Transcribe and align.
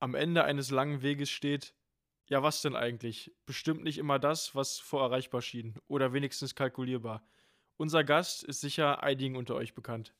am 0.00 0.14
Ende 0.14 0.44
eines 0.44 0.70
langen 0.70 1.02
Weges 1.02 1.30
steht, 1.30 1.74
ja, 2.26 2.42
was 2.42 2.62
denn 2.62 2.76
eigentlich? 2.76 3.32
Bestimmt 3.44 3.82
nicht 3.82 3.98
immer 3.98 4.18
das, 4.18 4.54
was 4.54 4.78
vor 4.78 5.02
erreichbar 5.02 5.42
schien, 5.42 5.74
oder 5.88 6.12
wenigstens 6.12 6.54
kalkulierbar. 6.54 7.22
Unser 7.76 8.04
Gast 8.04 8.44
ist 8.44 8.60
sicher 8.60 9.02
einigen 9.02 9.36
unter 9.36 9.54
euch 9.54 9.74
bekannt. 9.74 10.14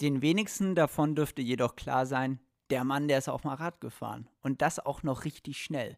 Den 0.00 0.22
wenigsten 0.22 0.74
davon 0.74 1.14
dürfte 1.14 1.42
jedoch 1.42 1.76
klar 1.76 2.06
sein, 2.06 2.40
der 2.70 2.84
Mann, 2.84 3.08
der 3.08 3.18
ist 3.18 3.28
auch 3.28 3.44
mal 3.44 3.54
Rad 3.54 3.80
gefahren. 3.80 4.28
Und 4.42 4.60
das 4.60 4.78
auch 4.78 5.02
noch 5.02 5.24
richtig 5.24 5.62
schnell. 5.62 5.96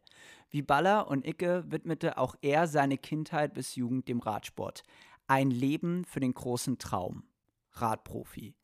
Wie 0.51 0.63
Baller 0.63 1.09
und 1.09 1.27
Icke 1.27 1.65
widmete 1.67 2.17
auch 2.17 2.37
er 2.43 2.69
seine 2.69 2.97
Kindheit 2.97 3.55
bis 3.55 3.75
Jugend 3.75 4.09
dem 4.09 4.21
Radsport. 4.21 4.85
Ein 5.27 5.51
Leben 5.51 6.05
für 6.05 6.21
den 6.21 6.35
großen 6.35 6.79
Traum. 6.79 7.25
Radprofi. 7.73 8.55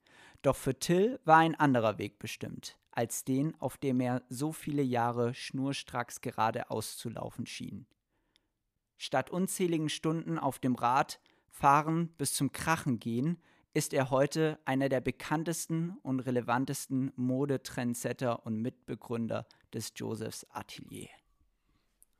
Doch 0.43 0.57
für 0.57 0.79
Till 0.79 1.19
war 1.25 1.39
ein 1.39 1.55
anderer 1.55 1.99
Weg 1.99 2.19
bestimmt, 2.19 2.79
als 2.97 3.25
den, 3.25 3.55
auf 3.61 3.77
dem 3.77 4.01
er 4.01 4.23
so 4.29 4.53
viele 4.53 4.83
Jahre 4.83 5.35
schnurstracks 5.35 6.21
geradeaus 6.21 6.97
zu 6.97 7.11
laufen 7.11 7.47
schien. 7.47 7.87
Statt 8.97 9.31
unzähligen 9.31 9.91
Stunden 9.91 10.39
auf 10.39 10.59
dem 10.59 10.75
Rad, 10.75 11.21
fahren 11.51 12.09
bis 12.17 12.35
zum 12.35 12.53
Krachen 12.53 12.99
gehen, 12.99 13.41
ist 13.75 13.93
er 13.93 14.11
heute 14.11 14.59
einer 14.65 14.89
der 14.89 15.03
bekanntesten 15.03 15.99
und 16.03 16.21
relevantesten 16.21 17.13
Modetrendsetter 17.17 18.47
und 18.47 18.63
Mitbegründer 18.63 19.47
des 19.75 19.93
Josephs 19.97 20.47
Atelier. 20.51 21.11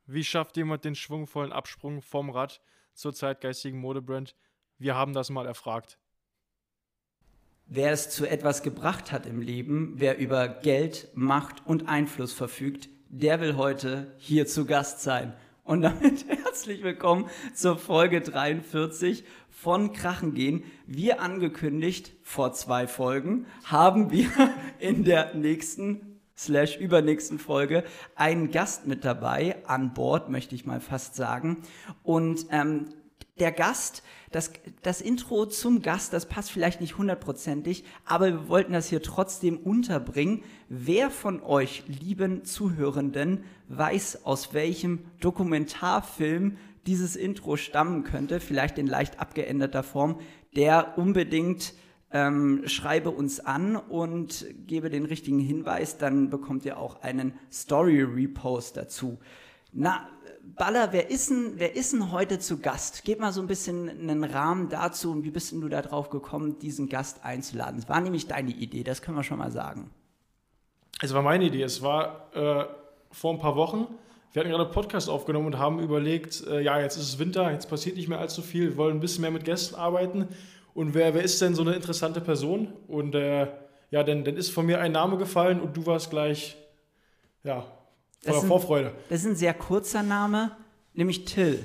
Wie 0.05 0.23
schafft 0.23 0.55
jemand 0.57 0.85
den 0.85 0.93
schwungvollen 0.93 1.51
Absprung 1.51 2.03
vom 2.03 2.29
Rad 2.29 2.61
zur 2.93 3.13
zeitgeistigen 3.13 3.79
Modebrand? 3.79 4.35
Wir 4.77 4.93
haben 4.93 5.13
das 5.13 5.31
mal 5.31 5.47
erfragt. 5.47 5.97
Wer 7.69 7.91
es 7.91 8.09
zu 8.09 8.25
etwas 8.25 8.63
gebracht 8.63 9.11
hat 9.11 9.25
im 9.25 9.41
Leben, 9.41 9.95
wer 9.97 10.17
über 10.17 10.47
Geld, 10.47 11.09
Macht 11.15 11.65
und 11.65 11.89
Einfluss 11.89 12.31
verfügt, 12.31 12.87
der 13.09 13.41
will 13.41 13.57
heute 13.57 14.13
hier 14.19 14.47
zu 14.47 14.63
Gast 14.63 15.01
sein. 15.01 15.33
Und 15.65 15.81
damit 15.81 16.25
herzlich 16.45 16.81
willkommen 16.81 17.29
zur 17.53 17.77
Folge 17.77 18.21
43 18.21 19.25
von 19.49 19.91
Krachen 19.91 20.33
gehen. 20.33 20.63
Wie 20.85 21.11
angekündigt 21.11 22.13
vor 22.23 22.53
zwei 22.53 22.87
Folgen 22.87 23.47
haben 23.65 24.11
wir 24.11 24.29
in 24.79 25.03
der 25.03 25.35
nächsten 25.35 26.21
slash 26.37 26.77
übernächsten 26.77 27.37
Folge 27.37 27.83
einen 28.15 28.49
Gast 28.49 28.87
mit 28.87 29.03
dabei, 29.03 29.57
an 29.65 29.93
Bord, 29.93 30.29
möchte 30.29 30.55
ich 30.55 30.65
mal 30.65 30.79
fast 30.79 31.15
sagen. 31.15 31.63
Und 32.01 32.45
ähm, 32.49 32.93
der 33.39 33.51
Gast, 33.51 34.03
das, 34.31 34.51
das 34.81 35.01
Intro 35.01 35.45
zum 35.45 35.81
Gast, 35.81 36.13
das 36.13 36.27
passt 36.27 36.51
vielleicht 36.51 36.81
nicht 36.81 36.97
hundertprozentig, 36.97 37.83
aber 38.05 38.27
wir 38.27 38.49
wollten 38.49 38.73
das 38.73 38.87
hier 38.87 39.01
trotzdem 39.01 39.57
unterbringen. 39.57 40.43
Wer 40.69 41.09
von 41.09 41.41
euch, 41.41 41.83
lieben 41.87 42.43
Zuhörenden, 42.43 43.43
weiß, 43.69 44.25
aus 44.25 44.53
welchem 44.53 45.05
Dokumentarfilm 45.19 46.57
dieses 46.85 47.15
Intro 47.15 47.57
stammen 47.57 48.03
könnte, 48.03 48.39
vielleicht 48.39 48.77
in 48.77 48.87
leicht 48.87 49.19
abgeänderter 49.19 49.83
Form, 49.83 50.19
der 50.55 50.97
unbedingt 50.97 51.73
ähm, 52.11 52.63
schreibe 52.65 53.11
uns 53.11 53.39
an 53.39 53.75
und 53.75 54.45
gebe 54.65 54.89
den 54.89 55.05
richtigen 55.05 55.39
Hinweis, 55.39 55.97
dann 55.97 56.29
bekommt 56.29 56.65
ihr 56.65 56.77
auch 56.77 57.01
einen 57.01 57.33
Story-Repost 57.51 58.77
dazu. 58.77 59.19
Na, 59.73 60.07
Baller, 60.55 60.93
wer 60.93 61.09
ist, 61.09 61.29
denn, 61.29 61.53
wer 61.55 61.75
ist 61.75 61.93
denn 61.93 62.11
heute 62.11 62.39
zu 62.39 62.59
Gast? 62.59 63.03
Gib 63.03 63.19
mal 63.19 63.31
so 63.31 63.41
ein 63.41 63.47
bisschen 63.47 63.89
einen 63.89 64.23
Rahmen 64.23 64.69
dazu 64.69 65.11
und 65.11 65.23
wie 65.23 65.31
bist 65.31 65.51
denn 65.51 65.61
du 65.61 65.67
da 65.67 65.81
drauf 65.81 66.09
gekommen, 66.09 66.57
diesen 66.59 66.89
Gast 66.89 67.23
einzuladen? 67.25 67.79
Es 67.79 67.89
war 67.89 67.99
nämlich 67.99 68.27
deine 68.27 68.51
Idee, 68.51 68.83
das 68.83 69.01
können 69.01 69.17
wir 69.17 69.23
schon 69.23 69.39
mal 69.39 69.51
sagen. 69.51 69.89
Es 71.01 71.13
war 71.13 71.21
meine 71.21 71.45
Idee. 71.45 71.61
Es 71.61 71.81
war 71.81 72.29
äh, 72.33 72.65
vor 73.11 73.33
ein 73.33 73.39
paar 73.39 73.55
Wochen. 73.55 73.87
Wir 74.33 74.41
hatten 74.41 74.49
gerade 74.49 74.65
einen 74.65 74.73
Podcast 74.73 75.09
aufgenommen 75.09 75.47
und 75.47 75.59
haben 75.59 75.79
überlegt, 75.79 76.45
äh, 76.47 76.61
ja, 76.61 76.79
jetzt 76.79 76.97
ist 76.97 77.03
es 77.03 77.19
Winter, 77.19 77.51
jetzt 77.51 77.69
passiert 77.69 77.95
nicht 77.95 78.07
mehr 78.07 78.19
allzu 78.19 78.41
viel, 78.41 78.69
wir 78.69 78.77
wollen 78.77 78.97
ein 78.97 78.99
bisschen 78.99 79.21
mehr 79.21 79.31
mit 79.31 79.45
Gästen 79.45 79.75
arbeiten. 79.75 80.27
Und 80.73 80.93
wer, 80.93 81.13
wer 81.13 81.23
ist 81.23 81.41
denn 81.41 81.55
so 81.55 81.61
eine 81.61 81.73
interessante 81.73 82.21
Person? 82.21 82.73
Und 82.87 83.15
äh, 83.15 83.47
ja, 83.89 84.03
dann, 84.03 84.23
dann 84.23 84.35
ist 84.37 84.51
von 84.51 84.65
mir 84.65 84.79
ein 84.79 84.91
Name 84.91 85.17
gefallen 85.17 85.61
und 85.61 85.77
du 85.77 85.85
warst 85.85 86.09
gleich, 86.09 86.57
ja, 87.43 87.65
voller 88.23 88.41
Vorfreude. 88.41 88.93
Das 89.09 89.21
ist 89.21 89.25
ein 89.27 89.35
sehr 89.35 89.53
kurzer 89.53 90.03
Name, 90.03 90.55
nämlich 90.93 91.25
Till. 91.25 91.63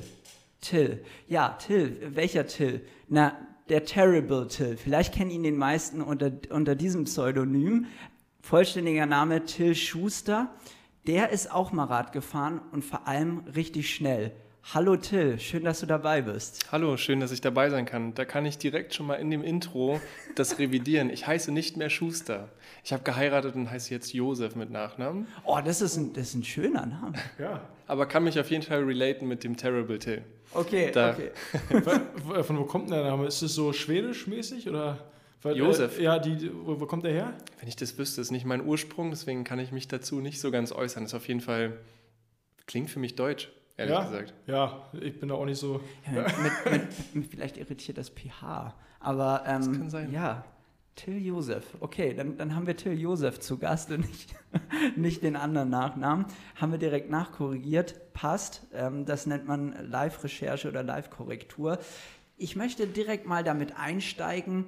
Till. 0.60 1.04
Ja, 1.28 1.50
Till. 1.50 1.96
Welcher 2.14 2.46
Till? 2.46 2.80
Na, 3.08 3.36
der 3.68 3.84
Terrible 3.84 4.48
Till. 4.48 4.76
Vielleicht 4.76 5.14
kennen 5.14 5.30
ihn 5.30 5.42
den 5.42 5.56
meisten 5.56 6.02
unter, 6.02 6.32
unter 6.50 6.74
diesem 6.74 7.04
Pseudonym. 7.04 7.86
Vollständiger 8.40 9.06
Name 9.06 9.44
Till 9.44 9.74
Schuster. 9.74 10.54
Der 11.06 11.30
ist 11.30 11.50
auch 11.50 11.72
mal 11.72 11.84
Rad 11.84 12.12
gefahren 12.12 12.60
und 12.70 12.84
vor 12.84 13.08
allem 13.08 13.44
richtig 13.54 13.92
schnell. 13.92 14.32
Hallo 14.64 14.96
Till, 14.96 15.38
schön, 15.38 15.64
dass 15.64 15.80
du 15.80 15.86
dabei 15.86 16.22
bist. 16.22 16.70
Hallo, 16.72 16.96
schön, 16.96 17.20
dass 17.20 17.30
ich 17.30 17.42
dabei 17.42 17.68
sein 17.68 17.84
kann. 17.84 18.14
Da 18.14 18.24
kann 18.24 18.46
ich 18.46 18.56
direkt 18.56 18.94
schon 18.94 19.06
mal 19.06 19.16
in 19.16 19.30
dem 19.30 19.42
Intro 19.42 20.00
das 20.34 20.58
revidieren. 20.58 21.10
Ich 21.10 21.26
heiße 21.26 21.52
nicht 21.52 21.76
mehr 21.76 21.90
Schuster. 21.90 22.48
Ich 22.82 22.92
habe 22.92 23.02
geheiratet 23.02 23.54
und 23.54 23.70
heiße 23.70 23.92
jetzt 23.92 24.14
Josef 24.14 24.54
mit 24.54 24.70
Nachnamen. 24.70 25.26
Oh, 25.44 25.58
das 25.62 25.82
ist 25.82 25.96
ein, 25.96 26.14
das 26.14 26.28
ist 26.28 26.34
ein 26.36 26.44
schöner 26.44 26.86
Name. 26.86 27.12
Ja. 27.38 27.68
Aber 27.86 28.06
kann 28.06 28.24
mich 28.24 28.38
auf 28.40 28.50
jeden 28.50 28.62
Fall 28.62 28.84
relaten 28.84 29.28
mit 29.28 29.44
dem 29.44 29.56
Terrible 29.56 29.98
Till. 29.98 30.22
Okay, 30.54 30.90
da. 30.90 31.10
okay. 31.10 31.32
Von 32.44 32.58
wo 32.58 32.64
kommt 32.64 32.88
der 32.88 33.02
Name? 33.02 33.26
Ist 33.26 33.42
es 33.42 33.54
so 33.54 33.72
schwedisch-mäßig 33.72 34.68
oder? 34.68 34.98
Weil, 35.42 35.56
Josef. 35.56 35.98
Äh, 35.98 36.04
ja, 36.04 36.18
die, 36.18 36.50
wo, 36.64 36.80
wo, 36.80 36.86
kommt 36.86 37.04
der 37.04 37.12
her? 37.12 37.34
Wenn 37.58 37.68
ich 37.68 37.76
das 37.76 37.98
wüsste, 37.98 38.20
ist 38.20 38.30
nicht 38.30 38.46
mein 38.46 38.64
Ursprung, 38.64 39.10
deswegen 39.10 39.44
kann 39.44 39.58
ich 39.58 39.72
mich 39.72 39.88
dazu 39.88 40.20
nicht 40.20 40.40
so 40.40 40.50
ganz 40.50 40.72
äußern. 40.72 41.02
Das 41.02 41.12
ist 41.12 41.16
auf 41.16 41.26
jeden 41.26 41.40
Fall, 41.40 41.78
klingt 42.66 42.90
für 42.90 43.00
mich 43.00 43.16
deutsch, 43.16 43.50
ehrlich 43.82 43.94
ja? 43.94 44.04
gesagt. 44.04 44.34
Ja, 44.46 44.88
ich 45.00 45.18
bin 45.18 45.28
da 45.28 45.34
auch 45.34 45.44
nicht 45.44 45.58
so. 45.58 45.80
Ja, 46.06 46.22
mit, 46.22 46.72
mit, 46.72 47.14
mit, 47.14 47.26
vielleicht 47.26 47.56
irritiert 47.56 47.98
das 47.98 48.10
pH, 48.10 48.74
aber 49.00 49.44
ähm, 49.46 49.58
das 49.58 49.72
kann 49.72 49.90
sein. 49.90 50.12
ja. 50.12 50.44
Till 50.94 51.24
Josef. 51.24 51.64
Okay, 51.80 52.12
dann, 52.14 52.36
dann 52.36 52.54
haben 52.54 52.66
wir 52.66 52.76
Till 52.76 53.00
Josef 53.00 53.40
zu 53.40 53.56
Gast 53.58 53.90
und 53.90 54.00
nicht, 54.00 54.34
nicht 54.96 55.22
den 55.22 55.36
anderen 55.36 55.70
Nachnamen. 55.70 56.26
Haben 56.56 56.72
wir 56.72 56.78
direkt 56.78 57.10
nachkorrigiert. 57.10 58.12
Passt. 58.12 58.66
Ähm, 58.74 59.06
das 59.06 59.26
nennt 59.26 59.48
man 59.48 59.74
Live-Recherche 59.88 60.68
oder 60.68 60.82
Live-Korrektur. 60.82 61.78
Ich 62.36 62.56
möchte 62.56 62.86
direkt 62.86 63.26
mal 63.26 63.42
damit 63.42 63.78
einsteigen, 63.78 64.66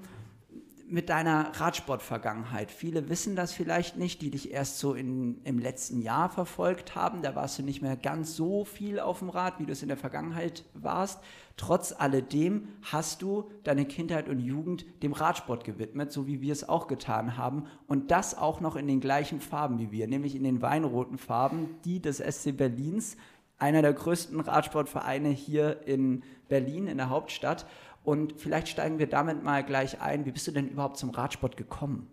mit 0.94 1.08
deiner 1.08 1.50
Radsport-Vergangenheit. 1.56 2.70
Viele 2.70 3.08
wissen 3.08 3.34
das 3.34 3.52
vielleicht 3.52 3.96
nicht, 3.96 4.22
die 4.22 4.30
dich 4.30 4.52
erst 4.52 4.78
so 4.78 4.94
in, 4.94 5.40
im 5.42 5.58
letzten 5.58 6.00
Jahr 6.00 6.28
verfolgt 6.30 6.94
haben. 6.94 7.20
Da 7.20 7.34
warst 7.34 7.58
du 7.58 7.64
nicht 7.64 7.82
mehr 7.82 7.96
ganz 7.96 8.36
so 8.36 8.64
viel 8.64 9.00
auf 9.00 9.18
dem 9.18 9.28
Rad, 9.28 9.58
wie 9.58 9.66
du 9.66 9.72
es 9.72 9.82
in 9.82 9.88
der 9.88 9.96
Vergangenheit 9.96 10.64
warst. 10.72 11.18
Trotz 11.56 11.92
alledem 11.98 12.68
hast 12.82 13.22
du 13.22 13.50
deine 13.64 13.86
Kindheit 13.86 14.28
und 14.28 14.38
Jugend 14.38 14.86
dem 15.02 15.12
Radsport 15.12 15.64
gewidmet, 15.64 16.12
so 16.12 16.28
wie 16.28 16.40
wir 16.40 16.52
es 16.52 16.68
auch 16.68 16.86
getan 16.86 17.36
haben. 17.36 17.64
Und 17.88 18.12
das 18.12 18.38
auch 18.38 18.60
noch 18.60 18.76
in 18.76 18.86
den 18.86 19.00
gleichen 19.00 19.40
Farben 19.40 19.80
wie 19.80 19.90
wir, 19.90 20.06
nämlich 20.06 20.36
in 20.36 20.44
den 20.44 20.62
weinroten 20.62 21.18
Farben, 21.18 21.74
die 21.84 22.00
des 22.00 22.18
SC 22.18 22.56
Berlins, 22.56 23.16
einer 23.58 23.82
der 23.82 23.94
größten 23.94 24.38
Radsportvereine 24.38 25.30
hier 25.30 25.86
in 25.86 26.22
Berlin, 26.48 26.86
in 26.86 26.98
der 26.98 27.10
Hauptstadt. 27.10 27.66
Und 28.04 28.40
vielleicht 28.40 28.68
steigen 28.68 28.98
wir 28.98 29.08
damit 29.08 29.42
mal 29.42 29.64
gleich 29.64 30.00
ein. 30.00 30.26
Wie 30.26 30.30
bist 30.30 30.46
du 30.46 30.52
denn 30.52 30.68
überhaupt 30.68 30.98
zum 30.98 31.10
Radsport 31.10 31.56
gekommen? 31.56 32.08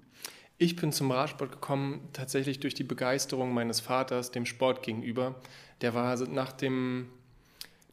Ich 0.58 0.76
bin 0.76 0.92
zum 0.92 1.12
Radsport 1.12 1.52
gekommen 1.52 2.08
tatsächlich 2.14 2.60
durch 2.60 2.74
die 2.74 2.84
Begeisterung 2.84 3.54
meines 3.54 3.80
Vaters 3.80 4.32
dem 4.32 4.46
Sport 4.46 4.84
gegenüber. 4.84 5.36
Der 5.82 5.94
war 5.94 6.16
nach 6.28 6.52
dem 6.52 7.10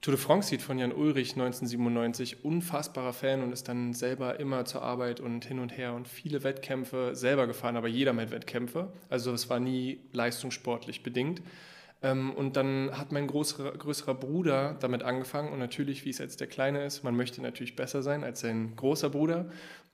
Tour 0.01 0.15
de 0.15 0.23
France-Sieg 0.23 0.61
von 0.61 0.79
Jan 0.79 0.93
Ulrich 0.93 1.33
1997 1.33 2.45
unfassbarer 2.45 3.13
Fan 3.13 3.43
und 3.43 3.53
ist 3.53 3.69
dann 3.69 3.95
selber 3.95 4.39
immer 4.39 4.65
zur 4.65 4.83
Arbeit 4.83 5.19
und 5.19 5.45
hin 5.45 5.59
und 5.59 5.77
her 5.77 5.93
und 5.93 6.07
viele 6.07 6.45
Wettkämpfe 6.45 7.17
selber 7.17 7.49
gefahren, 7.49 7.77
aber 7.77 7.89
jeder 7.89 8.13
mit 8.13 8.31
Wettkämpfe. 8.31 8.93
Also 9.09 9.33
es 9.33 9.51
war 9.51 9.59
nie 9.59 9.99
leistungssportlich 10.13 11.03
bedingt. 11.03 11.43
Ähm, 12.03 12.33
und 12.33 12.57
dann 12.57 12.97
hat 12.97 13.13
mein 13.13 13.27
größerer, 13.27 13.73
größerer 13.73 14.15
Bruder 14.15 14.77
damit 14.81 15.03
angefangen 15.03 15.53
und 15.53 15.59
natürlich, 15.59 16.05
wie 16.05 16.11
es 16.11 16.19
jetzt 16.19 16.41
der 16.41 16.47
Kleine 16.47 16.85
ist, 16.85 17.03
man 17.03 17.17
möchte 17.17 17.43
natürlich 17.43 17.77
besser 17.77 18.03
sein 18.03 18.25
als 18.25 18.41
sein 18.41 18.77
großer 18.77 19.11
Bruder 19.11 19.51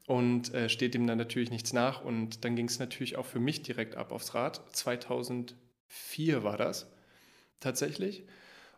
und 0.06 0.52
äh, 0.52 0.68
steht 0.68 0.94
dem 0.94 1.06
dann 1.06 1.18
natürlich 1.18 1.50
nichts 1.50 1.72
nach. 1.72 2.04
Und 2.04 2.44
dann 2.44 2.56
ging 2.56 2.66
es 2.66 2.78
natürlich 2.78 3.16
auch 3.16 3.26
für 3.26 3.40
mich 3.40 3.62
direkt 3.62 3.96
ab 3.96 4.12
aufs 4.12 4.34
Rad. 4.34 4.60
2004 4.72 6.44
war 6.44 6.56
das 6.56 6.86
tatsächlich. 7.60 8.24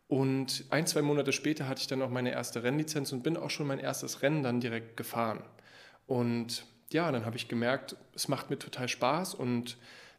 Und 0.08 0.66
ein, 0.70 0.86
zwei 0.86 1.02
Monate 1.02 1.32
später 1.32 1.66
hatte 1.66 1.80
ich 1.80 1.88
dann 1.88 2.02
auch 2.02 2.10
meine 2.10 2.30
erste 2.30 2.62
Rennlizenz 2.62 3.12
und 3.12 3.24
bin 3.24 3.36
auch 3.36 3.50
schon 3.50 3.66
mein 3.66 3.80
erstes 3.80 4.22
Rennen 4.22 4.44
dann 4.44 4.60
direkt 4.60 4.96
gefahren. 4.96 5.42
Und 6.06 6.64
ja, 6.92 7.10
dann 7.10 7.24
habe 7.24 7.36
ich 7.36 7.48
gemerkt, 7.48 7.96
es 8.14 8.28
macht 8.28 8.48
mir 8.48 8.58
total 8.58 8.88
Spaß 8.88 9.34
und 9.34 9.76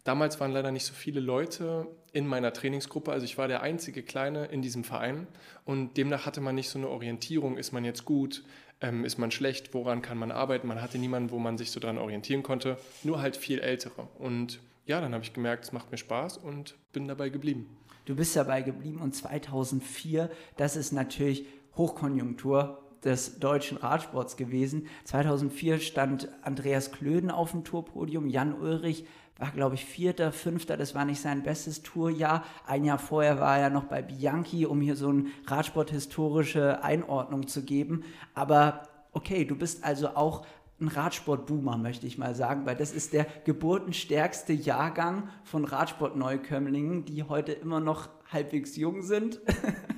Damals 0.07 0.39
waren 0.39 0.53
leider 0.53 0.71
nicht 0.71 0.85
so 0.85 0.93
viele 0.93 1.19
Leute 1.19 1.85
in 2.13 2.27
meiner 2.27 2.53
Trainingsgruppe, 2.53 3.11
also 3.11 3.25
ich 3.25 3.37
war 3.37 3.49
der 3.49 3.61
einzige 3.61 4.03
Kleine 4.03 4.45
in 4.45 4.61
diesem 4.61 4.85
Verein 4.85 5.27
und 5.65 5.97
demnach 5.97 6.25
hatte 6.25 6.39
man 6.39 6.55
nicht 6.55 6.69
so 6.69 6.79
eine 6.79 6.87
Orientierung, 6.87 7.57
ist 7.57 7.73
man 7.73 7.83
jetzt 7.83 8.05
gut, 8.05 8.45
ähm, 8.79 9.03
ist 9.03 9.17
man 9.17 9.31
schlecht, 9.31 9.73
woran 9.73 10.01
kann 10.01 10.17
man 10.17 10.31
arbeiten, 10.31 10.65
man 10.65 10.81
hatte 10.81 10.97
niemanden, 10.97 11.31
wo 11.31 11.39
man 11.39 11.57
sich 11.57 11.71
so 11.71 11.81
dran 11.81 11.97
orientieren 11.97 12.41
konnte, 12.41 12.77
nur 13.03 13.21
halt 13.21 13.35
viel 13.35 13.59
Ältere. 13.59 14.07
Und 14.17 14.61
ja, 14.85 15.01
dann 15.01 15.13
habe 15.13 15.25
ich 15.25 15.33
gemerkt, 15.33 15.65
es 15.65 15.73
macht 15.73 15.91
mir 15.91 15.97
Spaß 15.97 16.37
und 16.37 16.75
bin 16.93 17.09
dabei 17.09 17.27
geblieben. 17.27 17.77
Du 18.05 18.15
bist 18.15 18.33
dabei 18.37 18.61
geblieben 18.61 19.01
und 19.01 19.13
2004, 19.13 20.31
das 20.55 20.77
ist 20.77 20.93
natürlich 20.93 21.43
Hochkonjunktur 21.75 22.81
des 23.03 23.39
deutschen 23.39 23.77
Radsports 23.77 24.37
gewesen. 24.37 24.87
2004 25.03 25.79
stand 25.79 26.29
Andreas 26.43 26.93
Klöden 26.93 27.29
auf 27.29 27.51
dem 27.51 27.65
Tourpodium, 27.65 28.27
Jan 28.29 28.53
Ulrich 28.53 29.05
war, 29.39 29.51
glaube 29.51 29.75
ich, 29.75 29.85
Vierter, 29.85 30.31
Fünfter, 30.31 30.77
das 30.77 30.95
war 30.95 31.05
nicht 31.05 31.21
sein 31.21 31.43
bestes 31.43 31.83
Tourjahr. 31.83 32.43
Ein 32.65 32.83
Jahr 32.83 32.99
vorher 32.99 33.39
war 33.39 33.57
er 33.57 33.69
noch 33.69 33.85
bei 33.85 34.01
Bianchi, 34.01 34.65
um 34.65 34.81
hier 34.81 34.95
so 34.95 35.09
eine 35.09 35.25
Radsporthistorische 35.45 36.83
Einordnung 36.83 37.47
zu 37.47 37.63
geben. 37.63 38.03
Aber 38.33 38.83
okay, 39.11 39.45
du 39.45 39.55
bist 39.55 39.83
also 39.83 40.09
auch 40.09 40.45
ein 40.79 40.87
Radsportboomer, 40.87 41.77
möchte 41.77 42.05
ich 42.05 42.17
mal 42.17 42.35
sagen, 42.35 42.65
weil 42.65 42.75
das 42.75 42.91
ist 42.91 43.13
der 43.13 43.25
geburtenstärkste 43.45 44.53
Jahrgang 44.53 45.29
von 45.43 45.65
Radsportneukömmlingen, 45.65 47.05
die 47.05 47.23
heute 47.23 47.51
immer 47.51 47.79
noch 47.79 48.09
halbwegs 48.31 48.75
jung 48.75 49.01
sind 49.01 49.39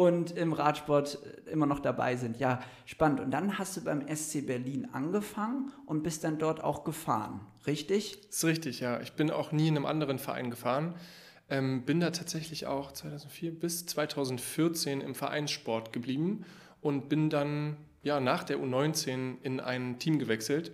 und 0.00 0.30
im 0.30 0.54
Radsport 0.54 1.18
immer 1.44 1.66
noch 1.66 1.78
dabei 1.78 2.16
sind. 2.16 2.38
Ja, 2.38 2.60
spannend. 2.86 3.20
Und 3.20 3.32
dann 3.32 3.58
hast 3.58 3.76
du 3.76 3.82
beim 3.82 4.02
SC 4.08 4.46
Berlin 4.46 4.88
angefangen 4.92 5.72
und 5.84 6.02
bist 6.02 6.24
dann 6.24 6.38
dort 6.38 6.64
auch 6.64 6.84
gefahren, 6.84 7.42
richtig? 7.66 8.18
Das 8.28 8.38
ist 8.38 8.44
richtig, 8.44 8.80
ja. 8.80 8.98
Ich 9.02 9.12
bin 9.12 9.30
auch 9.30 9.52
nie 9.52 9.68
in 9.68 9.76
einem 9.76 9.84
anderen 9.84 10.18
Verein 10.18 10.48
gefahren. 10.48 10.94
Ähm, 11.50 11.84
bin 11.84 12.00
da 12.00 12.12
tatsächlich 12.12 12.66
auch 12.66 12.92
2004 12.92 13.60
bis 13.60 13.84
2014 13.84 15.02
im 15.02 15.14
Vereinssport 15.14 15.92
geblieben 15.92 16.46
und 16.80 17.10
bin 17.10 17.28
dann 17.28 17.76
ja, 18.02 18.20
nach 18.20 18.44
der 18.44 18.56
U19 18.56 19.36
in 19.42 19.60
ein 19.60 19.98
Team 19.98 20.18
gewechselt. 20.18 20.72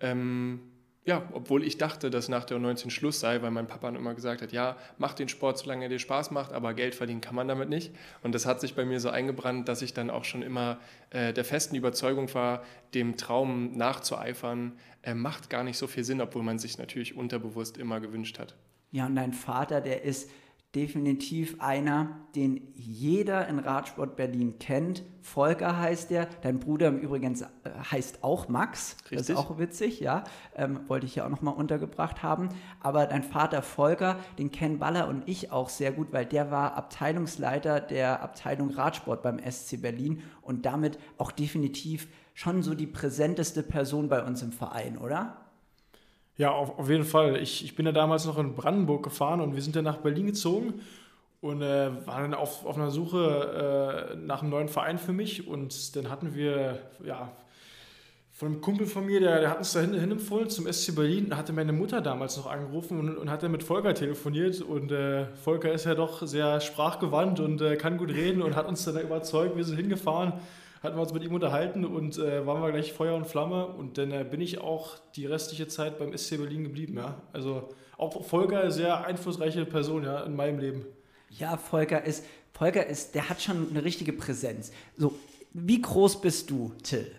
Ähm, 0.00 0.60
ja, 1.04 1.28
obwohl 1.32 1.64
ich 1.64 1.78
dachte, 1.78 2.10
dass 2.10 2.28
nach 2.28 2.44
der 2.44 2.58
U19 2.58 2.90
Schluss 2.90 3.18
sei, 3.18 3.42
weil 3.42 3.50
mein 3.50 3.66
Papa 3.66 3.88
immer 3.88 4.14
gesagt 4.14 4.40
hat, 4.40 4.52
ja, 4.52 4.76
mach 4.98 5.14
den 5.14 5.28
Sport, 5.28 5.58
solange 5.58 5.84
er 5.84 5.88
dir 5.88 5.98
Spaß 5.98 6.30
macht, 6.30 6.52
aber 6.52 6.74
Geld 6.74 6.94
verdienen 6.94 7.20
kann 7.20 7.34
man 7.34 7.48
damit 7.48 7.68
nicht. 7.68 7.92
Und 8.22 8.34
das 8.34 8.46
hat 8.46 8.60
sich 8.60 8.74
bei 8.74 8.84
mir 8.84 9.00
so 9.00 9.10
eingebrannt, 9.10 9.68
dass 9.68 9.82
ich 9.82 9.94
dann 9.94 10.10
auch 10.10 10.24
schon 10.24 10.42
immer 10.42 10.78
äh, 11.10 11.32
der 11.32 11.44
festen 11.44 11.74
Überzeugung 11.74 12.32
war, 12.34 12.62
dem 12.94 13.16
Traum 13.16 13.76
nachzueifern, 13.76 14.78
äh, 15.02 15.14
macht 15.14 15.50
gar 15.50 15.64
nicht 15.64 15.76
so 15.76 15.88
viel 15.88 16.04
Sinn, 16.04 16.20
obwohl 16.20 16.44
man 16.44 16.60
sich 16.60 16.78
natürlich 16.78 17.16
unterbewusst 17.16 17.78
immer 17.78 17.98
gewünscht 17.98 18.38
hat. 18.38 18.54
Ja, 18.92 19.06
und 19.06 19.16
dein 19.16 19.32
Vater, 19.32 19.80
der 19.80 20.02
ist 20.04 20.30
definitiv 20.74 21.56
einer, 21.60 22.20
den 22.34 22.72
jeder 22.74 23.46
in 23.48 23.58
Radsport 23.58 24.16
Berlin 24.16 24.58
kennt. 24.58 25.02
Volker 25.20 25.78
heißt 25.78 26.10
der. 26.10 26.26
Dein 26.40 26.60
Bruder 26.60 26.88
im 26.88 26.98
Übrigen 26.98 27.34
äh, 27.34 27.70
heißt 27.90 28.24
auch 28.24 28.48
Max. 28.48 28.96
Richtig. 29.02 29.18
Das 29.18 29.28
ist 29.28 29.36
auch 29.36 29.58
witzig, 29.58 30.00
ja. 30.00 30.24
Ähm, 30.56 30.80
wollte 30.88 31.04
ich 31.04 31.14
hier 31.14 31.26
auch 31.26 31.30
nochmal 31.30 31.54
untergebracht 31.54 32.22
haben. 32.22 32.48
Aber 32.80 33.04
dein 33.06 33.22
Vater 33.22 33.60
Volker, 33.60 34.18
den 34.38 34.50
kennen 34.50 34.78
Baller 34.78 35.08
und 35.08 35.28
ich 35.28 35.52
auch 35.52 35.68
sehr 35.68 35.92
gut, 35.92 36.08
weil 36.12 36.24
der 36.24 36.50
war 36.50 36.74
Abteilungsleiter 36.74 37.80
der 37.80 38.22
Abteilung 38.22 38.70
Radsport 38.70 39.22
beim 39.22 39.38
SC 39.38 39.80
Berlin 39.82 40.22
und 40.40 40.64
damit 40.64 40.98
auch 41.18 41.32
definitiv 41.32 42.08
schon 42.32 42.62
so 42.62 42.74
die 42.74 42.86
präsenteste 42.86 43.62
Person 43.62 44.08
bei 44.08 44.24
uns 44.24 44.40
im 44.40 44.52
Verein, 44.52 44.96
oder? 44.96 45.41
Ja, 46.38 46.50
auf, 46.50 46.78
auf 46.78 46.88
jeden 46.88 47.04
Fall. 47.04 47.36
Ich, 47.36 47.64
ich 47.64 47.76
bin 47.76 47.86
ja 47.86 47.92
damals 47.92 48.24
noch 48.24 48.38
in 48.38 48.54
Brandenburg 48.54 49.02
gefahren 49.02 49.40
und 49.40 49.54
wir 49.54 49.62
sind 49.62 49.76
dann 49.76 49.84
nach 49.84 49.98
Berlin 49.98 50.26
gezogen 50.26 50.80
und 51.42 51.60
äh, 51.60 51.90
waren 52.06 52.30
dann 52.30 52.34
auf, 52.34 52.64
auf 52.64 52.76
einer 52.76 52.90
Suche 52.90 54.12
äh, 54.12 54.16
nach 54.16 54.40
einem 54.40 54.50
neuen 54.50 54.68
Verein 54.68 54.98
für 54.98 55.12
mich. 55.12 55.46
Und 55.46 55.94
dann 55.96 56.08
hatten 56.08 56.34
wir, 56.34 56.78
ja, 57.04 57.32
von 58.30 58.48
einem 58.48 58.60
Kumpel 58.62 58.86
von 58.86 59.04
mir, 59.04 59.20
der, 59.20 59.40
der 59.40 59.50
hat 59.50 59.58
uns 59.58 59.72
da 59.72 59.80
hin, 59.80 59.94
empfohlen 59.94 60.48
zum 60.48 60.72
SC 60.72 60.94
Berlin, 60.94 61.36
hatte 61.36 61.52
meine 61.52 61.72
Mutter 61.72 62.00
damals 62.00 62.38
noch 62.38 62.46
angerufen 62.46 62.98
und, 62.98 63.18
und 63.18 63.30
hat 63.30 63.42
dann 63.42 63.52
mit 63.52 63.62
Volker 63.62 63.92
telefoniert. 63.92 64.62
Und 64.62 64.90
äh, 64.90 65.26
Volker 65.34 65.70
ist 65.70 65.84
ja 65.84 65.94
doch 65.94 66.26
sehr 66.26 66.60
sprachgewandt 66.60 67.40
und 67.40 67.60
äh, 67.60 67.76
kann 67.76 67.98
gut 67.98 68.10
reden 68.10 68.40
und 68.40 68.56
hat 68.56 68.66
uns 68.66 68.84
dann 68.84 68.98
überzeugt. 68.98 69.56
Wir 69.56 69.64
sind 69.64 69.76
hingefahren 69.76 70.32
hatten 70.82 70.96
wir 70.96 71.02
uns 71.02 71.12
mit 71.12 71.22
ihm 71.22 71.34
unterhalten 71.34 71.84
und 71.84 72.18
äh, 72.18 72.44
waren 72.46 72.60
wir 72.60 72.72
gleich 72.72 72.92
Feuer 72.92 73.14
und 73.14 73.26
Flamme. 73.26 73.66
Und 73.66 73.98
dann 73.98 74.10
äh, 74.10 74.26
bin 74.28 74.40
ich 74.40 74.60
auch 74.60 74.98
die 75.14 75.26
restliche 75.26 75.68
Zeit 75.68 75.98
beim 75.98 76.16
SC 76.16 76.38
Berlin 76.38 76.64
geblieben. 76.64 76.96
Ja? 76.96 77.22
Also 77.32 77.68
auch 77.96 78.24
Volker, 78.24 78.70
sehr 78.70 79.04
einflussreiche 79.06 79.64
Person 79.64 80.04
ja, 80.04 80.22
in 80.24 80.34
meinem 80.34 80.58
Leben. 80.58 80.84
Ja, 81.30 81.56
Volker 81.56 82.04
ist, 82.04 82.24
Volker 82.52 82.84
ist, 82.86 83.14
der 83.14 83.28
hat 83.28 83.40
schon 83.40 83.68
eine 83.70 83.84
richtige 83.84 84.12
Präsenz. 84.12 84.72
So, 84.96 85.14
wie 85.52 85.80
groß 85.80 86.20
bist 86.20 86.50
du, 86.50 86.72
Till? 86.82 87.10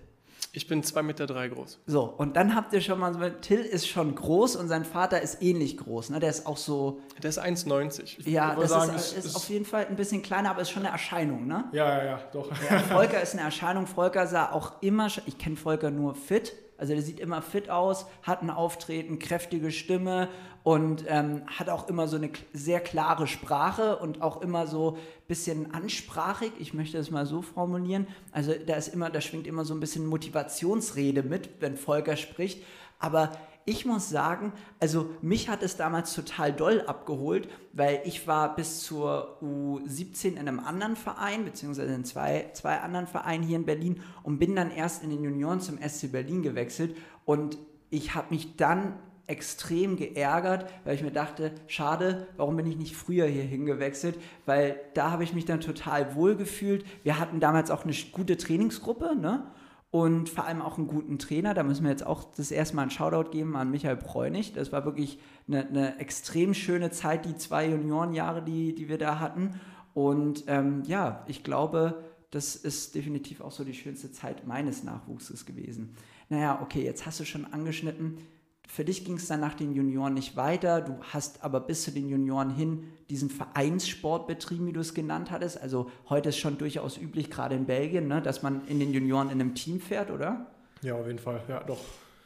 Ich 0.55 0.67
bin 0.67 0.83
2,3 0.83 1.01
Meter 1.01 1.25
drei 1.25 1.47
groß. 1.47 1.79
So, 1.87 2.03
und 2.03 2.35
dann 2.35 2.53
habt 2.53 2.73
ihr 2.73 2.81
schon 2.81 2.99
mal 2.99 3.11
so, 3.11 3.19
Till 3.41 3.61
ist 3.61 3.87
schon 3.87 4.13
groß 4.13 4.55
und 4.55 4.67
sein 4.67 4.85
Vater 4.85 5.19
ist 5.19 5.41
ähnlich 5.41 5.77
groß. 5.77 6.11
Ne? 6.11 6.19
Der 6.19 6.29
ist 6.29 6.45
auch 6.45 6.57
so. 6.57 7.01
Der 7.23 7.31
ist 7.31 7.41
1,90. 7.41 8.29
Ja, 8.29 8.55
das 8.55 8.69
sagen, 8.69 8.95
ist, 8.95 9.17
ist, 9.17 9.25
ist, 9.25 9.35
auf 9.35 9.49
jeden 9.49 9.65
Fall 9.65 9.87
ein 9.87 9.95
bisschen 9.95 10.21
kleiner, 10.21 10.51
aber 10.51 10.61
ist 10.61 10.69
schon 10.69 10.83
eine 10.83 10.91
Erscheinung, 10.91 11.47
ne? 11.47 11.65
Ja, 11.71 11.97
ja, 11.97 12.05
ja, 12.05 12.19
doch. 12.31 12.51
Ja, 12.69 12.77
Volker 12.91 13.19
ist 13.19 13.33
eine 13.33 13.41
Erscheinung. 13.41 13.87
Volker 13.87 14.27
sah 14.27 14.51
auch 14.51 14.73
immer, 14.81 15.07
ich 15.25 15.39
kenne 15.39 15.55
Volker 15.55 15.89
nur 15.89 16.13
fit, 16.13 16.53
also 16.77 16.93
der 16.93 17.01
sieht 17.01 17.19
immer 17.19 17.41
fit 17.41 17.69
aus, 17.69 18.05
hat 18.23 18.41
ein 18.41 18.49
Auftreten, 18.49 19.19
kräftige 19.19 19.71
Stimme 19.71 20.29
und 20.63 21.05
ähm, 21.07 21.43
hat 21.47 21.69
auch 21.69 21.87
immer 21.87 22.07
so 22.07 22.15
eine 22.15 22.29
sehr 22.53 22.79
klare 22.79 23.27
Sprache 23.27 23.97
und 23.97 24.21
auch 24.21 24.41
immer 24.41 24.65
so 24.65 24.91
ein 24.91 25.27
bisschen 25.27 25.73
ansprachig, 25.73 26.51
ich 26.59 26.73
möchte 26.73 26.97
das 26.97 27.11
mal 27.11 27.25
so 27.25 27.41
formulieren. 27.41 28.07
Also 28.31 28.53
da 28.65 28.75
ist 28.75 28.87
immer, 28.87 29.09
da 29.09 29.21
schwingt 29.21 29.45
immer 29.45 29.65
so 29.65 29.73
ein 29.73 29.79
bisschen 29.79 30.05
Motivationsrede 30.05 31.23
mit, 31.23 31.49
wenn 31.59 31.77
Volker 31.77 32.15
spricht. 32.15 32.63
Aber 32.99 33.31
ich 33.65 33.85
muss 33.85 34.09
sagen, 34.09 34.51
also 34.79 35.09
mich 35.21 35.49
hat 35.49 35.63
es 35.63 35.77
damals 35.77 36.13
total 36.13 36.51
doll 36.51 36.81
abgeholt, 36.81 37.47
weil 37.71 38.01
ich 38.05 38.27
war 38.27 38.55
bis 38.55 38.81
zur 38.81 39.37
U17 39.41 40.31
in 40.31 40.39
einem 40.39 40.59
anderen 40.59 40.95
Verein, 40.95 41.45
beziehungsweise 41.45 41.93
in 41.93 42.03
zwei, 42.03 42.49
zwei 42.53 42.79
anderen 42.79 43.07
Vereinen 43.07 43.43
hier 43.43 43.57
in 43.57 43.65
Berlin 43.65 44.01
und 44.23 44.39
bin 44.39 44.55
dann 44.55 44.71
erst 44.71 45.03
in 45.03 45.09
den 45.09 45.23
Junioren 45.23 45.61
zum 45.61 45.77
SC 45.77 46.11
Berlin 46.11 46.43
gewechselt 46.43 46.95
und 47.25 47.57
ich 47.89 48.15
habe 48.15 48.27
mich 48.31 48.57
dann 48.57 48.99
extrem 49.27 49.95
geärgert, 49.95 50.69
weil 50.83 50.95
ich 50.95 51.03
mir 51.03 51.11
dachte, 51.11 51.53
schade, 51.67 52.27
warum 52.35 52.57
bin 52.57 52.65
ich 52.65 52.75
nicht 52.75 52.95
früher 52.95 53.25
hier 53.25 53.43
hingewechselt, 53.43 54.19
weil 54.45 54.79
da 54.95 55.11
habe 55.11 55.23
ich 55.23 55.33
mich 55.33 55.45
dann 55.45 55.61
total 55.61 56.15
wohl 56.15 56.35
gefühlt. 56.35 56.85
Wir 57.03 57.19
hatten 57.19 57.39
damals 57.39 57.71
auch 57.71 57.85
eine 57.85 57.93
gute 58.11 58.35
Trainingsgruppe, 58.35 59.15
ne? 59.15 59.47
Und 59.93 60.27
vor 60.27 60.47
allem 60.47 60.63
auch 60.63 60.79
einen 60.79 60.87
guten 60.87 61.19
Trainer. 61.19 61.53
Da 61.53 61.61
müssen 61.61 61.83
wir 61.83 61.91
jetzt 61.91 62.07
auch 62.07 62.23
das 62.23 62.49
erste 62.49 62.75
Mal 62.75 62.81
einen 62.81 62.89
Shoutout 62.89 63.29
geben 63.29 63.55
an 63.55 63.69
Michael 63.69 63.95
Bräunig. 63.95 64.53
Das 64.53 64.71
war 64.71 64.85
wirklich 64.85 65.19
eine, 65.47 65.67
eine 65.67 65.99
extrem 65.99 66.55
schöne 66.55 66.89
Zeit, 66.89 67.25
die 67.25 67.35
zwei 67.37 67.69
Juniorenjahre, 67.69 68.41
die, 68.41 68.73
die 68.73 68.89
wir 68.89 68.97
da 68.97 69.19
hatten. 69.19 69.61
Und 69.93 70.45
ähm, 70.47 70.81
ja, 70.87 71.23
ich 71.27 71.43
glaube, 71.43 72.03
das 72.31 72.55
ist 72.55 72.95
definitiv 72.95 73.39
auch 73.39 73.51
so 73.51 73.63
die 73.63 73.75
schönste 73.75 74.11
Zeit 74.11 74.47
meines 74.47 74.83
Nachwuchses 74.83 75.45
gewesen. 75.45 75.95
Naja, 76.27 76.59
okay, 76.63 76.83
jetzt 76.83 77.05
hast 77.05 77.19
du 77.19 77.25
schon 77.25 77.45
angeschnitten, 77.45 78.17
für 78.67 78.85
dich 78.85 79.05
ging 79.05 79.17
es 79.17 79.27
dann 79.27 79.39
nach 79.39 79.53
den 79.53 79.73
Junioren 79.73 80.13
nicht 80.13 80.35
weiter. 80.35 80.81
Du 80.81 80.97
hast 81.11 81.43
aber 81.43 81.59
bis 81.59 81.83
zu 81.83 81.91
den 81.91 82.09
Junioren 82.09 82.49
hin 82.49 82.85
diesen 83.09 83.29
Vereinssport 83.29 84.27
betrieben, 84.27 84.65
wie 84.65 84.73
du 84.73 84.79
es 84.79 84.93
genannt 84.93 85.31
hattest. 85.31 85.61
Also 85.61 85.91
heute 86.09 86.29
ist 86.29 86.37
schon 86.37 86.57
durchaus 86.57 86.97
üblich, 86.97 87.29
gerade 87.29 87.55
in 87.55 87.65
Belgien, 87.65 88.07
ne, 88.07 88.21
dass 88.21 88.41
man 88.41 88.65
in 88.67 88.79
den 88.79 88.91
Junioren 88.93 89.29
in 89.29 89.39
einem 89.39 89.53
Team 89.53 89.79
fährt, 89.79 90.09
oder? 90.09 90.47
Ja, 90.81 90.95
auf 90.95 91.05
jeden 91.05 91.19
Fall. 91.19 91.41
Ja, 91.47 91.63
doch. 91.63 91.79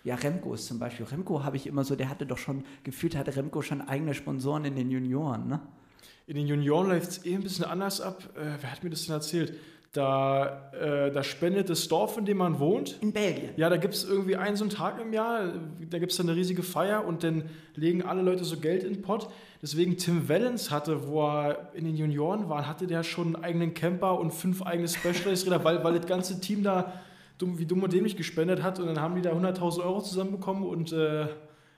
Ja, 0.03 0.15
Remco 0.15 0.53
ist 0.53 0.67
zum 0.67 0.79
Beispiel. 0.79 1.06
Remco 1.06 1.44
habe 1.44 1.58
ich 1.58 1.67
immer 1.67 1.84
so, 1.84 1.96
der 1.96 2.10
hatte 2.10 2.25
doch 2.25 2.38
schon, 2.38 2.63
gefühlt 2.84 3.15
hatte 3.15 3.36
Remco 3.36 3.62
schon 3.62 3.82
eigene 3.82 4.13
Sponsoren 4.13 4.63
in 4.63 4.75
den 4.75 4.89
Junioren, 4.89 5.48
ne? 5.48 5.60
In 6.27 6.36
den 6.36 6.48
Junioren 6.48 6.89
läuft 6.89 7.10
es 7.10 7.25
eh 7.25 7.36
ein 7.36 7.44
bisschen 7.44 7.65
anders 7.65 8.01
ab. 8.01 8.22
Äh, 8.36 8.62
wer 8.62 8.72
hat 8.72 8.84
mir 8.84 8.89
das 8.89 9.06
denn 9.06 9.15
erzählt? 9.15 9.58
Da, 9.98 10.70
äh, 10.80 11.12
da 11.12 11.24
spendet 11.24 11.72
das 11.72 11.88
Dorf, 11.88 12.20
in 12.20 12.25
dem 12.25 12.38
man 12.38 12.60
wohnt. 12.60 13.00
In 13.01 13.13
Belgien. 13.13 13.50
Ja, 13.56 13.68
da 13.68 13.77
gibt 13.77 13.96
es 13.96 14.04
irgendwie 14.04 14.36
einen 14.36 14.56
so 14.56 14.63
einen 14.63 14.70
Tag 14.70 15.01
im 15.01 15.12
Jahr, 15.12 15.51
da 15.89 15.98
gibt 15.98 16.12
es 16.12 16.20
dann 16.20 16.30
eine 16.30 16.38
riesige 16.38 16.62
Feier 16.62 17.04
und 17.04 17.24
dann 17.24 17.46
legen 17.74 18.04
alle 18.04 18.22
Leute 18.22 18.44
so 18.44 18.58
Geld 18.58 18.84
in 18.84 18.94
den 18.94 19.01
Pott. 19.01 19.27
Deswegen 19.60 19.98
Tim 19.98 20.30
Wellens 20.30 20.70
hatte, 20.70 21.08
wo 21.08 21.27
er 21.27 21.72
in 21.74 21.86
den 21.86 21.96
Junioren 21.96 22.48
war, 22.48 22.68
hatte 22.68 22.86
der 22.86 23.01
schon 23.01 23.36
einen 23.36 23.44
eigenen 23.44 23.74
Camper 23.74 24.20
und 24.20 24.36
fünf 24.36 24.62
eigene 24.62 24.88
Specialist-Räder, 24.88 25.63
weil, 25.63 25.84
weil 25.84 25.98
das 25.98 26.06
ganze 26.06 26.39
Team 26.39 26.62
da 26.62 26.94
dumm, 27.39 27.58
wie 27.58 27.66
dumm 27.66 27.82
und 27.82 27.92
dämlich 27.92 28.16
gespendet 28.16 28.62
hat 28.62 28.80
und 28.80 28.86
dann 28.86 29.01
haben 29.01 29.16
die 29.16 29.24
da 29.24 29.32
100.000 29.32 29.84
Euro 29.84 30.04
zusammenbekommen 30.04 30.63
und 30.63 30.94
äh, 30.94 31.25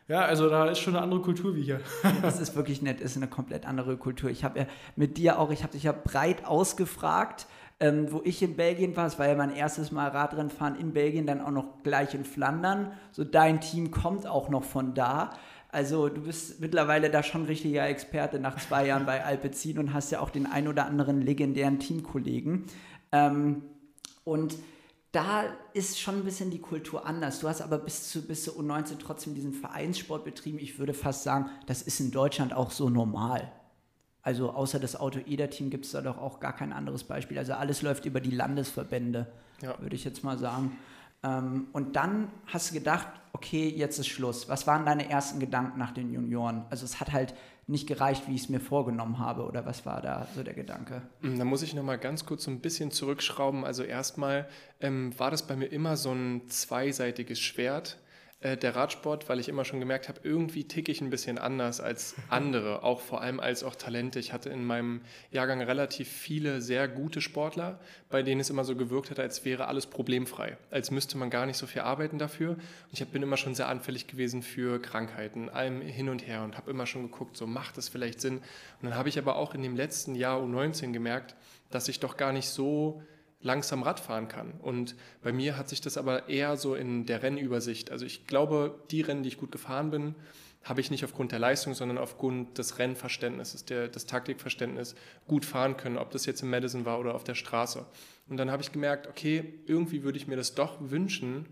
ja, 0.09 0.21
also 0.21 0.49
da 0.49 0.65
ist 0.65 0.79
schon 0.79 0.95
eine 0.95 1.03
andere 1.03 1.21
Kultur 1.21 1.55
wie 1.55 1.61
hier. 1.61 1.79
das 2.21 2.41
ist 2.41 2.55
wirklich 2.57 2.81
nett, 2.81 2.99
ist 2.99 3.15
eine 3.15 3.27
komplett 3.27 3.65
andere 3.65 3.95
Kultur. 3.95 4.29
Ich 4.29 4.43
habe 4.43 4.59
ja 4.59 4.65
mit 4.97 5.17
dir 5.17 5.39
auch, 5.39 5.51
ich 5.51 5.61
habe 5.61 5.71
dich 5.71 5.83
ja 5.83 5.93
breit 5.93 6.45
ausgefragt, 6.45 7.45
ähm, 7.79 8.11
wo 8.11 8.21
ich 8.25 8.41
in 8.41 8.55
Belgien 8.55 8.95
war, 8.97 9.07
es 9.07 9.17
war 9.17 9.27
ja 9.27 9.35
mein 9.35 9.55
erstes 9.55 9.91
Mal 9.91 10.09
Radrennfahren 10.09 10.75
in 10.75 10.93
Belgien, 10.93 11.25
dann 11.25 11.41
auch 11.41 11.51
noch 11.51 11.81
gleich 11.83 12.13
in 12.13 12.25
Flandern. 12.25 12.91
So 13.11 13.23
dein 13.23 13.61
Team 13.61 13.91
kommt 13.91 14.27
auch 14.27 14.49
noch 14.49 14.63
von 14.63 14.93
da. 14.93 15.31
Also 15.71 16.09
du 16.09 16.21
bist 16.21 16.59
mittlerweile 16.59 17.09
da 17.09 17.23
schon 17.23 17.45
richtiger 17.45 17.87
Experte 17.87 18.39
nach 18.39 18.57
zwei 18.57 18.87
Jahren 18.87 19.05
bei 19.05 19.23
Alpecin 19.23 19.77
und 19.79 19.93
hast 19.93 20.11
ja 20.11 20.19
auch 20.19 20.29
den 20.29 20.45
ein 20.45 20.67
oder 20.67 20.85
anderen 20.85 21.21
legendären 21.21 21.79
Teamkollegen. 21.79 22.65
Ähm, 23.11 23.63
und 24.23 24.55
da 25.11 25.43
ist 25.73 25.99
schon 25.99 26.17
ein 26.17 26.23
bisschen 26.23 26.51
die 26.51 26.59
Kultur 26.59 27.05
anders. 27.05 27.39
Du 27.39 27.47
hast 27.47 27.61
aber 27.61 27.77
bis 27.77 28.09
zu, 28.09 28.27
bis 28.27 28.43
zu 28.43 28.59
U19 28.59 28.97
trotzdem 28.99 29.35
diesen 29.35 29.53
Vereinssport 29.53 30.25
betrieben. 30.25 30.59
Ich 30.59 30.79
würde 30.79 30.93
fast 30.93 31.23
sagen, 31.23 31.49
das 31.65 31.81
ist 31.81 31.99
in 31.99 32.11
Deutschland 32.11 32.53
auch 32.53 32.71
so 32.71 32.89
normal. 32.89 33.51
Also 34.21 34.51
außer 34.51 34.79
das 34.79 34.99
Auto-Eder-Team 34.99 35.69
gibt 35.69 35.85
es 35.85 35.91
da 35.91 36.01
doch 36.01 36.17
auch 36.17 36.39
gar 36.39 36.53
kein 36.53 36.73
anderes 36.73 37.03
Beispiel. 37.03 37.37
Also 37.37 37.53
alles 37.53 37.81
läuft 37.81 38.05
über 38.05 38.19
die 38.19 38.31
Landesverbände, 38.31 39.27
ja. 39.61 39.79
würde 39.79 39.95
ich 39.95 40.03
jetzt 40.03 40.23
mal 40.23 40.37
sagen. 40.37 40.77
Ähm, 41.23 41.67
und 41.73 41.95
dann 41.95 42.29
hast 42.47 42.69
du 42.69 42.73
gedacht, 42.73 43.07
okay, 43.33 43.69
jetzt 43.69 43.99
ist 43.99 44.07
Schluss. 44.07 44.49
Was 44.49 44.67
waren 44.67 44.85
deine 44.85 45.09
ersten 45.09 45.39
Gedanken 45.39 45.79
nach 45.79 45.91
den 45.91 46.11
Junioren? 46.11 46.63
Also 46.69 46.85
es 46.85 46.99
hat 46.99 47.11
halt 47.11 47.33
nicht 47.67 47.87
gereicht, 47.87 48.27
wie 48.27 48.35
ich 48.35 48.43
es 48.43 48.49
mir 48.49 48.59
vorgenommen 48.59 49.19
habe, 49.19 49.43
oder 49.43 49.65
was 49.65 49.85
war 49.85 50.01
da 50.01 50.27
so 50.35 50.41
der 50.41 50.55
Gedanke? 50.55 51.03
Hm, 51.21 51.37
da 51.37 51.45
muss 51.45 51.61
ich 51.61 51.75
nochmal 51.75 51.99
ganz 51.99 52.25
kurz 52.25 52.43
so 52.43 52.51
ein 52.51 52.61
bisschen 52.61 52.89
zurückschrauben. 52.89 53.63
Also 53.63 53.83
erstmal 53.83 54.47
ähm, 54.81 55.17
war 55.19 55.29
das 55.29 55.45
bei 55.45 55.55
mir 55.55 55.67
immer 55.67 55.95
so 55.95 56.11
ein 56.11 56.49
zweiseitiges 56.49 57.39
Schwert. 57.39 57.99
Äh, 58.41 58.55
der 58.55 58.73
Radsport, 58.73 59.27
weil 59.27 59.37
ich 59.41 59.49
immer 59.49 59.65
schon 59.65 59.81
gemerkt 59.81 60.07
habe, 60.07 60.21
irgendwie 60.23 60.63
ticke 60.63 60.93
ich 60.93 61.01
ein 61.01 61.09
bisschen 61.09 61.37
anders 61.37 61.81
als 61.81 62.15
andere, 62.29 62.83
auch 62.83 63.01
vor 63.01 63.19
allem 63.19 63.41
als 63.41 63.65
auch 63.65 63.75
Talente. 63.75 64.17
Ich 64.17 64.31
hatte 64.31 64.49
in 64.49 64.63
meinem 64.63 65.01
Jahrgang 65.29 65.61
relativ 65.61 66.07
viele 66.07 66.61
sehr 66.61 66.87
gute 66.87 67.19
Sportler, 67.19 67.81
bei 68.09 68.23
denen 68.23 68.39
es 68.39 68.49
immer 68.49 68.63
so 68.63 68.77
gewirkt 68.77 69.11
hat, 69.11 69.19
als 69.19 69.43
wäre 69.43 69.67
alles 69.67 69.87
problemfrei, 69.87 70.57
als 70.71 70.89
müsste 70.89 71.17
man 71.17 71.29
gar 71.29 71.45
nicht 71.45 71.57
so 71.57 71.67
viel 71.67 71.81
arbeiten 71.81 72.17
dafür. 72.17 72.51
Und 72.51 72.59
ich 72.93 73.05
bin 73.09 73.21
immer 73.21 73.35
schon 73.35 73.55
sehr 73.55 73.67
anfällig 73.67 74.07
gewesen 74.07 74.41
für 74.41 74.81
Krankheiten, 74.81 75.49
allem 75.49 75.81
hin 75.81 76.07
und 76.07 76.25
her 76.25 76.43
und 76.43 76.55
habe 76.55 76.71
immer 76.71 76.85
schon 76.85 77.03
geguckt, 77.03 77.35
so 77.35 77.45
macht 77.45 77.77
das 77.77 77.89
vielleicht 77.89 78.21
Sinn. 78.21 78.37
Und 78.37 78.43
dann 78.83 78.95
habe 78.95 79.09
ich 79.09 79.19
aber 79.19 79.35
auch 79.35 79.53
in 79.53 79.63
dem 79.63 79.75
letzten 79.75 80.15
Jahr 80.15 80.39
U19 80.39 80.93
gemerkt, 80.93 81.35
dass 81.71 81.89
ich 81.89 81.99
doch 81.99 82.15
gar 82.15 82.31
nicht 82.31 82.47
so 82.47 83.03
langsam 83.41 83.83
Rad 83.83 83.99
fahren 83.99 84.27
kann. 84.27 84.51
Und 84.59 84.95
bei 85.21 85.31
mir 85.31 85.57
hat 85.57 85.69
sich 85.69 85.81
das 85.81 85.97
aber 85.97 86.27
eher 86.27 86.57
so 86.57 86.75
in 86.75 87.05
der 87.05 87.23
Rennübersicht. 87.23 87.91
Also 87.91 88.05
ich 88.05 88.27
glaube, 88.27 88.83
die 88.91 89.01
Rennen, 89.01 89.23
die 89.23 89.29
ich 89.29 89.37
gut 89.37 89.51
gefahren 89.51 89.91
bin, 89.91 90.15
habe 90.63 90.81
ich 90.81 90.91
nicht 90.91 91.05
aufgrund 91.05 91.31
der 91.31 91.39
Leistung, 91.39 91.73
sondern 91.73 91.97
aufgrund 91.97 92.57
des 92.57 92.79
Rennverständnisses, 92.79 93.63
der, 93.65 93.87
des 93.87 94.05
Taktikverständnisses 94.05 94.95
gut 95.25 95.45
fahren 95.45 95.77
können, 95.77 95.97
ob 95.97 96.11
das 96.11 96.25
jetzt 96.25 96.41
im 96.41 96.49
Madison 96.49 96.85
war 96.85 96.99
oder 96.99 97.15
auf 97.15 97.23
der 97.23 97.35
Straße. 97.35 97.85
Und 98.27 98.37
dann 98.37 98.51
habe 98.51 98.61
ich 98.61 98.71
gemerkt, 98.71 99.07
okay, 99.07 99.53
irgendwie 99.65 100.03
würde 100.03 100.17
ich 100.17 100.27
mir 100.27 100.35
das 100.35 100.55
doch 100.55 100.77
wünschen, 100.79 101.45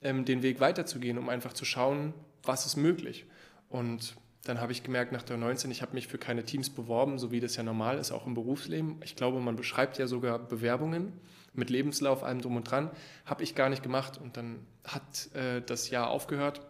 ähm, 0.00 0.24
den 0.24 0.42
Weg 0.42 0.60
weiterzugehen, 0.60 1.18
um 1.18 1.28
einfach 1.28 1.52
zu 1.52 1.64
schauen, 1.64 2.14
was 2.44 2.66
ist 2.66 2.76
möglich. 2.76 3.26
Und 3.68 4.14
dann 4.44 4.60
habe 4.60 4.72
ich 4.72 4.82
gemerkt 4.82 5.12
nach 5.12 5.22
der 5.22 5.36
19, 5.36 5.70
ich 5.70 5.82
habe 5.82 5.94
mich 5.94 6.08
für 6.08 6.18
keine 6.18 6.44
Teams 6.44 6.70
beworben, 6.70 7.18
so 7.18 7.30
wie 7.30 7.40
das 7.40 7.56
ja 7.56 7.62
normal 7.62 7.98
ist, 7.98 8.10
auch 8.10 8.26
im 8.26 8.34
Berufsleben. 8.34 9.00
Ich 9.04 9.14
glaube, 9.14 9.40
man 9.40 9.54
beschreibt 9.54 9.98
ja 9.98 10.06
sogar 10.06 10.38
Bewerbungen 10.38 11.12
mit 11.54 11.70
Lebenslauf, 11.70 12.24
allem 12.24 12.40
drum 12.40 12.56
und 12.56 12.64
dran. 12.70 12.90
Habe 13.24 13.44
ich 13.44 13.54
gar 13.54 13.68
nicht 13.68 13.82
gemacht 13.82 14.18
und 14.18 14.36
dann 14.36 14.66
hat 14.84 15.34
äh, 15.34 15.62
das 15.62 15.90
Jahr 15.90 16.08
aufgehört 16.08 16.60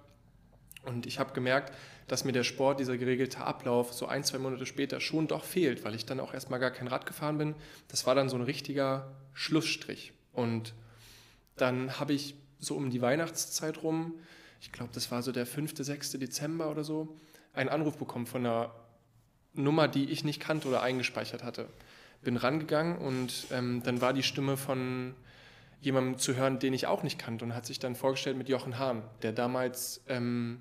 und 0.85 1.07
ich 1.07 1.19
habe 1.19 1.33
gemerkt, 1.33 1.73
dass 2.09 2.25
mir 2.25 2.33
der 2.33 2.43
Sport, 2.43 2.81
dieser 2.81 2.99
geregelte 2.99 3.38
Ablauf 3.38 3.93
so 3.93 4.07
ein, 4.07 4.25
zwei 4.25 4.38
Monate 4.38 4.67
später 4.67 5.00
schon 5.00 5.29
doch 5.29 5.45
fehlt, 5.45 5.85
weil 5.85 5.95
ich 5.95 6.05
dann 6.05 6.21
auch 6.21 6.35
erstmal 6.35 6.61
gar 6.61 6.71
kein 6.73 6.88
Rad 6.88 7.07
gefahren 7.07 7.38
bin. 7.38 7.55
Das 7.88 8.07
war 8.07 8.14
dann 8.14 8.29
so 8.29 8.37
ein 8.37 8.43
richtiger 8.43 9.12
Schlussstrich. 9.33 10.12
Und 10.33 10.75
dann 11.57 11.99
habe 11.99 12.12
ich 12.12 12.35
so 12.59 12.76
um 12.76 12.91
die 12.91 13.00
Weihnachtszeit 13.00 13.83
rum, 13.83 14.14
ich 14.61 14.71
glaube, 14.71 14.93
das 14.95 15.11
war 15.11 15.23
so 15.23 15.33
der 15.33 15.47
5., 15.47 15.73
6. 15.76 16.12
Dezember 16.12 16.71
oder 16.71 16.85
so, 16.85 17.17
einen 17.52 17.68
Anruf 17.68 17.97
bekommen 17.97 18.26
von 18.26 18.44
einer 18.44 18.75
Nummer, 19.54 19.88
die 19.88 20.11
ich 20.11 20.25
nicht 20.25 20.40
kannte 20.40 20.68
oder 20.68 20.82
eingespeichert 20.82 21.42
hatte. 21.42 21.68
Bin 22.23 22.37
rangegangen 22.37 22.99
und 22.99 23.47
ähm, 23.50 23.82
dann 23.82 24.00
war 24.00 24.12
die 24.12 24.23
Stimme 24.23 24.56
von 24.56 25.14
jemandem 25.80 26.18
zu 26.18 26.37
hören, 26.37 26.59
den 26.59 26.73
ich 26.73 26.87
auch 26.87 27.02
nicht 27.02 27.18
kannte 27.18 27.44
und 27.44 27.54
hat 27.54 27.66
sich 27.66 27.80
dann 27.80 27.97
vorgestellt 27.97 28.37
mit 28.37 28.49
Jochen 28.49 28.78
Hahn, 28.78 29.02
der 29.23 29.32
damals 29.32 30.02
ähm, 30.09 30.61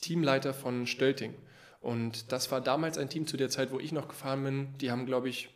Teamleiter 0.00 0.52
von 0.52 0.86
Stölting. 0.86 1.34
Und 1.80 2.32
das 2.32 2.50
war 2.50 2.60
damals 2.60 2.98
ein 2.98 3.08
Team 3.08 3.26
zu 3.26 3.36
der 3.36 3.48
Zeit, 3.48 3.70
wo 3.70 3.78
ich 3.78 3.92
noch 3.92 4.08
gefahren 4.08 4.42
bin. 4.42 4.78
Die 4.78 4.90
haben, 4.90 5.06
glaube 5.06 5.28
ich, 5.28 5.50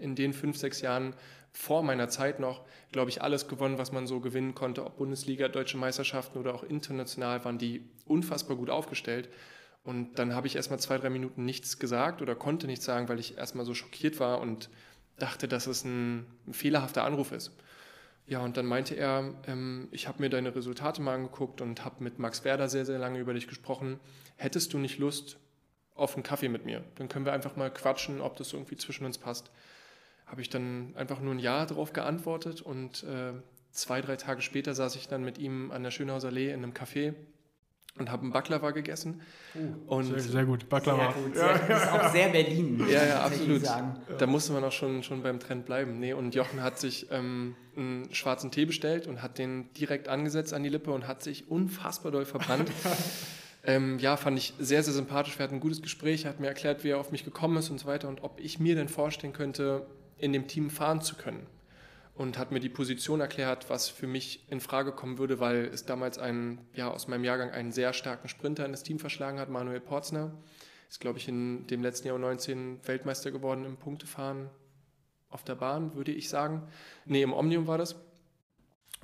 in 0.00 0.16
den 0.16 0.32
fünf, 0.32 0.56
sechs 0.56 0.80
Jahren 0.80 1.14
vor 1.52 1.82
meiner 1.82 2.08
Zeit 2.08 2.40
noch, 2.40 2.64
glaube 2.90 3.10
ich, 3.10 3.22
alles 3.22 3.48
gewonnen, 3.48 3.78
was 3.78 3.92
man 3.92 4.06
so 4.06 4.20
gewinnen 4.20 4.54
konnte. 4.54 4.84
Ob 4.84 4.96
Bundesliga, 4.96 5.48
deutsche 5.48 5.76
Meisterschaften 5.76 6.38
oder 6.38 6.54
auch 6.54 6.64
international 6.64 7.44
waren 7.44 7.58
die 7.58 7.88
unfassbar 8.04 8.56
gut 8.56 8.70
aufgestellt. 8.70 9.28
Und 9.82 10.18
dann 10.18 10.34
habe 10.34 10.46
ich 10.46 10.56
erstmal 10.56 10.78
zwei, 10.78 10.98
drei 10.98 11.10
Minuten 11.10 11.44
nichts 11.44 11.78
gesagt 11.78 12.20
oder 12.20 12.34
konnte 12.34 12.66
nichts 12.66 12.84
sagen, 12.84 13.08
weil 13.08 13.18
ich 13.18 13.38
erstmal 13.38 13.64
so 13.64 13.74
schockiert 13.74 14.20
war 14.20 14.40
und 14.40 14.68
dachte, 15.18 15.48
dass 15.48 15.66
es 15.66 15.84
ein, 15.84 16.26
fehlerhafter 16.50 17.04
Anruf 17.04 17.32
ist. 17.32 17.52
Ja, 18.26 18.40
und 18.40 18.56
dann 18.56 18.66
meinte 18.66 18.94
er, 18.94 19.34
ähm, 19.46 19.88
ich 19.90 20.06
habe 20.06 20.22
mir 20.22 20.30
deine 20.30 20.54
Resultate 20.54 21.02
mal 21.02 21.14
angeguckt 21.14 21.60
und 21.60 21.84
habe 21.84 22.04
mit 22.04 22.18
Max 22.18 22.44
Werder 22.44 22.68
sehr, 22.68 22.84
sehr 22.86 22.98
lange 22.98 23.18
über 23.18 23.34
dich 23.34 23.48
gesprochen. 23.48 23.98
Hättest 24.36 24.72
du 24.72 24.78
nicht 24.78 24.98
Lust 24.98 25.38
auf 25.94 26.14
einen 26.14 26.22
Kaffee 26.22 26.48
mit 26.48 26.64
mir? 26.64 26.84
Dann 26.96 27.08
können 27.08 27.24
wir 27.24 27.32
einfach 27.32 27.56
mal 27.56 27.72
quatschen, 27.72 28.20
ob 28.20 28.36
das 28.36 28.52
irgendwie 28.52 28.76
zwischen 28.76 29.04
uns 29.04 29.18
passt. 29.18 29.50
Habe 30.26 30.42
ich 30.42 30.48
dann 30.48 30.94
einfach 30.94 31.20
nur 31.20 31.34
ein 31.34 31.40
Ja 31.40 31.66
darauf 31.66 31.92
geantwortet 31.92 32.62
und 32.62 33.02
äh, 33.02 33.32
zwei, 33.72 34.00
drei 34.00 34.16
Tage 34.16 34.42
später 34.42 34.74
saß 34.74 34.94
ich 34.94 35.08
dann 35.08 35.24
mit 35.24 35.38
ihm 35.38 35.72
an 35.72 35.82
der 35.82 35.90
Schönhauser 35.90 36.28
Allee 36.28 36.52
in 36.52 36.62
einem 36.62 36.72
Café 36.72 37.14
und 37.98 38.10
habe 38.10 38.22
einen 38.22 38.32
Baklava 38.32 38.70
gegessen. 38.70 39.20
Uh, 39.54 39.94
und 39.94 40.04
sehr, 40.04 40.20
sehr, 40.20 40.44
gut, 40.44 40.68
Baklava. 40.68 41.12
Sehr 41.12 41.22
gut, 41.22 41.34
sehr, 41.34 41.58
das 41.68 41.82
ist 41.82 41.92
auch 41.92 42.12
sehr 42.12 42.28
Berlin. 42.28 42.84
Ja, 42.88 43.04
ja, 43.04 43.22
absolut. 43.22 43.62
Da 44.18 44.26
musste 44.26 44.52
man 44.52 44.64
auch 44.64 44.72
schon, 44.72 45.02
schon 45.02 45.22
beim 45.22 45.40
Trend 45.40 45.66
bleiben. 45.66 45.98
Nee, 45.98 46.12
und 46.12 46.34
Jochen 46.34 46.62
hat 46.62 46.78
sich 46.78 47.08
ähm, 47.10 47.56
einen 47.76 48.12
schwarzen 48.12 48.50
Tee 48.50 48.64
bestellt 48.64 49.06
und 49.06 49.22
hat 49.22 49.38
den 49.38 49.72
direkt 49.74 50.08
angesetzt 50.08 50.54
an 50.54 50.62
die 50.62 50.68
Lippe 50.68 50.92
und 50.92 51.06
hat 51.06 51.22
sich 51.22 51.50
unfassbar 51.50 52.12
doll 52.12 52.24
verbrannt. 52.24 52.70
ähm, 53.64 53.98
ja, 53.98 54.16
fand 54.16 54.38
ich 54.38 54.54
sehr, 54.58 54.82
sehr 54.82 54.94
sympathisch. 54.94 55.38
Wir 55.38 55.44
hatten 55.44 55.56
ein 55.56 55.60
gutes 55.60 55.82
Gespräch, 55.82 56.24
er 56.24 56.30
hat 56.30 56.40
mir 56.40 56.48
erklärt, 56.48 56.84
wie 56.84 56.90
er 56.90 56.98
auf 56.98 57.12
mich 57.12 57.24
gekommen 57.24 57.56
ist 57.58 57.70
und 57.70 57.78
so 57.78 57.86
weiter 57.86 58.08
und 58.08 58.22
ob 58.22 58.40
ich 58.40 58.58
mir 58.58 58.74
denn 58.74 58.88
vorstellen 58.88 59.32
könnte, 59.32 59.86
in 60.16 60.32
dem 60.32 60.46
Team 60.46 60.70
fahren 60.70 61.00
zu 61.00 61.16
können 61.16 61.46
und 62.20 62.36
hat 62.36 62.52
mir 62.52 62.60
die 62.60 62.68
Position 62.68 63.22
erklärt, 63.22 63.70
was 63.70 63.88
für 63.88 64.06
mich 64.06 64.44
in 64.50 64.60
Frage 64.60 64.92
kommen 64.92 65.16
würde, 65.16 65.40
weil 65.40 65.64
es 65.64 65.86
damals 65.86 66.18
einen, 66.18 66.60
ja, 66.74 66.90
aus 66.90 67.08
meinem 67.08 67.24
Jahrgang 67.24 67.50
einen 67.50 67.72
sehr 67.72 67.94
starken 67.94 68.28
Sprinter 68.28 68.66
in 68.66 68.72
das 68.72 68.82
Team 68.82 68.98
verschlagen 68.98 69.38
hat, 69.38 69.48
Manuel 69.48 69.80
Porzner. 69.80 70.30
Ist, 70.90 71.00
glaube 71.00 71.18
ich, 71.18 71.28
in 71.28 71.66
dem 71.68 71.82
letzten 71.82 72.08
Jahr 72.08 72.18
19 72.18 72.86
Weltmeister 72.86 73.30
geworden 73.30 73.64
im 73.64 73.78
Punktefahren 73.78 74.50
auf 75.30 75.44
der 75.44 75.54
Bahn, 75.54 75.94
würde 75.94 76.12
ich 76.12 76.28
sagen. 76.28 76.68
Nee, 77.06 77.22
im 77.22 77.32
Omnium 77.32 77.66
war 77.66 77.78
das. 77.78 77.96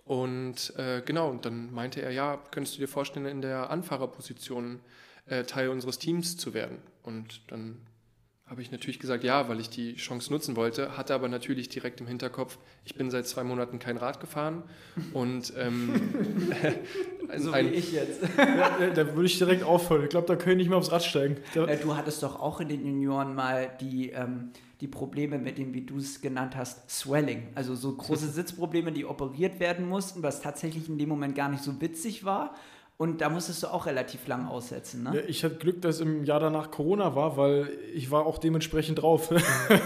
Und 0.05 0.77
äh, 0.77 1.01
genau, 1.01 1.31
und 1.31 1.47
dann 1.47 1.73
meinte 1.73 2.03
er, 2.03 2.11
ja, 2.11 2.37
könntest 2.51 2.77
du 2.77 2.81
dir 2.81 2.89
vorstellen, 2.89 3.25
in 3.25 3.41
der 3.41 3.71
Anfahrerposition 3.71 4.81
äh, 5.25 5.45
Teil 5.45 5.71
unseres 5.71 5.99
Teams 5.99 6.37
zu 6.37 6.53
werden? 6.53 6.83
Und 7.03 7.51
dann 7.51 7.81
habe 8.49 8.63
ich 8.63 8.71
natürlich 8.71 9.01
gesagt, 9.01 9.25
ja, 9.25 9.49
weil 9.49 9.59
ich 9.59 9.71
die 9.71 9.97
Chance 9.97 10.33
nutzen 10.33 10.55
wollte, 10.55 10.97
hatte 10.97 11.15
aber 11.15 11.29
natürlich 11.29 11.69
direkt 11.69 12.01
im 12.01 12.07
Hinterkopf, 12.07 12.59
ich 12.85 12.95
bin 12.95 13.11
seit 13.11 13.27
zwei 13.27 13.43
Monaten 13.43 13.81
kein 13.81 13.97
Rad 13.97 14.21
gefahren 14.21 14.63
und 15.13 15.53
ähm, 15.59 16.01
ein, 17.29 17.41
so 17.41 17.53
wie 17.53 17.69
ich 17.71 17.93
jetzt. 17.93 18.23
ja, 18.39 18.91
da 18.91 19.15
würde 19.15 19.27
ich 19.27 19.37
direkt 19.39 19.65
aufhören. 19.65 20.05
Ich 20.05 20.11
glaube, 20.11 20.29
da 20.29 20.37
können 20.37 20.61
ich 20.61 20.67
nicht 20.67 20.69
mehr 20.69 20.79
aufs 20.79 20.93
Rad 20.93 21.03
steigen. 21.03 21.39
Da 21.55 21.67
du 21.67 21.97
hattest 21.97 22.23
doch 22.23 22.39
auch 22.39 22.61
in 22.61 22.69
den 22.69 22.87
Junioren 22.87 23.35
mal 23.35 23.69
die, 23.81 24.11
ähm, 24.11 24.53
die 24.81 24.87
Probleme 24.87 25.39
mit 25.39 25.59
dem, 25.59 25.75
wie 25.75 25.83
du 25.83 25.97
es 25.97 26.21
genannt 26.21 26.55
hast, 26.55 26.89
Swelling. 26.89 27.49
Also 27.57 27.75
so 27.75 27.97
große 27.97 28.29
Sitzprobleme, 28.31 28.93
die 28.93 29.07
operiert 29.07 29.59
werden 29.59 29.89
mussten, 29.89 30.23
was 30.23 30.41
tatsächlich 30.41 30.89
in 30.89 30.99
dem 30.99 31.09
Moment 31.09 31.35
gar 31.35 31.49
nicht 31.49 31.65
so 31.65 31.81
witzig 31.81 32.25
war. 32.25 32.55
Und 32.99 33.21
da 33.21 33.29
musstest 33.29 33.63
du 33.63 33.67
auch 33.67 33.85
relativ 33.85 34.27
lang 34.27 34.49
aussetzen, 34.49 35.03
ne? 35.03 35.17
Ja, 35.17 35.21
ich 35.27 35.45
hatte 35.45 35.57
Glück, 35.57 35.83
dass 35.83 36.01
im 36.01 36.25
Jahr 36.25 36.41
danach 36.41 36.71
Corona 36.71 37.15
war, 37.15 37.37
weil 37.37 37.69
ich 37.95 38.11
war 38.11 38.25
auch 38.25 38.39
dementsprechend 38.39 39.03
drauf. 39.03 39.31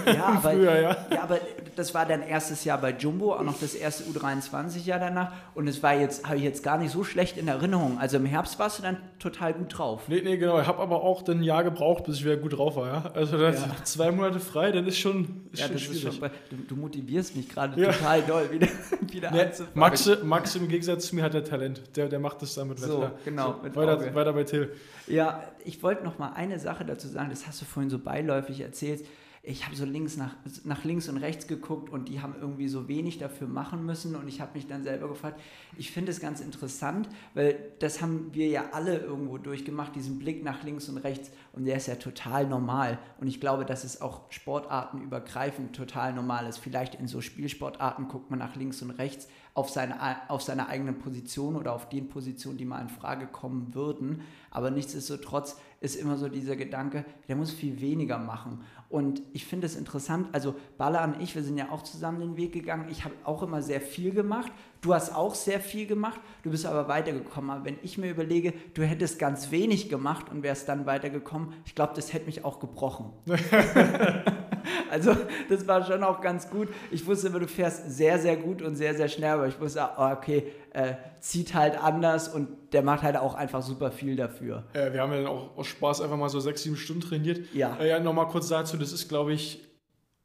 Ja, 0.07 0.27
aber, 0.27 0.53
Früher, 0.53 0.81
ja. 0.81 0.97
ja, 1.13 1.23
aber 1.25 1.41
das 1.75 1.93
war 1.93 2.07
dein 2.07 2.23
erstes 2.23 2.63
Jahr 2.63 2.79
bei 2.79 2.93
Jumbo, 2.93 3.35
auch 3.35 3.43
noch 3.43 3.59
das 3.59 3.75
erste 3.75 4.05
U23-Jahr 4.05 5.01
danach. 5.01 5.33
Und 5.57 5.67
es 5.67 5.83
war 5.83 5.95
jetzt, 5.95 6.25
habe 6.25 6.37
ich 6.37 6.45
jetzt 6.45 6.63
gar 6.63 6.79
nicht 6.79 6.93
so 6.93 7.03
schlecht 7.03 7.37
in 7.37 7.49
Erinnerung. 7.49 7.99
Also 7.99 8.17
im 8.17 8.27
Herbst 8.27 8.61
warst 8.61 8.79
du 8.79 8.83
dann 8.85 8.99
total 9.19 9.55
gut 9.55 9.77
drauf. 9.77 10.03
Nee, 10.07 10.23
nee, 10.23 10.37
genau. 10.37 10.61
Ich 10.61 10.69
habe 10.69 10.79
aber 10.79 11.03
auch 11.03 11.27
ein 11.27 11.43
Jahr 11.43 11.65
gebraucht, 11.65 12.05
bis 12.05 12.19
ich 12.19 12.25
wieder 12.25 12.37
gut 12.37 12.57
drauf 12.57 12.77
war, 12.77 12.87
ja. 12.87 13.11
Also 13.13 13.39
ja. 13.39 13.53
zwei 13.85 14.13
Monate 14.13 14.39
frei, 14.39 14.71
dann 14.71 14.87
ist 14.87 14.99
schon, 15.01 15.49
ist 15.51 15.59
ja, 15.59 15.67
schon 15.67 15.75
das 15.75 15.83
schwierig. 15.83 16.05
Ist 16.05 16.17
schon, 16.17 16.31
du, 16.51 16.57
du, 16.69 16.77
motivierst 16.77 17.35
mich 17.35 17.49
gerade 17.49 17.81
ja. 17.81 17.91
total 17.91 18.23
doll, 18.23 18.53
wieder, 18.53 18.69
wieder 19.11 19.31
nee, 19.33 19.47
Max, 19.75 20.09
Max 20.23 20.55
im 20.55 20.69
Gegensatz 20.69 21.09
zu 21.09 21.17
mir 21.17 21.25
hat 21.25 21.35
er 21.35 21.43
Talent. 21.43 21.83
Der, 21.97 22.09
der 22.09 22.21
macht 22.21 22.41
das 22.43 22.55
damit 22.55 22.79
so. 22.79 23.00
Ja, 23.03 23.13
genau. 23.25 23.55
So, 23.63 23.77
weiter, 23.77 24.15
weiter 24.15 24.33
bei 24.33 24.45
Till. 24.45 24.73
Ja, 25.07 25.45
ich 25.65 25.83
wollte 25.83 26.05
noch 26.05 26.19
mal 26.19 26.33
eine 26.33 26.59
Sache 26.59 26.85
dazu 26.85 27.09
sagen, 27.09 27.31
das 27.31 27.47
hast 27.47 27.61
du 27.61 27.65
vorhin 27.65 27.91
so 27.91 27.99
beiläufig 27.99 28.61
erzählt. 28.61 29.05
Ich 29.43 29.65
habe 29.65 29.75
so 29.75 29.87
links 29.87 30.19
nach, 30.19 30.35
nach 30.65 30.85
links 30.85 31.09
und 31.09 31.17
rechts 31.17 31.47
geguckt 31.47 31.89
und 31.89 32.11
die 32.11 32.21
haben 32.21 32.35
irgendwie 32.39 32.69
so 32.69 32.89
wenig 32.89 33.17
dafür 33.17 33.49
machen 33.49 33.87
müssen 33.87 34.15
und 34.15 34.29
ich 34.29 34.43
habe 34.43 34.53
mich 34.53 34.67
dann 34.67 34.83
selber 34.83 35.09
gefragt, 35.09 35.41
ich 35.79 35.91
finde 35.91 36.13
es 36.13 36.21
ganz 36.21 36.43
interessant, 36.43 37.09
weil 37.33 37.73
das 37.79 38.03
haben 38.03 38.35
wir 38.35 38.49
ja 38.49 38.65
alle 38.73 38.99
irgendwo 38.99 39.39
durchgemacht, 39.39 39.97
diesen 39.97 40.19
Blick 40.19 40.45
nach 40.45 40.63
links 40.63 40.91
und 40.91 40.99
rechts 40.99 41.31
und 41.55 41.65
der 41.65 41.77
ist 41.77 41.87
ja 41.87 41.95
total 41.95 42.47
normal 42.47 42.99
und 43.19 43.29
ich 43.29 43.41
glaube, 43.41 43.65
dass 43.65 43.83
es 43.83 44.03
auch 44.03 44.31
sportartenübergreifend 44.31 45.75
total 45.75 46.13
normal 46.13 46.47
ist. 46.47 46.59
Vielleicht 46.59 46.97
in 46.97 47.09
so 47.09 47.23
Spielsportarten 47.23 48.09
guckt 48.09 48.29
man 48.29 48.41
nach 48.41 48.57
links 48.57 48.83
und 48.83 48.91
rechts, 48.91 49.27
auf 49.55 49.71
seine, 49.71 50.31
auf 50.31 50.43
seine 50.43 50.69
eigenen 50.69 50.99
Position 50.99 51.57
oder 51.57 51.73
auf 51.73 51.89
den 51.89 52.09
Positionen, 52.09 52.59
die 52.59 52.65
mal 52.65 52.81
in 52.81 52.89
Frage 52.89 53.27
kommen 53.27 53.75
würden. 53.75 54.23
Aber 54.51 54.71
nichtsdestotrotz 54.71 55.57
ist 55.81 55.97
immer 55.97 56.17
so 56.17 56.29
dieser 56.29 56.57
Gedanke, 56.57 57.05
der 57.29 57.37
muss 57.37 57.51
viel 57.51 57.81
weniger 57.81 58.19
machen. 58.19 58.65
Und 58.89 59.23
ich 59.33 59.47
finde 59.47 59.67
es 59.67 59.77
interessant, 59.77 60.29
also 60.33 60.55
Baller 60.77 61.05
und 61.05 61.21
ich, 61.23 61.35
wir 61.35 61.43
sind 61.43 61.57
ja 61.57 61.71
auch 61.71 61.83
zusammen 61.83 62.21
den 62.21 62.37
Weg 62.37 62.53
gegangen. 62.53 62.89
Ich 62.91 63.05
habe 63.05 63.15
auch 63.25 63.43
immer 63.43 63.63
sehr 63.63 63.81
viel 63.81 64.13
gemacht. 64.13 64.53
Du 64.81 64.95
hast 64.95 65.15
auch 65.15 65.35
sehr 65.35 65.61
viel 65.61 65.87
gemacht, 65.87 66.21
du 66.43 66.51
bist 66.51 66.67
aber 66.67 66.89
weitergekommen. 66.89 67.51
Aber 67.51 67.65
wenn 67.65 67.79
ich 67.83 67.99
mir 67.99 68.11
überlege, 68.11 68.53
du 68.75 68.83
hättest 68.83 69.19
ganz 69.19 69.51
wenig 69.51 69.89
gemacht 69.89 70.31
und 70.31 70.43
wärst 70.43 70.69
dann 70.69 70.87
weitergekommen, 70.87 71.53
ich 71.65 71.75
glaube, 71.75 71.93
das 71.95 72.13
hätte 72.13 72.27
mich 72.27 72.45
auch 72.45 72.61
gebrochen. 72.61 73.13
also 74.91 75.17
das 75.49 75.67
war 75.67 75.85
schon 75.85 76.03
auch 76.03 76.21
ganz 76.21 76.51
gut. 76.51 76.69
Ich 76.91 77.07
wusste 77.07 77.29
immer, 77.29 77.41
du 77.41 77.49
fährst 77.49 77.91
sehr, 77.91 78.19
sehr 78.19 78.37
gut 78.37 78.63
und 78.63 78.77
sehr, 78.77 78.95
sehr 78.95 79.09
schnell, 79.09 79.31
aber 79.31 79.47
ich 79.47 79.61
wusste, 79.61 79.89
oh, 79.97 80.11
okay, 80.13 80.53
äh, 80.73 80.95
zieht 81.21 81.55
halt 81.55 81.83
anders 81.83 82.29
und 82.29 82.49
der 82.73 82.83
macht 82.83 83.03
halt 83.03 83.17
auch 83.17 83.35
einfach 83.35 83.63
super 83.63 83.91
viel 83.91 84.17
dafür. 84.17 84.65
Äh, 84.73 84.93
wir 84.93 85.03
haben 85.03 85.13
ja 85.13 85.19
dann 85.19 85.27
auch 85.27 85.57
aus 85.57 85.67
Spaß 85.67 86.01
einfach 86.01 86.17
mal 86.17 86.29
so 86.29 86.41
sechs, 86.41 86.63
sieben 86.63 86.77
Stunden 86.77 87.03
trainiert. 87.03 87.41
Ja. 87.53 87.77
Äh, 87.81 87.89
ja, 87.89 88.01
nochmal 88.01 88.29
kurz 88.29 88.49
dazu, 88.49 88.77
das 88.77 88.93
ist, 88.93 89.09
glaube 89.09 89.33
ich, 89.33 89.67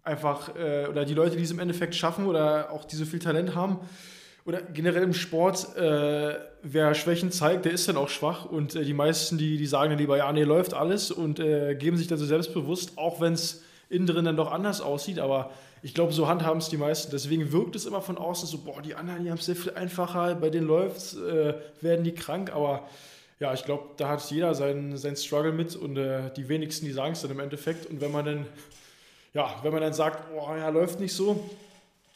einfach, 0.04 0.56
äh, 0.56 0.88
oder 0.88 1.06
die 1.06 1.14
Leute, 1.14 1.36
die 1.36 1.44
es 1.44 1.52
im 1.52 1.60
Endeffekt 1.60 1.96
schaffen 1.96 2.28
oder 2.28 2.72
auch 2.72 2.86
die 2.86 2.96
so 2.96 3.06
viel 3.06 3.20
Talent 3.20 3.56
haben, 3.56 3.80
oder 4.46 4.62
generell 4.62 5.02
im 5.02 5.14
Sport, 5.14 5.76
äh, 5.76 6.36
wer 6.62 6.94
Schwächen 6.94 7.32
zeigt, 7.32 7.66
der 7.66 7.72
ist 7.72 7.88
dann 7.88 7.98
auch 7.98 8.10
schwach. 8.10 8.46
Und 8.46 8.76
äh, 8.76 8.84
die 8.86 8.94
meisten, 8.94 9.40
die, 9.40 9.58
die 9.58 9.66
sagen 9.66 9.90
dann 9.90 9.98
lieber, 9.98 10.18
ja, 10.18 10.32
nee, 10.32 10.44
läuft 10.44 10.76
alles 10.76 11.10
und 11.10 11.40
äh, 11.40 11.74
geben 11.76 11.98
sich 11.98 12.08
dann 12.08 12.20
so 12.20 12.26
selbstbewusst, 12.26 12.98
auch 12.98 13.20
wenn 13.20 13.34
es 13.34 13.64
innen 13.96 14.08
drin 14.08 14.26
dann 14.26 14.38
doch 14.38 14.52
anders 14.52 14.82
aussieht. 14.82 15.20
Aber 15.20 15.52
ich 15.82 15.94
glaube, 15.94 16.14
so 16.14 16.28
handhaben 16.28 16.60
es 16.60 16.70
die 16.70 16.78
meisten. 16.78 17.12
Deswegen 17.12 17.52
wirkt 17.52 17.76
es 17.76 17.86
immer 17.86 18.02
von 18.02 18.18
außen 18.18 18.48
so, 18.48 18.58
boah, 18.60 18.82
die 18.82 18.96
anderen, 18.96 19.24
die 19.24 19.32
haben 19.32 19.38
es 19.38 19.46
sehr 19.46 19.56
viel 19.56 19.74
einfacher, 19.74 20.36
bei 20.36 20.50
denen 20.50 20.68
läuft 20.68 20.98
es, 20.98 21.16
äh, 21.16 21.56
werden 21.82 22.04
die 22.04 22.14
krank. 22.14 22.54
Aber 22.54 22.88
ja, 23.40 23.54
ich 23.54 23.66
glaube, 23.66 23.84
da 23.98 24.10
hat 24.10 24.30
jeder 24.32 24.56
seinen, 24.56 24.98
seinen 24.98 25.16
Struggle 25.16 25.52
mit 25.52 25.76
und 25.76 25.98
äh, 25.98 26.32
die 26.36 26.50
wenigsten, 26.50 26.86
die 26.86 26.92
sagen 26.92 27.14
es 27.14 27.22
dann 27.22 27.32
im 27.32 27.40
Endeffekt. 27.40 27.86
Und 27.86 28.02
wenn 28.02 28.12
man 28.12 28.26
dann, 28.26 28.46
ja, 29.34 29.54
wenn 29.64 29.72
man 29.72 29.82
dann 29.82 29.94
sagt, 29.94 30.32
boah, 30.34 30.58
ja, 30.58 30.70
läuft 30.70 31.00
nicht 31.00 31.14
so, 31.14 31.50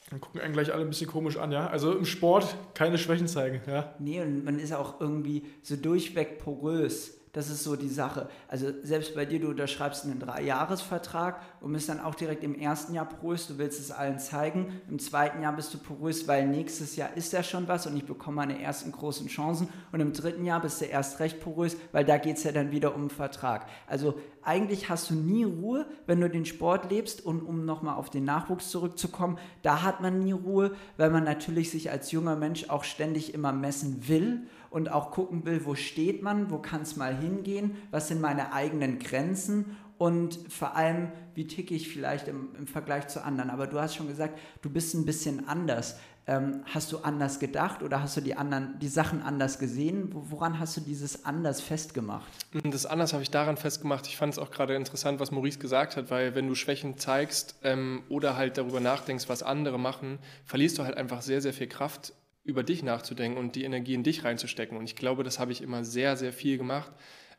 dann 0.09 0.21
gucken 0.21 0.41
einen 0.41 0.53
gleich 0.53 0.73
alle 0.73 0.81
ein 0.81 0.89
bisschen 0.89 1.09
komisch 1.09 1.37
an, 1.37 1.51
ja. 1.51 1.67
Also 1.67 1.91
im 1.91 2.05
Sport 2.05 2.55
keine 2.73 2.97
Schwächen 2.97 3.27
zeigen, 3.27 3.61
ja. 3.67 3.93
Nee, 3.99 4.21
und 4.21 4.43
man 4.43 4.57
ist 4.57 4.73
auch 4.73 4.99
irgendwie 4.99 5.43
so 5.61 5.75
durchweg 5.75 6.39
porös. 6.39 7.18
Das 7.39 7.49
ist 7.49 7.63
so 7.63 7.77
die 7.77 7.87
Sache. 7.87 8.27
Also 8.49 8.67
selbst 8.83 9.15
bei 9.15 9.23
dir, 9.23 9.39
du 9.39 9.47
unterschreibst 9.47 10.03
einen 10.03 10.19
Dreijahresvertrag 10.19 11.39
und 11.61 11.71
bist 11.71 11.87
dann 11.87 12.01
auch 12.01 12.13
direkt 12.13 12.43
im 12.43 12.53
ersten 12.53 12.93
Jahr 12.93 13.07
porös. 13.07 13.47
Du 13.47 13.57
willst 13.57 13.79
es 13.79 13.91
allen 13.91 14.19
zeigen. 14.19 14.81
Im 14.89 14.99
zweiten 14.99 15.41
Jahr 15.41 15.53
bist 15.55 15.73
du 15.73 15.77
porös, 15.77 16.27
weil 16.27 16.45
nächstes 16.45 16.97
Jahr 16.97 17.15
ist 17.15 17.31
ja 17.31 17.41
schon 17.41 17.69
was 17.69 17.87
und 17.87 17.95
ich 17.95 18.03
bekomme 18.03 18.35
meine 18.35 18.61
ersten 18.61 18.91
großen 18.91 19.27
Chancen. 19.27 19.69
Und 19.93 20.01
im 20.01 20.11
dritten 20.11 20.43
Jahr 20.43 20.61
bist 20.61 20.81
du 20.81 20.85
erst 20.85 21.21
recht 21.21 21.39
porös, 21.39 21.77
weil 21.93 22.03
da 22.03 22.17
geht 22.17 22.35
es 22.35 22.43
ja 22.43 22.51
dann 22.51 22.71
wieder 22.71 22.93
um 22.93 23.03
den 23.03 23.09
Vertrag. 23.09 23.67
Also 23.87 24.19
eigentlich 24.43 24.89
hast 24.89 25.09
du 25.09 25.13
nie 25.13 25.45
Ruhe, 25.45 25.85
wenn 26.07 26.19
du 26.19 26.29
den 26.29 26.43
Sport 26.43 26.91
lebst. 26.91 27.25
Und 27.25 27.41
um 27.41 27.63
nochmal 27.63 27.95
auf 27.95 28.09
den 28.09 28.25
Nachwuchs 28.25 28.69
zurückzukommen, 28.69 29.37
da 29.61 29.83
hat 29.83 30.01
man 30.01 30.19
nie 30.19 30.33
Ruhe, 30.33 30.75
weil 30.97 31.09
man 31.09 31.23
natürlich 31.23 31.71
sich 31.71 31.89
als 31.89 32.11
junger 32.11 32.35
Mensch 32.35 32.69
auch 32.69 32.83
ständig 32.83 33.33
immer 33.33 33.53
messen 33.53 34.09
will 34.09 34.41
und 34.69 34.91
auch 34.91 35.11
gucken 35.11 35.45
will, 35.45 35.65
wo 35.65 35.75
steht 35.75 36.21
man, 36.21 36.51
wo 36.51 36.59
kann 36.59 36.81
es 36.81 36.95
mal 36.95 37.15
hingehen, 37.15 37.75
was 37.91 38.07
sind 38.07 38.21
meine 38.21 38.53
eigenen 38.53 38.99
Grenzen 38.99 39.77
und 39.99 40.39
vor 40.47 40.77
allem, 40.77 41.11
wie 41.35 41.45
ticke 41.45 41.75
ich 41.75 41.89
vielleicht 41.89 42.29
im, 42.29 42.55
im, 42.57 42.67
Vergleich 42.67 43.09
zu 43.09 43.21
anderen. 43.21 43.49
Aber 43.49 43.67
du 43.67 43.79
hast 43.79 43.95
schon 43.95 44.07
gesagt, 44.07 44.39
du 44.61 44.69
bist 44.69 44.95
ein 44.95 45.05
bisschen 45.05 45.49
anders. 45.49 45.99
Ähm, 46.25 46.63
hast 46.73 46.93
du 46.93 46.99
anders 46.99 47.39
gedacht 47.39 47.83
oder 47.83 48.01
hast 48.01 48.15
du 48.15 48.21
die 48.21 48.35
anderen, 48.35 48.79
die 48.79 48.87
Sachen 48.87 49.21
anders 49.21 49.59
gesehen? 49.59 50.09
Woran 50.13 50.57
hast 50.57 50.77
du 50.77 50.81
dieses 50.81 51.25
anders 51.25 51.59
festgemacht? 51.59 52.31
Das 52.63 52.85
anders 52.85 53.11
habe 53.11 53.23
ich 53.23 53.31
daran 53.31 53.57
festgemacht. 53.57 54.07
Ich 54.07 54.15
fand 54.15 54.33
es 54.33 54.39
auch 54.39 54.51
gerade 54.51 54.73
interessant, 54.75 55.19
was 55.19 55.31
Maurice 55.31 55.59
gesagt 55.59 55.97
hat, 55.97 56.09
weil 56.09 56.33
wenn 56.33 56.47
du 56.47 56.55
Schwächen 56.55 56.97
zeigst 56.97 57.55
ähm, 57.63 58.03
oder 58.07 58.37
halt 58.37 58.57
darüber 58.57 58.79
nachdenkst, 58.79 59.27
was 59.27 59.43
andere 59.43 59.79
machen, 59.79 60.19
verlierst 60.45 60.77
du 60.77 60.83
halt 60.83 60.95
einfach 60.95 61.21
sehr, 61.21 61.41
sehr 61.41 61.53
viel 61.53 61.67
Kraft 61.67 62.13
über 62.49 62.63
dich 62.63 62.83
nachzudenken 62.83 63.37
und 63.37 63.55
die 63.55 63.63
Energie 63.63 63.93
in 63.93 64.03
dich 64.03 64.23
reinzustecken. 64.23 64.77
Und 64.77 64.83
ich 64.85 64.95
glaube, 64.95 65.23
das 65.23 65.39
habe 65.39 65.51
ich 65.51 65.61
immer 65.61 65.83
sehr, 65.85 66.17
sehr 66.17 66.33
viel 66.33 66.57
gemacht. 66.57 66.91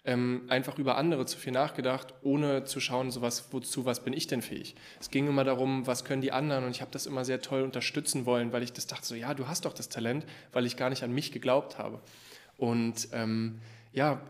Ähm, 0.03 0.45
einfach 0.49 0.79
über 0.79 0.97
andere 0.97 1.27
zu 1.27 1.37
viel 1.37 1.53
nachgedacht, 1.53 2.15
ohne 2.23 2.65
zu 2.65 2.81
schauen, 2.81 3.11
so 3.11 3.21
was, 3.21 3.53
wozu, 3.53 3.85
was 3.85 4.03
bin 4.03 4.15
ich 4.15 4.27
denn 4.27 4.41
fähig. 4.41 4.75
Es 4.99 5.11
ging 5.11 5.29
immer 5.29 5.45
darum, 5.45 5.87
was 5.87 6.07
können 6.07 6.23
die 6.23 6.33
anderen 6.33 6.65
und 6.65 6.71
ich 6.71 6.81
habe 6.81 6.91
das 6.91 7.05
immer 7.05 7.27
sehr 7.27 7.43
toll 7.43 7.63
unterstützen 7.63 8.25
wollen, 8.25 8.51
weil 8.51 8.63
ich 8.63 8.73
das 8.73 8.87
dachte 8.87 9.05
so, 9.05 9.15
ja, 9.15 9.35
du 9.35 9.47
hast 9.47 9.67
doch 9.67 9.75
das 9.75 9.91
Talent, 9.91 10.25
weil 10.53 10.65
ich 10.65 10.79
gar 10.79 10.89
nicht 10.89 11.03
an 11.05 11.13
mich 11.13 11.33
geglaubt 11.33 11.77
habe. 11.77 12.01
Und 12.57 13.09
ähm, 13.13 13.61
ja, 13.93 14.23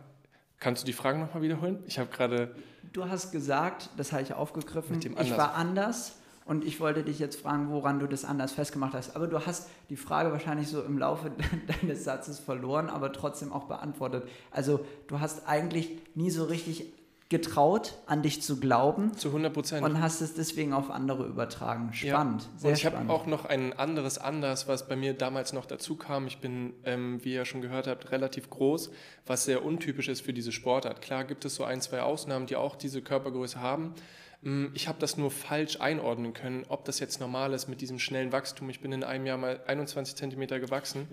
kannst 0.59 0.83
du 0.83 0.87
die 0.87 0.93
Frage 0.93 1.21
nochmal 1.21 1.43
wiederholen? 1.43 1.79
Ich 1.87 2.01
habe 2.01 2.11
gerade... 2.11 2.53
Du 2.93 3.09
hast 3.09 3.31
gesagt, 3.31 3.91
das 3.97 4.11
habe 4.11 4.23
ich 4.23 4.33
aufgegriffen, 4.33 4.99
ich 5.01 5.37
war 5.37 5.55
anders 5.55 6.20
und 6.45 6.65
ich 6.65 6.81
wollte 6.81 7.03
dich 7.03 7.19
jetzt 7.19 7.41
fragen, 7.41 7.71
woran 7.71 8.01
du 8.01 8.07
das 8.07 8.25
anders 8.25 8.53
festgemacht 8.53 8.95
hast. 8.95 9.15
Aber 9.15 9.27
du 9.27 9.45
hast 9.47 9.69
die 9.89 9.97
Frage 9.97 10.33
wahrscheinlich 10.33 10.69
so 10.69 10.83
im 10.83 10.99
Laufe 10.99 11.31
deines 11.81 12.05
Satzes 12.05 12.39
verloren, 12.39 12.89
aber 12.89 13.13
trotzdem 13.13 13.53
auch 13.53 13.65
beantwortet. 13.65 14.29
Also 14.51 14.85
du 15.07 15.21
hast 15.21 15.47
eigentlich 15.47 15.91
nie 16.15 16.31
so 16.31 16.45
richtig 16.45 16.93
getraut, 17.31 17.95
an 18.07 18.23
dich 18.23 18.43
zu 18.43 18.59
glauben. 18.59 19.17
Zu 19.17 19.29
100 19.29 19.55
Prozent. 19.55 19.87
Und 19.87 20.03
hast 20.03 20.21
es 20.21 20.35
deswegen 20.35 20.73
auf 20.73 20.91
andere 20.91 21.25
übertragen. 21.27 21.93
Spannend. 21.93 22.43
Ja. 22.43 22.59
Sehr 22.59 22.71
und 22.71 22.77
ich 22.77 22.87
habe 22.87 23.09
auch 23.09 23.27
noch 23.27 23.45
ein 23.45 23.73
anderes 23.73 24.19
Anders, 24.19 24.67
was 24.67 24.89
bei 24.89 24.97
mir 24.97 25.15
damals 25.15 25.53
noch 25.53 25.65
dazu 25.65 25.95
kam. 25.95 26.27
Ich 26.27 26.41
bin, 26.41 26.75
ähm, 26.85 27.21
wie 27.23 27.35
ihr 27.35 27.45
schon 27.45 27.63
gehört 27.63 27.87
habt, 27.87 28.11
relativ 28.11 28.51
groß, 28.51 28.91
was 29.27 29.45
sehr 29.45 29.65
untypisch 29.65 30.09
ist 30.09 30.23
für 30.23 30.33
diese 30.33 30.51
Sportart. 30.51 31.01
Klar 31.03 31.23
gibt 31.23 31.45
es 31.45 31.55
so 31.55 31.63
ein, 31.63 31.81
zwei 31.81 32.03
Ausnahmen, 32.03 32.47
die 32.47 32.57
auch 32.57 32.75
diese 32.75 33.01
Körpergröße 33.01 33.61
haben. 33.61 33.95
Mm, 34.43 34.69
ich 34.73 34.89
habe 34.89 34.99
das 34.99 35.19
nur 35.19 35.31
falsch 35.31 35.81
einordnen 35.81 36.33
können, 36.33 36.65
ob 36.69 36.85
das 36.87 36.99
jetzt 36.99 37.21
normal 37.21 37.53
ist 37.53 37.69
mit 37.69 37.81
diesem 37.81 37.99
schnellen 37.99 38.33
Wachstum. 38.33 38.71
Ich 38.71 38.81
bin 38.81 38.91
in 38.93 39.05
einem 39.05 39.27
Jahr 39.27 39.37
mal 39.37 39.61
21 39.67 40.17
Zentimeter 40.17 40.61
gewachsen. 40.61 41.09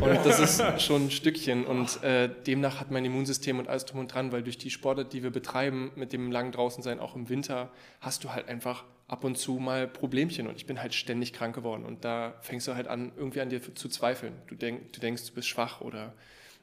Und 0.00 0.24
das 0.24 0.40
ist 0.40 0.82
schon 0.82 1.06
ein 1.06 1.10
Stückchen. 1.10 1.66
Und 1.66 2.02
äh, 2.02 2.30
demnach 2.46 2.80
hat 2.80 2.90
mein 2.90 3.04
Immunsystem 3.04 3.58
und 3.58 3.68
alles 3.68 3.84
drum 3.84 4.00
und 4.00 4.14
dran, 4.14 4.32
weil 4.32 4.42
durch 4.42 4.56
die 4.56 4.70
Sportart, 4.70 5.12
die 5.12 5.22
wir 5.22 5.30
betreiben, 5.30 5.92
mit 5.94 6.12
dem 6.12 6.32
langen 6.32 6.52
Draußensein, 6.52 7.00
auch 7.00 7.14
im 7.16 7.28
Winter, 7.28 7.70
hast 8.00 8.24
du 8.24 8.32
halt 8.32 8.48
einfach 8.48 8.84
ab 9.08 9.22
und 9.22 9.36
zu 9.36 9.54
mal 9.58 9.86
Problemchen. 9.86 10.46
Und 10.46 10.56
ich 10.56 10.64
bin 10.64 10.80
halt 10.80 10.94
ständig 10.94 11.34
krank 11.34 11.54
geworden. 11.54 11.84
Und 11.84 12.04
da 12.06 12.34
fängst 12.40 12.66
du 12.66 12.74
halt 12.74 12.88
an, 12.88 13.12
irgendwie 13.16 13.42
an 13.42 13.50
dir 13.50 13.60
zu 13.74 13.88
zweifeln. 13.90 14.32
Du, 14.46 14.54
denk, 14.54 14.92
du 14.94 15.00
denkst, 15.00 15.26
du 15.26 15.34
bist 15.34 15.48
schwach 15.48 15.82
oder 15.82 16.14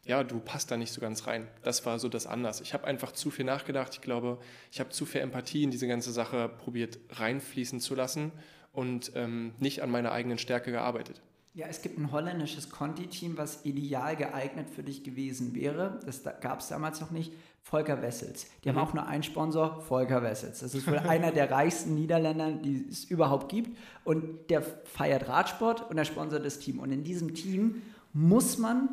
ja, 0.05 0.23
du 0.23 0.39
passt 0.39 0.69
da 0.69 0.77
nicht 0.77 0.91
so 0.91 0.99
ganz 0.99 1.27
rein. 1.27 1.47
Das 1.63 1.85
war 1.85 1.97
so 1.97 2.09
das 2.09 2.27
anders. 2.27 2.61
Ich 2.61 2.73
habe 2.73 2.85
einfach 2.85 3.13
zu 3.13 3.31
viel 3.31 3.45
nachgedacht. 3.45 3.93
Ich 3.93 4.01
glaube, 4.01 4.37
ich 4.71 4.79
habe 4.79 4.89
zu 4.89 5.05
viel 5.05 5.21
Empathie 5.21 5.63
in 5.63 5.71
diese 5.71 5.87
ganze 5.87 6.11
Sache 6.11 6.49
probiert 6.49 6.99
reinfließen 7.11 7.79
zu 7.79 7.95
lassen 7.95 8.31
und 8.73 9.13
ähm, 9.15 9.53
nicht 9.59 9.81
an 9.81 9.89
meiner 9.89 10.11
eigenen 10.11 10.37
Stärke 10.37 10.71
gearbeitet. 10.71 11.21
Ja, 11.55 11.67
es 11.67 11.83
gibt 11.83 11.99
ein 11.99 12.11
holländisches 12.11 12.71
Conti-Team, 12.71 13.37
was 13.37 13.63
ideal 13.63 14.15
geeignet 14.15 14.71
für 14.71 14.81
dich 14.81 15.03
gewesen 15.03 15.53
wäre. 15.53 15.99
Das 16.03 16.23
gab 16.41 16.59
es 16.59 16.67
damals 16.67 16.99
noch 16.99 17.11
nicht. 17.11 17.31
Volker 17.61 18.01
Wessels. 18.01 18.47
Die 18.63 18.71
mhm. 18.71 18.75
haben 18.75 18.87
auch 18.87 18.93
nur 18.93 19.07
einen 19.07 19.23
Sponsor, 19.23 19.79
Volker 19.81 20.23
Wessels. 20.23 20.59
Das 20.59 20.73
ist 20.73 20.87
wohl 20.87 20.97
einer 20.97 21.31
der 21.31 21.51
reichsten 21.51 21.93
Niederländer, 21.93 22.51
die 22.51 22.87
es 22.89 23.05
überhaupt 23.05 23.49
gibt. 23.49 23.77
Und 24.03 24.49
der 24.49 24.63
feiert 24.63 25.29
Radsport 25.29 25.89
und 25.89 25.95
der 25.95 26.05
sponsert 26.05 26.43
das 26.43 26.57
Team. 26.57 26.79
Und 26.79 26.91
in 26.91 27.03
diesem 27.03 27.35
Team 27.35 27.83
muss 28.13 28.57
man 28.57 28.89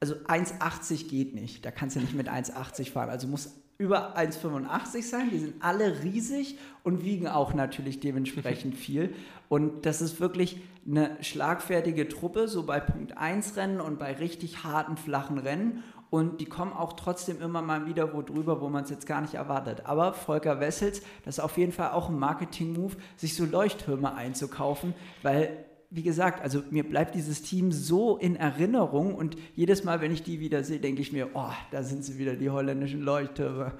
also 0.00 0.14
1,80 0.14 1.08
geht 1.08 1.34
nicht. 1.34 1.64
Da 1.64 1.70
kannst 1.70 1.96
du 1.96 2.00
nicht 2.00 2.14
mit 2.14 2.28
1,80 2.28 2.90
fahren. 2.90 3.10
Also 3.10 3.26
muss 3.26 3.54
über 3.78 4.16
1,85 4.16 5.02
sein. 5.02 5.30
Die 5.30 5.38
sind 5.38 5.54
alle 5.60 6.02
riesig 6.02 6.58
und 6.82 7.04
wiegen 7.04 7.28
auch 7.28 7.54
natürlich 7.54 8.00
dementsprechend 8.00 8.74
viel. 8.76 9.14
Und 9.48 9.86
das 9.86 10.00
ist 10.02 10.20
wirklich 10.20 10.60
eine 10.86 11.16
schlagfertige 11.22 12.08
Truppe, 12.08 12.48
so 12.48 12.64
bei 12.64 12.80
Punkt 12.80 13.16
1 13.16 13.56
Rennen 13.56 13.80
und 13.80 13.98
bei 13.98 14.12
richtig 14.14 14.64
harten, 14.64 14.96
flachen 14.96 15.38
Rennen. 15.38 15.82
Und 16.10 16.40
die 16.40 16.46
kommen 16.46 16.72
auch 16.72 16.94
trotzdem 16.94 17.42
immer 17.42 17.60
mal 17.60 17.86
wieder 17.86 18.14
wo 18.14 18.22
drüber, 18.22 18.62
wo 18.62 18.68
man 18.68 18.84
es 18.84 18.90
jetzt 18.90 19.06
gar 19.06 19.20
nicht 19.20 19.34
erwartet. 19.34 19.84
Aber 19.84 20.14
Volker 20.14 20.58
Wessels, 20.58 21.02
das 21.24 21.36
ist 21.36 21.44
auf 21.44 21.58
jeden 21.58 21.72
Fall 21.72 21.90
auch 21.90 22.08
ein 22.08 22.18
Marketing-Move, 22.18 22.96
sich 23.16 23.34
so 23.34 23.44
Leuchttürme 23.44 24.14
einzukaufen, 24.14 24.94
weil 25.22 25.66
wie 25.90 26.02
gesagt, 26.02 26.42
also 26.42 26.62
mir 26.68 26.86
bleibt 26.86 27.14
dieses 27.14 27.40
Team 27.40 27.72
so 27.72 28.18
in 28.18 28.36
Erinnerung 28.36 29.14
und 29.14 29.36
jedes 29.54 29.84
Mal, 29.84 30.02
wenn 30.02 30.12
ich 30.12 30.22
die 30.22 30.38
wieder 30.38 30.62
sehe, 30.62 30.80
denke 30.80 31.00
ich 31.00 31.12
mir, 31.12 31.30
oh, 31.32 31.50
da 31.70 31.82
sind 31.82 32.04
sie 32.04 32.18
wieder, 32.18 32.36
die 32.36 32.50
holländischen 32.50 33.00
Leuchttürme. 33.00 33.72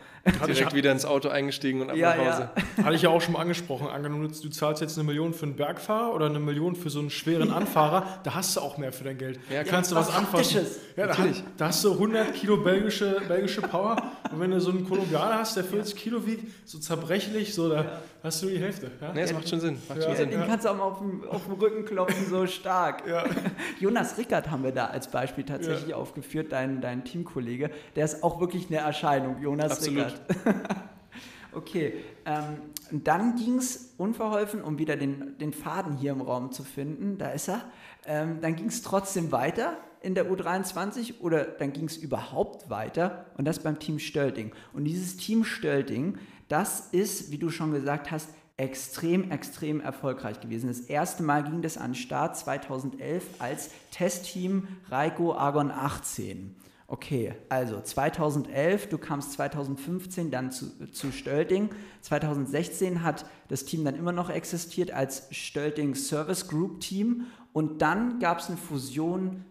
Direkt 0.46 0.72
wieder 0.74 0.90
ins 0.90 1.04
Auto 1.04 1.28
eingestiegen 1.28 1.82
und 1.82 1.90
ab 1.90 1.96
ja, 1.96 2.16
nach 2.16 2.18
Hause. 2.18 2.50
Ja. 2.78 2.84
Hatte 2.84 2.96
ich 2.96 3.02
ja 3.02 3.10
auch 3.10 3.20
schon 3.20 3.34
mal 3.34 3.40
angesprochen. 3.40 3.88
Angenommen, 3.88 4.26
du 4.26 4.48
zahlst 4.48 4.80
jetzt 4.80 4.96
eine 4.96 5.06
Million 5.06 5.34
für 5.34 5.44
einen 5.44 5.56
Bergfahrer 5.56 6.14
oder 6.14 6.26
eine 6.26 6.40
Million 6.40 6.76
für 6.76 6.88
so 6.88 6.98
einen 6.98 7.10
schweren 7.10 7.50
Anfahrer, 7.50 8.20
da 8.24 8.34
hast 8.34 8.56
du 8.56 8.60
auch 8.60 8.78
mehr 8.78 8.92
für 8.92 9.04
dein 9.04 9.18
Geld. 9.18 9.38
Ja, 9.50 9.62
da 9.62 9.70
kannst 9.70 9.92
du 9.92 9.96
was 9.96 10.08
anfassen. 10.08 10.64
Ja, 10.96 11.08
da, 11.08 11.16
da, 11.58 11.66
hast 11.66 11.84
du 11.84 11.92
100 11.92 12.32
Kilo 12.32 12.56
belgische, 12.56 13.20
belgische 13.28 13.60
Power 13.60 13.96
und 14.32 14.40
wenn 14.40 14.50
du 14.50 14.60
so 14.62 14.70
einen 14.70 14.88
Kolumbianer 14.88 15.40
hast, 15.40 15.58
der 15.58 15.64
40 15.64 15.94
Kilo 15.94 16.26
wiegt, 16.26 16.44
so 16.66 16.78
zerbrechlich, 16.78 17.52
so 17.52 17.68
da 17.68 18.00
hast 18.22 18.42
du 18.42 18.46
die 18.46 18.58
Hälfte. 18.58 18.90
Ja, 19.00 19.12
nee, 19.12 19.22
das 19.22 19.32
macht 19.32 19.48
schon 19.48 19.60
Sinn. 19.60 19.78
Macht 19.88 20.02
schon 20.02 20.16
Sinn. 20.16 20.30
Den 20.30 20.46
kannst 20.46 20.64
du 20.64 20.70
auch 20.70 20.76
mal 20.76 20.84
auf 20.84 20.98
dem, 20.98 21.24
auf 21.28 21.44
dem 21.44 21.54
Rücken 21.54 21.84
klopfen 21.84 22.26
so 22.28 22.46
stark. 22.46 23.06
Ja. 23.06 23.24
Jonas 23.80 24.18
Rickert 24.18 24.50
haben 24.50 24.64
wir 24.64 24.72
da 24.72 24.86
als 24.86 25.08
Beispiel 25.08 25.44
tatsächlich 25.44 25.90
Ja. 25.90 25.96
aufgeführt, 25.96 26.52
dein, 26.52 26.80
dein 26.80 27.04
Teamkollege. 27.04 27.70
Der 27.96 28.04
ist 28.04 28.22
auch 28.22 28.40
wirklich 28.40 28.68
eine 28.68 28.78
Erscheinung, 28.78 29.40
Jonas 29.40 29.72
Absolut. 29.72 30.06
Rickert. 30.06 30.20
okay, 31.52 31.94
ähm, 32.26 32.44
dann 32.90 33.36
ging 33.36 33.58
es 33.58 33.94
unverholfen, 33.98 34.62
um 34.62 34.78
wieder 34.78 34.96
den, 34.96 35.36
den 35.38 35.52
Faden 35.52 35.96
hier 35.96 36.12
im 36.12 36.20
Raum 36.20 36.52
zu 36.52 36.64
finden. 36.64 37.18
Da 37.18 37.30
ist 37.30 37.48
er. 37.48 37.62
Ähm, 38.06 38.40
dann 38.40 38.56
ging 38.56 38.66
es 38.66 38.82
trotzdem 38.82 39.32
weiter 39.32 39.76
in 40.02 40.14
der 40.14 40.30
U23 40.30 41.20
oder 41.20 41.44
dann 41.44 41.72
ging 41.72 41.86
es 41.86 41.96
überhaupt 41.96 42.70
weiter 42.70 43.26
und 43.36 43.44
das 43.44 43.58
beim 43.58 43.78
Team 43.78 43.98
Stölting. 43.98 44.52
Und 44.72 44.84
dieses 44.84 45.16
Team 45.16 45.44
Stölting, 45.44 46.18
das 46.48 46.88
ist, 46.92 47.30
wie 47.30 47.38
du 47.38 47.50
schon 47.50 47.72
gesagt 47.72 48.10
hast, 48.10 48.30
extrem, 48.56 49.30
extrem 49.30 49.80
erfolgreich 49.80 50.40
gewesen. 50.40 50.68
Das 50.68 50.80
erste 50.80 51.22
Mal 51.22 51.44
ging 51.44 51.62
das 51.62 51.78
an 51.78 51.92
den 51.92 51.94
Start 51.94 52.36
2011 52.36 53.24
als 53.38 53.70
Testteam 53.92 54.68
Raiko 54.90 55.34
Argon 55.34 55.70
18. 55.70 56.56
Okay, 56.90 57.34
also 57.50 57.80
2011, 57.80 58.88
du 58.88 58.96
kamst 58.96 59.32
2015 59.32 60.30
dann 60.30 60.50
zu, 60.50 60.90
zu 60.90 61.12
Stölting. 61.12 61.68
2016 62.00 63.02
hat 63.02 63.26
das 63.48 63.66
Team 63.66 63.84
dann 63.84 63.94
immer 63.94 64.12
noch 64.12 64.30
existiert 64.30 64.90
als 64.90 65.28
Stölting 65.30 65.94
Service 65.94 66.48
Group 66.48 66.80
Team 66.80 67.26
und 67.52 67.82
dann 67.82 68.18
gab 68.20 68.38
es 68.38 68.48
eine 68.48 68.56
Fusion 68.56 69.44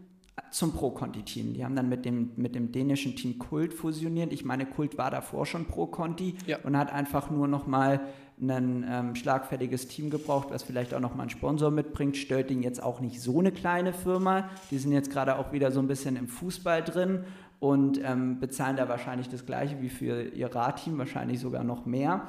zum 0.51 0.71
Pro-Conti-Team. 0.73 1.53
Die 1.53 1.63
haben 1.65 1.75
dann 1.75 1.89
mit 1.89 2.05
dem, 2.05 2.31
mit 2.35 2.55
dem 2.55 2.71
dänischen 2.71 3.15
Team 3.15 3.37
Kult 3.39 3.73
fusioniert. 3.73 4.31
Ich 4.33 4.45
meine, 4.45 4.65
Kult 4.65 4.97
war 4.97 5.11
davor 5.11 5.45
schon 5.45 5.65
Pro-Conti 5.65 6.35
Ja. 6.45 6.57
und 6.63 6.77
hat 6.77 6.91
einfach 6.91 7.29
nur 7.29 7.47
noch 7.47 7.67
mal 7.67 8.01
ein 8.39 8.85
ähm, 8.87 9.15
schlagfertiges 9.15 9.87
Team 9.87 10.09
gebraucht, 10.11 10.49
was 10.51 10.61
vielleicht 10.61 10.93
auch 10.93 10.99
noch 10.99 11.15
mal 11.15 11.23
einen 11.23 11.31
Sponsor 11.31 11.71
mitbringt. 11.71 12.17
Stölting 12.17 12.61
jetzt 12.61 12.81
auch 12.81 12.99
nicht 12.99 13.19
so 13.19 13.39
eine 13.39 13.51
kleine 13.51 13.93
Firma. 13.93 14.49
Die 14.69 14.77
sind 14.77 14.91
jetzt 14.91 15.09
gerade 15.11 15.37
auch 15.39 15.51
wieder 15.51 15.71
so 15.71 15.79
ein 15.79 15.87
bisschen 15.87 16.15
im 16.15 16.27
Fußball 16.27 16.83
drin 16.83 17.23
und 17.59 17.99
ähm, 18.03 18.39
bezahlen 18.39 18.77
da 18.77 18.87
wahrscheinlich 18.87 19.27
das 19.29 19.45
gleiche 19.47 19.81
wie 19.81 19.89
für 19.89 20.21
ihr 20.21 20.53
Radteam, 20.53 20.99
wahrscheinlich 20.99 21.39
sogar 21.39 21.63
noch 21.63 21.87
mehr. 21.87 22.27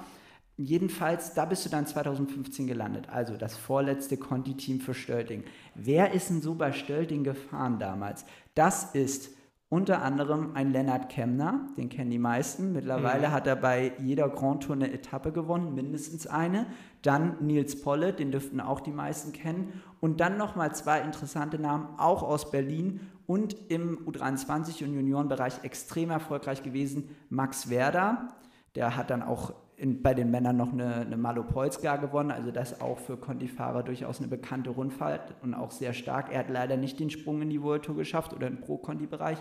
Jedenfalls, 0.61 1.35
da 1.35 1.45
bist 1.45 1.65
du 1.65 1.71
dann 1.71 1.87
2015 1.87 2.67
gelandet. 2.67 3.09
Also 3.11 3.37
das 3.37 3.57
vorletzte 3.57 4.17
Conti-Team 4.17 4.81
für 4.81 4.93
Stölting. 4.93 5.45
Wer 5.77 6.13
ist 6.13 6.31
denn 6.31 6.43
so 6.43 6.57
bei 6.57 6.73
Stölting 6.73 7.23
gefahren 7.23 7.79
damals? 7.79 8.25
Das 8.57 8.93
ist 8.93 9.31
unter 9.69 10.03
anderem 10.03 10.57
ein 10.57 10.73
Lennart 10.73 11.11
Kemner, 11.11 11.69
den 11.77 11.89
kennen 11.89 12.11
die 12.11 12.19
meisten. 12.19 12.73
Mittlerweile 12.73 13.31
hat 13.31 13.47
er 13.47 13.55
bei 13.55 13.93
jeder 13.99 14.29
Grand 14.31 14.65
Tour 14.65 14.75
eine 14.75 14.93
Etappe 14.93 15.31
gewonnen, 15.31 15.77
mindestens 15.77 16.27
eine. 16.27 16.67
Dann 17.03 17.37
Nils 17.41 17.81
Polle, 17.81 18.13
den 18.13 18.33
dürften 18.33 18.61
auch 18.61 18.81
die 18.81 18.91
meisten 18.91 19.33
kennen. 19.33 19.81
Und 20.01 20.21
dann 20.21 20.39
nochmal 20.39 20.75
zwei 20.75 21.03
interessante 21.03 21.61
Namen, 21.61 21.87
auch 21.99 22.25
aus 22.25 22.51
Berlin 22.51 23.01
und 23.29 23.55
im 23.69 23.99
U23 24.09 24.85
und 24.85 24.95
Juniorenbereich 24.95 25.63
extrem 25.63 26.11
erfolgreich 26.11 26.65
gewesen. 26.65 27.15
Max 27.29 27.71
Werder, 27.71 28.29
der 28.75 28.97
hat 28.97 29.11
dann 29.11 29.23
auch 29.23 29.53
in, 29.79 30.03
bei 30.03 30.13
den 30.13 30.31
Männern 30.31 30.57
noch 30.57 30.73
eine, 30.73 30.97
eine 30.97 31.17
Malopolska 31.17 31.97
gewonnen, 31.97 32.33
also 32.33 32.51
das 32.51 32.81
auch 32.81 32.99
für 32.99 33.17
Conti-Fahrer 33.17 33.85
durchaus 33.85 34.19
eine 34.19 34.27
bekannte 34.27 34.71
Rundfahrt 34.71 35.37
und 35.41 35.55
auch 35.55 35.71
sehr 35.71 35.93
stark. 35.93 36.33
Er 36.33 36.41
hat 36.41 36.51
leider 36.51 36.77
nicht 36.77 36.99
den 36.99 37.11
Sprung 37.11 37.41
in 37.43 37.51
die 37.51 37.63
World 37.63 37.85
Tour 37.85 37.97
geschafft 37.97 38.33
oder 38.33 38.49
im 38.49 38.61
Pro-Conti-Bereich. 38.61 39.39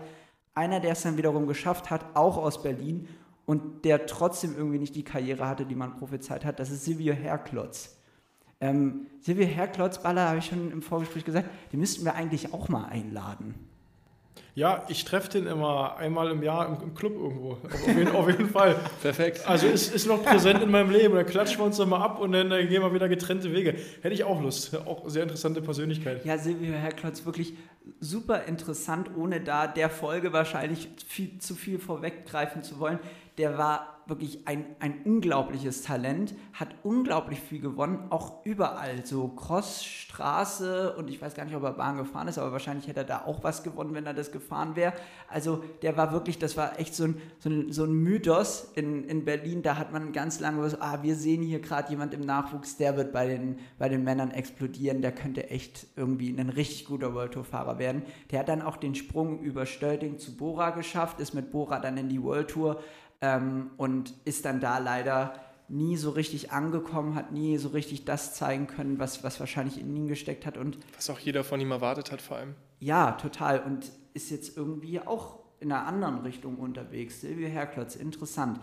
Einer, 0.53 0.79
der 0.79 0.91
es 0.91 1.01
dann 1.01 1.17
wiederum 1.17 1.47
geschafft 1.47 1.89
hat, 1.89 2.05
auch 2.15 2.37
aus 2.37 2.61
Berlin 2.61 3.07
und 3.45 3.83
der 3.83 4.05
trotzdem 4.05 4.55
irgendwie 4.55 4.77
nicht 4.77 4.95
die 4.95 5.03
Karriere 5.03 5.47
hatte, 5.47 5.65
die 5.65 5.75
man 5.75 5.97
prophezeit 5.97 6.45
hat, 6.45 6.59
das 6.59 6.69
ist 6.69 6.85
Silvio 6.85 7.13
Herklotz. 7.13 7.97
Ähm, 8.61 9.07
Silvio 9.21 9.45
Herklotz, 9.45 10.01
Baller, 10.01 10.29
habe 10.29 10.37
ich 10.37 10.45
schon 10.45 10.71
im 10.71 10.83
Vorgespräch 10.83 11.25
gesagt, 11.25 11.49
den 11.71 11.79
müssten 11.79 12.05
wir 12.05 12.13
eigentlich 12.13 12.53
auch 12.53 12.69
mal 12.69 12.85
einladen. 12.85 13.55
Ja, 14.57 14.83
ich 14.87 15.05
treffe 15.05 15.29
den 15.29 15.45
immer 15.45 15.97
einmal 15.97 16.31
im 16.31 16.41
Jahr 16.41 16.67
im, 16.67 16.81
im 16.81 16.95
Club 16.95 17.13
irgendwo. 17.13 17.51
Auf 17.63 17.87
jeden, 17.87 18.07
auf 18.07 18.27
jeden 18.27 18.49
Fall. 18.49 18.75
Perfekt. 19.03 19.47
Also 19.47 19.67
ist, 19.67 19.93
ist 19.93 20.07
noch 20.07 20.23
präsent 20.23 20.63
in 20.63 20.71
meinem 20.71 20.89
Leben. 20.89 21.13
Da 21.13 21.23
klatschen 21.23 21.59
wir 21.59 21.65
uns 21.65 21.77
dann 21.77 21.89
mal 21.89 22.01
ab 22.01 22.19
und 22.19 22.31
dann 22.31 22.51
äh, 22.51 22.65
gehen 22.65 22.81
wir 22.81 22.91
wieder 22.91 23.07
getrennte 23.07 23.53
Wege. 23.53 23.75
Hätte 24.01 24.15
ich 24.15 24.23
auch 24.23 24.41
Lust. 24.41 24.75
Auch 24.87 25.07
sehr 25.07 25.21
interessante 25.21 25.61
Persönlichkeit. 25.61 26.25
Ja, 26.25 26.39
Silvio 26.39 26.73
Herklotz, 26.73 27.23
wirklich 27.23 27.53
super 27.99 28.45
interessant, 28.45 29.11
ohne 29.15 29.41
da 29.41 29.67
der 29.67 29.91
Folge 29.91 30.33
wahrscheinlich 30.33 30.89
viel, 31.05 31.37
zu 31.37 31.53
viel 31.53 31.77
vorweggreifen 31.77 32.63
zu 32.63 32.79
wollen. 32.79 32.97
Der 33.37 33.57
war 33.57 33.97
wirklich 34.09 34.47
ein, 34.47 34.65
ein 34.79 35.01
unglaubliches 35.03 35.81
Talent, 35.81 36.33
hat 36.53 36.69
unglaublich 36.83 37.39
viel 37.39 37.59
gewonnen, 37.59 38.07
auch 38.09 38.45
überall, 38.45 39.05
so 39.05 39.27
Cross, 39.27 39.83
Straße 39.83 40.95
und 40.95 41.09
ich 41.09 41.21
weiß 41.21 41.35
gar 41.35 41.45
nicht, 41.45 41.55
ob 41.55 41.63
er 41.63 41.73
Bahn 41.73 41.97
gefahren 41.97 42.27
ist, 42.27 42.37
aber 42.37 42.51
wahrscheinlich 42.51 42.87
hätte 42.87 43.01
er 43.01 43.05
da 43.05 43.25
auch 43.25 43.43
was 43.43 43.63
gewonnen, 43.63 43.93
wenn 43.93 44.05
er 44.05 44.13
das 44.13 44.31
gefahren 44.31 44.75
wäre. 44.75 44.93
Also 45.27 45.63
der 45.81 45.97
war 45.97 46.11
wirklich, 46.11 46.39
das 46.39 46.57
war 46.57 46.79
echt 46.79 46.95
so 46.95 47.05
ein, 47.05 47.21
so 47.39 47.49
ein, 47.49 47.71
so 47.71 47.83
ein 47.83 47.93
Mythos 47.93 48.71
in, 48.75 49.03
in 49.03 49.25
Berlin, 49.25 49.61
da 49.61 49.77
hat 49.77 49.91
man 49.91 50.13
ganz 50.13 50.39
lange 50.39 50.61
was, 50.61 50.79
ah, 50.81 50.99
wir 51.01 51.15
sehen 51.15 51.41
hier 51.41 51.59
gerade 51.59 51.89
jemand 51.89 52.13
im 52.13 52.21
Nachwuchs, 52.21 52.77
der 52.77 52.95
wird 52.97 53.11
bei 53.11 53.27
den, 53.27 53.59
bei 53.77 53.89
den 53.89 54.03
Männern 54.03 54.31
explodieren, 54.31 55.01
der 55.01 55.11
könnte 55.11 55.49
echt 55.49 55.87
irgendwie 55.95 56.29
ein 56.29 56.49
richtig 56.49 56.85
guter 56.85 57.13
World 57.13 57.33
Tour 57.33 57.43
Fahrer 57.43 57.77
werden. 57.77 58.03
Der 58.31 58.39
hat 58.39 58.49
dann 58.49 58.61
auch 58.61 58.77
den 58.77 58.95
Sprung 58.95 59.39
über 59.39 59.65
Stölting 59.65 60.17
zu 60.17 60.35
Bora 60.35 60.71
geschafft, 60.71 61.19
ist 61.19 61.33
mit 61.33 61.51
Bora 61.51 61.79
dann 61.79 61.97
in 61.97 62.09
die 62.09 62.21
World 62.23 62.49
Tour 62.49 62.79
ähm, 63.21 63.71
und 63.77 64.13
ist 64.25 64.45
dann 64.45 64.59
da 64.59 64.77
leider 64.77 65.33
nie 65.69 65.97
so 65.97 66.11
richtig 66.11 66.51
angekommen, 66.51 67.15
hat 67.15 67.31
nie 67.31 67.57
so 67.57 67.69
richtig 67.69 68.05
das 68.05 68.33
zeigen 68.35 68.67
können, 68.67 68.99
was, 68.99 69.23
was 69.23 69.39
wahrscheinlich 69.39 69.79
in 69.79 69.93
ihn 69.95 70.07
gesteckt 70.07 70.45
hat 70.45 70.57
und 70.57 70.77
Was 70.95 71.09
auch 71.09 71.19
jeder 71.19 71.43
von 71.43 71.59
ihm 71.59 71.71
erwartet 71.71 72.11
hat, 72.11 72.21
vor 72.21 72.37
allem. 72.37 72.55
ja, 72.79 73.11
total. 73.13 73.59
Und 73.61 73.91
ist 74.13 74.31
jetzt 74.31 74.55
irgendwie 74.57 74.99
auch 74.99 75.39
in 75.59 75.71
einer 75.71 75.85
anderen 75.85 76.19
Richtung 76.19 76.57
unterwegs. 76.57 77.21
Silvio 77.21 77.47
Herklotz, 77.49 77.95
interessant. 77.95 78.59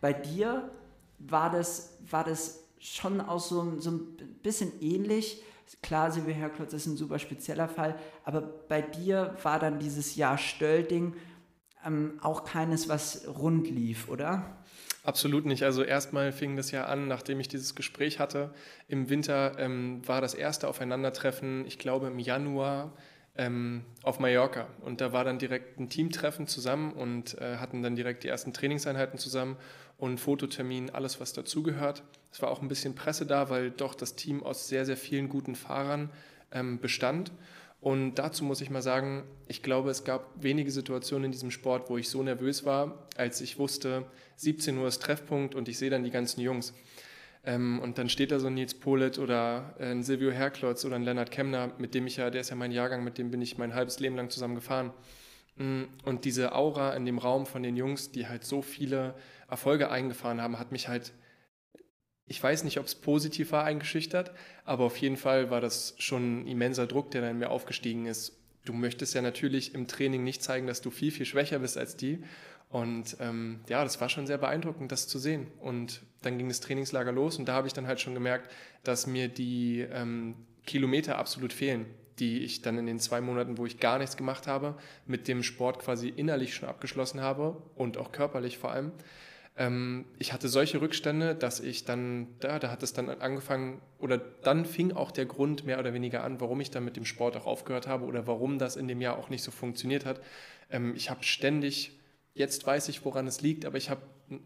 Bei 0.00 0.12
dir 0.12 0.70
war 1.18 1.50
das, 1.50 1.98
war 2.08 2.24
das 2.24 2.64
schon 2.78 3.20
auch 3.20 3.40
so, 3.40 3.78
so 3.80 3.90
ein 3.90 4.16
bisschen 4.42 4.72
ähnlich. 4.80 5.42
Klar, 5.82 6.10
Silvio 6.12 6.34
Herklotz 6.34 6.72
ist 6.72 6.86
ein 6.86 6.96
super 6.96 7.18
spezieller 7.18 7.68
Fall, 7.68 7.98
aber 8.24 8.42
bei 8.42 8.82
dir 8.82 9.36
war 9.42 9.58
dann 9.58 9.78
dieses 9.78 10.14
Jahr 10.16 10.36
Stölting 10.38 11.14
ähm, 11.84 12.18
auch 12.22 12.44
keines, 12.44 12.88
was 12.88 13.26
rund 13.26 13.68
lief, 13.68 14.08
oder? 14.08 14.44
Absolut 15.04 15.44
nicht. 15.44 15.64
Also 15.64 15.82
erstmal 15.82 16.32
fing 16.32 16.56
das 16.56 16.70
ja 16.70 16.86
an, 16.86 17.08
nachdem 17.08 17.38
ich 17.38 17.48
dieses 17.48 17.74
Gespräch 17.74 18.18
hatte. 18.18 18.54
Im 18.88 19.10
Winter 19.10 19.58
ähm, 19.58 20.00
war 20.06 20.20
das 20.20 20.32
erste 20.32 20.66
Aufeinandertreffen, 20.66 21.66
ich 21.66 21.78
glaube 21.78 22.06
im 22.06 22.18
Januar 22.18 22.92
ähm, 23.36 23.84
auf 24.02 24.18
Mallorca. 24.18 24.66
Und 24.80 25.00
da 25.00 25.12
war 25.12 25.24
dann 25.24 25.38
direkt 25.38 25.78
ein 25.78 25.90
Teamtreffen 25.90 26.46
zusammen 26.46 26.92
und 26.92 27.36
äh, 27.38 27.56
hatten 27.56 27.82
dann 27.82 27.96
direkt 27.96 28.24
die 28.24 28.28
ersten 28.28 28.52
Trainingseinheiten 28.52 29.18
zusammen 29.18 29.56
und 29.98 30.18
Fototermin, 30.18 30.90
alles 30.90 31.20
was 31.20 31.32
dazugehört. 31.32 32.02
Es 32.32 32.40
war 32.42 32.50
auch 32.50 32.62
ein 32.62 32.68
bisschen 32.68 32.94
Presse 32.94 33.26
da, 33.26 33.50
weil 33.50 33.70
doch 33.70 33.94
das 33.94 34.16
Team 34.16 34.42
aus 34.42 34.68
sehr, 34.68 34.86
sehr 34.86 34.96
vielen 34.96 35.28
guten 35.28 35.54
Fahrern 35.54 36.10
ähm, 36.50 36.78
bestand. 36.80 37.30
Und 37.84 38.14
dazu 38.14 38.44
muss 38.44 38.62
ich 38.62 38.70
mal 38.70 38.80
sagen, 38.80 39.24
ich 39.46 39.62
glaube, 39.62 39.90
es 39.90 40.04
gab 40.04 40.42
wenige 40.42 40.70
Situationen 40.70 41.26
in 41.26 41.32
diesem 41.32 41.50
Sport, 41.50 41.90
wo 41.90 41.98
ich 41.98 42.08
so 42.08 42.22
nervös 42.22 42.64
war, 42.64 43.06
als 43.14 43.42
ich 43.42 43.58
wusste, 43.58 44.06
17 44.36 44.78
Uhr 44.78 44.88
ist 44.88 45.02
Treffpunkt 45.02 45.54
und 45.54 45.68
ich 45.68 45.76
sehe 45.76 45.90
dann 45.90 46.02
die 46.02 46.10
ganzen 46.10 46.40
Jungs. 46.40 46.72
Ähm, 47.44 47.80
und 47.80 47.98
dann 47.98 48.08
steht 48.08 48.30
da 48.30 48.40
so 48.40 48.46
ein 48.46 48.54
Nils 48.54 48.72
Polet 48.72 49.18
oder 49.18 49.74
äh, 49.78 49.90
ein 49.90 50.02
Silvio 50.02 50.30
Herklotz 50.30 50.86
oder 50.86 50.96
ein 50.96 51.02
Lennart 51.02 51.30
Kemner, 51.30 51.72
mit 51.76 51.94
dem 51.94 52.06
ich 52.06 52.16
ja, 52.16 52.30
der 52.30 52.40
ist 52.40 52.48
ja 52.48 52.56
mein 52.56 52.72
Jahrgang, 52.72 53.04
mit 53.04 53.18
dem 53.18 53.30
bin 53.30 53.42
ich 53.42 53.58
mein 53.58 53.74
halbes 53.74 54.00
Leben 54.00 54.16
lang 54.16 54.30
zusammen 54.30 54.54
gefahren. 54.54 54.90
Mm, 55.56 55.82
Und 56.04 56.24
diese 56.24 56.54
Aura 56.54 56.94
in 56.94 57.04
dem 57.04 57.18
Raum 57.18 57.44
von 57.44 57.62
den 57.62 57.76
Jungs, 57.76 58.10
die 58.10 58.26
halt 58.26 58.44
so 58.44 58.62
viele 58.62 59.14
Erfolge 59.50 59.90
eingefahren 59.90 60.40
haben, 60.40 60.58
hat 60.58 60.72
mich 60.72 60.88
halt, 60.88 61.12
ich 62.26 62.42
weiß 62.42 62.64
nicht, 62.64 62.78
ob 62.78 62.86
es 62.86 62.94
positiv 62.94 63.52
war, 63.52 63.64
eingeschüchtert, 63.64 64.32
aber 64.64 64.84
auf 64.84 64.96
jeden 64.96 65.16
Fall 65.16 65.50
war 65.50 65.60
das 65.60 65.94
schon 65.98 66.42
ein 66.42 66.46
immenser 66.46 66.86
Druck, 66.86 67.10
der 67.10 67.20
dann 67.20 67.32
in 67.32 67.38
mir 67.38 67.50
aufgestiegen 67.50 68.06
ist. 68.06 68.38
Du 68.64 68.72
möchtest 68.72 69.14
ja 69.14 69.20
natürlich 69.20 69.74
im 69.74 69.86
Training 69.86 70.24
nicht 70.24 70.42
zeigen, 70.42 70.66
dass 70.66 70.80
du 70.80 70.90
viel, 70.90 71.10
viel 71.10 71.26
schwächer 71.26 71.58
bist 71.58 71.76
als 71.76 71.96
die. 71.96 72.24
Und 72.70 73.18
ähm, 73.20 73.60
ja, 73.68 73.84
das 73.84 74.00
war 74.00 74.08
schon 74.08 74.26
sehr 74.26 74.38
beeindruckend, 74.38 74.90
das 74.90 75.06
zu 75.06 75.18
sehen. 75.18 75.48
Und 75.60 76.00
dann 76.22 76.38
ging 76.38 76.48
das 76.48 76.60
Trainingslager 76.60 77.12
los 77.12 77.38
und 77.38 77.46
da 77.46 77.52
habe 77.54 77.66
ich 77.66 77.74
dann 77.74 77.86
halt 77.86 78.00
schon 78.00 78.14
gemerkt, 78.14 78.50
dass 78.82 79.06
mir 79.06 79.28
die 79.28 79.80
ähm, 79.80 80.34
Kilometer 80.66 81.18
absolut 81.18 81.52
fehlen, 81.52 81.86
die 82.18 82.38
ich 82.38 82.62
dann 82.62 82.78
in 82.78 82.86
den 82.86 82.98
zwei 82.98 83.20
Monaten, 83.20 83.58
wo 83.58 83.66
ich 83.66 83.80
gar 83.80 83.98
nichts 83.98 84.16
gemacht 84.16 84.46
habe, 84.46 84.76
mit 85.06 85.28
dem 85.28 85.42
Sport 85.42 85.78
quasi 85.78 86.08
innerlich 86.08 86.54
schon 86.54 86.68
abgeschlossen 86.68 87.20
habe 87.20 87.62
und 87.74 87.98
auch 87.98 88.12
körperlich 88.12 88.56
vor 88.56 88.72
allem. 88.72 88.92
Ähm, 89.56 90.04
ich 90.18 90.32
hatte 90.32 90.48
solche 90.48 90.80
Rückstände, 90.80 91.34
dass 91.34 91.60
ich 91.60 91.84
dann, 91.84 92.28
da, 92.40 92.58
da 92.58 92.70
hat 92.70 92.82
es 92.82 92.92
dann 92.92 93.08
angefangen, 93.08 93.80
oder 93.98 94.18
dann 94.18 94.64
fing 94.66 94.92
auch 94.92 95.10
der 95.10 95.26
Grund 95.26 95.64
mehr 95.64 95.78
oder 95.78 95.94
weniger 95.94 96.24
an, 96.24 96.40
warum 96.40 96.60
ich 96.60 96.70
dann 96.70 96.84
mit 96.84 96.96
dem 96.96 97.04
Sport 97.04 97.36
auch 97.36 97.46
aufgehört 97.46 97.86
habe 97.86 98.04
oder 98.04 98.26
warum 98.26 98.58
das 98.58 98.76
in 98.76 98.88
dem 98.88 99.00
Jahr 99.00 99.18
auch 99.18 99.28
nicht 99.28 99.42
so 99.42 99.50
funktioniert 99.50 100.04
hat. 100.04 100.20
Ähm, 100.70 100.94
ich 100.96 101.10
habe 101.10 101.22
ständig 101.22 101.98
jetzt 102.34 102.66
weiß 102.66 102.88
ich, 102.88 103.04
woran 103.04 103.26
es 103.26 103.40
liegt, 103.40 103.64
aber 103.64 103.78
ich 103.78 103.90
habe 103.90 104.02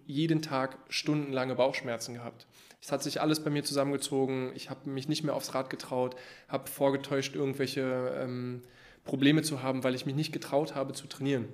jeden 0.07 0.43
Tag 0.43 0.79
stundenlange 0.89 1.55
Bauchschmerzen 1.55 2.15
gehabt. 2.15 2.47
Es 2.81 2.93
hat 2.93 3.03
sich 3.03 3.21
alles 3.21 3.43
bei 3.43 3.51
mir 3.51 3.65
zusammengezogen. 3.65 4.53
Ich 4.55 4.71
habe 4.71 4.89
mich 4.89 5.09
nicht 5.09 5.25
mehr 5.25 5.35
aufs 5.35 5.55
Rad 5.55 5.71
getraut, 5.71 6.15
habe 6.49 6.71
vorgetäuscht, 6.71 7.35
irgendwelche 7.35 8.15
ähm, 8.21 8.63
Probleme 9.05 9.43
zu 9.43 9.63
haben, 9.63 9.83
weil 9.85 9.95
ich 9.95 10.07
mich 10.07 10.15
nicht 10.15 10.33
getraut 10.33 10.75
habe 10.75 10.93
zu 10.93 11.07
trainieren. 11.07 11.49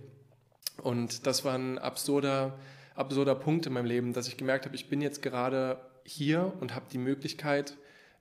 Und 0.82 1.26
das 1.26 1.44
war 1.44 1.54
ein 1.54 1.78
absurder, 1.78 2.58
absurder 2.94 3.34
Punkt 3.34 3.66
in 3.66 3.72
meinem 3.72 3.86
Leben, 3.86 4.12
dass 4.12 4.28
ich 4.28 4.36
gemerkt 4.36 4.66
habe, 4.66 4.74
ich 4.74 4.88
bin 4.88 5.00
jetzt 5.00 5.22
gerade 5.22 5.80
hier 6.04 6.52
und 6.60 6.74
habe 6.74 6.86
die 6.90 6.98
Möglichkeit, 6.98 7.76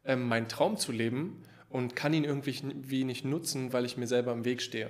ähm, 0.06 0.28
meinen 0.28 0.48
Traum 0.48 0.78
zu 0.78 0.92
leben 0.92 1.44
und 1.70 1.96
kann 1.96 2.14
ihn 2.14 2.24
irgendwie 2.24 3.04
nicht 3.04 3.26
nutzen, 3.26 3.74
weil 3.74 3.86
ich 3.86 3.98
mir 3.98 4.08
selber 4.08 4.32
im 4.32 4.46
Weg 4.46 4.62
stehe. 4.62 4.90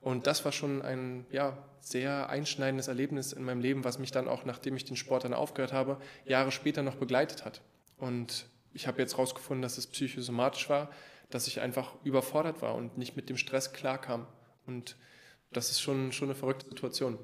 Und 0.00 0.26
das 0.26 0.44
war 0.44 0.52
schon 0.52 0.82
ein 0.82 1.26
ja, 1.30 1.58
sehr 1.80 2.30
einschneidendes 2.30 2.88
Erlebnis 2.88 3.32
in 3.32 3.44
meinem 3.44 3.60
Leben, 3.60 3.84
was 3.84 3.98
mich 3.98 4.10
dann 4.10 4.28
auch, 4.28 4.44
nachdem 4.44 4.76
ich 4.76 4.84
den 4.84 4.96
Sport 4.96 5.24
dann 5.24 5.34
aufgehört 5.34 5.72
habe, 5.72 5.98
Jahre 6.24 6.52
später 6.52 6.82
noch 6.82 6.96
begleitet 6.96 7.44
hat. 7.44 7.60
Und 7.98 8.46
ich 8.72 8.86
habe 8.86 9.00
jetzt 9.00 9.14
herausgefunden, 9.14 9.62
dass 9.62 9.78
es 9.78 9.86
psychosomatisch 9.86 10.70
war, 10.70 10.90
dass 11.28 11.46
ich 11.46 11.60
einfach 11.60 11.94
überfordert 12.04 12.62
war 12.62 12.74
und 12.74 12.96
nicht 12.96 13.16
mit 13.16 13.28
dem 13.28 13.36
Stress 13.36 13.72
klarkam. 13.72 14.26
Und 14.66 14.96
das 15.52 15.70
ist 15.70 15.80
schon, 15.80 16.12
schon 16.12 16.28
eine 16.28 16.34
verrückte 16.34 16.68
Situation. 16.68 17.18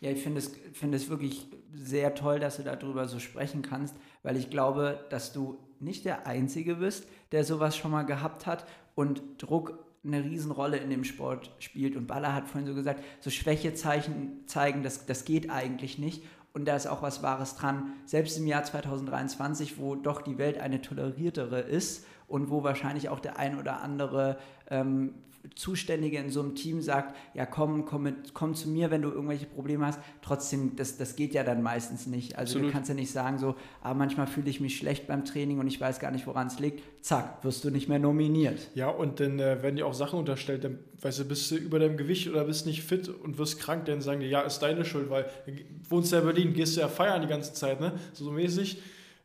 Ja, 0.00 0.10
ich 0.10 0.22
finde 0.22 0.38
es, 0.38 0.52
find 0.72 0.94
es 0.94 1.08
wirklich 1.08 1.48
sehr 1.72 2.14
toll, 2.14 2.38
dass 2.40 2.56
du 2.56 2.62
darüber 2.62 3.08
so 3.08 3.18
sprechen 3.18 3.62
kannst, 3.62 3.94
weil 4.22 4.36
ich 4.36 4.50
glaube, 4.50 5.04
dass 5.10 5.32
du 5.32 5.58
nicht 5.80 6.04
der 6.04 6.26
Einzige 6.26 6.76
bist, 6.76 7.06
der 7.32 7.44
sowas 7.44 7.76
schon 7.76 7.90
mal 7.90 8.04
gehabt 8.04 8.46
hat 8.46 8.66
und 8.94 9.22
Druck 9.38 9.78
eine 10.04 10.22
Riesenrolle 10.22 10.76
in 10.76 10.90
dem 10.90 11.04
Sport 11.04 11.50
spielt. 11.58 11.96
Und 11.96 12.06
Baller 12.06 12.34
hat 12.34 12.48
vorhin 12.48 12.68
so 12.68 12.74
gesagt, 12.74 13.02
so 13.20 13.30
Schwächezeichen 13.30 14.46
zeigen, 14.46 14.82
das, 14.82 15.06
das 15.06 15.24
geht 15.24 15.50
eigentlich 15.50 15.98
nicht. 15.98 16.22
Und 16.52 16.66
da 16.66 16.76
ist 16.76 16.86
auch 16.86 17.02
was 17.02 17.22
Wahres 17.22 17.56
dran. 17.56 17.94
Selbst 18.04 18.38
im 18.38 18.46
Jahr 18.46 18.62
2023, 18.62 19.78
wo 19.78 19.96
doch 19.96 20.22
die 20.22 20.38
Welt 20.38 20.58
eine 20.58 20.80
toleriertere 20.80 21.60
ist 21.60 22.06
und 22.28 22.50
wo 22.50 22.62
wahrscheinlich 22.62 23.08
auch 23.08 23.18
der 23.18 23.38
ein 23.38 23.58
oder 23.58 23.80
andere 23.80 24.38
ähm, 24.70 25.14
Zuständige 25.54 26.18
in 26.18 26.30
so 26.30 26.40
einem 26.40 26.54
Team 26.54 26.80
sagt, 26.80 27.16
ja 27.34 27.46
komm, 27.46 27.84
komm, 27.84 28.04
mit, 28.04 28.34
komm 28.34 28.54
zu 28.54 28.68
mir, 28.68 28.90
wenn 28.90 29.02
du 29.02 29.10
irgendwelche 29.10 29.46
Probleme 29.46 29.86
hast. 29.86 30.00
Trotzdem, 30.22 30.74
das, 30.76 30.96
das 30.96 31.16
geht 31.16 31.34
ja 31.34 31.44
dann 31.44 31.62
meistens 31.62 32.06
nicht. 32.06 32.38
Also 32.38 32.52
Absolut. 32.52 32.68
du 32.68 32.72
kannst 32.72 32.88
ja 32.88 32.94
nicht 32.94 33.10
sagen 33.10 33.38
so, 33.38 33.54
ah, 33.82 33.94
manchmal 33.94 34.26
fühle 34.26 34.48
ich 34.48 34.60
mich 34.60 34.76
schlecht 34.76 35.06
beim 35.06 35.24
Training 35.24 35.58
und 35.58 35.66
ich 35.66 35.80
weiß 35.80 36.00
gar 36.00 36.10
nicht, 36.10 36.26
woran 36.26 36.46
es 36.46 36.58
liegt. 36.58 36.82
Zack, 37.04 37.44
wirst 37.44 37.64
du 37.64 37.70
nicht 37.70 37.88
mehr 37.88 37.98
nominiert. 37.98 38.70
Ja, 38.74 38.88
und 38.88 39.20
dann 39.20 39.38
äh, 39.38 39.62
werden 39.62 39.76
dir 39.76 39.86
auch 39.86 39.94
Sachen 39.94 40.18
unterstellt, 40.18 40.64
dann 40.64 40.78
weißt 41.00 41.20
du, 41.20 41.24
bist 41.26 41.50
du 41.50 41.56
über 41.56 41.78
deinem 41.78 41.96
Gewicht 41.96 42.28
oder 42.28 42.44
bist 42.44 42.66
nicht 42.66 42.82
fit 42.82 43.08
und 43.08 43.36
wirst 43.36 43.60
krank, 43.60 43.84
dann 43.84 44.00
sagen 44.00 44.20
die, 44.20 44.26
ja, 44.26 44.40
ist 44.40 44.60
deine 44.60 44.84
Schuld, 44.84 45.10
weil 45.10 45.26
du 45.46 45.52
wohnst 45.90 46.12
ja 46.12 46.20
in 46.20 46.24
Berlin, 46.24 46.54
gehst 46.54 46.76
ja 46.76 46.88
feiern 46.88 47.20
die 47.20 47.28
ganze 47.28 47.52
Zeit, 47.52 47.80
ne? 47.80 47.92
So, 48.12 48.24
so 48.24 48.30
mäßig. 48.30 48.78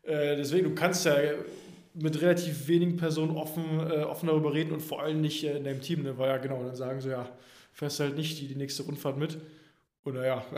Äh, 0.03 0.35
deswegen, 0.35 0.69
du 0.69 0.75
kannst 0.75 1.05
ja 1.05 1.13
mit 2.01 2.21
relativ 2.21 2.67
wenigen 2.67 2.97
Personen 2.97 3.35
offen, 3.35 3.63
äh, 3.79 4.03
offen 4.03 4.27
darüber 4.27 4.53
reden 4.53 4.71
und 4.71 4.81
vor 4.81 5.01
allem 5.01 5.21
nicht 5.21 5.43
äh, 5.43 5.57
in 5.57 5.63
deinem 5.63 5.81
Team. 5.81 6.03
Ne? 6.03 6.17
Weil 6.17 6.29
ja, 6.29 6.37
genau, 6.37 6.63
dann 6.63 6.75
sagen 6.75 7.01
sie, 7.01 7.09
ja, 7.09 7.27
fährst 7.73 7.99
halt 7.99 8.15
nicht 8.15 8.39
die, 8.39 8.47
die 8.47 8.55
nächste 8.55 8.83
Rundfahrt 8.83 9.17
mit. 9.17 9.37
Oder 10.05 10.25
ja. 10.25 10.43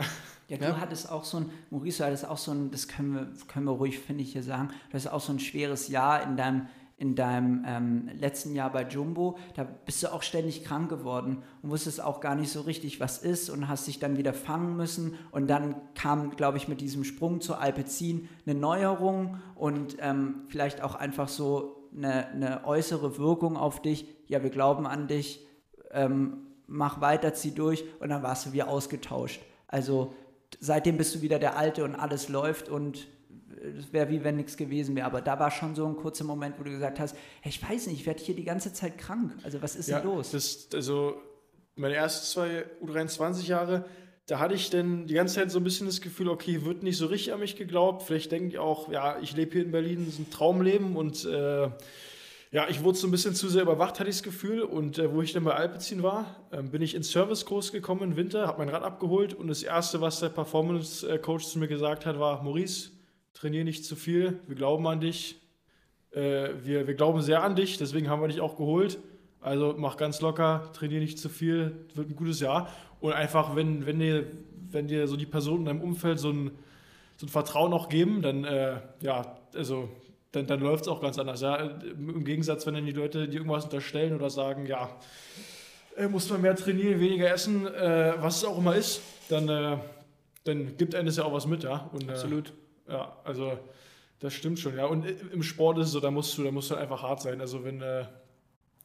Ja, 0.48 0.58
du 0.58 0.64
ja. 0.64 0.80
hattest 0.80 1.10
auch 1.10 1.24
so 1.24 1.38
ein, 1.38 1.50
Maurice, 1.70 1.98
du 1.98 2.04
hattest 2.04 2.28
auch 2.28 2.36
so 2.36 2.50
ein, 2.50 2.70
das 2.70 2.86
können 2.86 3.14
wir, 3.14 3.26
können 3.48 3.64
wir 3.64 3.72
ruhig, 3.72 3.98
finde 3.98 4.22
ich, 4.22 4.32
hier 4.32 4.42
sagen, 4.42 4.68
du 4.90 4.94
hast 4.94 5.06
auch 5.06 5.20
so 5.20 5.32
ein 5.32 5.40
schweres 5.40 5.88
Jahr 5.88 6.22
in 6.24 6.36
deinem 6.36 6.66
in 7.02 7.16
deinem 7.16 7.64
ähm, 7.66 8.08
letzten 8.16 8.54
Jahr 8.54 8.70
bei 8.70 8.84
Jumbo, 8.84 9.36
da 9.56 9.64
bist 9.64 10.04
du 10.04 10.12
auch 10.12 10.22
ständig 10.22 10.62
krank 10.62 10.88
geworden 10.88 11.42
und 11.60 11.70
wusstest 11.70 12.00
auch 12.00 12.20
gar 12.20 12.36
nicht 12.36 12.52
so 12.52 12.60
richtig, 12.60 13.00
was 13.00 13.18
ist 13.18 13.50
und 13.50 13.66
hast 13.66 13.88
dich 13.88 13.98
dann 13.98 14.16
wieder 14.16 14.32
fangen 14.32 14.76
müssen. 14.76 15.16
Und 15.32 15.48
dann 15.48 15.74
kam, 15.96 16.30
glaube 16.36 16.58
ich, 16.58 16.68
mit 16.68 16.80
diesem 16.80 17.02
Sprung 17.02 17.40
zur 17.40 17.60
Alpecin 17.60 18.28
eine 18.46 18.54
Neuerung 18.54 19.38
und 19.56 19.96
ähm, 19.98 20.42
vielleicht 20.46 20.80
auch 20.80 20.94
einfach 20.94 21.26
so 21.26 21.88
eine, 21.92 22.28
eine, 22.28 22.64
äußere 22.66 23.18
Wirkung 23.18 23.56
auf 23.56 23.82
dich. 23.82 24.06
Ja, 24.28 24.44
wir 24.44 24.50
glauben 24.50 24.86
an 24.86 25.08
dich, 25.08 25.44
ähm, 25.90 26.46
mach 26.68 27.00
weiter, 27.00 27.34
zieh 27.34 27.52
durch 27.52 27.82
und 27.98 28.10
dann 28.10 28.22
warst 28.22 28.46
du 28.46 28.52
wie 28.52 28.62
ausgetauscht. 28.62 29.42
Also 29.66 30.14
seitdem 30.60 30.96
bist 30.96 31.14
du 31.14 31.22
wieder 31.22 31.38
der 31.38 31.56
Alte 31.56 31.84
und 31.84 31.94
alles 31.94 32.28
läuft 32.28 32.68
und 32.68 33.06
es 33.78 33.92
wäre 33.92 34.08
wie 34.10 34.24
wenn 34.24 34.36
nichts 34.36 34.56
gewesen 34.56 34.96
wäre. 34.96 35.06
Aber 35.06 35.20
da 35.20 35.38
war 35.38 35.50
schon 35.50 35.74
so 35.74 35.86
ein 35.86 35.96
kurzer 35.96 36.24
Moment, 36.24 36.58
wo 36.58 36.64
du 36.64 36.70
gesagt 36.70 36.98
hast, 37.00 37.16
hey, 37.40 37.50
ich 37.50 37.62
weiß 37.62 37.86
nicht, 37.86 38.00
ich 38.00 38.06
werde 38.06 38.22
hier 38.22 38.34
die 38.34 38.44
ganze 38.44 38.72
Zeit 38.72 38.98
krank. 38.98 39.32
Also 39.44 39.62
was 39.62 39.76
ist 39.76 39.88
ja, 39.88 40.00
denn 40.00 40.08
los? 40.08 40.32
Das, 40.32 40.68
also 40.74 41.20
meine 41.76 41.94
ersten 41.94 42.26
zwei 42.26 42.64
U23-Jahre, 42.84 43.84
da 44.26 44.38
hatte 44.38 44.54
ich 44.54 44.70
dann 44.70 45.06
die 45.06 45.14
ganze 45.14 45.36
Zeit 45.36 45.50
so 45.50 45.58
ein 45.58 45.64
bisschen 45.64 45.86
das 45.86 46.00
Gefühl, 46.00 46.28
okay, 46.28 46.64
wird 46.64 46.82
nicht 46.82 46.96
so 46.96 47.06
richtig 47.06 47.32
an 47.32 47.40
mich 47.40 47.56
geglaubt. 47.56 48.02
Vielleicht 48.02 48.32
denke 48.32 48.48
ich 48.48 48.58
auch, 48.58 48.90
ja, 48.90 49.18
ich 49.20 49.36
lebe 49.36 49.52
hier 49.52 49.62
in 49.62 49.72
Berlin, 49.72 50.04
das 50.06 50.14
ist 50.14 50.20
ein 50.20 50.30
Traumleben 50.30 50.96
und 50.96 51.24
äh, 51.24 51.68
ja, 52.52 52.68
ich 52.68 52.84
wurde 52.84 52.98
so 52.98 53.08
ein 53.08 53.10
bisschen 53.10 53.34
zu 53.34 53.48
sehr 53.48 53.62
überwacht, 53.62 53.98
hatte 53.98 54.10
ich 54.10 54.16
das 54.16 54.22
Gefühl. 54.22 54.60
Und 54.60 54.98
äh, 54.98 55.10
wo 55.10 55.22
ich 55.22 55.32
dann 55.32 55.42
bei 55.42 55.54
Alpecin 55.54 56.02
war, 56.02 56.36
äh, 56.50 56.62
bin 56.62 56.82
ich 56.82 56.94
ins 56.94 57.10
Servicekurs 57.10 57.72
gekommen 57.72 58.02
im 58.02 58.16
Winter, 58.16 58.46
habe 58.46 58.58
mein 58.58 58.68
Rad 58.68 58.82
abgeholt 58.82 59.32
und 59.32 59.48
das 59.48 59.62
Erste, 59.62 60.02
was 60.02 60.20
der 60.20 60.28
Performance-Coach 60.28 61.46
zu 61.46 61.58
mir 61.58 61.66
gesagt 61.66 62.04
hat, 62.04 62.20
war, 62.20 62.42
Maurice, 62.42 62.90
trainier 63.32 63.64
nicht 63.64 63.86
zu 63.86 63.96
viel, 63.96 64.38
wir 64.46 64.54
glauben 64.54 64.86
an 64.86 65.00
dich, 65.00 65.40
äh, 66.10 66.50
wir, 66.62 66.86
wir 66.86 66.94
glauben 66.94 67.22
sehr 67.22 67.42
an 67.42 67.56
dich, 67.56 67.78
deswegen 67.78 68.10
haben 68.10 68.20
wir 68.20 68.28
dich 68.28 68.42
auch 68.42 68.56
geholt. 68.58 68.98
Also 69.40 69.74
mach 69.78 69.96
ganz 69.96 70.20
locker, 70.20 70.70
trainier 70.74 71.00
nicht 71.00 71.18
zu 71.18 71.30
viel, 71.30 71.86
wird 71.94 72.10
ein 72.10 72.16
gutes 72.16 72.40
Jahr. 72.40 72.68
Und 73.00 73.14
einfach, 73.14 73.56
wenn, 73.56 73.86
wenn, 73.86 73.98
dir, 73.98 74.26
wenn 74.70 74.88
dir 74.88 75.08
so 75.08 75.16
die 75.16 75.26
Personen 75.26 75.60
in 75.60 75.64
deinem 75.64 75.80
Umfeld 75.80 76.20
so 76.20 76.30
ein, 76.30 76.50
so 77.16 77.24
ein 77.24 77.30
Vertrauen 77.30 77.72
auch 77.72 77.88
geben, 77.88 78.20
dann, 78.20 78.44
äh, 78.44 78.76
ja, 79.00 79.38
also, 79.54 79.88
dann, 80.32 80.46
dann 80.46 80.60
läuft 80.60 80.84
es 80.84 80.88
auch 80.88 81.00
ganz 81.00 81.18
anders. 81.18 81.40
Ja? 81.42 81.56
Im 81.56 82.24
Gegensatz, 82.24 82.66
wenn 82.66 82.74
dann 82.74 82.86
die 82.86 82.92
Leute 82.92 83.28
dir 83.28 83.36
irgendwas 83.36 83.64
unterstellen 83.64 84.14
oder 84.14 84.30
sagen, 84.30 84.66
ja, 84.66 84.90
äh, 85.96 86.08
muss 86.08 86.28
man 86.30 86.40
mehr 86.40 86.56
trainieren, 86.56 87.00
weniger 87.00 87.30
essen, 87.30 87.66
äh, 87.66 88.14
was 88.18 88.38
es 88.38 88.44
auch 88.44 88.58
immer 88.58 88.74
ist, 88.74 89.02
dann, 89.28 89.48
äh, 89.48 89.76
dann 90.44 90.76
gibt 90.76 90.94
einem 90.94 91.06
das 91.06 91.18
ja 91.18 91.24
auch 91.24 91.32
was 91.32 91.46
mit. 91.46 91.62
Ja? 91.62 91.90
Und, 91.92 92.08
äh, 92.08 92.12
Absolut. 92.12 92.52
Ja, 92.88 93.16
also 93.24 93.58
das 94.20 94.32
stimmt 94.32 94.58
schon, 94.58 94.76
ja. 94.76 94.86
Und 94.86 95.04
im 95.32 95.42
Sport 95.42 95.78
ist 95.78 95.86
es 95.86 95.92
so, 95.92 96.00
da 96.00 96.10
musst 96.10 96.36
du, 96.36 96.44
da 96.44 96.50
musst 96.50 96.70
du 96.70 96.74
einfach 96.76 97.02
hart 97.02 97.20
sein. 97.20 97.40
Also 97.40 97.64
wenn, 97.64 97.82
äh, 97.82 98.04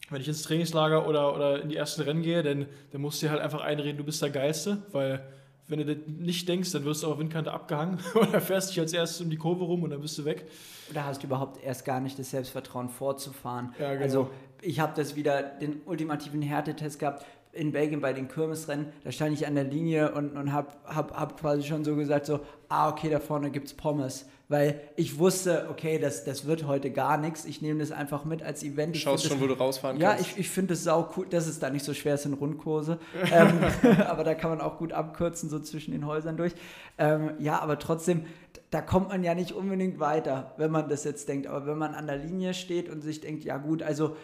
wenn 0.09 0.21
ich 0.21 0.27
ins 0.27 0.43
Trainingslager 0.43 1.07
oder, 1.07 1.33
oder 1.35 1.61
in 1.61 1.69
die 1.69 1.75
ersten 1.75 2.01
Rennen 2.01 2.23
gehe, 2.23 2.43
dann, 2.43 2.65
dann 2.91 3.01
musst 3.01 3.21
du 3.21 3.27
dir 3.27 3.31
halt 3.31 3.41
einfach 3.41 3.61
einreden, 3.61 3.97
du 3.97 4.03
bist 4.03 4.21
der 4.21 4.29
Geilste, 4.29 4.83
weil 4.91 5.21
wenn 5.67 5.79
du 5.79 5.85
das 5.85 5.97
nicht 6.07 6.47
denkst, 6.47 6.71
dann 6.71 6.85
wirst 6.85 7.03
du 7.03 7.07
auf 7.07 7.19
Windkante 7.19 7.51
abgehangen 7.51 7.99
oder 8.15 8.39
fährst 8.39 8.71
dich 8.71 8.79
als 8.79 8.93
erstes 8.93 9.21
um 9.21 9.29
die 9.29 9.37
Kurve 9.37 9.65
rum 9.65 9.83
und 9.83 9.89
dann 9.89 10.01
bist 10.01 10.17
du 10.17 10.25
weg. 10.25 10.45
Oder 10.89 11.05
hast 11.05 11.23
du 11.23 11.27
überhaupt 11.27 11.63
erst 11.63 11.83
gar 11.83 11.99
nicht 11.99 12.17
das 12.17 12.31
Selbstvertrauen 12.31 12.89
vorzufahren. 12.89 13.73
Ja, 13.79 13.93
genau. 13.93 14.03
Also 14.03 14.29
ich 14.61 14.79
habe 14.79 14.93
das 14.95 15.15
wieder, 15.15 15.43
den 15.43 15.81
ultimativen 15.85 16.41
Härtetest 16.41 16.99
gehabt 16.99 17.25
in 17.53 17.71
Belgien 17.71 18.01
bei 18.01 18.13
den 18.13 18.27
Kirmesrennen, 18.27 18.87
da 19.03 19.11
stand 19.11 19.33
ich 19.33 19.47
an 19.47 19.55
der 19.55 19.63
Linie 19.63 20.13
und, 20.13 20.37
und 20.37 20.51
habe 20.51 20.69
hab, 20.85 21.17
hab 21.17 21.39
quasi 21.39 21.63
schon 21.63 21.83
so 21.83 21.95
gesagt, 21.95 22.25
so, 22.25 22.41
ah, 22.69 22.89
okay, 22.89 23.09
da 23.09 23.19
vorne 23.19 23.49
gibt 23.49 23.67
es 23.67 23.73
Pommes. 23.73 24.25
Weil 24.49 24.79
ich 24.95 25.19
wusste, 25.19 25.67
okay, 25.69 25.99
das, 25.99 26.23
das 26.23 26.45
wird 26.45 26.65
heute 26.65 26.89
gar 26.89 27.17
nichts. 27.17 27.43
Ich 27.43 27.61
nehme 27.61 27.81
das 27.81 27.91
einfach 27.91 28.23
mit 28.23 28.41
als 28.41 28.63
Event. 28.63 28.95
Du 28.95 28.99
schaust 28.99 29.25
schon, 29.25 29.33
das, 29.33 29.41
wo 29.41 29.47
du 29.47 29.59
rausfahren 29.59 29.99
ja, 29.99 30.11
kannst. 30.11 30.25
Ja, 30.25 30.31
ich, 30.31 30.39
ich 30.39 30.49
finde 30.49 30.73
es 30.73 30.85
sau 30.85 31.09
cool, 31.17 31.25
dass 31.29 31.47
es 31.47 31.59
da 31.59 31.69
nicht 31.69 31.83
so 31.83 31.93
schwer 31.93 32.13
ist 32.13 32.25
in 32.25 32.31
Rundkurse. 32.31 32.97
ähm, 33.33 33.59
aber 34.07 34.23
da 34.23 34.35
kann 34.35 34.51
man 34.51 34.61
auch 34.61 34.77
gut 34.77 34.93
abkürzen, 34.93 35.49
so 35.49 35.59
zwischen 35.59 35.91
den 35.91 36.05
Häusern 36.05 36.37
durch. 36.37 36.53
Ähm, 36.97 37.31
ja, 37.39 37.59
aber 37.59 37.77
trotzdem, 37.77 38.23
da 38.71 38.81
kommt 38.81 39.09
man 39.09 39.21
ja 39.21 39.35
nicht 39.35 39.51
unbedingt 39.51 39.99
weiter, 39.99 40.53
wenn 40.55 40.71
man 40.71 40.87
das 40.87 41.03
jetzt 41.03 41.27
denkt. 41.27 41.47
Aber 41.47 41.65
wenn 41.65 41.77
man 41.77 41.93
an 41.93 42.07
der 42.07 42.17
Linie 42.17 42.53
steht 42.53 42.89
und 42.89 43.01
sich 43.01 43.19
denkt, 43.19 43.43
ja 43.43 43.57
gut, 43.57 43.83
also 43.83 44.15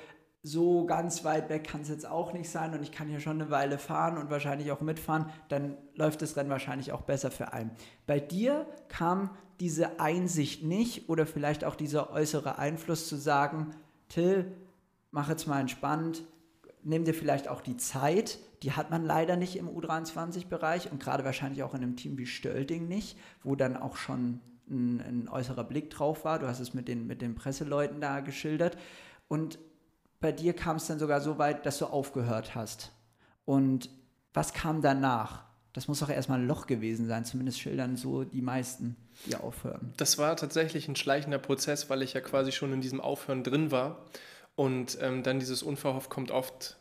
so 0.45 0.86
ganz 0.86 1.23
weit 1.23 1.49
weg 1.49 1.63
kann 1.63 1.82
es 1.82 1.89
jetzt 1.89 2.06
auch 2.06 2.34
nicht 2.34 2.49
sein 2.49 2.73
und 2.73 2.84
ich 2.84 2.91
kann 2.91 3.08
hier 3.08 3.21
schon 3.21 3.41
eine 3.41 3.49
Weile 3.49 3.77
fahren 3.77 4.17
und 4.17 4.29
wahrscheinlich 4.29 4.71
auch 4.73 4.82
mitfahren, 4.82 5.29
dann 5.47 5.77
läuft 5.95 6.21
das 6.21 6.36
Rennen 6.36 6.49
wahrscheinlich 6.49 6.91
auch 6.91 7.01
besser 7.01 7.32
für 7.32 7.53
einen. 7.53 7.71
Bei 8.06 8.19
dir 8.19 8.67
kam 8.89 9.29
diese 9.62 10.01
Einsicht 10.01 10.63
nicht 10.63 11.08
oder 11.08 11.25
vielleicht 11.25 11.63
auch 11.63 11.75
dieser 11.75 12.12
äußere 12.12 12.58
Einfluss 12.58 13.08
zu 13.08 13.15
sagen, 13.15 13.73
Till, 14.10 14.51
mach 15.12 15.29
jetzt 15.29 15.47
mal 15.47 15.62
entspannt, 15.62 16.23
nimm 16.84 17.06
dir 17.06 17.13
vielleicht 17.13 17.47
auch 17.47 17.62
die 17.62 17.77
Zeit, 17.77 18.38
die 18.63 18.73
hat 18.73 18.91
man 18.91 19.06
leider 19.06 19.38
nicht 19.38 19.56
im 19.56 19.69
U23-Bereich 19.69 20.91
und 20.91 21.01
gerade 21.01 21.23
wahrscheinlich 21.23 21.63
auch 21.63 21.73
in 21.73 21.84
einem 21.84 21.95
Team 21.95 22.17
wie 22.17 22.25
Stölding 22.25 22.89
nicht, 22.89 23.17
wo 23.43 23.56
dann 23.56 23.77
auch 23.77 23.95
schon 23.95 24.41
ein, 24.69 25.01
ein 25.01 25.29
äußerer 25.29 25.63
Blick 25.63 25.89
drauf 25.89 26.25
war. 26.25 26.39
Du 26.39 26.47
hast 26.47 26.60
es 26.60 26.73
mit 26.73 26.89
den, 26.89 27.08
mit 27.08 27.21
den 27.21 27.36
Presseleuten 27.36 28.01
da 28.01 28.19
geschildert. 28.19 28.77
Und 29.27 29.60
bei 30.23 30.31
dir 30.31 30.53
kam 30.53 30.77
es 30.77 30.88
dann 30.88 30.99
sogar 30.99 31.19
so 31.19 31.38
weit, 31.38 31.65
dass 31.65 31.79
du 31.79 31.86
aufgehört 31.86 32.55
hast. 32.55 32.93
Und 33.43 33.89
was 34.33 34.53
kam 34.53 34.81
danach? 34.81 35.43
Das 35.73 35.89
muss 35.89 35.99
doch 35.99 36.09
erstmal 36.09 36.39
ein 36.39 36.47
Loch 36.47 36.65
gewesen 36.65 37.07
sein, 37.07 37.25
zumindest 37.25 37.59
schildern 37.59 37.97
so 37.97 38.23
die 38.23 38.41
meisten, 38.41 38.95
die 39.25 39.36
aufhören. 39.36 39.91
Das 39.97 40.17
war 40.17 40.38
tatsächlich 40.38 40.88
ein 40.88 40.95
schleichender 40.95 41.39
Prozess, 41.39 41.89
weil 41.89 42.01
ich 42.01 42.13
ja 42.13 42.21
quasi 42.21 42.53
schon 42.53 42.71
in 42.71 42.79
diesem 42.79 43.01
Aufhören 43.01 43.43
drin 43.43 43.69
war. 43.69 44.05
Und 44.55 44.97
ähm, 45.01 45.23
dann 45.23 45.39
dieses 45.39 45.62
Unverhofft 45.62 46.09
kommt 46.09 46.31
oft 46.31 46.77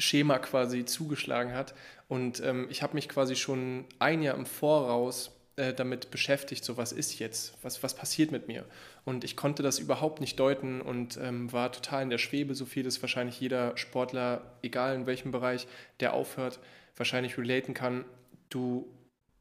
Schema 0.00 0.40
quasi 0.40 0.84
zugeschlagen 0.84 1.54
hat. 1.54 1.74
Und 2.08 2.40
ähm, 2.40 2.66
ich 2.68 2.82
habe 2.82 2.94
mich 2.94 3.08
quasi 3.08 3.36
schon 3.36 3.84
ein 4.00 4.22
Jahr 4.22 4.34
im 4.34 4.44
Voraus 4.44 5.30
äh, 5.56 5.74
damit 5.74 6.10
beschäftigt, 6.10 6.64
so 6.64 6.76
was 6.76 6.92
ist 6.92 7.18
jetzt, 7.18 7.54
was, 7.62 7.82
was 7.82 7.94
passiert 7.94 8.32
mit 8.32 8.48
mir. 8.48 8.64
Und 9.04 9.22
ich 9.22 9.36
konnte 9.36 9.62
das 9.62 9.78
überhaupt 9.78 10.20
nicht 10.20 10.40
deuten 10.40 10.80
und 10.80 11.18
ähm, 11.18 11.52
war 11.52 11.70
total 11.72 12.02
in 12.02 12.10
der 12.10 12.18
Schwebe, 12.18 12.54
so 12.54 12.64
viel 12.64 12.82
das 12.82 13.02
wahrscheinlich 13.02 13.40
jeder 13.40 13.76
Sportler, 13.76 14.56
egal 14.62 14.94
in 14.94 15.06
welchem 15.06 15.30
Bereich, 15.30 15.66
der 16.00 16.14
aufhört, 16.14 16.58
wahrscheinlich 16.96 17.36
relaten 17.36 17.74
kann. 17.74 18.04
Du 18.48 18.86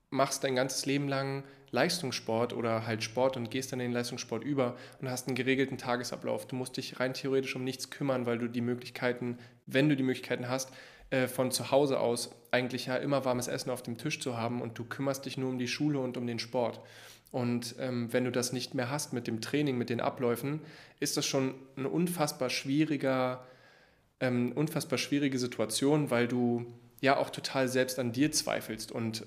machst 0.09 0.43
dein 0.43 0.55
ganzes 0.55 0.85
Leben 0.85 1.07
lang 1.07 1.43
Leistungssport 1.71 2.51
oder 2.51 2.85
halt 2.85 3.01
Sport 3.03 3.37
und 3.37 3.49
gehst 3.49 3.71
dann 3.71 3.79
in 3.79 3.87
den 3.87 3.93
Leistungssport 3.93 4.43
über 4.43 4.75
und 4.99 5.09
hast 5.09 5.27
einen 5.27 5.35
geregelten 5.35 5.77
Tagesablauf. 5.77 6.45
Du 6.45 6.57
musst 6.57 6.75
dich 6.75 6.99
rein 6.99 7.13
theoretisch 7.13 7.55
um 7.55 7.63
nichts 7.63 7.89
kümmern, 7.89 8.25
weil 8.25 8.37
du 8.37 8.47
die 8.47 8.61
Möglichkeiten, 8.61 9.37
wenn 9.65 9.87
du 9.87 9.95
die 9.95 10.03
Möglichkeiten 10.03 10.49
hast, 10.49 10.71
äh, 11.11 11.27
von 11.27 11.51
zu 11.51 11.71
Hause 11.71 11.99
aus 11.99 12.31
eigentlich 12.51 12.87
ja 12.87 12.95
immer 12.95 13.23
warmes 13.23 13.47
Essen 13.47 13.69
auf 13.69 13.83
dem 13.83 13.97
Tisch 13.97 14.19
zu 14.19 14.37
haben 14.37 14.61
und 14.61 14.77
du 14.77 14.83
kümmerst 14.83 15.25
dich 15.25 15.37
nur 15.37 15.49
um 15.49 15.59
die 15.59 15.67
Schule 15.67 15.99
und 15.99 16.17
um 16.17 16.25
den 16.25 16.39
Sport. 16.39 16.81
Und 17.31 17.75
ähm, 17.79 18.11
wenn 18.11 18.25
du 18.25 18.31
das 18.31 18.51
nicht 18.51 18.73
mehr 18.73 18.89
hast 18.89 19.13
mit 19.13 19.27
dem 19.27 19.39
Training, 19.39 19.77
mit 19.77 19.89
den 19.89 20.01
Abläufen, 20.01 20.61
ist 20.99 21.15
das 21.15 21.25
schon 21.25 21.55
eine 21.77 21.87
unfassbar 21.87 22.49
schwieriger, 22.49 23.45
ähm, 24.19 24.51
unfassbar 24.53 24.97
schwierige 24.97 25.39
Situation, 25.39 26.11
weil 26.11 26.27
du 26.27 26.65
ja 26.99 27.17
auch 27.17 27.29
total 27.29 27.67
selbst 27.67 27.99
an 27.99 28.11
dir 28.11 28.31
zweifelst 28.31 28.91
und 28.91 29.25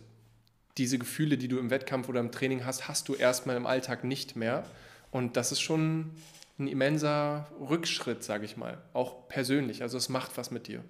diese 0.77 0.99
Gefühle, 0.99 1.39
die 1.39 1.49
du 1.49 1.59
im 1.59 1.71
Wettkampf 1.71 2.09
oder 2.09 2.21
im 2.21 2.33
Training 2.33 2.65
hast, 2.65 2.89
hast 2.89 3.09
du 3.09 3.15
erstmal 3.15 3.57
im 3.57 3.67
Alltag 3.67 4.05
nicht 4.05 4.37
mehr. 4.37 4.65
Und 5.11 5.37
das 5.37 5.53
ist 5.53 5.61
schon 5.61 6.11
ein 6.59 6.67
immenser 6.67 7.49
Rückschritt, 7.61 8.25
sage 8.25 8.45
ich 8.45 8.57
mal, 8.57 8.79
auch 8.93 9.29
persönlich. 9.29 9.83
Also 9.83 9.97
es 9.97 10.09
macht 10.09 10.37
was 10.37 10.51
mit 10.51 10.67
dir. 10.67 10.83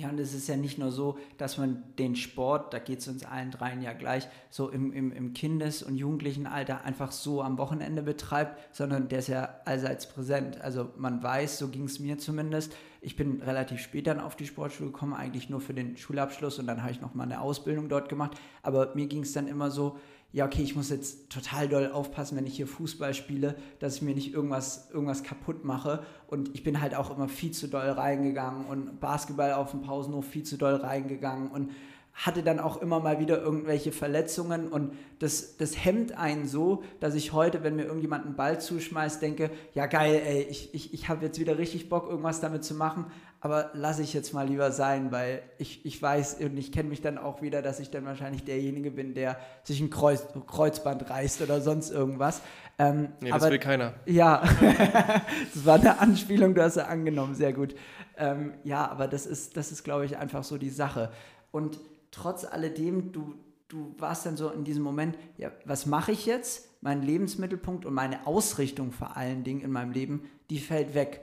Ja, 0.00 0.08
und 0.08 0.18
es 0.18 0.32
ist 0.32 0.48
ja 0.48 0.56
nicht 0.56 0.78
nur 0.78 0.90
so, 0.92 1.18
dass 1.36 1.58
man 1.58 1.82
den 1.98 2.16
Sport, 2.16 2.72
da 2.72 2.78
geht 2.78 3.00
es 3.00 3.08
uns 3.08 3.22
allen 3.22 3.50
dreien 3.50 3.82
ja 3.82 3.92
gleich, 3.92 4.26
so 4.48 4.70
im, 4.70 4.94
im, 4.94 5.12
im 5.12 5.34
Kindes- 5.34 5.82
und 5.82 5.96
Jugendlichenalter 5.96 6.86
einfach 6.86 7.12
so 7.12 7.42
am 7.42 7.58
Wochenende 7.58 8.02
betreibt, 8.02 8.74
sondern 8.74 9.08
der 9.08 9.18
ist 9.18 9.28
ja 9.28 9.60
allseits 9.66 10.08
präsent. 10.08 10.58
Also 10.62 10.88
man 10.96 11.22
weiß, 11.22 11.58
so 11.58 11.68
ging 11.68 11.84
es 11.84 12.00
mir 12.00 12.16
zumindest, 12.16 12.74
ich 13.02 13.14
bin 13.14 13.42
relativ 13.42 13.80
spät 13.80 14.06
dann 14.06 14.20
auf 14.20 14.36
die 14.36 14.46
Sportschule 14.46 14.90
gekommen, 14.90 15.12
eigentlich 15.12 15.50
nur 15.50 15.60
für 15.60 15.74
den 15.74 15.98
Schulabschluss 15.98 16.58
und 16.58 16.66
dann 16.66 16.80
habe 16.80 16.92
ich 16.92 17.02
noch 17.02 17.12
mal 17.12 17.24
eine 17.24 17.42
Ausbildung 17.42 17.90
dort 17.90 18.08
gemacht. 18.08 18.38
Aber 18.62 18.94
mir 18.94 19.06
ging 19.06 19.24
es 19.24 19.34
dann 19.34 19.48
immer 19.48 19.70
so, 19.70 19.98
ja, 20.32 20.46
okay, 20.46 20.62
ich 20.62 20.76
muss 20.76 20.90
jetzt 20.90 21.28
total 21.30 21.68
doll 21.68 21.90
aufpassen, 21.90 22.36
wenn 22.36 22.46
ich 22.46 22.54
hier 22.54 22.68
Fußball 22.68 23.14
spiele, 23.14 23.56
dass 23.80 23.96
ich 23.96 24.02
mir 24.02 24.14
nicht 24.14 24.32
irgendwas, 24.32 24.88
irgendwas 24.92 25.24
kaputt 25.24 25.64
mache. 25.64 26.04
Und 26.28 26.54
ich 26.54 26.62
bin 26.62 26.80
halt 26.80 26.94
auch 26.94 27.14
immer 27.14 27.28
viel 27.28 27.50
zu 27.50 27.66
doll 27.66 27.90
reingegangen 27.90 28.66
und 28.66 29.00
Basketball 29.00 29.54
auf 29.54 29.72
dem 29.72 29.82
Pausenhof 29.82 30.24
viel 30.24 30.44
zu 30.44 30.56
doll 30.56 30.76
reingegangen 30.76 31.50
und 31.50 31.70
hatte 32.12 32.42
dann 32.42 32.58
auch 32.58 32.82
immer 32.82 33.00
mal 33.00 33.18
wieder 33.18 33.40
irgendwelche 33.40 33.92
Verletzungen 33.92 34.68
und 34.68 34.92
das, 35.20 35.56
das 35.56 35.84
hemmt 35.84 36.18
einen 36.18 36.46
so, 36.46 36.82
dass 36.98 37.14
ich 37.14 37.32
heute, 37.32 37.62
wenn 37.62 37.76
mir 37.76 37.84
irgendjemand 37.84 38.26
einen 38.26 38.36
Ball 38.36 38.60
zuschmeißt, 38.60 39.22
denke, 39.22 39.50
ja 39.74 39.86
geil, 39.86 40.20
ey, 40.24 40.42
ich, 40.42 40.74
ich, 40.74 40.92
ich 40.92 41.08
habe 41.08 41.24
jetzt 41.24 41.40
wieder 41.40 41.56
richtig 41.56 41.88
Bock, 41.88 42.08
irgendwas 42.10 42.40
damit 42.40 42.64
zu 42.64 42.74
machen, 42.74 43.06
aber 43.42 43.70
lasse 43.72 44.02
ich 44.02 44.12
jetzt 44.12 44.34
mal 44.34 44.46
lieber 44.46 44.70
sein, 44.70 45.12
weil 45.12 45.42
ich, 45.56 45.84
ich 45.86 46.00
weiß 46.00 46.40
und 46.40 46.58
ich 46.58 46.72
kenne 46.72 46.90
mich 46.90 47.00
dann 47.00 47.16
auch 47.16 47.40
wieder, 47.40 47.62
dass 47.62 47.80
ich 47.80 47.90
dann 47.90 48.04
wahrscheinlich 48.04 48.44
derjenige 48.44 48.90
bin, 48.90 49.14
der 49.14 49.38
sich 49.64 49.80
ein 49.80 49.88
Kreuz, 49.88 50.26
Kreuzband 50.46 51.08
reißt 51.08 51.40
oder 51.40 51.62
sonst 51.62 51.90
irgendwas. 51.90 52.42
Ähm, 52.78 53.08
nee, 53.20 53.30
das 53.30 53.42
aber, 53.42 53.52
will 53.52 53.58
keiner. 53.58 53.94
Ja, 54.04 54.42
das 55.54 55.64
war 55.64 55.76
eine 55.76 55.98
Anspielung, 56.00 56.54
du 56.54 56.62
hast 56.62 56.76
ja 56.76 56.84
angenommen, 56.84 57.34
sehr 57.34 57.54
gut. 57.54 57.74
Ähm, 58.18 58.52
ja, 58.62 58.86
aber 58.86 59.08
das 59.08 59.24
ist, 59.24 59.56
das 59.56 59.72
ist, 59.72 59.84
glaube 59.84 60.04
ich, 60.04 60.18
einfach 60.18 60.44
so 60.44 60.58
die 60.58 60.70
Sache. 60.70 61.10
Und 61.50 61.80
trotz 62.10 62.44
alledem, 62.44 63.10
du, 63.12 63.34
du 63.68 63.94
warst 63.98 64.26
dann 64.26 64.36
so 64.36 64.50
in 64.50 64.64
diesem 64.64 64.82
Moment, 64.82 65.16
ja, 65.38 65.50
was 65.64 65.86
mache 65.86 66.12
ich 66.12 66.26
jetzt? 66.26 66.68
Mein 66.82 67.02
Lebensmittelpunkt 67.02 67.86
und 67.86 67.94
meine 67.94 68.26
Ausrichtung 68.26 68.92
vor 68.92 69.16
allen 69.16 69.44
Dingen 69.44 69.62
in 69.62 69.70
meinem 69.70 69.92
Leben, 69.92 70.28
die 70.50 70.58
fällt 70.58 70.94
weg. 70.94 71.22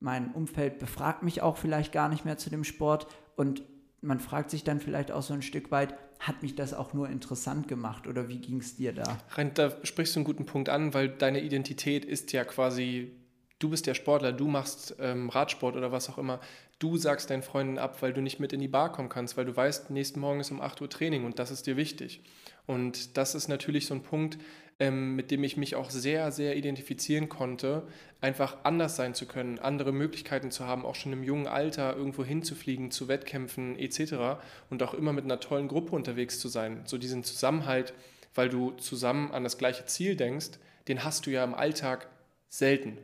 Mein 0.00 0.32
Umfeld 0.32 0.78
befragt 0.78 1.22
mich 1.22 1.42
auch 1.42 1.56
vielleicht 1.56 1.92
gar 1.92 2.08
nicht 2.08 2.24
mehr 2.24 2.38
zu 2.38 2.50
dem 2.50 2.64
Sport 2.64 3.06
und 3.36 3.62
man 4.02 4.20
fragt 4.20 4.50
sich 4.50 4.64
dann 4.64 4.80
vielleicht 4.80 5.10
auch 5.10 5.22
so 5.22 5.34
ein 5.34 5.42
Stück 5.42 5.70
weit, 5.70 5.94
hat 6.18 6.42
mich 6.42 6.54
das 6.54 6.74
auch 6.74 6.94
nur 6.94 7.08
interessant 7.08 7.68
gemacht 7.68 8.06
oder 8.06 8.28
wie 8.28 8.38
ging 8.38 8.58
es 8.58 8.76
dir 8.76 8.92
da? 8.92 9.18
Rein, 9.30 9.52
da 9.54 9.72
sprichst 9.82 10.14
du 10.14 10.20
einen 10.20 10.24
guten 10.24 10.46
Punkt 10.46 10.68
an, 10.68 10.94
weil 10.94 11.08
deine 11.08 11.40
Identität 11.40 12.04
ist 12.04 12.32
ja 12.32 12.44
quasi, 12.44 13.12
du 13.58 13.68
bist 13.68 13.86
der 13.86 13.94
Sportler, 13.94 14.32
du 14.32 14.46
machst 14.46 14.96
ähm, 14.98 15.28
Radsport 15.28 15.76
oder 15.76 15.92
was 15.92 16.08
auch 16.08 16.18
immer. 16.18 16.40
Du 16.78 16.96
sagst 16.96 17.30
deinen 17.30 17.42
Freunden 17.42 17.78
ab, 17.78 18.00
weil 18.02 18.12
du 18.12 18.20
nicht 18.20 18.38
mit 18.38 18.52
in 18.52 18.60
die 18.60 18.68
Bar 18.68 18.92
kommen 18.92 19.08
kannst, 19.08 19.36
weil 19.36 19.44
du 19.44 19.56
weißt, 19.56 19.90
nächsten 19.90 20.20
Morgen 20.20 20.40
ist 20.40 20.50
um 20.50 20.60
8 20.60 20.80
Uhr 20.80 20.90
Training 20.90 21.24
und 21.24 21.38
das 21.38 21.50
ist 21.50 21.66
dir 21.66 21.76
wichtig. 21.76 22.22
Und 22.66 23.16
das 23.16 23.34
ist 23.34 23.48
natürlich 23.48 23.86
so 23.86 23.94
ein 23.94 24.02
Punkt, 24.02 24.38
ähm, 24.78 25.16
mit 25.16 25.30
dem 25.30 25.42
ich 25.42 25.56
mich 25.56 25.74
auch 25.74 25.90
sehr, 25.90 26.30
sehr 26.32 26.56
identifizieren 26.56 27.28
konnte, 27.28 27.86
einfach 28.20 28.58
anders 28.64 28.96
sein 28.96 29.14
zu 29.14 29.26
können, 29.26 29.58
andere 29.58 29.92
Möglichkeiten 29.92 30.50
zu 30.50 30.66
haben, 30.66 30.84
auch 30.84 30.94
schon 30.94 31.12
im 31.12 31.24
jungen 31.24 31.46
Alter 31.46 31.96
irgendwo 31.96 32.24
hinzufliegen, 32.24 32.90
zu 32.90 33.08
Wettkämpfen 33.08 33.78
etc. 33.78 34.38
und 34.68 34.82
auch 34.82 34.94
immer 34.94 35.12
mit 35.12 35.24
einer 35.24 35.40
tollen 35.40 35.68
Gruppe 35.68 35.96
unterwegs 35.96 36.38
zu 36.38 36.48
sein. 36.48 36.82
So 36.84 36.98
diesen 36.98 37.24
Zusammenhalt, 37.24 37.94
weil 38.34 38.48
du 38.48 38.72
zusammen 38.72 39.30
an 39.32 39.44
das 39.44 39.56
gleiche 39.56 39.86
Ziel 39.86 40.14
denkst, 40.14 40.58
den 40.88 41.04
hast 41.04 41.26
du 41.26 41.30
ja 41.30 41.42
im 41.42 41.54
Alltag 41.54 42.08
selten. 42.48 42.98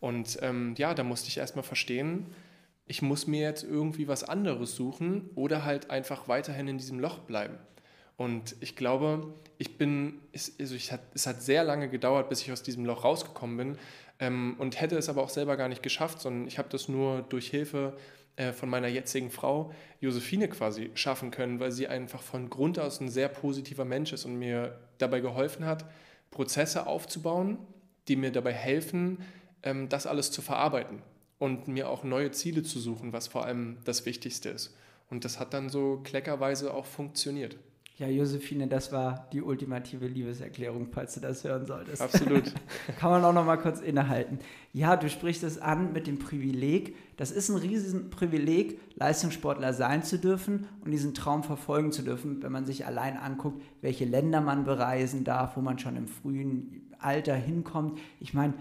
Und 0.00 0.38
ähm, 0.42 0.74
ja, 0.78 0.94
da 0.94 1.02
musste 1.02 1.28
ich 1.28 1.38
erstmal 1.38 1.64
verstehen, 1.64 2.26
ich 2.86 3.02
muss 3.02 3.26
mir 3.26 3.42
jetzt 3.42 3.64
irgendwie 3.64 4.08
was 4.08 4.24
anderes 4.24 4.74
suchen 4.74 5.30
oder 5.34 5.64
halt 5.64 5.90
einfach 5.90 6.28
weiterhin 6.28 6.68
in 6.68 6.78
diesem 6.78 7.00
Loch 7.00 7.18
bleiben. 7.18 7.58
Und 8.18 8.56
ich 8.58 8.74
glaube, 8.74 9.32
ich 9.58 9.78
bin, 9.78 10.18
also 10.58 10.74
ich 10.74 10.90
hat, 10.90 11.02
es 11.14 11.28
hat 11.28 11.40
sehr 11.40 11.62
lange 11.62 11.88
gedauert, 11.88 12.28
bis 12.28 12.42
ich 12.42 12.50
aus 12.50 12.64
diesem 12.64 12.84
Loch 12.84 13.04
rausgekommen 13.04 13.56
bin 13.56 13.78
ähm, 14.18 14.56
und 14.58 14.80
hätte 14.80 14.98
es 14.98 15.08
aber 15.08 15.22
auch 15.22 15.28
selber 15.28 15.56
gar 15.56 15.68
nicht 15.68 15.84
geschafft, 15.84 16.20
sondern 16.20 16.48
ich 16.48 16.58
habe 16.58 16.68
das 16.68 16.88
nur 16.88 17.22
durch 17.22 17.48
Hilfe 17.48 17.96
äh, 18.34 18.52
von 18.52 18.68
meiner 18.68 18.88
jetzigen 18.88 19.30
Frau 19.30 19.72
Josephine 20.00 20.48
quasi 20.48 20.90
schaffen 20.94 21.30
können, 21.30 21.60
weil 21.60 21.70
sie 21.70 21.86
einfach 21.86 22.20
von 22.20 22.50
Grund 22.50 22.80
aus 22.80 23.00
ein 23.00 23.08
sehr 23.08 23.28
positiver 23.28 23.84
Mensch 23.84 24.12
ist 24.12 24.24
und 24.24 24.36
mir 24.36 24.80
dabei 24.98 25.20
geholfen 25.20 25.64
hat, 25.64 25.84
Prozesse 26.32 26.88
aufzubauen, 26.88 27.56
die 28.08 28.16
mir 28.16 28.32
dabei 28.32 28.52
helfen, 28.52 29.22
ähm, 29.62 29.88
das 29.88 30.08
alles 30.08 30.32
zu 30.32 30.42
verarbeiten 30.42 31.02
und 31.38 31.68
mir 31.68 31.88
auch 31.88 32.02
neue 32.02 32.32
Ziele 32.32 32.64
zu 32.64 32.80
suchen, 32.80 33.12
was 33.12 33.28
vor 33.28 33.44
allem 33.44 33.78
das 33.84 34.06
Wichtigste 34.06 34.48
ist. 34.48 34.76
Und 35.08 35.24
das 35.24 35.38
hat 35.38 35.54
dann 35.54 35.68
so 35.68 36.00
kleckerweise 36.02 36.74
auch 36.74 36.84
funktioniert. 36.84 37.56
Ja, 37.98 38.06
Josephine, 38.06 38.68
das 38.68 38.92
war 38.92 39.26
die 39.32 39.42
ultimative 39.42 40.06
Liebeserklärung, 40.06 40.86
falls 40.92 41.14
du 41.14 41.20
das 41.20 41.42
hören 41.42 41.66
solltest. 41.66 42.00
Absolut. 42.00 42.54
Kann 43.00 43.10
man 43.10 43.24
auch 43.24 43.32
noch 43.32 43.44
mal 43.44 43.56
kurz 43.56 43.80
innehalten. 43.80 44.38
Ja, 44.72 44.94
du 44.96 45.10
sprichst 45.10 45.42
es 45.42 45.58
an 45.58 45.92
mit 45.92 46.06
dem 46.06 46.20
Privileg. 46.20 46.94
Das 47.16 47.32
ist 47.32 47.48
ein 47.48 47.56
riesen 47.56 48.10
Privileg, 48.10 48.78
Leistungssportler 48.94 49.72
sein 49.72 50.04
zu 50.04 50.16
dürfen 50.20 50.68
und 50.84 50.92
diesen 50.92 51.12
Traum 51.12 51.42
verfolgen 51.42 51.90
zu 51.90 52.02
dürfen, 52.02 52.40
wenn 52.40 52.52
man 52.52 52.66
sich 52.66 52.86
allein 52.86 53.16
anguckt, 53.16 53.60
welche 53.80 54.04
Länder 54.04 54.40
man 54.40 54.62
bereisen 54.62 55.24
darf, 55.24 55.56
wo 55.56 55.60
man 55.60 55.80
schon 55.80 55.96
im 55.96 56.06
frühen 56.06 56.92
Alter 57.00 57.34
hinkommt. 57.34 57.98
Ich 58.20 58.32
meine, 58.32 58.54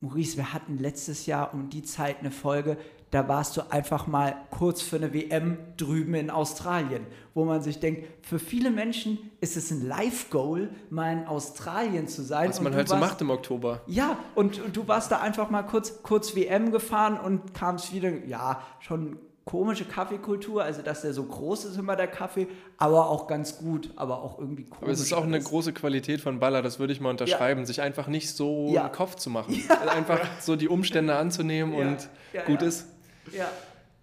Maurice, 0.00 0.36
wir 0.36 0.52
hatten 0.52 0.78
letztes 0.78 1.26
Jahr 1.26 1.54
um 1.54 1.70
die 1.70 1.82
Zeit 1.84 2.20
eine 2.20 2.32
Folge, 2.32 2.76
da 3.10 3.26
warst 3.28 3.56
du 3.56 3.62
einfach 3.70 4.06
mal 4.06 4.36
kurz 4.50 4.82
für 4.82 4.96
eine 4.96 5.12
WM 5.12 5.58
drüben 5.76 6.14
in 6.14 6.30
Australien, 6.30 7.06
wo 7.34 7.44
man 7.44 7.60
sich 7.62 7.80
denkt, 7.80 8.06
für 8.24 8.38
viele 8.38 8.70
Menschen 8.70 9.18
ist 9.40 9.56
es 9.56 9.70
ein 9.70 9.86
Live-Goal, 9.86 10.70
mal 10.90 11.12
in 11.12 11.26
Australien 11.26 12.06
zu 12.06 12.22
sein. 12.22 12.50
Was 12.50 12.60
man 12.60 12.74
halt 12.74 12.88
warst, 12.88 13.00
so 13.00 13.06
macht 13.06 13.20
im 13.20 13.30
Oktober. 13.30 13.80
Ja, 13.86 14.16
und, 14.36 14.62
und, 14.62 14.76
du 14.76 14.86
warst 14.86 15.10
da 15.10 15.20
einfach 15.20 15.50
mal 15.50 15.62
kurz, 15.62 16.02
kurz 16.02 16.36
WM 16.36 16.70
gefahren 16.70 17.18
und 17.18 17.52
kamst 17.52 17.92
wieder, 17.92 18.24
ja, 18.26 18.62
schon 18.78 19.18
komische 19.44 19.84
Kaffeekultur, 19.84 20.62
also 20.62 20.82
dass 20.82 21.02
der 21.02 21.12
so 21.12 21.24
groß 21.24 21.64
ist 21.64 21.76
immer 21.76 21.96
der 21.96 22.06
Kaffee, 22.06 22.46
aber 22.76 23.08
auch 23.08 23.26
ganz 23.26 23.58
gut, 23.58 23.90
aber 23.96 24.22
auch 24.22 24.38
irgendwie 24.38 24.64
komisch. 24.64 24.82
Aber 24.82 24.92
es 24.92 25.00
ist 25.00 25.12
auch 25.12 25.24
eine 25.24 25.40
große 25.40 25.72
Qualität 25.72 26.20
von 26.20 26.38
Baller, 26.38 26.62
das 26.62 26.78
würde 26.78 26.92
ich 26.92 27.00
mal 27.00 27.10
unterschreiben, 27.10 27.62
ja. 27.62 27.66
sich 27.66 27.80
einfach 27.82 28.06
nicht 28.06 28.30
so 28.30 28.70
ja. 28.72 28.86
im 28.86 28.92
Kopf 28.92 29.16
zu 29.16 29.30
machen, 29.30 29.60
ja. 29.68 29.90
einfach 29.90 30.20
so 30.40 30.54
die 30.54 30.68
Umstände 30.68 31.16
anzunehmen 31.16 31.74
und 31.74 32.08
gut 32.46 32.62
ist. 32.62 32.86
Ja. 33.32 33.48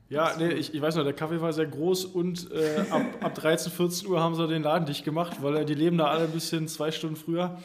Ja, 0.09 0.35
nee, 0.37 0.53
ich, 0.53 0.73
ich 0.73 0.81
weiß 0.81 0.95
noch, 0.95 1.03
der 1.03 1.11
Kaffee 1.11 1.41
war 1.41 1.51
sehr 1.51 1.65
groß 1.65 2.05
und 2.05 2.49
äh, 2.51 2.85
ab, 2.89 3.01
ab 3.19 3.35
13, 3.35 3.73
14 3.73 4.07
Uhr 4.07 4.21
haben 4.21 4.35
sie 4.35 4.47
den 4.47 4.63
Laden 4.63 4.85
dicht 4.85 5.03
gemacht, 5.03 5.41
weil 5.41 5.57
äh, 5.57 5.65
die 5.65 5.73
leben 5.73 5.97
da 5.97 6.05
alle 6.05 6.23
ein 6.23 6.31
bisschen 6.31 6.69
zwei 6.69 6.91
Stunden 6.91 7.17
früher. 7.17 7.57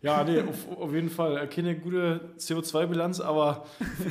Ja, 0.00 0.24
nee, 0.24 0.40
auf, 0.40 0.78
auf 0.78 0.92
jeden 0.92 1.10
Fall. 1.10 1.46
Keine 1.48 1.76
gute 1.76 2.20
CO2-Bilanz, 2.38 3.20
aber 3.20 3.66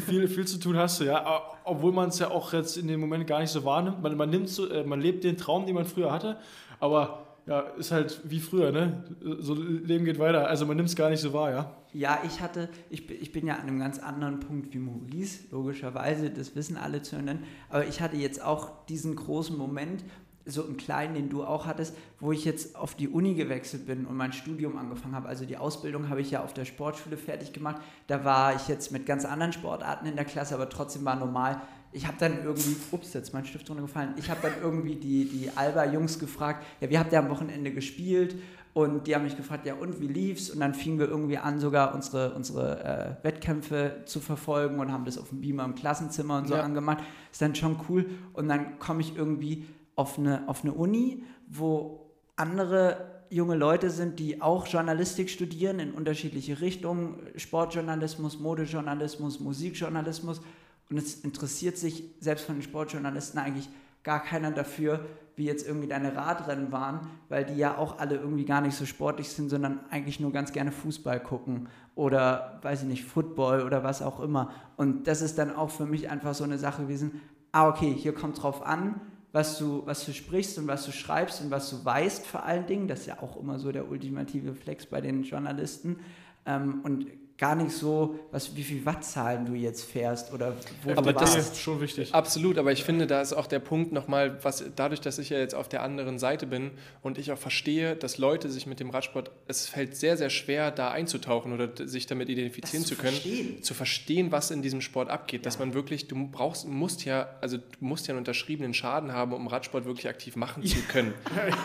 viel, 0.07 0.27
viel 0.27 0.45
zu 0.45 0.59
tun 0.59 0.77
hast 0.77 0.99
du, 0.99 1.05
ja. 1.05 1.41
Obwohl 1.63 1.91
man 1.91 2.09
es 2.09 2.19
ja 2.19 2.29
auch 2.29 2.53
jetzt 2.53 2.77
in 2.77 2.87
dem 2.87 2.99
Moment 2.99 3.25
gar 3.25 3.39
nicht 3.39 3.51
so 3.51 3.63
wahrnimmt. 3.65 4.01
Man, 4.01 4.15
man, 4.15 4.29
nimmt 4.29 4.49
so, 4.49 4.69
äh, 4.69 4.83
man 4.83 5.01
lebt 5.01 5.23
den 5.23 5.37
Traum, 5.37 5.65
den 5.65 5.73
man 5.73 5.85
früher 5.85 6.11
hatte, 6.11 6.37
aber 6.79 7.24
ja, 7.45 7.59
ist 7.59 7.91
halt 7.91 8.21
wie 8.23 8.39
früher, 8.39 8.71
ne? 8.71 9.03
So 9.39 9.53
Leben 9.53 10.05
geht 10.05 10.17
weiter. 10.17 10.47
Also 10.47 10.65
man 10.65 10.77
nimmt 10.77 10.89
es 10.89 10.95
gar 10.95 11.09
nicht 11.09 11.19
so 11.19 11.31
wahr, 11.31 11.51
ja? 11.51 11.75
Ja, 11.93 12.19
ich 12.25 12.41
hatte, 12.41 12.69
ich, 12.89 13.09
ich 13.09 13.31
bin 13.31 13.45
ja 13.45 13.55
an 13.55 13.61
einem 13.61 13.79
ganz 13.79 13.99
anderen 13.99 14.39
Punkt 14.39 14.73
wie 14.73 14.79
Maurice, 14.79 15.45
logischerweise, 15.51 16.31
das 16.31 16.55
wissen 16.55 16.75
alle 16.75 17.03
zu 17.03 17.15
nennen. 17.17 17.43
Aber 17.69 17.85
ich 17.85 18.01
hatte 18.01 18.17
jetzt 18.17 18.41
auch 18.41 18.85
diesen 18.87 19.15
großen 19.15 19.55
Moment, 19.57 20.03
so 20.45 20.63
im 20.63 20.77
Kleinen, 20.77 21.15
den 21.15 21.29
du 21.29 21.43
auch 21.43 21.65
hattest, 21.65 21.95
wo 22.19 22.31
ich 22.31 22.45
jetzt 22.45 22.75
auf 22.75 22.95
die 22.95 23.09
Uni 23.09 23.33
gewechselt 23.33 23.87
bin 23.87 24.05
und 24.05 24.15
mein 24.15 24.31
Studium 24.31 24.77
angefangen 24.77 25.15
habe. 25.15 25.27
Also 25.27 25.45
die 25.45 25.57
Ausbildung 25.57 26.09
habe 26.09 26.21
ich 26.21 26.31
ja 26.31 26.43
auf 26.43 26.53
der 26.53 26.65
Sportschule 26.65 27.17
fertig 27.17 27.51
gemacht. 27.51 27.81
Da 28.07 28.23
war 28.23 28.55
ich 28.55 28.67
jetzt 28.67 28.91
mit 28.91 29.05
ganz 29.05 29.25
anderen 29.25 29.53
Sportarten 29.53 30.05
in 30.05 30.15
der 30.15 30.25
Klasse, 30.25 30.53
aber 30.53 30.69
trotzdem 30.69 31.03
war 31.03 31.15
normal. 31.15 31.61
Ich 31.95 32.05
habe 32.05 32.17
dann 32.19 32.43
irgendwie, 32.43 32.75
ups, 32.91 33.13
jetzt 33.13 33.33
mein 33.33 33.45
Stift 33.45 33.69
runtergefallen, 33.69 34.15
ich 34.17 34.29
habe 34.29 34.41
dann 34.41 34.51
irgendwie 34.61 34.95
die, 34.95 35.25
die 35.29 35.49
Alba-Jungs 35.55 36.19
gefragt, 36.19 36.65
ja, 36.81 36.89
wie 36.89 36.99
habt 36.99 37.13
ihr 37.13 37.19
am 37.19 37.29
Wochenende 37.29 37.71
gespielt? 37.71 38.35
Und 38.73 39.07
die 39.07 39.15
haben 39.15 39.23
mich 39.23 39.37
gefragt, 39.37 39.65
ja 39.65 39.75
und 39.75 40.01
wie 40.01 40.07
lief's? 40.07 40.49
Und 40.49 40.59
dann 40.59 40.73
fingen 40.73 40.99
wir 40.99 41.07
irgendwie 41.07 41.37
an, 41.37 41.61
sogar 41.61 41.95
unsere, 41.95 42.33
unsere 42.33 42.83
äh, 43.21 43.23
Wettkämpfe 43.23 44.01
zu 44.03 44.19
verfolgen 44.19 44.79
und 44.81 44.91
haben 44.91 45.05
das 45.05 45.17
auf 45.17 45.29
dem 45.29 45.39
Beamer 45.39 45.63
im 45.63 45.75
Klassenzimmer 45.75 46.39
und 46.39 46.49
so 46.49 46.55
ja. 46.55 46.63
angemacht. 46.63 47.01
Ist 47.31 47.41
dann 47.41 47.55
schon 47.55 47.77
cool. 47.87 48.05
Und 48.33 48.49
dann 48.49 48.77
komme 48.79 48.99
ich 48.99 49.15
irgendwie 49.15 49.65
auf 49.95 50.19
eine, 50.19 50.49
auf 50.49 50.65
eine 50.65 50.73
Uni, 50.73 51.23
wo 51.47 52.11
andere 52.35 53.23
junge 53.29 53.55
Leute 53.55 53.89
sind, 53.89 54.19
die 54.19 54.41
auch 54.41 54.67
Journalistik 54.67 55.29
studieren 55.29 55.79
in 55.79 55.93
unterschiedliche 55.93 56.59
Richtungen, 56.59 57.19
Sportjournalismus, 57.37 58.39
Modejournalismus, 58.39 59.39
Musikjournalismus. 59.39 60.41
Und 60.89 60.97
es 60.97 61.15
interessiert 61.15 61.77
sich 61.77 62.03
selbst 62.19 62.45
von 62.45 62.55
den 62.55 62.61
Sportjournalisten 62.61 63.39
eigentlich 63.39 63.69
gar 64.03 64.21
keiner 64.21 64.51
dafür, 64.51 65.05
wie 65.35 65.45
jetzt 65.45 65.67
irgendwie 65.67 65.87
deine 65.87 66.15
Radrennen 66.15 66.71
waren, 66.71 67.07
weil 67.27 67.43
die 67.43 67.55
ja 67.55 67.77
auch 67.77 67.99
alle 67.99 68.15
irgendwie 68.15 68.45
gar 68.45 68.61
nicht 68.61 68.75
so 68.75 68.85
sportlich 68.85 69.29
sind, 69.29 69.49
sondern 69.49 69.79
eigentlich 69.89 70.19
nur 70.19 70.31
ganz 70.31 70.53
gerne 70.53 70.71
Fußball 70.71 71.19
gucken 71.19 71.67
oder, 71.95 72.59
weiß 72.61 72.83
ich 72.83 72.87
nicht, 72.87 73.03
Football 73.03 73.63
oder 73.63 73.83
was 73.83 74.01
auch 74.01 74.19
immer. 74.19 74.51
Und 74.77 75.07
das 75.07 75.21
ist 75.21 75.37
dann 75.37 75.53
auch 75.53 75.71
für 75.71 75.85
mich 75.85 76.09
einfach 76.09 76.33
so 76.35 76.43
eine 76.43 76.57
Sache 76.57 76.83
gewesen, 76.83 77.21
ah, 77.51 77.67
okay, 77.67 77.93
hier 77.93 78.13
kommt 78.13 78.41
drauf 78.41 78.65
an, 78.65 79.01
was 79.33 79.57
du, 79.57 79.85
was 79.85 80.05
du 80.05 80.13
sprichst 80.13 80.57
und 80.57 80.67
was 80.67 80.85
du 80.85 80.93
schreibst 80.93 81.41
und 81.41 81.51
was 81.51 81.69
du 81.69 81.83
weißt 81.83 82.25
vor 82.25 82.43
allen 82.43 82.67
Dingen. 82.67 82.87
Das 82.87 83.01
ist 83.01 83.07
ja 83.07 83.21
auch 83.21 83.35
immer 83.35 83.59
so 83.59 83.71
der 83.73 83.89
ultimative 83.89 84.53
Flex 84.53 84.85
bei 84.85 85.01
den 85.01 85.23
Journalisten. 85.23 85.99
Ähm, 86.45 86.79
und 86.83 87.07
gar 87.37 87.55
nicht 87.55 87.71
so, 87.71 88.17
was, 88.31 88.55
wie 88.55 88.63
viel 88.63 88.85
Wattzahlen 88.85 89.45
du 89.45 89.55
jetzt 89.55 89.83
fährst 89.83 90.31
oder 90.31 90.53
wo 90.83 90.91
aber 90.91 91.11
du 91.11 91.19
das 91.19 91.35
ist 91.35 91.57
schon 91.59 91.81
wichtig. 91.81 92.13
Absolut, 92.13 92.57
aber 92.57 92.71
ich 92.71 92.85
finde, 92.85 93.07
da 93.07 93.19
ist 93.21 93.33
auch 93.33 93.47
der 93.47 93.59
Punkt 93.59 93.91
nochmal, 93.91 94.41
was 94.43 94.63
dadurch, 94.77 95.01
dass 95.01 95.19
ich 95.19 95.31
ja 95.31 95.37
jetzt 95.37 95.53
auf 95.53 95.67
der 95.67 95.83
anderen 95.83 96.17
Seite 96.17 96.47
bin 96.47 96.71
und 97.01 97.17
ich 97.17 97.33
auch 97.33 97.37
verstehe, 97.37 97.97
dass 97.97 98.17
Leute 98.17 98.49
sich 98.49 98.67
mit 98.67 98.79
dem 98.79 98.89
Radsport, 98.89 99.31
es 99.47 99.67
fällt 99.67 99.97
sehr, 99.97 100.15
sehr 100.15 100.29
schwer, 100.29 100.71
da 100.71 100.91
einzutauchen 100.91 101.51
oder 101.51 101.69
sich 101.85 102.07
damit 102.07 102.29
identifizieren 102.29 102.83
das 102.83 102.89
zu 102.89 102.95
können, 102.95 103.17
verstehen. 103.17 103.63
zu 103.63 103.73
verstehen, 103.73 104.31
was 104.31 104.51
in 104.51 104.61
diesem 104.61 104.79
Sport 104.79 105.09
abgeht, 105.09 105.41
ja. 105.41 105.43
dass 105.43 105.59
man 105.59 105.73
wirklich, 105.73 106.07
du 106.07 106.29
brauchst, 106.31 106.65
musst 106.65 107.03
ja, 107.03 107.27
also 107.41 107.57
du 107.57 107.63
musst 107.81 108.07
ja 108.07 108.13
einen 108.13 108.19
unterschriebenen 108.19 108.73
Schaden 108.73 109.11
haben, 109.11 109.33
um 109.33 109.47
Radsport 109.47 109.83
wirklich 109.83 110.07
aktiv 110.07 110.37
machen 110.37 110.63
zu 110.63 110.77
können. 110.87 111.13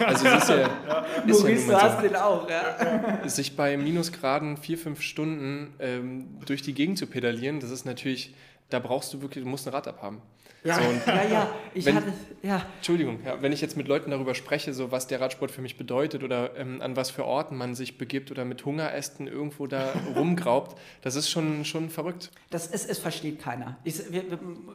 Also 0.05 0.27
es 0.27 0.43
ist 0.43 0.49
ja, 0.49 0.57
ja. 0.59 1.07
Ist 1.29 1.41
Maurice, 1.43 1.71
ja 1.71 1.79
du 1.79 1.85
hast 1.85 2.03
den 2.03 2.16
auch, 2.16 2.51
ja. 2.51 3.29
Sich 3.29 3.55
bei 3.55 3.77
Minusgraden 3.77 4.57
vier, 4.57 4.77
fünf 4.77 5.01
Stunden 5.03 5.59
ähm, 5.78 6.38
durch 6.46 6.62
die 6.62 6.74
Gegend 6.74 6.98
zu 6.98 7.06
pedalieren, 7.06 7.61
das 7.61 7.70
ist 7.70 7.84
natürlich, 7.84 8.34
da 8.68 8.78
brauchst 8.78 9.12
du 9.12 9.22
wirklich, 9.22 9.44
du 9.44 9.50
musst 9.50 9.66
ein 9.66 9.74
Rad 9.74 9.88
abhaben. 9.88 10.22
Ja, 10.62 10.74
so, 10.74 10.82
ja, 11.06 11.24
ja, 11.24 11.54
ich 11.72 11.86
wenn, 11.86 11.94
hatte, 11.96 12.12
ja. 12.42 12.66
Entschuldigung, 12.76 13.20
ja, 13.24 13.40
wenn 13.40 13.52
ich 13.52 13.61
jetzt 13.61 13.76
mit 13.76 13.88
Leuten 13.88 14.11
darüber 14.11 14.34
spreche, 14.34 14.74
so 14.74 14.90
was 14.90 15.06
der 15.06 15.20
Radsport 15.20 15.50
für 15.50 15.62
mich 15.62 15.78
bedeutet 15.78 16.22
oder 16.22 16.56
ähm, 16.56 16.82
an 16.82 16.96
was 16.96 17.11
für 17.11 17.24
Orten 17.24 17.56
man 17.56 17.74
sich 17.74 17.96
begibt 17.96 18.30
oder 18.30 18.44
mit 18.44 18.64
Hungerästen 18.64 19.26
irgendwo 19.26 19.66
da 19.66 19.92
rumgraubt, 20.16 20.78
das 21.00 21.16
ist 21.16 21.30
schon, 21.30 21.64
schon 21.64 21.88
verrückt. 21.88 22.30
Das 22.50 22.66
ist, 22.66 22.90
es 22.90 22.98
versteht 22.98 23.40
keiner. 23.40 23.78
Ich, 23.84 24.12
wir, 24.12 24.24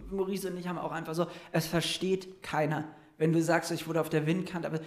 Maurice 0.10 0.50
und 0.50 0.58
ich 0.58 0.68
haben 0.68 0.80
auch 0.80 0.92
einfach 0.92 1.14
so, 1.14 1.28
es 1.52 1.68
versteht 1.68 2.42
keiner 2.42 2.86
wenn 3.18 3.32
du 3.32 3.42
sagst, 3.42 3.72
ich 3.72 3.88
wurde 3.88 4.02
auf 4.02 4.10
der 4.10 4.26
Windkante, 4.26 4.68
aber 4.68 4.80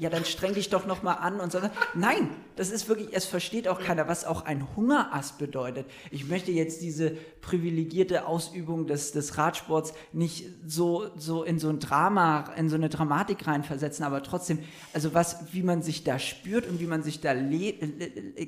ja, 0.00 0.10
dann 0.10 0.24
streng 0.24 0.54
dich 0.54 0.68
doch 0.68 0.84
noch 0.84 1.04
mal 1.04 1.14
an 1.14 1.38
und 1.38 1.52
so. 1.52 1.60
Nein, 1.94 2.30
das 2.56 2.70
ist 2.70 2.88
wirklich, 2.88 3.10
es 3.12 3.24
versteht 3.24 3.68
auch 3.68 3.80
keiner, 3.80 4.08
was 4.08 4.24
auch 4.24 4.44
ein 4.44 4.66
Hungerass 4.74 5.38
bedeutet. 5.38 5.86
Ich 6.10 6.26
möchte 6.28 6.50
jetzt 6.50 6.82
diese 6.82 7.12
privilegierte 7.40 8.26
Ausübung 8.26 8.88
des, 8.88 9.12
des 9.12 9.38
Radsports 9.38 9.94
nicht 10.12 10.46
so, 10.66 11.10
so 11.16 11.44
in 11.44 11.60
so 11.60 11.68
ein 11.68 11.78
Drama, 11.78 12.52
in 12.56 12.68
so 12.68 12.74
eine 12.74 12.88
Dramatik 12.88 13.46
reinversetzen, 13.46 14.04
aber 14.04 14.24
trotzdem, 14.24 14.58
also 14.92 15.14
was, 15.14 15.52
wie 15.52 15.62
man 15.62 15.80
sich 15.82 16.02
da 16.02 16.18
spürt 16.18 16.66
und 16.66 16.80
wie 16.80 16.86
man 16.86 17.04
sich 17.04 17.20
da 17.20 17.32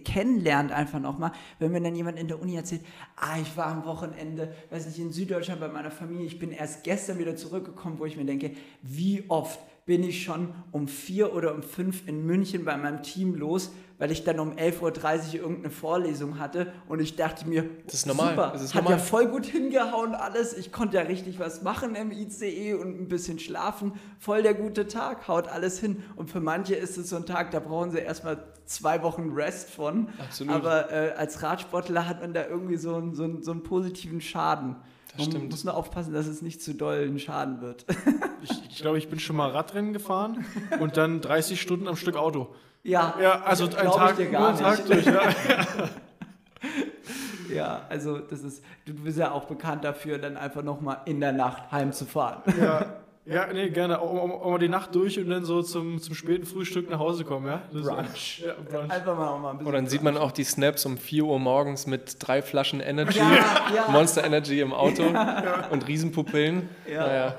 kennenlernt 0.04 0.72
einfach 0.72 0.98
noch 0.98 1.18
mal, 1.18 1.30
wenn 1.60 1.70
mir 1.70 1.80
dann 1.80 1.94
jemand 1.94 2.18
in 2.18 2.26
der 2.26 2.42
Uni 2.42 2.56
erzählt, 2.56 2.82
ah, 3.14 3.38
ich 3.40 3.56
war 3.56 3.66
am 3.66 3.84
Wochenende, 3.84 4.52
weiß 4.70 4.86
nicht, 4.86 4.98
in 4.98 5.12
Süddeutschland 5.12 5.60
bei 5.60 5.68
meiner 5.68 5.92
Familie, 5.92 6.26
ich 6.26 6.40
bin 6.40 6.50
erst 6.50 6.82
gestern 6.82 7.20
wieder 7.20 7.36
zurückgekommen, 7.36 8.00
wo 8.00 8.06
ich 8.06 8.16
mir 8.16 8.24
denke, 8.24 8.56
wie 9.20 9.24
oft 9.28 9.60
bin 9.86 10.04
ich 10.04 10.22
schon 10.22 10.54
um 10.70 10.86
vier 10.86 11.34
oder 11.34 11.54
um 11.54 11.62
fünf 11.62 12.06
in 12.06 12.24
München 12.24 12.64
bei 12.64 12.76
meinem 12.76 13.02
Team 13.02 13.34
los, 13.34 13.72
weil 13.98 14.12
ich 14.12 14.22
dann 14.22 14.38
um 14.38 14.52
11.30 14.52 14.80
Uhr 14.80 15.34
irgendeine 15.40 15.70
Vorlesung 15.70 16.38
hatte 16.38 16.72
und 16.88 17.00
ich 17.00 17.16
dachte 17.16 17.48
mir, 17.48 17.68
das 17.86 17.94
ist 17.94 18.06
normal. 18.06 18.30
super, 18.30 18.50
das 18.52 18.62
ist 18.62 18.74
hat 18.74 18.84
normal. 18.84 18.98
ja 18.98 19.04
voll 19.04 19.26
gut 19.26 19.46
hingehauen 19.46 20.14
alles, 20.14 20.56
ich 20.56 20.70
konnte 20.70 20.96
ja 20.96 21.02
richtig 21.02 21.40
was 21.40 21.62
machen 21.62 21.96
im 21.96 22.12
ICE 22.12 22.74
und 22.74 23.00
ein 23.00 23.08
bisschen 23.08 23.40
schlafen, 23.40 23.94
voll 24.18 24.42
der 24.42 24.54
gute 24.54 24.86
Tag, 24.86 25.26
haut 25.26 25.48
alles 25.48 25.80
hin 25.80 26.04
und 26.14 26.30
für 26.30 26.40
manche 26.40 26.76
ist 26.76 26.96
es 26.96 27.10
so 27.10 27.16
ein 27.16 27.26
Tag, 27.26 27.50
da 27.50 27.58
brauchen 27.58 27.90
sie 27.90 27.98
erstmal 27.98 28.44
zwei 28.66 29.02
Wochen 29.02 29.30
Rest 29.34 29.70
von, 29.70 30.08
Absolut. 30.20 30.54
aber 30.54 30.92
äh, 30.92 31.12
als 31.16 31.42
Radsportler 31.42 32.06
hat 32.06 32.20
man 32.20 32.32
da 32.32 32.46
irgendwie 32.46 32.76
so 32.76 32.94
einen, 32.94 33.14
so 33.14 33.24
einen, 33.24 33.42
so 33.42 33.50
einen 33.50 33.64
positiven 33.64 34.20
Schaden. 34.20 34.76
Das 35.12 35.18
Man 35.18 35.30
stimmt. 35.30 35.50
muss 35.50 35.64
nur 35.64 35.74
aufpassen, 35.74 36.12
dass 36.12 36.26
es 36.26 36.42
nicht 36.42 36.62
zu 36.62 36.74
doll 36.74 37.08
ein 37.08 37.18
Schaden 37.18 37.60
wird. 37.60 37.84
ich, 38.42 38.50
ich 38.70 38.76
glaube, 38.76 38.98
ich 38.98 39.08
bin 39.08 39.18
schon 39.18 39.36
mal 39.36 39.50
Radrennen 39.50 39.92
gefahren 39.92 40.44
und 40.78 40.96
dann 40.96 41.20
30 41.20 41.60
Stunden 41.60 41.88
am 41.88 41.96
Stück 41.96 42.16
Auto. 42.16 42.54
Ja, 42.82 43.14
ja 43.20 43.42
also 43.42 43.64
ein 43.64 43.70
Tag, 43.70 44.18
nur 44.18 44.48
einen 44.48 44.58
Tag 44.58 44.86
durch. 44.86 45.04
Ja. 45.04 45.22
ja, 47.54 47.86
also 47.88 48.18
das 48.18 48.42
ist, 48.42 48.64
du 48.86 48.94
bist 48.94 49.18
ja 49.18 49.32
auch 49.32 49.44
bekannt 49.44 49.84
dafür, 49.84 50.18
dann 50.18 50.36
einfach 50.36 50.62
nochmal 50.62 50.98
in 51.04 51.20
der 51.20 51.32
Nacht 51.32 51.70
heimzufahren. 51.72 52.42
Ja. 52.58 52.96
Ja, 53.30 53.46
nee, 53.52 53.70
gerne. 53.70 54.00
Auch, 54.00 54.12
auch, 54.12 54.42
auch, 54.42 54.50
mal 54.50 54.58
die 54.58 54.68
Nacht 54.68 54.92
durch 54.92 55.16
und 55.20 55.30
dann 55.30 55.44
so 55.44 55.62
zum, 55.62 56.02
zum 56.02 56.16
späten 56.16 56.44
Frühstück 56.44 56.90
nach 56.90 56.98
Hause 56.98 57.24
kommen, 57.24 57.46
ja? 57.46 57.62
Brunch. 57.72 58.42
Ja, 58.44 58.54
Brunch. 58.54 58.90
Einfach 58.90 59.16
mal, 59.16 59.38
mal 59.38 59.50
ein 59.50 59.58
bisschen. 59.58 59.66
Und 59.68 59.72
dann 59.72 59.86
sieht 59.86 60.02
man 60.02 60.16
auch 60.16 60.32
die 60.32 60.42
Snaps 60.42 60.84
um 60.84 60.98
4 60.98 61.24
Uhr 61.24 61.38
morgens 61.38 61.86
mit 61.86 62.16
drei 62.18 62.42
Flaschen 62.42 62.80
Energy, 62.80 63.20
ja, 63.20 63.72
ja. 63.72 63.88
Monster 63.92 64.24
Energy 64.24 64.60
im 64.60 64.72
Auto 64.72 65.04
und 65.70 65.86
Riesenpupillen. 65.86 66.68
Ja. 66.90 67.06
Naja. 67.06 67.36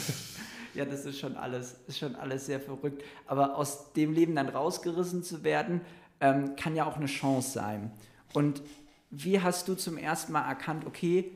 ja, 0.74 0.84
das 0.86 1.04
ist 1.04 1.18
schon 1.18 1.36
alles, 1.36 1.76
ist 1.86 1.98
schon 1.98 2.16
alles 2.16 2.46
sehr 2.46 2.60
verrückt. 2.60 3.04
Aber 3.26 3.56
aus 3.56 3.92
dem 3.92 4.14
Leben 4.14 4.34
dann 4.34 4.48
rausgerissen 4.48 5.22
zu 5.22 5.44
werden, 5.44 5.82
ähm, 6.20 6.56
kann 6.56 6.74
ja 6.74 6.86
auch 6.86 6.96
eine 6.96 7.06
Chance 7.06 7.50
sein. 7.50 7.90
Und 8.32 8.62
wie 9.10 9.42
hast 9.42 9.68
du 9.68 9.74
zum 9.74 9.98
ersten 9.98 10.32
Mal 10.32 10.48
erkannt, 10.48 10.86
okay, 10.86 11.32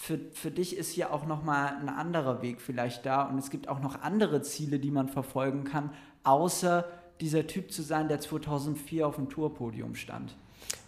für, 0.00 0.20
für 0.32 0.52
dich 0.52 0.76
ist 0.76 0.92
hier 0.92 1.12
auch 1.12 1.26
nochmal 1.26 1.76
ein 1.80 1.88
anderer 1.88 2.40
Weg 2.40 2.60
vielleicht 2.60 3.04
da 3.04 3.22
und 3.24 3.36
es 3.36 3.50
gibt 3.50 3.68
auch 3.68 3.80
noch 3.80 4.00
andere 4.00 4.42
Ziele, 4.42 4.78
die 4.78 4.92
man 4.92 5.08
verfolgen 5.08 5.64
kann, 5.64 5.90
außer 6.22 6.86
dieser 7.20 7.48
Typ 7.48 7.72
zu 7.72 7.82
sein, 7.82 8.06
der 8.06 8.20
2004 8.20 9.06
auf 9.06 9.16
dem 9.16 9.28
Tourpodium 9.28 9.96
stand. 9.96 10.36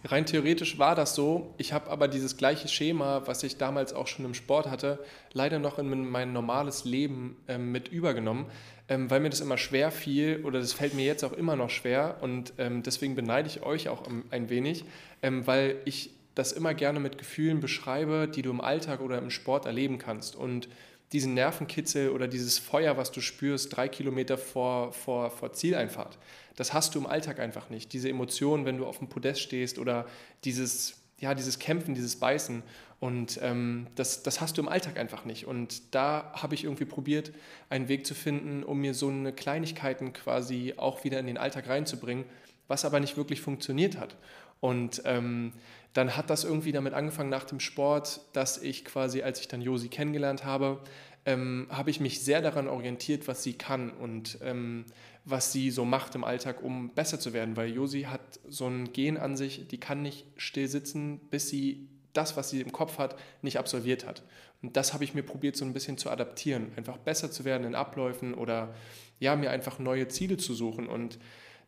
Rein 0.05 0.25
theoretisch 0.25 0.79
war 0.79 0.95
das 0.95 1.13
so. 1.13 1.53
Ich 1.57 1.73
habe 1.73 1.89
aber 1.89 2.07
dieses 2.07 2.37
gleiche 2.37 2.69
Schema, 2.69 3.23
was 3.25 3.43
ich 3.43 3.57
damals 3.57 3.93
auch 3.93 4.07
schon 4.07 4.25
im 4.25 4.33
Sport 4.33 4.69
hatte, 4.69 4.99
leider 5.33 5.59
noch 5.59 5.77
in 5.77 6.09
mein 6.09 6.31
normales 6.31 6.85
Leben 6.85 7.35
ähm, 7.47 7.71
mit 7.71 7.89
übergenommen, 7.89 8.45
ähm, 8.87 9.09
weil 9.09 9.19
mir 9.19 9.29
das 9.29 9.41
immer 9.41 9.57
schwer 9.57 9.91
fiel 9.91 10.41
oder 10.45 10.59
das 10.59 10.71
fällt 10.71 10.93
mir 10.93 11.05
jetzt 11.05 11.23
auch 11.23 11.33
immer 11.33 11.57
noch 11.57 11.69
schwer 11.69 12.17
und 12.21 12.53
ähm, 12.57 12.81
deswegen 12.81 13.15
beneide 13.15 13.49
ich 13.49 13.61
euch 13.61 13.89
auch 13.89 14.03
ein 14.07 14.49
wenig, 14.49 14.85
ähm, 15.21 15.45
weil 15.45 15.75
ich 15.83 16.11
das 16.35 16.51
immer 16.51 16.73
gerne 16.73 16.99
mit 16.99 17.17
Gefühlen 17.17 17.59
beschreibe, 17.59 18.27
die 18.27 18.41
du 18.41 18.51
im 18.51 18.61
Alltag 18.61 19.01
oder 19.01 19.17
im 19.17 19.29
Sport 19.29 19.65
erleben 19.65 19.97
kannst. 19.97 20.35
Und 20.35 20.69
diesen 21.11 21.33
Nervenkitzel 21.33 22.09
oder 22.09 22.27
dieses 22.27 22.57
Feuer, 22.57 22.97
was 22.97 23.11
du 23.11 23.21
spürst, 23.21 23.75
drei 23.75 23.89
Kilometer 23.89 24.37
vor, 24.37 24.93
vor, 24.93 25.29
vor 25.29 25.51
Zieleinfahrt, 25.51 26.17
das 26.55 26.73
hast 26.73 26.95
du 26.95 26.99
im 26.99 27.07
Alltag 27.07 27.39
einfach 27.39 27.69
nicht. 27.69 27.91
Diese 27.93 28.09
Emotionen, 28.09 28.65
wenn 28.65 28.77
du 28.77 28.85
auf 28.85 28.99
dem 28.99 29.09
Podest 29.09 29.41
stehst 29.41 29.77
oder 29.77 30.05
dieses, 30.45 31.01
ja, 31.19 31.33
dieses 31.33 31.59
Kämpfen, 31.59 31.95
dieses 31.95 32.17
Beißen. 32.17 32.63
Und 32.99 33.39
ähm, 33.41 33.87
das, 33.95 34.23
das 34.23 34.41
hast 34.41 34.57
du 34.57 34.61
im 34.61 34.69
Alltag 34.69 34.97
einfach 34.99 35.25
nicht. 35.25 35.47
Und 35.47 35.93
da 35.95 36.31
habe 36.33 36.55
ich 36.55 36.63
irgendwie 36.63 36.85
probiert, 36.85 37.31
einen 37.69 37.87
Weg 37.87 38.05
zu 38.05 38.13
finden, 38.13 38.63
um 38.63 38.79
mir 38.79 38.93
so 38.93 39.09
eine 39.09 39.33
Kleinigkeiten 39.33 40.13
quasi 40.13 40.75
auch 40.77 41.03
wieder 41.03 41.19
in 41.19 41.25
den 41.25 41.37
Alltag 41.37 41.67
reinzubringen, 41.67 42.25
was 42.67 42.85
aber 42.85 42.99
nicht 42.99 43.17
wirklich 43.17 43.41
funktioniert 43.41 43.97
hat. 43.97 44.15
Und 44.59 45.01
ähm, 45.05 45.53
dann 45.93 46.15
hat 46.15 46.29
das 46.29 46.43
irgendwie 46.43 46.71
damit 46.71 46.93
angefangen 46.93 47.29
nach 47.29 47.43
dem 47.43 47.59
Sport, 47.59 48.21
dass 48.33 48.57
ich 48.57 48.85
quasi, 48.85 49.21
als 49.21 49.39
ich 49.41 49.47
dann 49.47 49.61
Josi 49.61 49.89
kennengelernt 49.89 50.45
habe, 50.45 50.81
ähm, 51.25 51.67
habe 51.69 51.89
ich 51.89 51.99
mich 51.99 52.21
sehr 52.21 52.41
daran 52.41 52.67
orientiert, 52.67 53.27
was 53.27 53.43
sie 53.43 53.53
kann 53.53 53.91
und 53.91 54.39
ähm, 54.41 54.85
was 55.25 55.51
sie 55.51 55.69
so 55.69 55.85
macht 55.85 56.15
im 56.15 56.23
Alltag, 56.23 56.63
um 56.63 56.89
besser 56.89 57.19
zu 57.19 57.33
werden. 57.33 57.57
Weil 57.57 57.69
Josi 57.69 58.03
hat 58.03 58.39
so 58.47 58.67
ein 58.67 58.91
Gen 58.91 59.17
an 59.17 59.35
sich, 59.35 59.67
die 59.67 59.79
kann 59.79 60.01
nicht 60.01 60.25
still 60.37 60.67
sitzen, 60.67 61.19
bis 61.29 61.49
sie 61.49 61.87
das, 62.13 62.35
was 62.37 62.49
sie 62.49 62.61
im 62.61 62.71
Kopf 62.71 62.97
hat, 62.97 63.15
nicht 63.41 63.59
absolviert 63.59 64.05
hat. 64.05 64.23
Und 64.61 64.77
das 64.77 64.93
habe 64.93 65.03
ich 65.03 65.13
mir 65.13 65.23
probiert, 65.23 65.55
so 65.55 65.65
ein 65.65 65.73
bisschen 65.73 65.97
zu 65.97 66.09
adaptieren, 66.09 66.71
einfach 66.75 66.97
besser 66.97 67.31
zu 67.31 67.45
werden 67.45 67.65
in 67.65 67.75
Abläufen 67.75 68.33
oder 68.33 68.73
ja, 69.19 69.35
mir 69.35 69.51
einfach 69.51 69.79
neue 69.79 70.07
Ziele 70.07 70.37
zu 70.37 70.53
suchen. 70.53 70.87
Und 70.87 71.19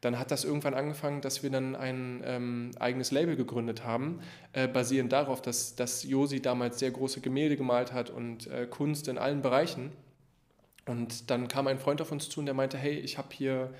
dann 0.04 0.20
hat 0.20 0.32
das 0.32 0.44
irgendwann 0.44 0.74
angefangen, 0.74 1.22
dass 1.22 1.44
wir 1.44 1.50
dann 1.50 1.78
ein 1.78 2.22
ähm, 2.26 2.72
eigenes 2.78 3.12
Label 3.12 3.38
gegründet 3.38 3.86
haben, 3.86 4.20
äh, 4.52 4.68
basierend 4.68 5.14
darauf, 5.14 5.42
dass, 5.42 5.76
dass 5.76 6.04
Josi 6.04 6.42
damals 6.42 6.80
sehr 6.80 6.92
große 6.92 7.22
Gemälde 7.22 7.56
gemalt 7.56 7.94
hat 7.94 8.10
und 8.10 8.48
äh, 8.48 8.68
Kunst 8.70 9.08
in 9.08 9.18
allen 9.18 9.42
Bereichen. 9.42 9.94
Und 10.86 11.30
dann 11.30 11.48
kam 11.48 11.68
ein 11.68 11.80
Freund 11.80 12.02
auf 12.02 12.12
uns 12.12 12.28
zu 12.28 12.42
und 12.42 12.48
der 12.48 12.54
meinte, 12.54 12.78
hey, 12.78 12.96
ich 12.96 13.18
habe 13.18 13.30
hier 13.32 13.74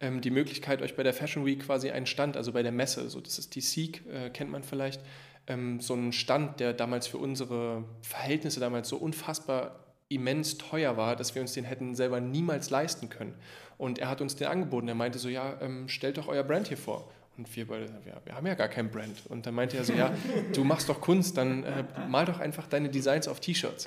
ähm, 0.00 0.20
die 0.20 0.30
Möglichkeit, 0.30 0.82
euch 0.82 0.96
bei 0.96 1.04
der 1.04 1.14
Fashion 1.14 1.46
Week 1.46 1.64
quasi 1.64 1.90
einen 1.90 2.06
Stand, 2.06 2.36
also 2.36 2.50
bei 2.50 2.64
der 2.64 2.72
Messe, 2.72 3.08
so 3.08 3.20
das 3.20 3.38
ist 3.38 3.54
die 3.54 3.60
Seek, 3.60 4.02
äh, 4.12 4.30
kennt 4.30 4.50
man 4.50 4.64
vielleicht, 4.64 5.00
ähm, 5.46 5.78
so 5.78 5.94
einen 5.94 6.12
Stand, 6.12 6.58
der 6.58 6.72
damals 6.72 7.06
für 7.06 7.18
unsere 7.18 7.84
Verhältnisse 8.02 8.58
damals 8.58 8.88
so 8.88 8.96
unfassbar 8.96 9.84
immens 10.08 10.58
teuer 10.58 10.96
war, 10.96 11.14
dass 11.14 11.36
wir 11.36 11.42
uns 11.42 11.52
den 11.52 11.64
hätten 11.64 11.94
selber 11.94 12.20
niemals 12.20 12.70
leisten 12.70 13.08
können. 13.08 13.34
Und 13.80 13.98
er 13.98 14.10
hat 14.10 14.20
uns 14.20 14.36
den 14.36 14.48
angeboten. 14.48 14.88
Er 14.88 14.94
meinte 14.94 15.18
so, 15.18 15.30
ja, 15.30 15.56
ähm, 15.62 15.88
stellt 15.88 16.18
doch 16.18 16.28
euer 16.28 16.44
Brand 16.44 16.68
hier 16.68 16.76
vor. 16.76 17.10
Und 17.38 17.56
wir 17.56 17.66
beide, 17.66 17.86
ja, 18.06 18.20
wir 18.26 18.34
haben 18.34 18.46
ja 18.46 18.52
gar 18.52 18.68
kein 18.68 18.90
Brand. 18.90 19.22
Und 19.30 19.46
dann 19.46 19.54
meinte 19.54 19.78
er 19.78 19.84
so, 19.84 19.94
ja, 19.94 20.12
du 20.52 20.64
machst 20.64 20.90
doch 20.90 21.00
Kunst, 21.00 21.38
dann 21.38 21.64
äh, 21.64 21.84
mal 22.06 22.26
doch 22.26 22.40
einfach 22.40 22.66
deine 22.66 22.90
Designs 22.90 23.26
auf 23.26 23.40
T-Shirts. 23.40 23.86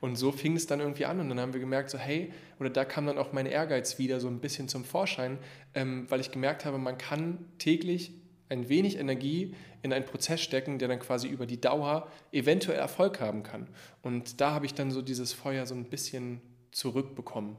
Und 0.00 0.14
so 0.14 0.30
fing 0.30 0.54
es 0.54 0.68
dann 0.68 0.78
irgendwie 0.78 1.06
an 1.06 1.18
und 1.18 1.28
dann 1.28 1.40
haben 1.40 1.52
wir 1.54 1.58
gemerkt, 1.58 1.90
so 1.90 1.98
hey, 1.98 2.32
oder 2.60 2.70
da 2.70 2.84
kam 2.84 3.04
dann 3.06 3.18
auch 3.18 3.32
mein 3.32 3.46
Ehrgeiz 3.46 3.98
wieder 3.98 4.20
so 4.20 4.28
ein 4.28 4.38
bisschen 4.38 4.68
zum 4.68 4.84
Vorschein, 4.84 5.38
ähm, 5.74 6.06
weil 6.08 6.20
ich 6.20 6.30
gemerkt 6.30 6.64
habe, 6.64 6.78
man 6.78 6.96
kann 6.96 7.44
täglich 7.58 8.12
ein 8.48 8.68
wenig 8.68 8.96
Energie 8.96 9.56
in 9.82 9.92
einen 9.92 10.04
Prozess 10.04 10.40
stecken, 10.40 10.78
der 10.78 10.86
dann 10.86 11.00
quasi 11.00 11.26
über 11.26 11.46
die 11.46 11.60
Dauer 11.60 12.06
eventuell 12.30 12.78
Erfolg 12.78 13.20
haben 13.20 13.42
kann. 13.42 13.66
Und 14.02 14.40
da 14.40 14.52
habe 14.52 14.66
ich 14.66 14.74
dann 14.74 14.92
so 14.92 15.02
dieses 15.02 15.32
Feuer 15.32 15.66
so 15.66 15.74
ein 15.74 15.86
bisschen 15.86 16.40
zurückbekommen. 16.70 17.56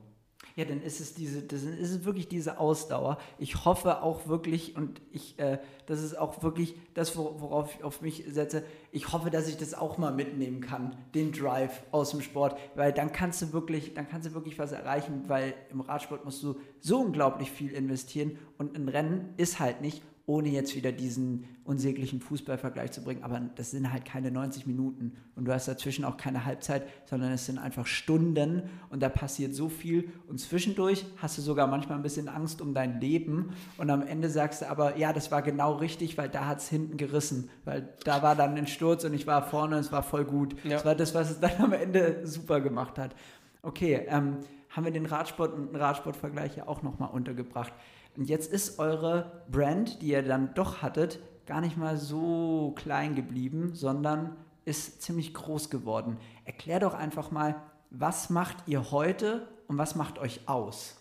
Ja, 0.55 0.65
dann 0.65 0.83
ist 0.83 0.99
es 0.99 1.15
diese, 1.15 1.41
das 1.41 1.63
ist 1.63 2.05
wirklich 2.05 2.27
diese 2.27 2.59
Ausdauer. 2.59 3.17
Ich 3.39 3.65
hoffe 3.65 4.03
auch 4.03 4.27
wirklich 4.27 4.75
und 4.75 5.01
ich, 5.11 5.39
äh, 5.39 5.57
das 5.87 6.03
ist 6.03 6.15
auch 6.17 6.43
wirklich 6.43 6.75
das, 6.93 7.17
worauf 7.17 7.73
ich 7.73 7.83
auf 7.83 8.01
mich 8.01 8.23
setze. 8.29 8.63
Ich 8.91 9.11
hoffe, 9.11 9.31
dass 9.31 9.47
ich 9.47 9.57
das 9.57 9.73
auch 9.73 9.97
mal 9.97 10.13
mitnehmen 10.13 10.61
kann, 10.61 10.95
den 11.15 11.31
Drive 11.31 11.83
aus 11.91 12.11
dem 12.11 12.21
Sport, 12.21 12.55
weil 12.75 12.93
dann 12.93 13.11
kannst 13.11 13.41
du 13.41 13.51
wirklich, 13.51 13.95
dann 13.95 14.07
kannst 14.07 14.27
du 14.27 14.33
wirklich 14.35 14.59
was 14.59 14.71
erreichen, 14.71 15.23
weil 15.27 15.55
im 15.71 15.81
Radsport 15.81 16.23
musst 16.23 16.43
du 16.43 16.55
so 16.79 16.99
unglaublich 16.99 17.49
viel 17.49 17.71
investieren 17.71 18.37
und 18.59 18.77
ein 18.77 18.87
Rennen 18.89 19.33
ist 19.37 19.59
halt 19.59 19.81
nicht 19.81 20.03
ohne 20.25 20.49
jetzt 20.49 20.75
wieder 20.75 20.93
diesen 20.93 21.45
unsäglichen 21.65 22.21
Fußballvergleich 22.21 22.91
zu 22.91 23.03
bringen, 23.03 23.23
aber 23.23 23.41
das 23.55 23.71
sind 23.71 23.91
halt 23.91 24.05
keine 24.05 24.31
90 24.31 24.65
Minuten 24.65 25.17
und 25.35 25.45
du 25.45 25.53
hast 25.53 25.67
dazwischen 25.67 26.05
auch 26.05 26.15
keine 26.15 26.45
Halbzeit, 26.45 26.87
sondern 27.05 27.33
es 27.33 27.45
sind 27.45 27.57
einfach 27.57 27.85
Stunden 27.85 28.63
und 28.89 29.03
da 29.03 29.09
passiert 29.09 29.53
so 29.53 29.67
viel 29.67 30.09
und 30.27 30.39
zwischendurch 30.39 31.05
hast 31.17 31.37
du 31.37 31.41
sogar 31.41 31.67
manchmal 31.67 31.97
ein 31.97 32.03
bisschen 32.03 32.29
Angst 32.29 32.61
um 32.61 32.73
dein 32.73 33.01
Leben 33.01 33.51
und 33.77 33.89
am 33.89 34.01
Ende 34.01 34.29
sagst 34.29 34.61
du 34.61 34.69
aber, 34.69 34.97
ja, 34.97 35.11
das 35.11 35.29
war 35.29 35.41
genau 35.41 35.73
richtig, 35.73 36.17
weil 36.17 36.29
da 36.29 36.47
hat 36.47 36.59
es 36.59 36.69
hinten 36.69 36.95
gerissen, 36.95 37.49
weil 37.65 37.89
da 38.05 38.23
war 38.23 38.35
dann 38.35 38.55
ein 38.55 38.67
Sturz 38.67 39.03
und 39.03 39.13
ich 39.13 39.27
war 39.27 39.43
vorne 39.43 39.75
und 39.75 39.81
es 39.81 39.91
war 39.91 40.03
voll 40.03 40.23
gut. 40.23 40.55
Ja. 40.63 40.71
Das 40.71 40.85
war 40.85 40.95
das, 40.95 41.13
was 41.13 41.31
es 41.31 41.39
dann 41.41 41.57
am 41.59 41.73
Ende 41.73 42.25
super 42.25 42.61
gemacht 42.61 42.97
hat. 42.97 43.13
Okay, 43.61 44.05
ähm, 44.07 44.37
haben 44.69 44.85
wir 44.85 44.91
den 44.91 45.05
Radsport 45.05 45.53
und 45.53 45.67
den 45.67 45.75
Radsportvergleich 45.75 46.55
ja 46.57 46.67
auch 46.67 46.81
nochmal 46.81 47.09
untergebracht. 47.11 47.73
Und 48.15 48.29
jetzt 48.29 48.51
ist 48.51 48.79
eure 48.79 49.43
Brand, 49.49 50.01
die 50.01 50.09
ihr 50.09 50.21
dann 50.21 50.53
doch 50.53 50.81
hattet, 50.81 51.19
gar 51.45 51.61
nicht 51.61 51.77
mal 51.77 51.97
so 51.97 52.73
klein 52.75 53.15
geblieben, 53.15 53.71
sondern 53.73 54.35
ist 54.65 55.01
ziemlich 55.01 55.33
groß 55.33 55.69
geworden. 55.69 56.17
Erklär 56.45 56.79
doch 56.79 56.93
einfach 56.93 57.31
mal, 57.31 57.61
was 57.89 58.29
macht 58.29 58.57
ihr 58.67 58.91
heute 58.91 59.47
und 59.67 59.77
was 59.77 59.95
macht 59.95 60.19
euch 60.19 60.47
aus? 60.47 60.95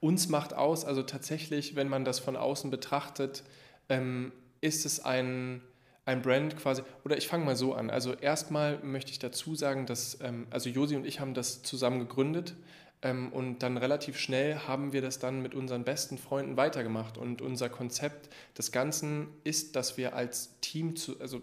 Uns 0.00 0.28
macht 0.28 0.52
aus, 0.54 0.84
also 0.84 1.02
tatsächlich, 1.02 1.76
wenn 1.76 1.88
man 1.88 2.04
das 2.04 2.18
von 2.18 2.36
außen 2.36 2.70
betrachtet, 2.70 3.44
ähm, 3.88 4.32
ist 4.60 4.84
es 4.84 5.04
ein, 5.04 5.62
ein 6.04 6.22
Brand 6.22 6.56
quasi, 6.56 6.82
oder 7.04 7.16
ich 7.16 7.28
fange 7.28 7.44
mal 7.44 7.54
so 7.54 7.74
an. 7.74 7.88
Also 7.88 8.14
erstmal 8.14 8.78
möchte 8.82 9.12
ich 9.12 9.20
dazu 9.20 9.54
sagen, 9.54 9.86
dass, 9.86 10.18
ähm, 10.20 10.48
also 10.50 10.68
Josi 10.68 10.96
und 10.96 11.06
ich 11.06 11.20
haben 11.20 11.34
das 11.34 11.62
zusammen 11.62 12.00
gegründet. 12.00 12.56
Ähm, 13.02 13.32
und 13.32 13.60
dann 13.60 13.76
relativ 13.76 14.18
schnell 14.18 14.56
haben 14.60 14.92
wir 14.92 15.02
das 15.02 15.18
dann 15.18 15.42
mit 15.42 15.54
unseren 15.54 15.84
besten 15.84 16.18
Freunden 16.18 16.56
weitergemacht. 16.56 17.18
Und 17.18 17.42
unser 17.42 17.68
Konzept 17.68 18.32
des 18.56 18.72
Ganzen 18.72 19.28
ist, 19.44 19.76
dass 19.76 19.96
wir 19.96 20.14
als 20.14 20.58
Team, 20.60 20.96
zu, 20.96 21.20
also 21.20 21.42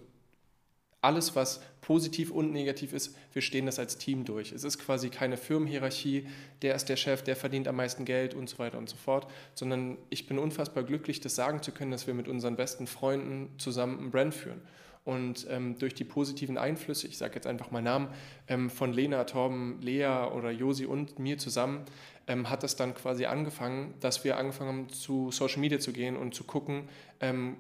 alles, 1.01 1.35
was 1.35 1.61
positiv 1.81 2.31
und 2.31 2.51
negativ 2.51 2.91
ist, 2.91 3.15
wir 3.33 3.41
stehen 3.41 3.65
das 3.65 3.79
als 3.79 3.97
Team 3.97 4.25
durch. 4.25 4.51
Es 4.51 4.63
ist 4.63 4.79
quasi 4.79 5.09
keine 5.09 5.37
Firmenhierarchie, 5.37 6.27
der 6.61 6.75
ist 6.75 6.89
der 6.89 6.97
Chef, 6.97 7.23
der 7.23 7.35
verdient 7.35 7.67
am 7.67 7.77
meisten 7.77 8.03
Geld 8.03 8.33
und 8.33 8.49
so 8.49 8.59
weiter 8.59 8.77
und 8.77 8.89
so 8.89 8.97
fort, 8.97 9.31
sondern 9.53 9.97
ich 10.09 10.27
bin 10.27 10.37
unfassbar 10.37 10.83
glücklich, 10.83 11.21
das 11.21 11.35
sagen 11.35 11.63
zu 11.63 11.71
können, 11.71 11.91
dass 11.91 12.05
wir 12.05 12.13
mit 12.13 12.27
unseren 12.27 12.57
besten 12.57 12.85
Freunden 12.85 13.49
zusammen 13.57 13.99
ein 13.99 14.11
Brand 14.11 14.33
führen. 14.33 14.61
Und 15.09 15.47
ähm, 15.49 15.75
durch 15.79 15.95
die 15.95 16.03
positiven 16.03 16.59
Einflüsse, 16.59 17.07
ich 17.07 17.17
sage 17.17 17.33
jetzt 17.33 17.47
einfach 17.47 17.71
mal 17.71 17.81
Namen, 17.81 18.09
ähm, 18.47 18.69
von 18.69 18.93
Lena, 18.93 19.23
Torben, 19.23 19.81
Lea 19.81 20.27
oder 20.31 20.51
Josi 20.51 20.85
und 20.85 21.17
mir 21.17 21.39
zusammen, 21.39 21.81
ähm, 22.27 22.47
hat 22.47 22.61
das 22.61 22.75
dann 22.75 22.93
quasi 22.93 23.25
angefangen, 23.25 23.95
dass 24.01 24.23
wir 24.23 24.37
angefangen 24.37 24.69
haben, 24.69 24.89
zu 24.89 25.31
Social 25.31 25.61
Media 25.61 25.79
zu 25.79 25.93
gehen 25.93 26.15
und 26.15 26.35
zu 26.35 26.43
gucken, 26.43 26.89
ähm, 27.21 27.57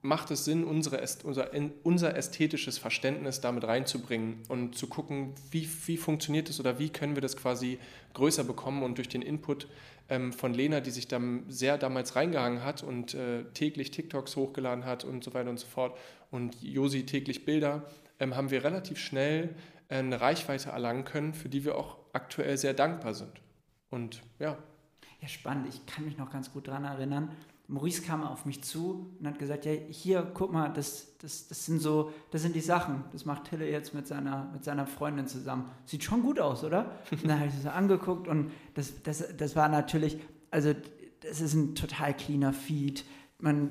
macht 0.00 0.30
es 0.30 0.44
Sinn, 0.44 0.64
unsere, 0.64 1.04
unser, 1.24 1.50
unser 1.82 2.16
ästhetisches 2.16 2.78
Verständnis 2.78 3.40
damit 3.40 3.64
reinzubringen 3.64 4.42
und 4.48 4.76
zu 4.76 4.86
gucken, 4.86 5.34
wie, 5.50 5.68
wie 5.86 5.96
funktioniert 5.96 6.48
es 6.48 6.60
oder 6.60 6.78
wie 6.78 6.88
können 6.88 7.16
wir 7.16 7.22
das 7.22 7.36
quasi 7.36 7.78
größer 8.14 8.44
bekommen 8.44 8.82
und 8.82 8.98
durch 8.98 9.08
den 9.08 9.22
Input 9.22 9.66
ähm, 10.08 10.32
von 10.32 10.54
Lena, 10.54 10.80
die 10.80 10.90
sich 10.90 11.08
dann 11.08 11.44
sehr 11.48 11.78
damals 11.78 12.16
reingehangen 12.16 12.64
hat 12.64 12.82
und 12.82 13.14
äh, 13.14 13.44
täglich 13.54 13.90
TikToks 13.90 14.36
hochgeladen 14.36 14.84
hat 14.84 15.04
und 15.04 15.24
so 15.24 15.34
weiter 15.34 15.50
und 15.50 15.58
so 15.58 15.66
fort 15.66 15.96
und 16.30 16.62
Josi 16.62 17.04
täglich 17.04 17.44
Bilder, 17.44 17.84
ähm, 18.20 18.36
haben 18.36 18.50
wir 18.50 18.64
relativ 18.64 18.98
schnell 18.98 19.54
äh, 19.88 19.96
eine 19.96 20.20
Reichweite 20.20 20.70
erlangen 20.70 21.04
können, 21.04 21.34
für 21.34 21.48
die 21.48 21.64
wir 21.64 21.76
auch 21.76 21.98
aktuell 22.12 22.56
sehr 22.56 22.74
dankbar 22.74 23.14
sind. 23.14 23.32
Und 23.90 24.22
ja. 24.38 24.56
Ja, 25.20 25.28
spannend. 25.28 25.68
Ich 25.68 25.84
kann 25.86 26.04
mich 26.04 26.16
noch 26.16 26.30
ganz 26.30 26.52
gut 26.52 26.68
daran 26.68 26.84
erinnern. 26.84 27.30
Maurice 27.68 28.00
kam 28.00 28.22
auf 28.22 28.46
mich 28.46 28.64
zu 28.64 29.06
und 29.20 29.26
hat 29.26 29.38
gesagt, 29.38 29.66
ja, 29.66 29.72
hier, 29.72 30.30
guck 30.32 30.52
mal, 30.52 30.70
das, 30.70 31.18
das, 31.18 31.48
das 31.48 31.66
sind 31.66 31.80
so, 31.80 32.12
das 32.30 32.40
sind 32.40 32.56
die 32.56 32.62
Sachen. 32.62 33.04
Das 33.12 33.26
macht 33.26 33.44
Tille 33.44 33.70
jetzt 33.70 33.92
mit 33.92 34.06
seiner, 34.06 34.50
mit 34.52 34.64
seiner 34.64 34.86
Freundin 34.86 35.26
zusammen. 35.26 35.70
Sieht 35.84 36.02
schon 36.02 36.22
gut 36.22 36.40
aus, 36.40 36.64
oder? 36.64 36.98
Und 37.10 37.28
dann 37.28 37.38
habe 37.38 37.48
ich 37.48 37.54
das 37.62 37.70
angeguckt 37.70 38.26
und 38.26 38.50
das, 38.72 39.02
das, 39.02 39.36
das 39.36 39.54
war 39.54 39.68
natürlich, 39.68 40.18
also 40.50 40.72
das 41.20 41.42
ist 41.42 41.52
ein 41.52 41.74
total 41.74 42.14
cleaner 42.14 42.54
Feed. 42.54 43.04
Man 43.38 43.70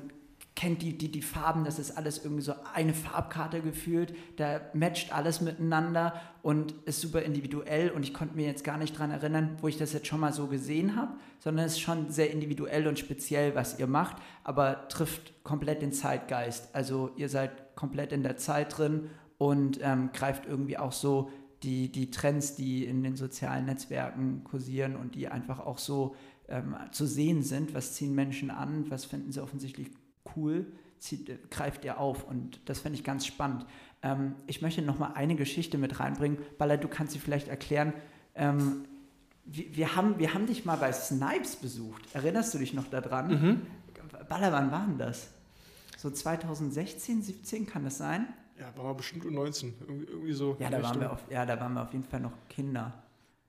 kennt 0.58 0.82
die, 0.82 0.98
die, 0.98 1.08
die 1.08 1.22
Farben, 1.22 1.62
das 1.62 1.78
ist 1.78 1.96
alles 1.96 2.24
irgendwie 2.24 2.42
so 2.42 2.52
eine 2.74 2.92
Farbkarte 2.92 3.60
gefühlt, 3.60 4.12
da 4.38 4.60
matcht 4.74 5.14
alles 5.14 5.40
miteinander 5.40 6.20
und 6.42 6.72
ist 6.84 7.00
super 7.00 7.22
individuell 7.22 7.90
und 7.90 8.02
ich 8.02 8.12
konnte 8.12 8.34
mir 8.34 8.46
jetzt 8.46 8.64
gar 8.64 8.76
nicht 8.76 8.96
daran 8.96 9.12
erinnern, 9.12 9.56
wo 9.60 9.68
ich 9.68 9.78
das 9.78 9.92
jetzt 9.92 10.08
schon 10.08 10.18
mal 10.18 10.32
so 10.32 10.48
gesehen 10.48 10.96
habe, 10.96 11.12
sondern 11.38 11.64
es 11.64 11.74
ist 11.74 11.80
schon 11.80 12.10
sehr 12.10 12.32
individuell 12.32 12.88
und 12.88 12.98
speziell, 12.98 13.54
was 13.54 13.78
ihr 13.78 13.86
macht, 13.86 14.16
aber 14.42 14.88
trifft 14.88 15.44
komplett 15.44 15.80
den 15.80 15.92
Zeitgeist. 15.92 16.74
Also 16.74 17.12
ihr 17.14 17.28
seid 17.28 17.76
komplett 17.76 18.10
in 18.10 18.24
der 18.24 18.36
Zeit 18.36 18.76
drin 18.76 19.10
und 19.38 19.78
ähm, 19.80 20.10
greift 20.12 20.44
irgendwie 20.44 20.76
auch 20.76 20.90
so 20.90 21.30
die, 21.62 21.92
die 21.92 22.10
Trends, 22.10 22.56
die 22.56 22.84
in 22.84 23.04
den 23.04 23.14
sozialen 23.14 23.66
Netzwerken 23.66 24.42
kursieren 24.42 24.96
und 24.96 25.14
die 25.14 25.28
einfach 25.28 25.60
auch 25.60 25.78
so 25.78 26.16
ähm, 26.48 26.74
zu 26.90 27.06
sehen 27.06 27.44
sind, 27.44 27.74
was 27.74 27.94
ziehen 27.94 28.16
Menschen 28.16 28.50
an, 28.50 28.90
was 28.90 29.04
finden 29.04 29.30
sie 29.30 29.40
offensichtlich 29.40 29.92
cool, 30.36 30.66
zieht, 30.98 31.50
greift 31.50 31.84
er 31.84 31.98
auf. 32.00 32.24
Und 32.24 32.60
das 32.66 32.80
finde 32.80 32.98
ich 32.98 33.04
ganz 33.04 33.26
spannend. 33.26 33.66
Ähm, 34.02 34.34
ich 34.46 34.62
möchte 34.62 34.82
noch 34.82 34.98
mal 34.98 35.12
eine 35.14 35.34
Geschichte 35.34 35.78
mit 35.78 36.00
reinbringen. 36.00 36.38
Baller, 36.58 36.76
du 36.76 36.88
kannst 36.88 37.12
sie 37.12 37.18
vielleicht 37.18 37.48
erklären. 37.48 37.92
Ähm, 38.34 38.84
wir, 39.44 39.76
wir, 39.76 39.96
haben, 39.96 40.18
wir 40.18 40.34
haben 40.34 40.46
dich 40.46 40.64
mal 40.64 40.76
bei 40.76 40.92
Snipes 40.92 41.56
besucht. 41.56 42.02
Erinnerst 42.12 42.54
du 42.54 42.58
dich 42.58 42.74
noch 42.74 42.88
daran? 42.88 43.28
Mhm. 43.28 43.66
Baller, 44.28 44.52
wann 44.52 44.70
war 44.70 44.86
denn 44.86 44.98
das? 44.98 45.28
So 45.96 46.10
2016, 46.10 47.22
17 47.22 47.66
kann 47.66 47.84
das 47.84 47.98
sein? 47.98 48.28
Ja, 48.58 48.72
war 48.76 48.94
bestimmt 48.94 49.24
um 49.24 49.34
19, 49.34 49.74
irgendwie, 49.80 50.06
irgendwie 50.06 50.32
so. 50.32 50.56
Ja 50.58 50.70
da, 50.70 50.82
waren 50.82 51.00
wir 51.00 51.12
auf, 51.12 51.24
ja, 51.30 51.46
da 51.46 51.58
waren 51.60 51.74
wir 51.74 51.82
auf 51.82 51.92
jeden 51.92 52.04
Fall 52.04 52.20
noch 52.20 52.32
Kinder. 52.48 52.92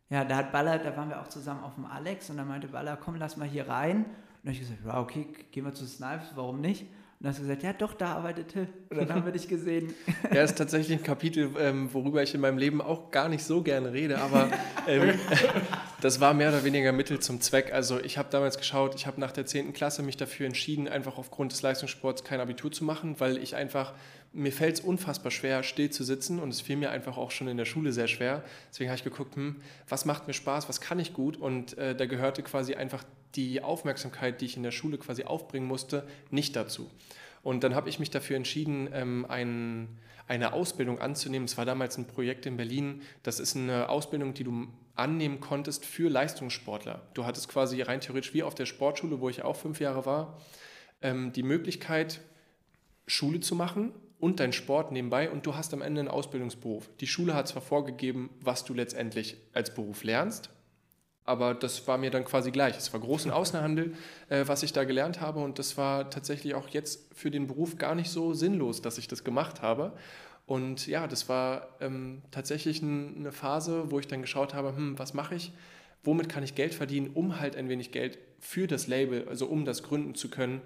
Ja, 0.09 0.23
da 0.23 0.37
hat 0.37 0.51
Baller, 0.51 0.79
da 0.79 0.95
waren 0.97 1.09
wir 1.09 1.21
auch 1.21 1.27
zusammen 1.27 1.63
auf 1.63 1.75
dem 1.75 1.85
Alex 1.85 2.29
und 2.29 2.37
dann 2.37 2.47
meinte 2.47 2.67
Baller, 2.67 2.97
komm, 2.97 3.15
lass 3.15 3.37
mal 3.37 3.47
hier 3.47 3.67
rein. 3.67 4.05
Und 4.41 4.45
dann 4.45 4.53
habe 4.53 4.63
ich 4.63 4.69
gesagt, 4.69 4.85
ja, 4.85 5.01
okay, 5.01 5.27
gehen 5.51 5.65
wir 5.65 5.73
zu 5.73 5.85
Snipes, 5.85 6.31
warum 6.35 6.61
nicht? 6.61 6.83
Und 7.19 7.25
dann 7.25 7.33
hast 7.33 7.39
du 7.39 7.43
gesagt, 7.43 7.63
ja 7.63 7.73
doch, 7.73 7.93
da 7.95 8.13
arbeitet 8.13 8.47
Till. 8.47 8.69
Und 8.89 8.97
dann 8.97 9.11
haben 9.11 9.25
wir 9.25 9.33
dich 9.33 9.49
gesehen. 9.49 9.93
Ja, 10.33 10.43
ist 10.43 10.57
tatsächlich 10.57 10.97
ein 10.97 11.03
Kapitel, 11.03 11.49
ähm, 11.59 11.93
worüber 11.93 12.23
ich 12.23 12.33
in 12.33 12.39
meinem 12.39 12.57
Leben 12.57 12.81
auch 12.81 13.11
gar 13.11 13.27
nicht 13.27 13.43
so 13.43 13.61
gerne 13.61 13.91
rede, 13.91 14.19
aber 14.19 14.49
ähm, 14.87 15.19
das 16.01 16.21
war 16.21 16.33
mehr 16.33 16.49
oder 16.49 16.63
weniger 16.63 16.93
Mittel 16.93 17.19
zum 17.19 17.41
Zweck. 17.41 17.73
Also 17.73 17.99
ich 17.99 18.17
habe 18.17 18.29
damals 18.31 18.57
geschaut, 18.57 18.95
ich 18.95 19.05
habe 19.05 19.19
nach 19.19 19.31
der 19.31 19.45
10. 19.45 19.73
Klasse 19.73 20.03
mich 20.03 20.15
dafür 20.15 20.45
entschieden, 20.45 20.87
einfach 20.87 21.17
aufgrund 21.17 21.51
des 21.51 21.61
Leistungssports 21.61 22.23
kein 22.23 22.39
Abitur 22.39 22.71
zu 22.71 22.85
machen, 22.85 23.19
weil 23.19 23.37
ich 23.37 23.55
einfach, 23.55 23.93
mir 24.31 24.53
fällt 24.53 24.75
es 24.75 24.81
unfassbar 24.81 25.31
schwer, 25.31 25.63
still 25.63 25.89
zu 25.89 26.05
sitzen 26.05 26.39
und 26.39 26.49
es 26.49 26.61
fiel 26.61 26.77
mir 26.77 26.91
einfach 26.91 27.17
auch 27.17 27.31
schon 27.31 27.49
in 27.49 27.57
der 27.57 27.65
Schule 27.65 27.91
sehr 27.91 28.07
schwer. 28.07 28.43
Deswegen 28.71 28.89
habe 28.91 28.97
ich 28.97 29.03
geguckt, 29.03 29.35
hm, 29.35 29.57
was 29.89 30.05
macht 30.05 30.27
mir 30.27 30.33
Spaß, 30.33 30.69
was 30.69 30.79
kann 30.79 30.99
ich 30.99 31.13
gut 31.13 31.35
und 31.35 31.77
äh, 31.77 31.95
da 31.95 32.05
gehörte 32.05 32.43
quasi 32.43 32.75
einfach 32.75 33.03
die 33.35 33.61
Aufmerksamkeit, 33.61 34.41
die 34.41 34.45
ich 34.45 34.57
in 34.57 34.63
der 34.63 34.71
Schule 34.71 34.97
quasi 34.97 35.23
aufbringen 35.23 35.67
musste, 35.67 36.07
nicht 36.31 36.55
dazu. 36.55 36.89
Und 37.41 37.63
dann 37.63 37.75
habe 37.75 37.89
ich 37.89 37.99
mich 37.99 38.09
dafür 38.09 38.35
entschieden, 38.35 38.89
ähm, 38.93 39.25
ein, 39.29 39.99
eine 40.27 40.53
Ausbildung 40.53 40.99
anzunehmen. 40.99 41.45
Es 41.45 41.57
war 41.57 41.65
damals 41.65 41.97
ein 41.97 42.05
Projekt 42.05 42.45
in 42.45 42.57
Berlin. 42.57 43.01
Das 43.23 43.39
ist 43.39 43.55
eine 43.55 43.89
Ausbildung, 43.89 44.33
die 44.33 44.43
du 44.43 44.67
annehmen 44.95 45.39
konntest 45.39 45.85
für 45.85 46.09
Leistungssportler. 46.09 47.01
Du 47.13 47.25
hattest 47.25 47.47
quasi 47.47 47.81
rein 47.81 48.01
theoretisch 48.01 48.33
wie 48.33 48.43
auf 48.43 48.55
der 48.55 48.65
Sportschule, 48.65 49.21
wo 49.21 49.29
ich 49.29 49.43
auch 49.43 49.55
fünf 49.55 49.79
Jahre 49.79 50.05
war, 50.05 50.41
ähm, 51.01 51.31
die 51.31 51.43
Möglichkeit, 51.43 52.19
Schule 53.07 53.39
zu 53.39 53.55
machen 53.55 53.93
und 54.19 54.39
dein 54.39 54.53
Sport 54.53 54.91
nebenbei 54.91 55.31
und 55.31 55.45
du 55.45 55.55
hast 55.55 55.73
am 55.73 55.81
Ende 55.81 56.01
einen 56.01 56.09
Ausbildungsberuf. 56.09 56.89
Die 56.99 57.07
Schule 57.07 57.33
hat 57.33 57.47
zwar 57.47 57.61
vorgegeben, 57.61 58.29
was 58.41 58.65
du 58.65 58.73
letztendlich 58.73 59.37
als 59.53 59.73
Beruf 59.73 60.03
lernst, 60.03 60.49
aber 61.29 61.53
das 61.53 61.87
war 61.87 61.99
mir 61.99 62.09
dann 62.09 62.25
quasi 62.25 62.49
gleich. 62.49 62.75
Es 62.75 62.91
war 62.91 62.99
großen 62.99 63.29
Außenhandel, 63.29 63.93
äh, 64.29 64.43
was 64.47 64.63
ich 64.63 64.73
da 64.73 64.83
gelernt 64.83 65.21
habe 65.21 65.39
und 65.39 65.59
das 65.59 65.77
war 65.77 66.09
tatsächlich 66.09 66.55
auch 66.55 66.67
jetzt 66.69 67.15
für 67.15 67.29
den 67.29 67.45
Beruf 67.45 67.77
gar 67.77 67.93
nicht 67.93 68.09
so 68.09 68.33
sinnlos, 68.33 68.81
dass 68.81 68.97
ich 68.97 69.07
das 69.07 69.23
gemacht 69.23 69.61
habe. 69.61 69.93
Und 70.47 70.87
ja, 70.87 71.05
das 71.05 71.29
war 71.29 71.67
ähm, 71.79 72.23
tatsächlich 72.31 72.81
ein, 72.81 73.17
eine 73.17 73.31
Phase, 73.31 73.91
wo 73.91 73.99
ich 73.99 74.07
dann 74.07 74.21
geschaut 74.21 74.55
habe, 74.55 74.75
hm, 74.75 74.97
was 74.97 75.13
mache 75.13 75.35
ich, 75.35 75.53
womit 76.03 76.29
kann 76.29 76.43
ich 76.43 76.55
Geld 76.55 76.73
verdienen, 76.73 77.11
um 77.13 77.39
halt 77.39 77.55
ein 77.55 77.69
wenig 77.69 77.91
Geld 77.91 78.17
für 78.39 78.65
das 78.65 78.87
Label, 78.87 79.27
also 79.27 79.45
um 79.45 79.65
das 79.65 79.83
gründen 79.83 80.15
zu 80.15 80.29
können, 80.31 80.61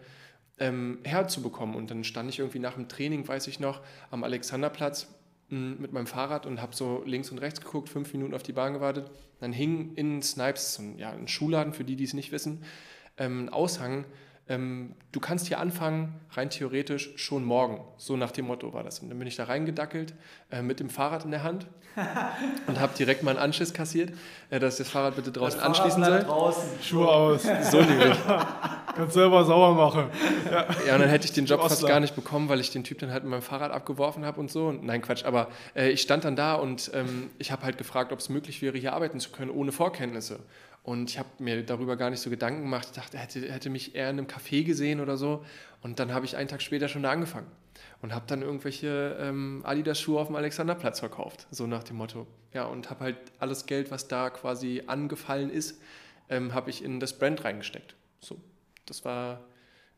ähm, 0.59 0.99
herzubekommen. 1.03 1.75
Und 1.75 1.91
dann 1.91 2.05
stand 2.05 2.29
ich 2.29 2.39
irgendwie 2.39 2.59
nach 2.59 2.75
dem 2.75 2.87
Training, 2.87 3.27
weiß 3.27 3.47
ich 3.47 3.59
noch, 3.59 3.81
am 4.11 4.23
Alexanderplatz 4.23 5.13
mit 5.53 5.93
meinem 5.93 6.07
Fahrrad 6.07 6.45
und 6.45 6.61
habe 6.61 6.75
so 6.75 7.03
links 7.05 7.31
und 7.31 7.39
rechts 7.39 7.61
geguckt, 7.61 7.89
fünf 7.89 8.11
Minuten 8.13 8.33
auf 8.33 8.43
die 8.43 8.53
Bahn 8.53 8.73
gewartet. 8.73 9.09
Dann 9.39 9.53
hing 9.53 9.93
in 9.95 10.21
Snipes, 10.21 10.81
ja, 10.97 11.11
ein 11.11 11.27
Schuhladen, 11.27 11.73
für 11.73 11.83
die, 11.83 11.95
die 11.95 12.03
es 12.03 12.13
nicht 12.13 12.31
wissen, 12.31 12.63
ähm, 13.17 13.45
ein 13.45 13.49
Aushang. 13.49 14.05
Ähm, 14.49 14.95
du 15.13 15.21
kannst 15.21 15.47
hier 15.47 15.59
anfangen, 15.59 16.19
rein 16.31 16.49
theoretisch 16.49 17.13
schon 17.15 17.45
morgen. 17.45 17.79
So 17.97 18.17
nach 18.17 18.31
dem 18.31 18.47
Motto 18.47 18.73
war 18.73 18.83
das. 18.83 18.99
Und 18.99 19.09
dann 19.09 19.17
bin 19.17 19.27
ich 19.27 19.37
da 19.37 19.45
reingedackelt 19.45 20.13
äh, 20.51 20.61
mit 20.61 20.81
dem 20.81 20.89
Fahrrad 20.89 21.23
in 21.23 21.31
der 21.31 21.43
Hand 21.43 21.65
und 22.67 22.79
habe 22.79 22.93
direkt 22.97 23.23
mal 23.23 23.31
einen 23.31 23.39
Anschiss 23.39 23.73
kassiert, 23.73 24.11
äh, 24.49 24.59
dass 24.59 24.73
ich 24.73 24.85
das 24.85 24.89
Fahrrad 24.89 25.15
bitte 25.15 25.31
draußen 25.31 25.59
das 25.59 25.67
anschließen 25.67 26.03
soll. 26.03 26.19
Draußen. 26.19 26.63
Schuhe 26.81 27.07
aus. 27.07 27.43
So 27.71 27.81
nämlich. 27.81 28.17
Kannst 28.95 29.13
selber 29.13 29.43
sauer 29.45 29.73
machen. 29.73 30.09
Ja. 30.45 30.67
ja, 30.85 30.93
und 30.93 31.01
dann 31.01 31.09
hätte 31.09 31.25
ich 31.25 31.31
den 31.31 31.45
Job 31.45 31.61
fast 31.61 31.85
gar 31.87 31.99
nicht 31.99 32.15
bekommen, 32.15 32.49
weil 32.49 32.59
ich 32.59 32.69
den 32.69 32.83
Typ 32.83 32.99
dann 32.99 33.11
halt 33.11 33.23
mit 33.23 33.31
meinem 33.31 33.41
Fahrrad 33.41 33.71
abgeworfen 33.71 34.23
habe 34.23 34.39
und 34.39 34.51
so. 34.51 34.71
Nein, 34.71 35.01
Quatsch, 35.01 35.25
aber 35.25 35.47
äh, 35.75 35.89
ich 35.89 36.01
stand 36.01 36.25
dann 36.25 36.35
da 36.35 36.55
und 36.55 36.91
ähm, 36.93 37.31
ich 37.39 37.51
habe 37.51 37.63
halt 37.63 37.77
gefragt, 37.77 38.11
ob 38.11 38.19
es 38.19 38.29
möglich 38.29 38.61
wäre, 38.61 38.77
hier 38.77 38.93
arbeiten 38.93 39.19
zu 39.19 39.31
können, 39.31 39.49
ohne 39.49 39.71
Vorkenntnisse. 39.71 40.39
Und 40.83 41.09
ich 41.09 41.17
habe 41.17 41.29
mir 41.39 41.63
darüber 41.63 41.95
gar 41.95 42.09
nicht 42.09 42.19
so 42.19 42.29
Gedanken 42.29 42.63
gemacht. 42.63 42.89
Ich 42.91 42.95
dachte, 42.95 43.17
er 43.17 43.23
hätte, 43.23 43.51
hätte 43.51 43.69
mich 43.69 43.95
eher 43.95 44.09
in 44.09 44.17
einem 44.17 44.27
Café 44.27 44.65
gesehen 44.65 44.99
oder 44.99 45.15
so. 45.15 45.43
Und 45.81 45.99
dann 45.99 46.13
habe 46.13 46.25
ich 46.25 46.35
einen 46.35 46.49
Tag 46.49 46.61
später 46.61 46.89
schon 46.89 47.03
da 47.03 47.11
angefangen 47.11 47.47
und 48.01 48.13
habe 48.13 48.25
dann 48.27 48.41
irgendwelche 48.41 49.17
ähm, 49.19 49.61
Adidas-Schuhe 49.63 50.19
auf 50.19 50.27
dem 50.27 50.35
Alexanderplatz 50.35 50.99
verkauft, 50.99 51.47
so 51.51 51.67
nach 51.67 51.83
dem 51.83 51.95
Motto. 51.95 52.27
Ja, 52.53 52.65
und 52.65 52.89
habe 52.89 53.05
halt 53.05 53.17
alles 53.39 53.65
Geld, 53.65 53.91
was 53.91 54.09
da 54.09 54.29
quasi 54.29 54.83
angefallen 54.85 55.49
ist, 55.49 55.81
ähm, 56.29 56.53
habe 56.53 56.69
ich 56.69 56.83
in 56.83 56.99
das 56.99 57.17
Brand 57.17 57.43
reingesteckt. 57.45 57.95
So, 58.19 58.39
das 58.85 59.05
war 59.05 59.41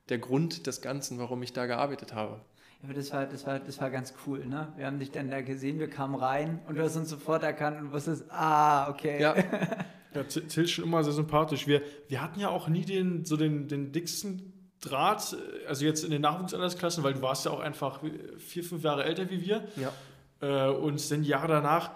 der 0.10 0.20
Grund 0.20 0.68
des 0.68 0.82
Ganzen, 0.82 1.18
warum 1.18 1.42
ich 1.42 1.52
da 1.52 1.66
gearbeitet 1.66 2.14
habe. 2.14 2.42
Ja, 2.84 2.94
das 2.94 3.12
war, 3.12 3.26
das, 3.26 3.48
war, 3.48 3.60
das 3.60 3.82
war 3.82 3.90
ganz 3.90 4.14
cool, 4.26 4.46
ne? 4.46 4.72
Wir 4.78 4.86
haben 4.86 5.00
dich 5.00 5.12
dann 5.12 5.32
da 5.32 5.42
gesehen, 5.42 5.80
wir 5.80 5.90
kamen 5.90 6.16
rein 6.16 6.60
und 6.68 6.76
du 6.76 6.84
hast 6.84 6.96
uns 6.96 7.10
sofort 7.10 7.42
erkannt 7.42 7.82
und 7.82 7.92
wusstest, 7.92 8.26
ah, 8.30 8.90
okay. 8.90 9.20
Ja. 9.20 9.36
ja, 10.16 10.24
Till 10.24 10.68
schon 10.68 10.86
immer 10.86 11.04
sehr 11.04 11.14
sympathisch. 11.14 11.68
Wir, 11.68 11.82
wir 12.08 12.22
hatten 12.22 12.40
ja 12.40 12.50
auch 12.50 12.68
nie 12.68 12.86
den, 12.86 13.26
so 13.26 13.38
den, 13.38 13.68
den 13.68 13.92
dicksten 13.92 14.54
Draht, 14.82 15.36
also 15.68 15.86
jetzt 15.86 16.04
in 16.04 16.12
den 16.12 16.22
Nachwuchsaltersklassen, 16.22 17.04
weil 17.04 17.14
du 17.14 17.22
warst 17.22 17.46
ja 17.46 17.52
auch 17.52 17.60
einfach 17.60 18.02
vier, 18.38 18.64
fünf 18.64 18.84
Jahre 18.84 19.04
älter 19.04 19.30
wie 19.30 19.46
wir. 19.46 19.68
Ja. 19.76 19.94
Äh, 20.42 20.72
und 20.72 21.12
dann 21.12 21.24
Jahre 21.24 21.48
danach, 21.48 21.92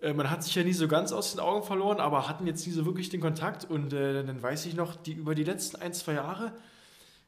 äh, 0.00 0.12
man 0.12 0.30
hat 0.30 0.42
sich 0.42 0.54
ja 0.54 0.62
nie 0.62 0.72
so 0.72 0.88
ganz 0.88 1.12
aus 1.12 1.32
den 1.32 1.40
Augen 1.40 1.62
verloren, 1.62 2.00
aber 2.00 2.28
hatten 2.28 2.46
jetzt 2.46 2.66
nie 2.66 2.72
so 2.72 2.86
wirklich 2.86 3.10
den 3.10 3.20
Kontakt. 3.20 3.64
Und 3.68 3.92
äh, 3.92 4.24
dann 4.24 4.42
weiß 4.42 4.66
ich 4.66 4.74
noch, 4.74 4.96
die 4.96 5.12
über 5.12 5.34
die 5.34 5.44
letzten 5.44 5.76
ein, 5.76 5.92
zwei 5.92 6.14
Jahre 6.14 6.52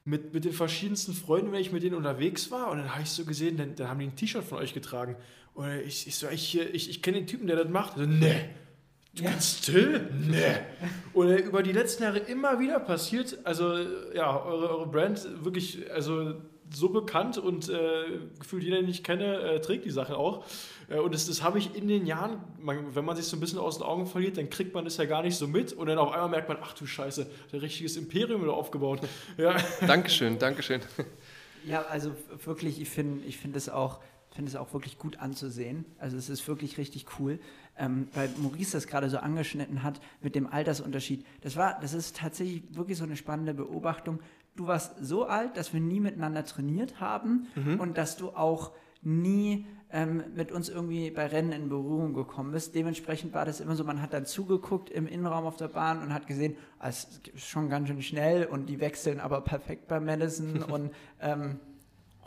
mit, 0.04 0.32
mit 0.34 0.44
den 0.44 0.52
verschiedensten 0.52 1.12
Freunden, 1.12 1.52
wenn 1.52 1.60
ich 1.60 1.72
mit 1.72 1.82
denen 1.82 1.94
unterwegs 1.94 2.50
war. 2.50 2.70
Und 2.70 2.78
dann 2.78 2.92
habe 2.92 3.02
ich 3.02 3.10
so 3.10 3.24
gesehen, 3.24 3.56
dann, 3.56 3.74
dann 3.76 3.88
haben 3.88 3.98
die 3.98 4.06
ein 4.06 4.16
T-Shirt 4.16 4.44
von 4.44 4.58
euch 4.58 4.72
getragen. 4.72 5.16
Und 5.54 5.68
ich, 5.86 6.06
ich 6.06 6.16
so, 6.16 6.28
ich, 6.28 6.58
ich, 6.58 6.88
ich 6.88 7.02
kenne 7.02 7.18
den 7.18 7.26
Typen, 7.26 7.46
der 7.46 7.56
das 7.56 7.68
macht. 7.68 7.96
So, 7.96 8.06
nee 8.06 8.48
Du 9.14 9.24
ja. 9.24 9.30
kannst 9.30 9.64
still? 9.64 10.08
Nee. 10.26 10.56
Oder 11.12 11.42
über 11.42 11.62
die 11.62 11.72
letzten 11.72 12.02
Jahre 12.02 12.18
immer 12.18 12.58
wieder 12.60 12.80
passiert. 12.80 13.38
Also, 13.44 13.76
ja, 14.14 14.42
eure, 14.42 14.70
eure 14.70 14.86
Brand 14.86 15.44
wirklich, 15.44 15.90
also 15.92 16.34
so 16.74 16.88
bekannt 16.88 17.36
und 17.38 17.68
äh, 17.68 18.04
gefühlt 18.38 18.62
jeder, 18.62 18.76
den 18.76 18.88
ich 18.88 19.04
kenne, 19.04 19.40
äh, 19.40 19.60
trägt 19.60 19.84
die 19.84 19.90
Sache 19.90 20.16
auch. 20.16 20.44
Äh, 20.88 20.98
und 20.98 21.14
das, 21.14 21.26
das 21.26 21.42
habe 21.42 21.58
ich 21.58 21.74
in 21.74 21.88
den 21.88 22.06
Jahren, 22.06 22.40
man, 22.58 22.94
wenn 22.94 23.04
man 23.04 23.16
sich 23.16 23.26
so 23.26 23.36
ein 23.36 23.40
bisschen 23.40 23.58
aus 23.58 23.78
den 23.78 23.86
Augen 23.86 24.06
verliert, 24.06 24.38
dann 24.38 24.48
kriegt 24.48 24.74
man 24.74 24.84
das 24.84 24.96
ja 24.96 25.04
gar 25.04 25.22
nicht 25.22 25.36
so 25.36 25.46
mit 25.46 25.72
und 25.72 25.86
dann 25.86 25.98
auf 25.98 26.12
einmal 26.12 26.30
merkt 26.30 26.48
man, 26.48 26.58
ach 26.62 26.72
du 26.72 26.86
Scheiße, 26.86 27.26
der 27.52 27.62
richtiges 27.62 27.96
Imperium 27.96 28.42
wieder 28.42 28.54
aufgebaut. 28.54 29.00
Ja. 29.36 29.56
Dankeschön, 29.86 30.38
Dankeschön. 30.38 30.80
Ja, 31.64 31.82
also 31.82 32.12
wirklich, 32.44 32.80
ich 32.80 32.88
finde 32.88 33.24
ich 33.26 33.38
find 33.38 33.54
es 33.56 33.68
auch, 33.68 34.00
find 34.34 34.56
auch 34.56 34.72
wirklich 34.72 34.98
gut 34.98 35.18
anzusehen. 35.18 35.84
Also 35.98 36.16
es 36.16 36.28
ist 36.28 36.46
wirklich 36.48 36.78
richtig 36.78 37.06
cool 37.18 37.38
ähm, 37.78 38.08
weil 38.14 38.28
Maurice 38.38 38.72
das 38.72 38.86
gerade 38.86 39.08
so 39.08 39.18
angeschnitten 39.18 39.82
hat 39.82 40.00
mit 40.20 40.34
dem 40.34 40.46
Altersunterschied. 40.46 41.24
Das 41.40 41.56
war, 41.56 41.78
das 41.80 41.94
ist 41.94 42.16
tatsächlich 42.16 42.62
wirklich 42.70 42.98
so 42.98 43.04
eine 43.04 43.16
spannende 43.16 43.54
Beobachtung. 43.54 44.20
Du 44.56 44.66
warst 44.66 44.96
so 45.00 45.24
alt, 45.24 45.56
dass 45.56 45.72
wir 45.72 45.80
nie 45.80 46.00
miteinander 46.00 46.44
trainiert 46.44 47.00
haben 47.00 47.46
mhm. 47.54 47.80
und 47.80 47.96
dass 47.96 48.16
du 48.16 48.30
auch 48.30 48.72
nie 49.00 49.66
ähm, 49.90 50.22
mit 50.34 50.52
uns 50.52 50.68
irgendwie 50.68 51.10
bei 51.10 51.26
Rennen 51.26 51.52
in 51.52 51.68
Berührung 51.68 52.14
gekommen 52.14 52.52
bist. 52.52 52.74
Dementsprechend 52.74 53.32
war 53.32 53.44
das 53.44 53.60
immer 53.60 53.74
so, 53.74 53.84
man 53.84 54.00
hat 54.00 54.12
dann 54.12 54.26
zugeguckt 54.26 54.90
im 54.90 55.06
Innenraum 55.06 55.46
auf 55.46 55.56
der 55.56 55.68
Bahn 55.68 56.02
und 56.02 56.12
hat 56.12 56.26
gesehen, 56.26 56.56
ah, 56.78 56.88
es 56.88 57.20
ist 57.34 57.48
schon 57.48 57.68
ganz 57.68 57.88
schön 57.88 58.02
schnell 58.02 58.44
und 58.44 58.66
die 58.66 58.80
wechseln 58.80 59.20
aber 59.20 59.40
perfekt 59.40 59.88
bei 59.88 59.98
Madison 59.98 60.62
und 60.70 60.92
ähm, 61.20 61.58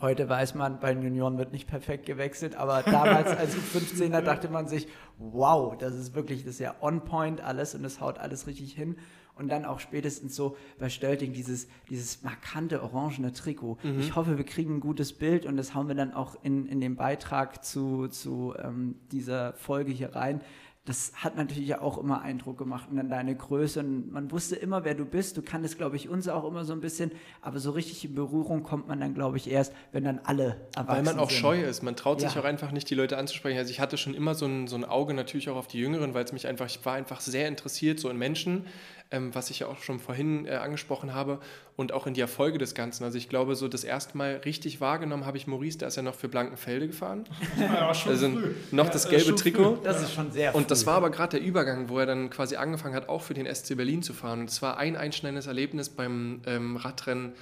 Heute 0.01 0.27
weiß 0.27 0.55
man, 0.55 0.79
bei 0.79 0.93
den 0.93 1.03
Junioren 1.03 1.37
wird 1.37 1.53
nicht 1.53 1.67
perfekt 1.67 2.05
gewechselt, 2.05 2.55
aber 2.55 2.83
damals 2.83 3.29
als 3.29 3.55
U15er 3.73 4.21
dachte 4.21 4.49
man 4.49 4.67
sich, 4.67 4.87
wow, 5.17 5.77
das 5.77 5.95
ist 5.95 6.13
wirklich, 6.13 6.43
das 6.43 6.55
ist 6.55 6.59
ja 6.59 6.75
on 6.81 7.05
point 7.05 7.39
alles 7.41 7.75
und 7.75 7.85
es 7.85 8.01
haut 8.01 8.19
alles 8.19 8.45
richtig 8.45 8.73
hin. 8.73 8.97
Und 9.37 9.49
dann 9.49 9.65
auch 9.65 9.81
spätestens 9.81 10.33
so 10.33 10.55
bei 10.79 10.87
Stölting 10.87 11.33
dieses, 11.33 11.67
dieses 11.89 12.23
markante 12.23 12.81
orangene 12.81 13.33
Trikot. 13.33 13.77
Mhm. 13.83 13.99
Ich 13.99 14.15
hoffe, 14.15 14.37
wir 14.37 14.45
kriegen 14.45 14.75
ein 14.75 14.79
gutes 14.79 15.11
Bild 15.11 15.45
und 15.45 15.57
das 15.57 15.75
hauen 15.75 15.89
wir 15.89 15.95
dann 15.95 16.13
auch 16.13 16.37
in, 16.43 16.65
in 16.67 16.79
den 16.79 16.95
Beitrag 16.95 17.63
zu, 17.65 18.07
zu 18.07 18.53
ähm, 18.57 18.95
dieser 19.11 19.53
Folge 19.53 19.91
hier 19.91 20.15
rein 20.15 20.41
das 20.85 21.13
hat 21.15 21.35
natürlich 21.35 21.75
auch 21.75 21.97
immer 21.97 22.21
Eindruck 22.21 22.59
gemacht 22.59 22.89
und 22.91 22.97
dann 22.97 23.09
deine 23.09 23.35
Größe. 23.35 23.79
Und 23.79 24.11
man 24.11 24.29
wusste 24.31 24.55
immer, 24.55 24.85
wer 24.85 24.93
du 24.93 25.03
bist. 25.03 25.35
Du 25.35 25.41
kanntest, 25.41 25.79
glaube 25.79 25.95
ich, 25.95 26.09
uns 26.09 26.27
auch 26.27 26.47
immer 26.47 26.63
so 26.63 26.73
ein 26.73 26.79
bisschen. 26.79 27.11
Aber 27.41 27.59
so 27.59 27.71
richtig 27.71 28.05
in 28.05 28.13
Berührung 28.13 28.61
kommt 28.61 28.87
man 28.87 28.99
dann, 28.99 29.15
glaube 29.15 29.37
ich, 29.37 29.49
erst, 29.49 29.73
wenn 29.91 30.03
dann 30.03 30.19
alle 30.23 30.67
erwachsen 30.75 30.87
Weil 30.87 31.03
man 31.03 31.17
auch 31.17 31.31
sind. 31.31 31.39
scheu 31.39 31.63
ist. 31.63 31.81
Man 31.81 31.95
traut 31.95 32.21
ja. 32.21 32.29
sich 32.29 32.37
auch 32.37 32.43
einfach 32.43 32.71
nicht, 32.71 32.87
die 32.87 32.93
Leute 32.93 33.17
anzusprechen. 33.17 33.57
Also 33.57 33.71
ich 33.71 33.79
hatte 33.79 33.97
schon 33.97 34.13
immer 34.13 34.35
so 34.35 34.45
ein, 34.45 34.67
so 34.67 34.75
ein 34.75 34.85
Auge 34.85 35.15
natürlich 35.15 35.49
auch 35.49 35.55
auf 35.55 35.67
die 35.67 35.79
Jüngeren, 35.79 36.13
weil 36.13 36.23
es 36.23 36.31
mich 36.31 36.45
einfach, 36.45 36.67
ich 36.67 36.85
war 36.85 36.93
einfach 36.93 37.19
sehr 37.19 37.47
interessiert 37.47 37.99
so 37.99 38.07
in 38.09 38.17
Menschen 38.17 38.67
ähm, 39.11 39.33
was 39.33 39.49
ich 39.49 39.59
ja 39.59 39.67
auch 39.67 39.81
schon 39.81 39.99
vorhin 39.99 40.45
äh, 40.45 40.51
angesprochen 40.51 41.13
habe 41.13 41.39
und 41.75 41.91
auch 41.91 42.07
in 42.07 42.13
die 42.13 42.21
Erfolge 42.21 42.57
des 42.57 42.73
Ganzen. 42.73 43.03
Also 43.03 43.17
ich 43.17 43.29
glaube, 43.29 43.55
so 43.55 43.67
das 43.67 43.83
erste 43.83 44.17
Mal 44.17 44.37
richtig 44.45 44.81
wahrgenommen 44.81 45.25
habe 45.25 45.37
ich 45.37 45.47
Maurice, 45.47 45.77
der 45.77 45.89
ist 45.89 45.95
ja 45.95 46.01
noch 46.01 46.15
für 46.15 46.27
Blankenfelde 46.27 46.87
gefahren. 46.87 47.25
Ja, 47.59 47.93
schon 47.93 48.11
also 48.11 48.29
früh. 48.29 48.53
noch 48.71 48.85
ja, 48.85 48.91
das 48.91 49.09
gelbe 49.09 49.35
Trikot. 49.35 49.75
Früh. 49.75 49.83
Das 49.83 50.01
ist 50.01 50.13
schon 50.13 50.31
sehr 50.31 50.51
früh. 50.51 50.57
Und 50.57 50.71
das 50.71 50.85
war 50.85 50.95
aber 50.95 51.09
gerade 51.09 51.39
der 51.39 51.47
Übergang, 51.47 51.89
wo 51.89 51.99
er 51.99 52.05
dann 52.05 52.29
quasi 52.29 52.55
angefangen 52.55 52.95
hat, 52.95 53.09
auch 53.09 53.21
für 53.21 53.33
den 53.33 53.53
SC 53.53 53.75
Berlin 53.75 54.03
zu 54.03 54.13
fahren. 54.13 54.41
Und 54.41 54.49
es 54.49 54.61
war 54.61 54.77
ein 54.77 54.95
einschneidendes 54.95 55.47
Erlebnis 55.47 55.89
beim 55.89 56.41
ähm, 56.45 56.77
Radrennen 56.77 57.33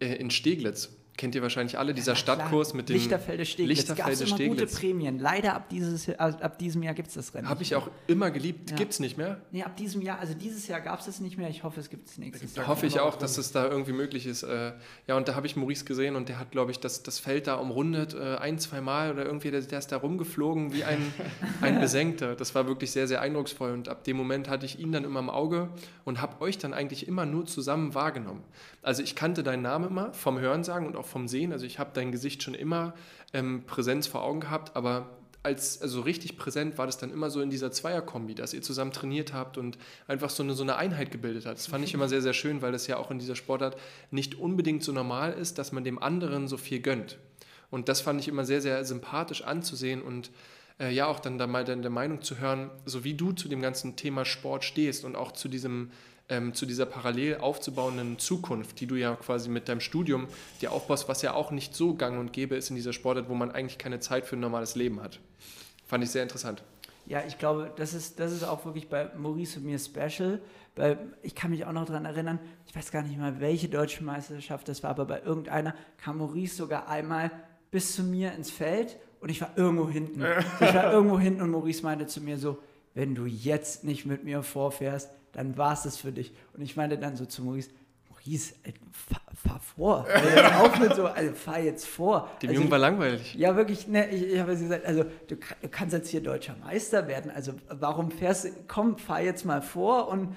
äh, 0.00 0.14
in 0.14 0.30
Steglitz 0.30 0.90
kennt 1.16 1.34
ihr 1.34 1.42
wahrscheinlich 1.42 1.78
alle, 1.78 1.94
dieser 1.94 2.12
Ja, 2.12 2.16
Stadtkurs 2.16 2.74
mit 2.74 2.88
dem 2.88 2.96
Lichterfelde 2.96 3.44
Steglitz. 3.44 3.78
Lichterfelde 3.78 4.18
gab's 4.18 4.20
immer 4.20 4.48
gute 4.48 4.68
Steglitz. 4.68 4.80
Prämien. 4.80 5.18
Leider 5.18 5.54
ab, 5.54 5.68
dieses, 5.68 6.08
äh, 6.08 6.14
ab 6.18 6.58
diesem 6.58 6.82
Jahr 6.82 6.94
gibt 6.94 7.08
es 7.08 7.14
das 7.14 7.34
Rennen. 7.34 7.48
Habe 7.48 7.62
ich 7.62 7.74
auch 7.74 7.88
immer 8.06 8.30
geliebt. 8.30 8.70
Ja. 8.70 8.76
Gibt's 8.76 9.00
nicht 9.00 9.16
mehr. 9.16 9.40
Nee, 9.52 9.62
ab 9.62 9.76
diesem 9.76 10.02
Jahr, 10.02 10.18
also 10.18 10.34
dieses 10.34 10.66
Jahr 10.68 10.80
gab 10.80 11.00
es 11.00 11.06
es 11.06 11.20
nicht 11.20 11.38
mehr. 11.38 11.48
Ich 11.48 11.62
hoffe, 11.62 11.80
es 11.80 11.90
gibt 11.90 12.08
es 12.08 12.18
nächstes 12.18 12.56
Jahr. 12.56 12.66
Hoffe 12.66 12.86
ich 12.86 13.00
auch, 13.00 13.16
dass 13.16 13.38
es 13.38 13.52
da 13.52 13.68
irgendwie 13.68 13.92
möglich 13.92 14.26
ist. 14.26 14.42
Äh, 14.42 14.72
ja, 15.06 15.16
und 15.16 15.28
da 15.28 15.34
habe 15.34 15.46
ich 15.46 15.56
Maurice 15.56 15.84
gesehen 15.84 16.16
und 16.16 16.28
der 16.28 16.38
hat, 16.38 16.50
glaube 16.50 16.70
ich, 16.70 16.80
das, 16.80 17.02
das 17.02 17.18
Feld 17.18 17.46
da 17.46 17.54
umrundet, 17.56 18.14
äh, 18.14 18.36
ein, 18.36 18.58
zwei 18.58 18.80
Mal 18.80 19.12
oder 19.12 19.24
irgendwie, 19.24 19.50
der, 19.50 19.60
der 19.60 19.78
ist 19.78 19.92
da 19.92 19.96
rumgeflogen 19.96 20.72
wie 20.72 20.84
ein, 20.84 21.12
ein 21.60 21.80
Besenkter. 21.80 22.34
Das 22.34 22.54
war 22.54 22.66
wirklich 22.66 22.90
sehr, 22.90 23.06
sehr 23.06 23.20
eindrucksvoll 23.20 23.72
und 23.72 23.88
ab 23.88 24.04
dem 24.04 24.16
Moment 24.16 24.48
hatte 24.48 24.66
ich 24.66 24.78
ihn 24.78 24.92
dann 24.92 25.04
immer 25.04 25.20
im 25.20 25.30
Auge 25.30 25.68
und 26.04 26.20
habe 26.20 26.40
euch 26.40 26.58
dann 26.58 26.74
eigentlich 26.74 27.06
immer 27.06 27.26
nur 27.26 27.46
zusammen 27.46 27.94
wahrgenommen. 27.94 28.42
Also 28.82 29.02
ich 29.02 29.14
kannte 29.14 29.42
deinen 29.42 29.62
Namen 29.62 29.88
immer 29.88 30.12
vom 30.12 30.38
Hörensagen 30.38 30.86
und 30.86 30.96
auch 30.96 31.03
vom 31.06 31.28
Sehen. 31.28 31.52
Also 31.52 31.66
ich 31.66 31.78
habe 31.78 31.90
dein 31.94 32.12
Gesicht 32.12 32.42
schon 32.42 32.54
immer 32.54 32.94
ähm, 33.32 33.64
Präsenz 33.66 34.06
vor 34.06 34.22
Augen 34.22 34.40
gehabt, 34.40 34.76
aber 34.76 35.10
als 35.44 35.82
also 35.82 36.00
richtig 36.00 36.38
präsent 36.38 36.78
war 36.78 36.86
das 36.86 36.96
dann 36.96 37.10
immer 37.10 37.28
so 37.28 37.42
in 37.42 37.50
dieser 37.50 37.70
Zweierkombi, 37.70 38.34
dass 38.34 38.54
ihr 38.54 38.62
zusammen 38.62 38.92
trainiert 38.92 39.34
habt 39.34 39.58
und 39.58 39.76
einfach 40.08 40.30
so 40.30 40.42
eine, 40.42 40.54
so 40.54 40.62
eine 40.62 40.76
Einheit 40.76 41.10
gebildet 41.10 41.44
hat. 41.44 41.58
Das 41.58 41.66
fand 41.66 41.84
ich 41.84 41.92
immer 41.92 42.08
sehr, 42.08 42.22
sehr 42.22 42.32
schön, 42.32 42.62
weil 42.62 42.72
das 42.72 42.86
ja 42.86 42.96
auch 42.96 43.10
in 43.10 43.18
dieser 43.18 43.36
Sportart 43.36 43.76
nicht 44.10 44.36
unbedingt 44.36 44.82
so 44.82 44.92
normal 44.92 45.34
ist, 45.34 45.58
dass 45.58 45.70
man 45.70 45.84
dem 45.84 45.98
anderen 46.02 46.48
so 46.48 46.56
viel 46.56 46.80
gönnt. 46.80 47.18
Und 47.70 47.90
das 47.90 48.00
fand 48.00 48.20
ich 48.20 48.28
immer 48.28 48.46
sehr, 48.46 48.62
sehr 48.62 48.84
sympathisch 48.86 49.42
anzusehen 49.42 50.00
und 50.00 50.30
äh, 50.80 50.90
ja 50.90 51.06
auch 51.06 51.20
dann 51.20 51.36
da 51.36 51.46
mal 51.46 51.64
deine 51.64 51.90
Meinung 51.90 52.22
zu 52.22 52.38
hören, 52.38 52.70
so 52.86 53.04
wie 53.04 53.14
du 53.14 53.32
zu 53.32 53.48
dem 53.48 53.60
ganzen 53.60 53.96
Thema 53.96 54.24
Sport 54.24 54.64
stehst 54.64 55.04
und 55.04 55.14
auch 55.14 55.32
zu 55.32 55.48
diesem 55.48 55.90
ähm, 56.28 56.54
zu 56.54 56.66
dieser 56.66 56.86
parallel 56.86 57.38
aufzubauenden 57.38 58.18
Zukunft, 58.18 58.80
die 58.80 58.86
du 58.86 58.94
ja 58.94 59.14
quasi 59.14 59.48
mit 59.48 59.68
deinem 59.68 59.80
Studium 59.80 60.26
dir 60.60 60.72
aufbaust, 60.72 61.08
was 61.08 61.22
ja 61.22 61.34
auch 61.34 61.50
nicht 61.50 61.74
so 61.74 61.94
gang 61.94 62.18
und 62.18 62.32
gäbe 62.32 62.56
ist 62.56 62.70
in 62.70 62.76
dieser 62.76 62.92
Sportart, 62.92 63.28
wo 63.28 63.34
man 63.34 63.50
eigentlich 63.50 63.78
keine 63.78 64.00
Zeit 64.00 64.26
für 64.26 64.36
ein 64.36 64.40
normales 64.40 64.74
Leben 64.74 65.02
hat. 65.02 65.20
Fand 65.86 66.02
ich 66.02 66.10
sehr 66.10 66.22
interessant. 66.22 66.62
Ja, 67.06 67.22
ich 67.26 67.38
glaube, 67.38 67.70
das 67.76 67.92
ist, 67.92 68.18
das 68.18 68.32
ist 68.32 68.44
auch 68.44 68.64
wirklich 68.64 68.88
bei 68.88 69.10
Maurice 69.16 69.58
und 69.58 69.66
mir 69.66 69.78
special. 69.78 70.40
Weil 70.76 70.98
ich 71.22 71.34
kann 71.34 71.50
mich 71.50 71.64
auch 71.66 71.72
noch 71.72 71.84
daran 71.84 72.04
erinnern, 72.04 72.40
ich 72.66 72.74
weiß 72.74 72.90
gar 72.90 73.02
nicht 73.02 73.16
mal, 73.16 73.40
welche 73.40 73.68
deutsche 73.68 74.02
Meisterschaft 74.02 74.68
das 74.68 74.82
war, 74.82 74.90
aber 74.90 75.04
bei 75.04 75.22
irgendeiner 75.22 75.74
kam 75.98 76.18
Maurice 76.18 76.56
sogar 76.56 76.88
einmal 76.88 77.30
bis 77.70 77.94
zu 77.94 78.02
mir 78.02 78.32
ins 78.32 78.50
Feld 78.50 78.96
und 79.20 79.28
ich 79.28 79.40
war 79.40 79.50
irgendwo 79.56 79.88
hinten. 79.88 80.24
Ich 80.60 80.74
war 80.74 80.92
irgendwo 80.92 81.18
hinten 81.18 81.42
und 81.42 81.50
Maurice 81.50 81.82
meinte 81.82 82.06
zu 82.06 82.20
mir 82.20 82.38
so, 82.38 82.58
wenn 82.94 83.14
du 83.14 83.26
jetzt 83.26 83.84
nicht 83.84 84.04
mit 84.04 84.24
mir 84.24 84.42
vorfährst, 84.42 85.10
dann 85.34 85.56
war 85.56 85.72
es 85.74 85.82
das 85.82 85.96
für 85.96 86.12
dich. 86.12 86.32
Und 86.54 86.62
ich 86.62 86.76
meinte 86.76 86.98
dann 86.98 87.16
so 87.16 87.26
zu 87.26 87.42
Maurice, 87.42 87.70
Maurice, 88.08 88.54
ey, 88.62 88.74
fahr, 88.92 89.20
fahr 89.34 89.60
vor. 89.60 90.06
Also, 90.14 90.64
auf 90.64 90.78
mit 90.78 90.94
so, 90.94 91.06
also 91.06 91.34
fahr 91.34 91.60
jetzt 91.60 91.86
vor. 91.86 92.30
Dem 92.40 92.50
also, 92.50 92.60
Jungen 92.60 92.70
war 92.70 92.78
langweilig. 92.78 93.34
ja, 93.34 93.54
wirklich, 93.56 93.86
ne, 93.88 94.08
ich, 94.10 94.32
ich 94.32 94.40
habe 94.40 94.52
jetzt 94.52 94.62
gesagt, 94.62 94.86
also 94.86 95.04
du, 95.28 95.36
du 95.36 95.68
kannst 95.70 95.92
jetzt 95.92 96.08
hier 96.08 96.22
deutscher 96.22 96.56
Meister 96.56 97.06
werden, 97.06 97.30
also 97.30 97.52
warum 97.68 98.10
fährst 98.10 98.44
du, 98.44 98.50
komm, 98.66 98.98
fahr 98.98 99.20
jetzt 99.20 99.44
mal 99.44 99.62
vor 99.62 100.08
und 100.08 100.34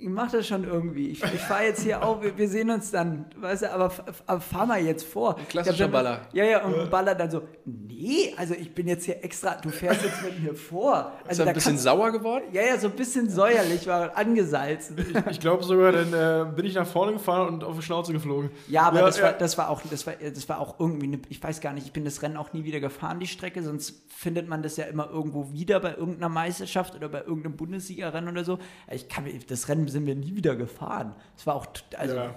ich 0.00 0.08
mach 0.08 0.30
das 0.30 0.46
schon 0.46 0.64
irgendwie. 0.64 1.08
Ich, 1.10 1.22
ich 1.22 1.40
fahre 1.40 1.64
jetzt 1.64 1.82
hier 1.82 2.02
auch, 2.02 2.22
wir, 2.22 2.36
wir 2.36 2.48
sehen 2.48 2.70
uns 2.70 2.90
dann, 2.90 3.26
weißt 3.36 3.62
du, 3.62 3.72
aber, 3.72 3.92
aber 4.26 4.40
fahr 4.40 4.66
mal 4.66 4.80
jetzt 4.82 5.04
vor. 5.04 5.38
Ein 5.38 5.48
klassischer 5.48 5.74
Ich 5.74 5.80
dann- 5.80 5.90
Baller. 5.92 6.20
Ja, 6.32 6.44
ja, 6.44 6.64
und 6.64 6.90
Baller 6.90 7.14
dann 7.14 7.30
so, 7.30 7.42
nee, 7.64 8.34
also 8.36 8.54
ich 8.54 8.74
bin 8.74 8.88
jetzt 8.88 9.04
hier 9.04 9.22
extra, 9.24 9.56
du 9.56 9.70
fährst 9.70 10.02
jetzt 10.02 10.22
mit 10.22 10.42
mir 10.42 10.54
vor. 10.54 11.12
Ist 11.24 11.28
Also 11.30 11.42
er 11.42 11.44
da 11.46 11.50
ein 11.50 11.54
bisschen 11.54 11.72
kannst- 11.72 11.84
sauer 11.84 12.10
geworden? 12.12 12.44
Ja, 12.52 12.62
ja, 12.62 12.78
so 12.78 12.88
ein 12.88 12.94
bisschen 12.94 13.28
säuerlich 13.30 13.86
war 13.86 14.16
angesalzen. 14.16 14.96
Ich 15.30 15.40
glaube 15.40 15.62
sogar, 15.64 15.92
dann 15.92 16.12
äh, 16.12 16.50
bin 16.54 16.66
ich 16.66 16.74
nach 16.74 16.86
vorne 16.86 17.12
gefahren 17.12 17.48
und 17.54 17.64
auf 17.64 17.76
die 17.76 17.82
Schnauze 17.82 18.12
geflogen. 18.12 18.50
Ja, 18.68 18.82
aber 18.82 19.00
Ja, 19.00 19.06
das, 19.06 19.18
ja. 19.18 19.24
War, 19.24 19.32
das, 19.32 19.58
war 19.58 19.68
auch, 19.70 19.82
das, 19.90 20.06
war, 20.06 20.14
das 20.14 20.48
war 20.48 20.58
auch 20.60 20.78
irgendwie, 20.78 21.06
eine, 21.06 21.18
ich 21.28 21.42
weiß 21.42 21.60
gar 21.60 21.72
nicht, 21.72 21.86
ich 21.86 21.92
bin 21.92 22.04
das 22.04 22.22
Rennen 22.22 22.36
auch 22.36 22.52
nie 22.52 22.64
wieder 22.64 22.80
gefahren, 22.80 23.20
die 23.20 23.26
Strecke, 23.26 23.62
sonst 23.62 24.02
findet 24.08 24.48
man 24.48 24.62
das 24.62 24.76
ja 24.76 24.84
immer 24.84 25.10
irgendwo 25.10 25.52
wieder 25.52 25.80
bei 25.80 25.94
irgendeiner 25.94 26.28
Meisterschaft 26.28 26.94
oder 26.94 27.08
bei 27.08 27.20
irgendeinem 27.20 27.56
Bundesligarennen 27.56 28.30
oder 28.30 28.44
so. 28.44 28.58
Ich 28.92 29.08
kann, 29.08 29.24
mir- 29.24 29.32
das 29.48 29.68
Rennen 29.68 29.84
sind 29.94 30.06
wir 30.06 30.14
nie 30.14 30.34
wieder 30.36 30.54
gefahren. 30.56 31.14
Es 31.36 31.46
war 31.46 31.54
auch, 31.54 31.66
also 31.96 32.14
Ja. 32.16 32.34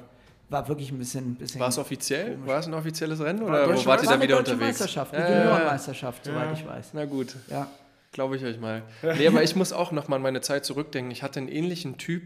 war 0.50 0.68
wirklich 0.70 0.92
ein 0.92 0.98
bisschen. 1.00 1.36
bisschen 1.36 1.60
War 1.60 1.68
es 1.68 1.78
offiziell? 1.78 2.34
Komisch. 2.36 2.48
War 2.48 2.60
es 2.60 2.68
ein 2.68 2.74
offizielles 2.74 3.20
Rennen 3.20 3.42
War 3.42 3.48
oder 3.68 3.76
wo 3.76 3.86
wart 3.86 4.04
ihr 4.04 4.10
da 4.10 4.22
wieder 4.22 4.38
deutsche 4.38 4.54
unterwegs? 4.54 4.80
Meisterschaft, 4.80 5.14
eine 5.14 5.30
Ja. 5.30 5.44
Juniorenmeisterschaft, 5.44 6.24
soweit 6.26 6.54
ich 6.58 6.66
weiß. 6.66 6.92
Na 6.94 7.06
gut, 7.06 7.36
Ja. 7.50 7.68
glaube 8.14 8.38
ich 8.38 8.44
euch 8.46 8.60
mal. 8.60 8.84
Nee, 9.18 9.28
aber 9.28 9.44
ich 9.44 9.56
muss 9.56 9.74
auch 9.74 9.92
noch 9.92 10.08
mal 10.08 10.16
an 10.16 10.22
meine 10.22 10.42
Zeit 10.42 10.64
zurückdenken. 10.66 11.12
Ich 11.12 11.24
hatte 11.24 11.40
einen 11.40 11.50
ähnlichen 11.50 11.98
Typ, 11.98 12.24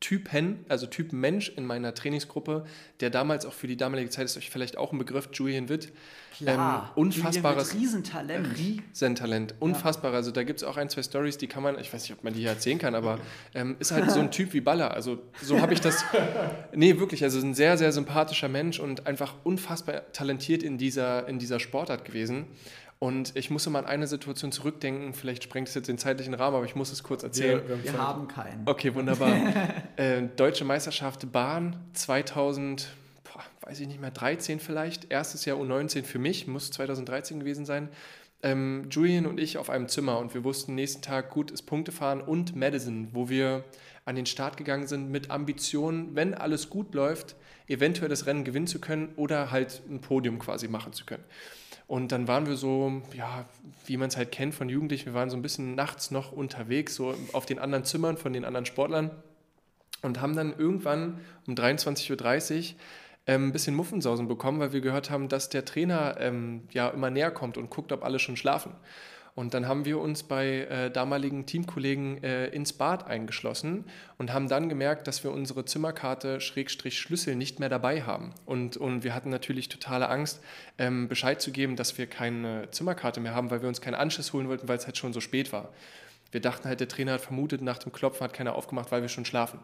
Typen, 0.00 0.64
also 0.70 0.86
Typ 0.86 1.12
Mensch 1.12 1.50
in 1.50 1.66
meiner 1.66 1.94
Trainingsgruppe, 1.94 2.64
der 3.00 3.10
damals 3.10 3.44
auch 3.44 3.52
für 3.52 3.66
die 3.66 3.76
damalige 3.76 4.08
Zeit 4.08 4.24
ist 4.24 4.36
euch 4.38 4.48
vielleicht 4.48 4.78
auch 4.78 4.92
ein 4.92 4.98
Begriff, 4.98 5.28
Julian 5.34 5.68
Witt. 5.68 5.92
Klar. 6.38 6.92
Ähm, 6.96 7.02
unfassbares 7.02 7.74
Julian 7.74 7.92
Witt, 7.92 8.14
Riesentalent. 8.14 8.58
Riesentalent, 8.58 9.54
unfassbar. 9.60 10.14
Also 10.14 10.30
da 10.30 10.42
gibt 10.42 10.62
es 10.62 10.64
auch 10.64 10.78
ein, 10.78 10.88
zwei 10.88 11.02
Stories, 11.02 11.36
die 11.36 11.48
kann 11.48 11.62
man, 11.62 11.78
ich 11.78 11.92
weiß 11.92 12.02
nicht, 12.02 12.12
ob 12.16 12.24
man 12.24 12.32
die 12.32 12.40
hier 12.40 12.48
erzählen 12.48 12.78
kann, 12.78 12.94
aber 12.94 13.18
ähm, 13.54 13.76
ist 13.78 13.92
halt 13.92 14.10
so 14.10 14.20
ein 14.20 14.30
Typ 14.30 14.54
wie 14.54 14.62
Baller. 14.62 14.94
Also 14.94 15.22
so 15.42 15.60
habe 15.60 15.74
ich 15.74 15.82
das, 15.82 16.02
nee, 16.74 16.98
wirklich, 16.98 17.22
also 17.22 17.38
ein 17.38 17.52
sehr, 17.52 17.76
sehr 17.76 17.92
sympathischer 17.92 18.48
Mensch 18.48 18.80
und 18.80 19.06
einfach 19.06 19.34
unfassbar 19.44 20.10
talentiert 20.12 20.62
in 20.62 20.78
dieser, 20.78 21.28
in 21.28 21.38
dieser 21.38 21.60
Sportart 21.60 22.06
gewesen. 22.06 22.46
Und 23.02 23.34
ich 23.34 23.48
muss 23.48 23.66
immer 23.66 23.78
an 23.78 23.86
eine 23.86 24.06
Situation 24.06 24.52
zurückdenken, 24.52 25.14
vielleicht 25.14 25.42
sprengt 25.42 25.68
es 25.68 25.74
jetzt 25.74 25.88
den 25.88 25.96
zeitlichen 25.96 26.34
Rahmen, 26.34 26.54
aber 26.54 26.66
ich 26.66 26.74
muss 26.74 26.92
es 26.92 27.02
kurz 27.02 27.22
erzählen. 27.22 27.66
Wir, 27.66 27.82
wir 27.82 27.98
haben 27.98 28.28
keinen. 28.28 28.68
Okay, 28.68 28.94
wunderbar. 28.94 29.32
äh, 29.96 30.24
Deutsche 30.36 30.66
Meisterschaft 30.66 31.32
Bahn 31.32 31.76
2000, 31.94 32.88
boah, 33.24 33.42
weiß 33.62 33.80
ich 33.80 33.88
nicht 33.88 34.02
mehr, 34.02 34.10
13 34.10 34.60
vielleicht. 34.60 35.10
Erstes 35.10 35.46
Jahr 35.46 35.56
U19 35.56 36.02
für 36.02 36.18
mich, 36.18 36.46
muss 36.46 36.70
2013 36.72 37.40
gewesen 37.40 37.64
sein. 37.64 37.88
Ähm, 38.42 38.88
Julian 38.90 39.24
und 39.24 39.40
ich 39.40 39.56
auf 39.56 39.70
einem 39.70 39.88
Zimmer 39.88 40.18
und 40.18 40.34
wir 40.34 40.44
wussten 40.44 40.74
nächsten 40.74 41.00
Tag, 41.00 41.30
gut 41.30 41.50
ist 41.50 41.62
Punktefahren 41.62 42.20
und 42.20 42.54
Madison, 42.54 43.08
wo 43.12 43.30
wir 43.30 43.64
an 44.04 44.14
den 44.14 44.26
Start 44.26 44.58
gegangen 44.58 44.86
sind 44.86 45.10
mit 45.10 45.30
Ambitionen, 45.30 46.14
wenn 46.16 46.34
alles 46.34 46.68
gut 46.68 46.94
läuft, 46.94 47.34
eventuell 47.66 48.10
das 48.10 48.26
Rennen 48.26 48.44
gewinnen 48.44 48.66
zu 48.66 48.78
können 48.78 49.14
oder 49.16 49.50
halt 49.50 49.80
ein 49.88 50.02
Podium 50.02 50.38
quasi 50.38 50.68
machen 50.68 50.92
zu 50.92 51.06
können. 51.06 51.24
Und 51.90 52.12
dann 52.12 52.28
waren 52.28 52.46
wir 52.46 52.54
so, 52.54 53.02
ja, 53.14 53.44
wie 53.84 53.96
man 53.96 54.10
es 54.10 54.16
halt 54.16 54.30
kennt 54.30 54.54
von 54.54 54.68
Jugendlichen, 54.68 55.06
wir 55.06 55.14
waren 55.14 55.28
so 55.28 55.36
ein 55.36 55.42
bisschen 55.42 55.74
nachts 55.74 56.12
noch 56.12 56.30
unterwegs, 56.30 56.94
so 56.94 57.16
auf 57.32 57.46
den 57.46 57.58
anderen 57.58 57.84
Zimmern 57.84 58.16
von 58.16 58.32
den 58.32 58.44
anderen 58.44 58.64
Sportlern 58.64 59.10
und 60.00 60.20
haben 60.20 60.36
dann 60.36 60.56
irgendwann 60.56 61.18
um 61.48 61.54
23.30 61.54 62.58
Uhr 62.58 62.76
ähm, 63.26 63.48
ein 63.48 63.52
bisschen 63.52 63.74
Muffensausen 63.74 64.28
bekommen, 64.28 64.60
weil 64.60 64.72
wir 64.72 64.82
gehört 64.82 65.10
haben, 65.10 65.28
dass 65.28 65.48
der 65.48 65.64
Trainer 65.64 66.14
ähm, 66.20 66.62
ja 66.70 66.90
immer 66.90 67.10
näher 67.10 67.32
kommt 67.32 67.58
und 67.58 67.70
guckt, 67.70 67.90
ob 67.90 68.04
alle 68.04 68.20
schon 68.20 68.36
schlafen. 68.36 68.70
Und 69.34 69.54
dann 69.54 69.68
haben 69.68 69.84
wir 69.84 69.98
uns 69.98 70.22
bei 70.22 70.62
äh, 70.62 70.90
damaligen 70.90 71.46
Teamkollegen 71.46 72.22
äh, 72.22 72.46
ins 72.48 72.72
Bad 72.72 73.06
eingeschlossen 73.06 73.84
und 74.18 74.32
haben 74.32 74.48
dann 74.48 74.68
gemerkt, 74.68 75.06
dass 75.06 75.24
wir 75.24 75.30
unsere 75.30 75.64
Zimmerkarte 75.64 76.40
Schrägstrich 76.40 76.98
Schlüssel 76.98 77.36
nicht 77.36 77.60
mehr 77.60 77.68
dabei 77.68 78.02
haben. 78.02 78.34
Und, 78.44 78.76
und 78.76 79.04
wir 79.04 79.14
hatten 79.14 79.30
natürlich 79.30 79.68
totale 79.68 80.08
Angst, 80.08 80.40
ähm, 80.78 81.08
Bescheid 81.08 81.40
zu 81.40 81.52
geben, 81.52 81.76
dass 81.76 81.96
wir 81.96 82.06
keine 82.06 82.70
Zimmerkarte 82.70 83.20
mehr 83.20 83.34
haben, 83.34 83.50
weil 83.50 83.62
wir 83.62 83.68
uns 83.68 83.80
keinen 83.80 83.94
Anschluss 83.94 84.32
holen 84.32 84.48
wollten, 84.48 84.68
weil 84.68 84.78
es 84.78 84.86
halt 84.86 84.98
schon 84.98 85.12
so 85.12 85.20
spät 85.20 85.52
war. 85.52 85.70
Wir 86.32 86.40
dachten 86.40 86.68
halt, 86.68 86.80
der 86.80 86.88
Trainer 86.88 87.14
hat 87.14 87.20
vermutet, 87.20 87.62
nach 87.62 87.78
dem 87.78 87.92
Klopfen 87.92 88.22
hat 88.22 88.32
keiner 88.32 88.54
aufgemacht, 88.54 88.92
weil 88.92 89.02
wir 89.02 89.08
schon 89.08 89.24
schlafen. 89.24 89.60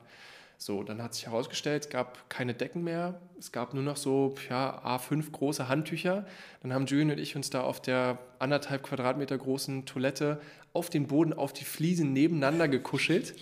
So, 0.59 0.82
dann 0.82 1.02
hat 1.02 1.14
sich 1.14 1.26
herausgestellt, 1.26 1.84
es 1.84 1.90
gab 1.90 2.30
keine 2.30 2.54
Decken 2.54 2.82
mehr, 2.82 3.20
es 3.38 3.52
gab 3.52 3.74
nur 3.74 3.82
noch 3.82 3.96
so 3.96 4.34
ja, 4.48 4.82
A5 4.84 5.30
große 5.30 5.68
Handtücher. 5.68 6.26
Dann 6.62 6.72
haben 6.72 6.86
Julian 6.86 7.11
und 7.11 7.18
ich 7.18 7.36
uns 7.36 7.50
da 7.50 7.61
auf 7.61 7.80
der 7.82 8.18
anderthalb 8.38 8.82
Quadratmeter 8.82 9.36
großen 9.36 9.84
Toilette 9.84 10.40
auf 10.72 10.88
den 10.88 11.07
Boden, 11.09 11.34
auf 11.34 11.52
die 11.52 11.64
Fliesen 11.64 12.12
nebeneinander 12.12 12.68
gekuschelt 12.68 13.34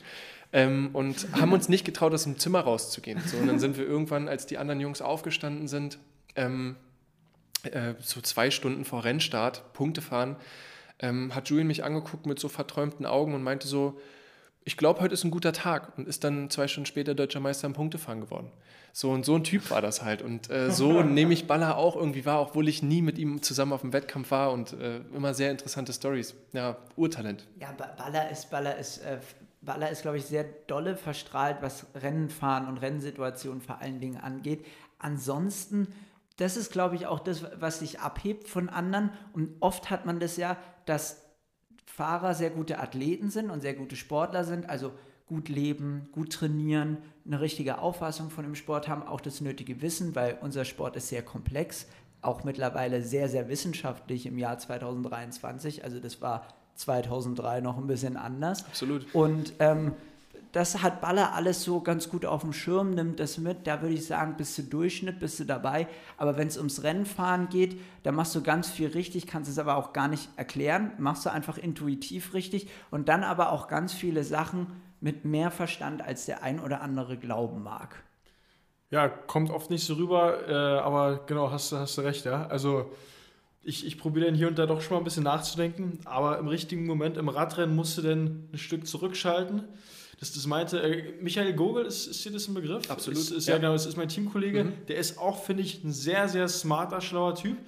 ähm, 0.53 0.91
und 0.93 1.29
haben 1.41 1.53
uns 1.53 1.69
nicht 1.69 1.85
getraut, 1.85 2.13
aus 2.13 2.25
dem 2.25 2.39
Zimmer 2.39 2.61
rauszugehen. 2.61 3.21
So, 3.27 3.37
und 3.37 3.47
dann 3.47 3.61
sind 3.61 3.77
wir 3.77 3.87
irgendwann, 3.87 4.29
als 4.29 4.47
die 4.47 4.59
anderen 4.59 4.81
Jungs 4.81 5.01
aufgestanden 5.01 5.69
sind, 5.69 5.99
ähm, 6.35 6.77
äh, 7.63 7.95
so 8.01 8.21
zwei 8.21 8.51
Stunden 8.51 8.85
vor 8.85 9.05
Rennstart, 9.05 9.73
Punkte 9.73 10.03
fahren, 10.03 10.37
ähm, 10.99 11.35
hat 11.35 11.49
Julian 11.49 11.69
mich 11.69 11.85
angeguckt 11.85 12.27
mit 12.27 12.39
so 12.39 12.49
verträumten 12.49 13.07
Augen 13.07 13.35
und 13.35 13.43
meinte 13.43 13.69
so, 13.69 14.01
ich 14.65 14.77
glaube, 14.77 15.01
heute 15.01 15.15
ist 15.15 15.25
ein 15.25 15.31
guter 15.31 15.53
Tag 15.53 15.97
und 15.99 16.09
ist 16.09 16.25
dann 16.25 16.49
zwei 16.51 16.69
Stunden 16.69 16.87
später 16.87 17.15
deutscher 17.15 17.41
Meister 17.41 17.67
im 17.67 17.75
Punktefahren 17.75 18.21
geworden. 18.21 18.51
So 18.93 19.11
und 19.11 19.25
so 19.25 19.35
ein 19.35 19.43
Typ 19.45 19.71
war 19.71 19.83
das 19.83 20.03
halt. 20.03 20.23
Und 20.23 20.49
äh, 20.51 20.71
so 20.71 21.03
nehme 21.03 21.35
ich 21.35 21.47
Baller 21.47 21.77
auch 21.77 21.97
irgendwie 21.97 22.25
wahr, 22.25 22.41
obwohl 22.41 22.69
ich 22.69 22.83
nie 22.83 23.03
mit 23.03 23.19
ihm 23.19 23.43
zusammen 23.43 23.73
auf 23.73 23.81
dem 23.83 23.93
Wettkampf 23.93 24.31
war 24.31 24.53
und 24.53 24.73
äh, 24.75 24.99
immer 25.15 25.35
sehr 25.35 25.51
interessante 25.51 25.93
Stories. 25.93 26.35
Ja, 26.53 26.77
Urtalent. 26.97 27.47
Ja, 27.61 27.73
Ba- 27.73 27.93
Baller 27.97 28.31
ist, 28.31 28.51
Baller 28.51 28.77
ist, 28.79 28.99
äh, 28.99 29.19
Baller 29.63 29.91
ist, 29.91 30.03
glaube 30.03 30.19
ich, 30.19 30.25
sehr 30.27 30.45
dolle 30.67 30.97
verstrahlt, 30.97 31.59
was 31.61 31.87
Rennenfahren 31.95 32.69
und 32.69 32.79
Rennsituationen 32.79 33.61
vor 33.61 33.81
allen 33.81 33.99
Dingen 34.01 34.19
angeht. 34.19 34.65
Ansonsten, 34.99 35.89
das 36.37 36.57
ist, 36.57 36.73
glaube 36.73 36.95
ich, 36.97 37.07
auch 37.07 37.21
das, 37.21 37.45
was 37.61 37.81
sich 37.81 38.01
abhebt 38.01 38.49
von 38.49 38.69
anderen. 38.69 39.11
Und 39.33 39.51
oft 39.61 39.91
hat 39.91 40.07
man 40.07 40.21
das 40.21 40.37
ja, 40.37 40.57
dass 40.87 41.24
Fahrer 41.97 42.35
sehr 42.35 42.51
gute 42.51 42.81
Athleten 42.81 43.31
sind 43.31 43.51
und 43.51 43.61
sehr 43.61 43.75
gute 43.75 43.95
Sportler 43.95 44.43
sind, 44.43 44.69
also 44.69 44.91
gut 45.27 45.49
leben, 45.49 46.09
gut 46.11 46.33
trainieren, 46.33 46.99
eine 47.25 47.41
richtige 47.41 47.79
Auffassung 47.79 48.31
von 48.31 48.43
dem 48.43 48.57
Sport 48.57 48.89
haben, 48.89 49.05
auch 49.05 49.21
das 49.21 49.41
nötige 49.41 49.81
Wissen, 49.81 50.17
weil 50.17 50.37
unser 50.41 50.65
Sport 50.65 50.97
ist 50.97 51.09
sehr 51.09 51.23
komplex, 51.23 51.87
auch 52.21 52.43
mittlerweile 52.43 53.01
sehr, 53.01 53.29
sehr 53.29 53.49
wissenschaftlich 53.49 54.27
im 54.27 54.39
Jahr 54.39 54.59
2023. 54.59 55.85
Also 55.85 56.01
das 56.01 56.21
war 56.21 56.49
2003 56.75 57.61
noch 57.61 57.79
ein 57.79 57.87
bisschen 57.87 58.17
anders. 58.17 58.65
Absolut. 58.67 59.15
Und 59.15 59.53
ähm, 59.61 59.93
das 60.55 60.83
hat 60.83 61.01
Baller 61.01 61.35
alles 61.35 61.65
so 61.65 61.81
ganz 61.81 62.09
gut 62.09 62.25
auf 62.25 62.43
dem 62.43 62.53
Schirm, 62.53 62.93
nimmt 62.93 63.19
das 63.19 63.39
mit. 63.39 63.67
Da 63.67 63.83
würde 63.83 63.95
ich 63.95 64.07
sagen, 64.07 64.37
bist 64.37 64.57
du 64.57 64.63
Durchschnitt, 64.63 65.19
bist 65.19 65.41
du 65.41 65.45
dabei. 65.45 65.89
Aber 66.17 66.37
wenn 66.39 66.47
es 66.47 66.57
ums 66.57 66.85
Rennenfahren 66.85 67.49
geht, 67.49 67.81
da 68.05 68.13
machst 68.13 68.37
du 68.37 68.43
ganz 68.43 68.71
viel 68.71 68.87
richtig, 68.87 69.27
kannst 69.27 69.51
es 69.51 69.59
aber 69.59 69.77
auch 69.77 69.93
gar 69.93 70.07
nicht 70.07 70.29
erklären. 70.37 70.93
Machst 70.99 71.27
du 71.27 71.33
einfach 71.33 71.59
intuitiv 71.59 72.35
richtig 72.35 72.69
und 72.93 73.09
dann 73.09 73.25
aber 73.25 73.51
auch 73.51 73.67
ganz 73.67 73.93
viele 73.93 74.23
Sachen 74.23 74.69
mit 75.01 75.25
mehr 75.25 75.51
Verstand, 75.51 76.03
als 76.03 76.27
der 76.27 76.45
ein 76.45 76.61
oder 76.61 76.83
andere 76.83 77.17
glauben 77.17 77.65
mag. 77.65 78.05
Ja, 78.91 79.09
kommt 79.09 79.51
oft 79.51 79.71
nicht 79.71 79.85
so 79.85 79.95
rüber, 79.95 80.49
äh, 80.49 80.79
aber 80.79 81.27
genau, 81.27 81.51
hast, 81.51 81.73
hast 81.73 81.99
du 81.99 82.03
recht, 82.03 82.27
ja. 82.27 82.47
Also 82.47 82.93
ich, 83.61 83.85
ich 83.85 83.99
probiere 83.99 84.27
dann 84.27 84.37
hier 84.37 84.47
und 84.47 84.57
da 84.57 84.67
doch 84.67 84.81
schon 84.81 84.95
mal 84.95 85.01
ein 85.01 85.05
bisschen 85.05 85.25
nachzudenken, 85.25 85.99
aber 86.05 86.39
im 86.39 86.47
richtigen 86.47 86.87
Moment 86.87 87.17
im 87.17 87.29
Radrennen 87.29 87.75
musst 87.75 87.99
du 87.99 88.03
dann 88.03 88.49
ein 88.53 88.59
Stück 88.59 88.87
zurückschalten. 88.87 89.65
Das, 90.25 90.33
das 90.33 90.47
meinte, 90.47 90.81
äh, 90.81 91.13
Michael 91.21 91.53
Gogel, 91.53 91.85
ist, 91.85 92.07
ist 92.07 92.25
dir 92.25 92.33
das 92.33 92.49
ein 92.49 92.55
Begriff? 92.55 92.91
Absolut. 92.91 93.21
Ist, 93.21 93.31
ist, 93.31 93.47
ja. 93.47 93.55
ja, 93.55 93.59
genau, 93.59 93.75
das 93.75 93.85
ist 93.85 93.99
mein 93.99 94.09
Teamkollege. 94.09 94.65
Mhm. 94.65 94.73
Der 94.89 94.97
ist 94.97 95.19
auch, 95.19 95.45
finde 95.45 95.63
ich, 95.63 95.85
ein 95.85 95.93
sehr, 95.93 96.31
sehr 96.31 96.49
smarter, 96.49 97.03
schlauer 97.03 97.35
Typ. 97.35 97.59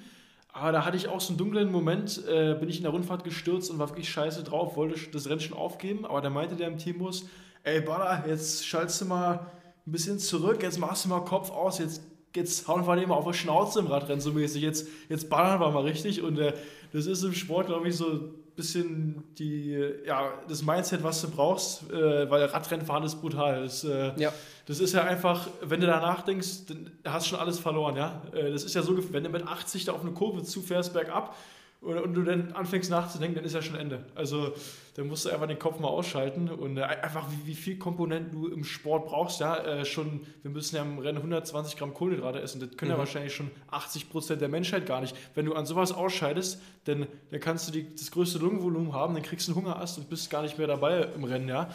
Aber 0.54 0.72
da 0.72 0.86
hatte 0.86 0.96
ich 0.96 1.09
auch 1.09 1.20
so 1.20 1.32
einen 1.32 1.38
dunklen 1.38 1.70
Moment, 1.70 2.24
äh, 2.26 2.57
bin 2.59 2.70
ich 2.70 2.78
in 2.78 2.84
der 2.84 2.92
Rundfahrt 2.92 3.24
gestürzt 3.24 3.70
und 3.70 3.78
war 3.78 3.90
wirklich 3.90 4.09
scheiße 4.09 4.42
drauf, 4.42 4.74
wollte 4.74 4.98
das 5.11 5.28
Rennen 5.28 5.40
schon 5.40 5.54
aufgeben, 5.54 6.07
aber 6.07 6.22
da 6.22 6.30
meinte 6.30 6.57
der 6.57 6.68
im 6.68 6.78
Teambus, 6.78 7.26
ey 7.62 7.82
Baller, 7.82 8.24
jetzt 8.26 8.66
schaltest 8.66 9.02
du 9.02 9.04
mal 9.04 9.50
ein 9.86 9.92
bisschen 9.92 10.18
zurück, 10.18 10.62
jetzt 10.62 10.78
machst 10.78 11.04
du 11.04 11.11
mal 11.11 11.20
Kopf 11.20 11.50
aus, 11.50 11.78
jetzt, 11.78 12.00
jetzt 12.34 12.66
hauen 12.68 12.86
wir 12.86 12.96
den 12.96 13.11
mal 13.11 13.16
auf 13.16 13.26
die 13.26 13.34
Schnauze 13.34 13.80
im 13.80 13.86
Radrennen 13.86 14.22
so 14.22 14.32
mäßig, 14.32 14.62
jetzt, 14.62 14.88
jetzt 15.11 15.28
ballern 15.28 15.61
wir 15.61 15.70
mal 15.72 15.82
richtig 15.82 16.22
und 16.22 16.38
äh, 16.38 16.54
das 16.90 17.04
ist 17.04 17.22
im 17.22 17.34
Sport, 17.34 17.66
glaube 17.66 17.90
ich, 17.90 17.96
so 17.96 18.30
bisschen 18.57 19.22
die, 19.38 19.78
ja, 20.07 20.32
das 20.48 20.62
Mindset, 20.62 21.02
was 21.02 21.20
du 21.20 21.30
brauchst, 21.30 21.90
äh, 21.90 22.28
weil 22.30 22.44
Radrennfahren 22.46 23.04
ist 23.04 23.20
brutal. 23.20 23.62
Das, 23.62 23.84
äh, 23.84 24.12
ja. 24.16 24.32
das 24.66 24.80
ist 24.80 24.94
ja 24.94 25.04
einfach, 25.04 25.48
wenn 25.61 25.80
du 25.80 25.86
danach 25.86 26.22
denkst, 26.22 26.66
dann 26.68 26.90
hast 27.04 27.26
du 27.26 27.30
schon 27.30 27.38
alles 27.38 27.59
verloren, 27.59 27.96
ja. 27.96 28.22
Äh, 28.32 28.50
das 28.50 28.64
ist 28.64 28.74
ja 28.74 28.82
so, 28.82 28.96
wenn 29.12 29.22
du 29.22 29.30
mit 29.30 29.46
80 29.46 29.84
da 29.84 29.92
auf 29.92 30.00
eine 30.00 30.12
Kurve 30.12 30.42
zufährst 30.42 30.92
bergab, 30.92 31.36
und, 31.81 32.14
du 32.14 32.22
dann 32.22 32.53
anfängst 32.53 32.91
nachzudenken, 32.91 33.37
dann 33.37 33.45
ist 33.45 33.55
ja 33.55 33.62
schon 33.62 33.77
Ende. 33.77 34.05
Also 34.14 34.55
dann 34.97 35.09
musst 35.09 35.27
du 35.27 35.31
einfach 35.31 35.47
den 35.47 35.59
Kopf 35.59 35.79
mal 35.79 35.89
ausschalten 35.89 36.49
und 36.49 36.79
äh, 36.79 36.83
einfach 36.83 37.29
wie, 37.31 37.49
wie 37.49 37.55
viel 37.55 37.79
Komponenten 37.79 38.33
du 38.33 38.49
im 38.49 38.64
Sport 38.64 39.07
brauchst. 39.07 39.41
Ja, 39.41 39.59
äh, 39.59 39.85
schon, 39.85 40.27
wir 40.43 40.51
müssen 40.51 40.77
ja 40.77 40.83
im 40.83 40.99
Rennen 40.99 41.18
120 41.18 41.77
Gramm 41.77 41.93
Kohlenhydrate 41.93 42.41
essen. 42.41 42.61
Das 42.61 42.77
können 42.77 42.91
mhm. 42.91 42.95
ja 42.95 42.99
wahrscheinlich 42.99 43.35
schon 43.35 43.51
80 43.70 44.09
Prozent 44.11 44.41
der 44.41 44.49
Menschheit 44.49 44.87
gar 44.87 45.01
nicht. 45.01 45.14
Wenn 45.35 45.45
du 45.45 45.55
an 45.55 45.66
sowas 45.66 45.93
ausscheidest, 45.93 46.61
dann, 46.85 47.07
dann 47.31 47.41
kannst 47.41 47.68
du 47.68 47.72
die, 47.72 47.95
das 47.95 48.11
größte 48.11 48.39
Lungenvolumen 48.39 48.93
haben, 48.93 49.14
dann 49.14 49.22
kriegst 49.22 49.49
du 49.49 49.53
einen 49.53 49.66
Hungerast 49.66 49.99
und 49.99 50.09
bist 50.09 50.31
gar 50.31 50.43
nicht 50.43 50.57
mehr 50.57 50.66
dabei 50.66 51.09
im 51.14 51.24
Rennen. 51.24 51.49
Ja. 51.49 51.68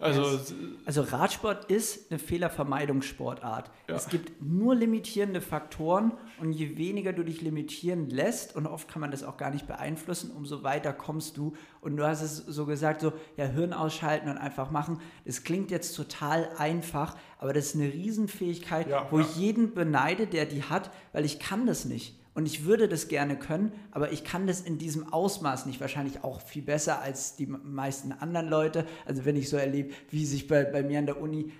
Also, 0.00 0.38
also 0.84 1.02
Radsport 1.02 1.64
ist 1.64 2.12
eine 2.12 2.20
Fehlervermeidungssportart. 2.20 3.68
Ja. 3.88 3.96
Es 3.96 4.08
gibt 4.08 4.40
nur 4.40 4.76
limitierende 4.76 5.40
Faktoren 5.40 6.12
und 6.40 6.52
je 6.52 6.76
weniger 6.76 7.12
du 7.12 7.24
dich 7.24 7.40
limitieren 7.40 8.08
lässt, 8.08 8.54
und 8.54 8.68
oft 8.68 8.88
kann 8.88 9.00
man 9.00 9.10
das 9.10 9.24
auch 9.24 9.36
gar 9.36 9.50
nicht 9.50 9.66
beeinflussen, 9.66 10.30
umso 10.30 10.62
weiter 10.62 10.92
kommst 10.92 11.36
du. 11.36 11.54
Und 11.80 11.96
du 11.96 12.06
hast 12.06 12.22
es 12.22 12.36
so 12.36 12.64
gesagt, 12.64 13.00
so 13.00 13.12
ja, 13.36 13.46
Hirn 13.46 13.72
ausschalten 13.72 14.28
und 14.28 14.38
einfach 14.38 14.70
machen. 14.70 15.00
Das 15.24 15.42
klingt 15.42 15.72
jetzt 15.72 15.96
total 15.96 16.48
einfach, 16.58 17.16
aber 17.38 17.52
das 17.52 17.66
ist 17.66 17.74
eine 17.74 17.92
Riesenfähigkeit, 17.92 18.88
ja, 18.88 19.08
wo 19.10 19.18
ja. 19.18 19.26
ich 19.26 19.36
jeden 19.36 19.74
beneide, 19.74 20.28
der 20.28 20.46
die 20.46 20.62
hat, 20.62 20.92
weil 21.12 21.24
ich 21.24 21.40
kann 21.40 21.66
das 21.66 21.84
nicht. 21.84 22.17
Und 22.38 22.46
ich 22.46 22.64
würde 22.64 22.86
das 22.86 23.08
gerne 23.08 23.36
können, 23.36 23.72
aber 23.90 24.12
ich 24.12 24.22
kann 24.22 24.46
das 24.46 24.60
in 24.60 24.78
diesem 24.78 25.12
Ausmaß 25.12 25.66
nicht. 25.66 25.80
Wahrscheinlich 25.80 26.22
auch 26.22 26.40
viel 26.40 26.62
besser 26.62 27.02
als 27.02 27.34
die 27.34 27.46
meisten 27.46 28.12
anderen 28.12 28.48
Leute. 28.48 28.86
Also 29.06 29.24
wenn 29.24 29.34
ich 29.34 29.48
so 29.48 29.56
erlebe, 29.56 29.92
wie 30.10 30.24
sich 30.24 30.46
bei, 30.46 30.62
bei 30.62 30.84
mir 30.84 31.00
an 31.00 31.06
der 31.06 31.20
Uni, 31.20 31.50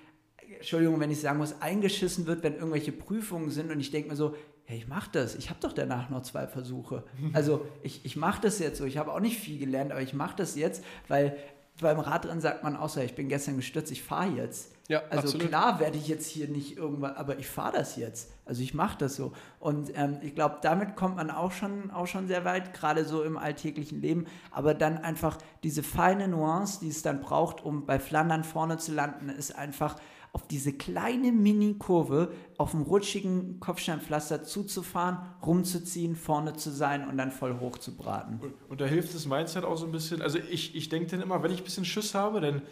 Entschuldigung, 0.54 1.00
wenn 1.00 1.10
ich 1.10 1.20
sagen 1.20 1.38
muss, 1.38 1.60
eingeschissen 1.60 2.28
wird, 2.28 2.44
wenn 2.44 2.54
irgendwelche 2.54 2.92
Prüfungen 2.92 3.50
sind 3.50 3.72
und 3.72 3.80
ich 3.80 3.90
denke 3.90 4.10
mir 4.10 4.14
so, 4.14 4.36
hey, 4.66 4.78
ich 4.78 4.86
mache 4.86 5.10
das. 5.10 5.34
Ich 5.34 5.50
habe 5.50 5.58
doch 5.60 5.72
danach 5.72 6.10
noch 6.10 6.22
zwei 6.22 6.46
Versuche. 6.46 7.02
Also 7.32 7.66
ich, 7.82 8.04
ich 8.04 8.14
mache 8.14 8.40
das 8.42 8.60
jetzt 8.60 8.78
so. 8.78 8.84
Ich 8.84 8.98
habe 8.98 9.12
auch 9.12 9.18
nicht 9.18 9.36
viel 9.36 9.58
gelernt, 9.58 9.90
aber 9.90 10.02
ich 10.02 10.14
mache 10.14 10.36
das 10.36 10.54
jetzt, 10.54 10.84
weil 11.08 11.36
beim 11.80 11.98
Radrennen 11.98 12.40
sagt 12.40 12.62
man 12.62 12.76
auch 12.76 12.88
so, 12.88 13.00
ich 13.00 13.16
bin 13.16 13.28
gestern 13.28 13.56
gestürzt, 13.56 13.90
ich 13.90 14.04
fahre 14.04 14.30
jetzt. 14.36 14.70
Ja, 14.88 15.02
also 15.10 15.24
absolut. 15.24 15.48
klar 15.48 15.80
werde 15.80 15.98
ich 15.98 16.08
jetzt 16.08 16.26
hier 16.26 16.48
nicht 16.48 16.78
irgendwann, 16.78 17.14
aber 17.14 17.38
ich 17.38 17.46
fahre 17.46 17.72
das 17.76 17.96
jetzt. 17.96 18.32
Also 18.46 18.62
ich 18.62 18.72
mache 18.72 18.96
das 18.96 19.16
so. 19.16 19.32
Und 19.60 19.90
ähm, 19.94 20.16
ich 20.22 20.34
glaube, 20.34 20.58
damit 20.62 20.96
kommt 20.96 21.16
man 21.16 21.30
auch 21.30 21.52
schon, 21.52 21.90
auch 21.90 22.06
schon 22.06 22.26
sehr 22.26 22.46
weit, 22.46 22.72
gerade 22.72 23.04
so 23.04 23.22
im 23.22 23.36
alltäglichen 23.36 24.00
Leben. 24.00 24.24
Aber 24.50 24.72
dann 24.72 24.96
einfach 24.96 25.36
diese 25.62 25.82
feine 25.82 26.26
Nuance, 26.26 26.80
die 26.80 26.88
es 26.88 27.02
dann 27.02 27.20
braucht, 27.20 27.62
um 27.62 27.84
bei 27.84 27.98
Flandern 27.98 28.44
vorne 28.44 28.78
zu 28.78 28.94
landen, 28.94 29.28
ist 29.28 29.54
einfach 29.54 29.96
auf 30.32 30.46
diese 30.46 30.72
kleine 30.72 31.32
Mini-Kurve 31.32 32.32
auf 32.56 32.70
dem 32.70 32.82
rutschigen 32.82 33.60
Kopfsteinpflaster 33.60 34.42
zuzufahren, 34.42 35.18
rumzuziehen, 35.44 36.16
vorne 36.16 36.54
zu 36.54 36.70
sein 36.70 37.08
und 37.08 37.18
dann 37.18 37.30
voll 37.30 37.58
hoch 37.60 37.78
zu 37.78 37.94
braten. 37.96 38.38
Und, 38.40 38.54
und 38.68 38.80
da 38.80 38.86
hilft 38.86 39.14
das 39.14 39.26
Mindset 39.26 39.64
auch 39.64 39.76
so 39.76 39.86
ein 39.86 39.92
bisschen. 39.92 40.22
Also 40.22 40.38
ich, 40.38 40.74
ich 40.74 40.88
denke 40.88 41.10
dann 41.10 41.22
immer, 41.22 41.42
wenn 41.42 41.50
ich 41.50 41.60
ein 41.60 41.64
bisschen 41.64 41.84
Schiss 41.84 42.14
habe, 42.14 42.40
dann, 42.40 42.62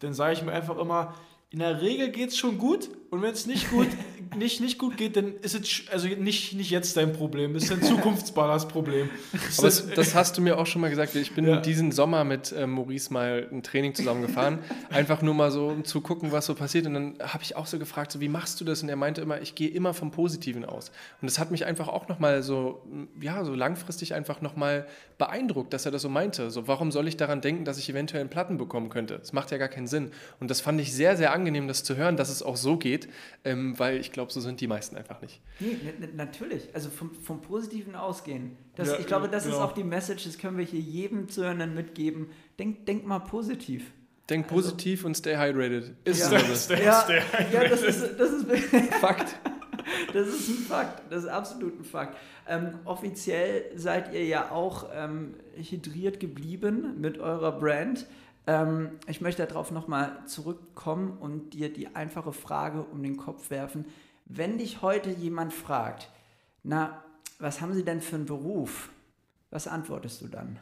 dann 0.00 0.14
sage 0.14 0.34
ich 0.34 0.42
mir 0.42 0.52
einfach 0.52 0.78
immer, 0.78 1.14
in 1.52 1.58
der 1.58 1.80
Regel 1.82 2.10
geht 2.10 2.30
es 2.30 2.38
schon 2.38 2.58
gut 2.58 2.88
und 3.12 3.20
wenn 3.20 3.32
es 3.32 3.46
nicht 3.46 3.70
gut, 3.70 3.88
nicht, 4.36 4.62
nicht 4.62 4.78
gut 4.78 4.96
geht, 4.96 5.18
dann 5.18 5.34
ist 5.42 5.54
es 5.54 5.82
also 5.92 6.08
nicht, 6.08 6.54
nicht 6.54 6.70
jetzt 6.70 6.96
dein 6.96 7.12
Problem, 7.12 7.54
ist 7.54 7.70
ein 7.70 7.82
zukunftsbares 7.82 8.68
Problem. 8.68 9.10
Aber 9.58 9.66
das, 9.66 9.86
das, 9.90 10.14
hast 10.14 10.38
du 10.38 10.40
mir 10.40 10.58
auch 10.58 10.64
schon 10.64 10.80
mal 10.80 10.88
gesagt. 10.88 11.14
Ich 11.14 11.32
bin 11.32 11.46
ja. 11.46 11.60
diesen 11.60 11.92
Sommer 11.92 12.24
mit 12.24 12.52
äh, 12.52 12.66
Maurice 12.66 13.12
mal 13.12 13.46
ein 13.52 13.62
Training 13.62 13.94
zusammengefahren, 13.94 14.60
einfach 14.90 15.20
nur 15.20 15.34
mal 15.34 15.50
so 15.50 15.68
um 15.68 15.84
zu 15.84 16.00
gucken, 16.00 16.32
was 16.32 16.46
so 16.46 16.54
passiert. 16.54 16.86
Und 16.86 16.94
dann 16.94 17.14
habe 17.20 17.42
ich 17.42 17.54
auch 17.54 17.66
so 17.66 17.78
gefragt, 17.78 18.12
so, 18.12 18.20
wie 18.22 18.30
machst 18.30 18.58
du 18.62 18.64
das? 18.64 18.82
Und 18.82 18.88
er 18.88 18.96
meinte 18.96 19.20
immer, 19.20 19.42
ich 19.42 19.54
gehe 19.54 19.68
immer 19.68 19.92
vom 19.92 20.10
Positiven 20.10 20.64
aus. 20.64 20.90
Und 21.20 21.30
das 21.30 21.38
hat 21.38 21.50
mich 21.50 21.66
einfach 21.66 21.88
auch 21.88 22.08
nochmal 22.08 22.42
so, 22.42 22.82
ja, 23.20 23.44
so 23.44 23.54
langfristig 23.54 24.14
einfach 24.14 24.40
nochmal 24.40 24.86
beeindruckt, 25.18 25.74
dass 25.74 25.84
er 25.84 25.92
das 25.92 26.00
so 26.00 26.08
meinte. 26.08 26.50
So, 26.50 26.66
warum 26.66 26.92
soll 26.92 27.08
ich 27.08 27.18
daran 27.18 27.42
denken, 27.42 27.66
dass 27.66 27.76
ich 27.76 27.90
eventuell 27.90 28.22
einen 28.22 28.30
Platten 28.30 28.56
bekommen 28.56 28.88
könnte? 28.88 29.18
Das 29.18 29.34
macht 29.34 29.50
ja 29.50 29.58
gar 29.58 29.68
keinen 29.68 29.86
Sinn. 29.86 30.12
Und 30.40 30.50
das 30.50 30.62
fand 30.62 30.80
ich 30.80 30.94
sehr, 30.94 31.18
sehr 31.18 31.34
angenehm, 31.34 31.68
das 31.68 31.84
zu 31.84 31.96
hören, 31.96 32.16
dass 32.16 32.30
es 32.30 32.42
auch 32.42 32.56
so 32.56 32.78
geht, 32.78 33.01
ähm, 33.44 33.78
weil 33.78 33.98
ich 33.98 34.12
glaube, 34.12 34.32
so 34.32 34.40
sind 34.40 34.60
die 34.60 34.66
meisten 34.66 34.96
einfach 34.96 35.20
nicht. 35.20 35.40
Nee, 35.60 35.76
natürlich. 36.14 36.74
Also 36.74 36.90
vom, 36.90 37.14
vom 37.14 37.40
Positiven 37.40 37.94
ausgehen. 37.94 38.56
Das, 38.76 38.88
ja, 38.88 38.98
ich 38.98 39.06
glaube, 39.06 39.28
das 39.28 39.44
genau. 39.44 39.56
ist 39.56 39.62
auch 39.62 39.72
die 39.72 39.84
Message, 39.84 40.24
das 40.24 40.38
können 40.38 40.58
wir 40.58 40.64
hier 40.64 40.80
jedem 40.80 41.28
Zuhörenden 41.28 41.74
mitgeben. 41.74 42.30
Denk, 42.58 42.86
denk 42.86 43.06
mal 43.06 43.20
positiv. 43.20 43.90
Denk 44.30 44.44
also, 44.44 44.54
positiv 44.54 45.04
und 45.04 45.16
stay 45.16 45.36
hydrated. 45.36 45.94
Ist 46.04 46.30
ja, 46.30 46.38
so. 46.38 46.54
Stay, 46.54 46.84
ja, 46.84 47.02
stay 47.02 47.20
ja, 47.52 47.68
das 47.68 47.82
ist, 47.82 48.18
das 48.18 48.30
ist 48.30 48.46
Fakt. 49.00 49.36
Das 50.12 50.28
ist 50.28 50.48
ein 50.48 50.56
Fakt, 50.56 51.02
das 51.10 51.24
ist 51.24 51.28
absolut 51.28 51.78
ein 51.80 51.84
Fakt. 51.84 52.16
Ähm, 52.48 52.78
offiziell 52.84 53.64
seid 53.74 54.12
ihr 54.12 54.24
ja 54.24 54.50
auch 54.50 54.88
ähm, 54.94 55.34
hydriert 55.56 56.20
geblieben 56.20 57.00
mit 57.00 57.18
eurer 57.18 57.52
Brand. 57.52 58.06
Ähm, 58.46 58.98
ich 59.06 59.20
möchte 59.20 59.46
darauf 59.46 59.70
nochmal 59.70 60.18
zurückkommen 60.26 61.16
und 61.18 61.50
dir 61.50 61.72
die 61.72 61.94
einfache 61.94 62.32
Frage 62.32 62.82
um 62.82 63.02
den 63.02 63.16
Kopf 63.16 63.50
werfen. 63.50 63.86
Wenn 64.24 64.58
dich 64.58 64.82
heute 64.82 65.10
jemand 65.10 65.52
fragt, 65.52 66.08
na, 66.62 67.02
was 67.38 67.60
haben 67.60 67.74
Sie 67.74 67.84
denn 67.84 68.00
für 68.00 68.16
einen 68.16 68.26
Beruf? 68.26 68.90
Was 69.50 69.66
antwortest 69.66 70.22
du 70.22 70.28
dann? 70.28 70.58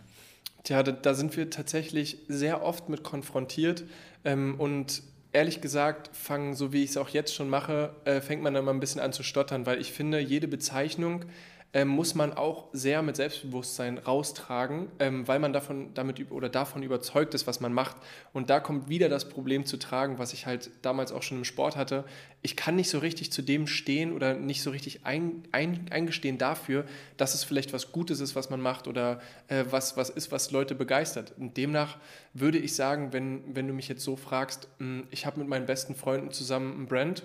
Tja, 0.64 0.82
da, 0.82 0.92
da 0.92 1.14
sind 1.14 1.36
wir 1.36 1.50
tatsächlich 1.50 2.18
sehr 2.28 2.62
oft 2.62 2.88
mit 2.88 3.02
konfrontiert 3.02 3.84
ähm, 4.24 4.56
und 4.58 5.02
ehrlich 5.32 5.60
gesagt, 5.60 6.10
fangen, 6.14 6.54
so 6.54 6.72
wie 6.72 6.82
ich 6.82 6.90
es 6.90 6.96
auch 6.96 7.08
jetzt 7.08 7.34
schon 7.34 7.48
mache, 7.48 7.94
äh, 8.04 8.20
fängt 8.20 8.42
man 8.42 8.54
dann 8.54 8.64
mal 8.64 8.72
ein 8.72 8.80
bisschen 8.80 9.00
an 9.00 9.12
zu 9.12 9.22
stottern, 9.22 9.64
weil 9.64 9.80
ich 9.80 9.92
finde, 9.92 10.18
jede 10.18 10.48
Bezeichnung 10.48 11.24
ähm, 11.72 11.88
muss 11.88 12.16
man 12.16 12.32
auch 12.32 12.66
sehr 12.72 13.00
mit 13.02 13.14
Selbstbewusstsein 13.14 13.98
raustragen, 13.98 14.88
ähm, 14.98 15.28
weil 15.28 15.38
man 15.38 15.52
davon, 15.52 15.94
damit 15.94 16.30
oder 16.32 16.48
davon 16.48 16.82
überzeugt 16.82 17.32
ist, 17.34 17.46
was 17.46 17.60
man 17.60 17.72
macht. 17.72 17.96
Und 18.32 18.50
da 18.50 18.58
kommt 18.58 18.88
wieder 18.88 19.08
das 19.08 19.28
Problem 19.28 19.64
zu 19.64 19.76
tragen, 19.76 20.18
was 20.18 20.32
ich 20.32 20.46
halt 20.46 20.70
damals 20.82 21.12
auch 21.12 21.22
schon 21.22 21.38
im 21.38 21.44
Sport 21.44 21.76
hatte. 21.76 22.04
Ich 22.42 22.56
kann 22.56 22.74
nicht 22.74 22.90
so 22.90 22.98
richtig 22.98 23.30
zu 23.30 23.42
dem 23.42 23.68
stehen 23.68 24.12
oder 24.12 24.34
nicht 24.34 24.62
so 24.62 24.70
richtig 24.70 25.06
ein, 25.06 25.44
ein, 25.52 25.86
eingestehen 25.90 26.38
dafür, 26.38 26.84
dass 27.16 27.34
es 27.34 27.44
vielleicht 27.44 27.72
was 27.72 27.92
Gutes 27.92 28.18
ist, 28.18 28.34
was 28.34 28.50
man 28.50 28.60
macht 28.60 28.88
oder 28.88 29.20
äh, 29.46 29.64
was, 29.70 29.96
was 29.96 30.10
ist, 30.10 30.32
was 30.32 30.50
Leute 30.50 30.74
begeistert. 30.74 31.34
Und 31.38 31.56
demnach 31.56 31.98
würde 32.34 32.58
ich 32.58 32.74
sagen, 32.74 33.12
wenn, 33.12 33.54
wenn 33.54 33.68
du 33.68 33.74
mich 33.74 33.88
jetzt 33.88 34.02
so 34.02 34.16
fragst, 34.16 34.68
mh, 34.78 34.86
hm, 34.86 35.06
ich 35.10 35.24
habe 35.24 35.38
mit 35.38 35.48
meinen 35.48 35.66
besten 35.66 35.94
Freunden 35.94 36.32
zusammen 36.32 36.82
ein 36.82 36.86
Brand, 36.86 37.22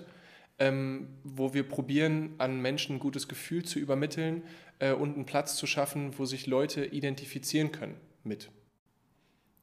ähm, 0.58 1.08
wo 1.22 1.54
wir 1.54 1.68
probieren, 1.68 2.34
an 2.38 2.60
Menschen 2.60 2.96
ein 2.96 2.98
gutes 2.98 3.28
Gefühl 3.28 3.64
zu 3.64 3.78
übermitteln 3.78 4.42
äh, 4.78 4.92
und 4.92 5.14
einen 5.14 5.26
Platz 5.26 5.56
zu 5.56 5.66
schaffen, 5.66 6.18
wo 6.18 6.24
sich 6.24 6.46
Leute 6.46 6.84
identifizieren 6.84 7.72
können 7.72 7.96
mit. 8.24 8.50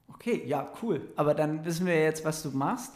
Okay, 0.08 0.44
ja, 0.46 0.72
cool. 0.82 1.02
Aber 1.16 1.34
dann 1.34 1.66
wissen 1.66 1.86
wir 1.86 2.00
jetzt, 2.00 2.24
was 2.26 2.44
du 2.44 2.52
machst. 2.52 2.94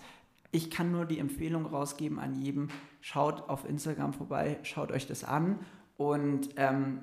Ich 0.51 0.71
kann 0.71 0.91
nur 0.91 1.05
die 1.05 1.19
Empfehlung 1.19 1.65
rausgeben 1.65 2.19
an 2.19 2.35
jedem, 2.41 2.69
schaut 3.01 3.49
auf 3.49 3.67
Instagram 3.67 4.13
vorbei, 4.13 4.57
schaut 4.63 4.91
euch 4.91 5.07
das 5.07 5.23
an 5.23 5.59
und 5.97 6.49
ähm, 6.55 6.99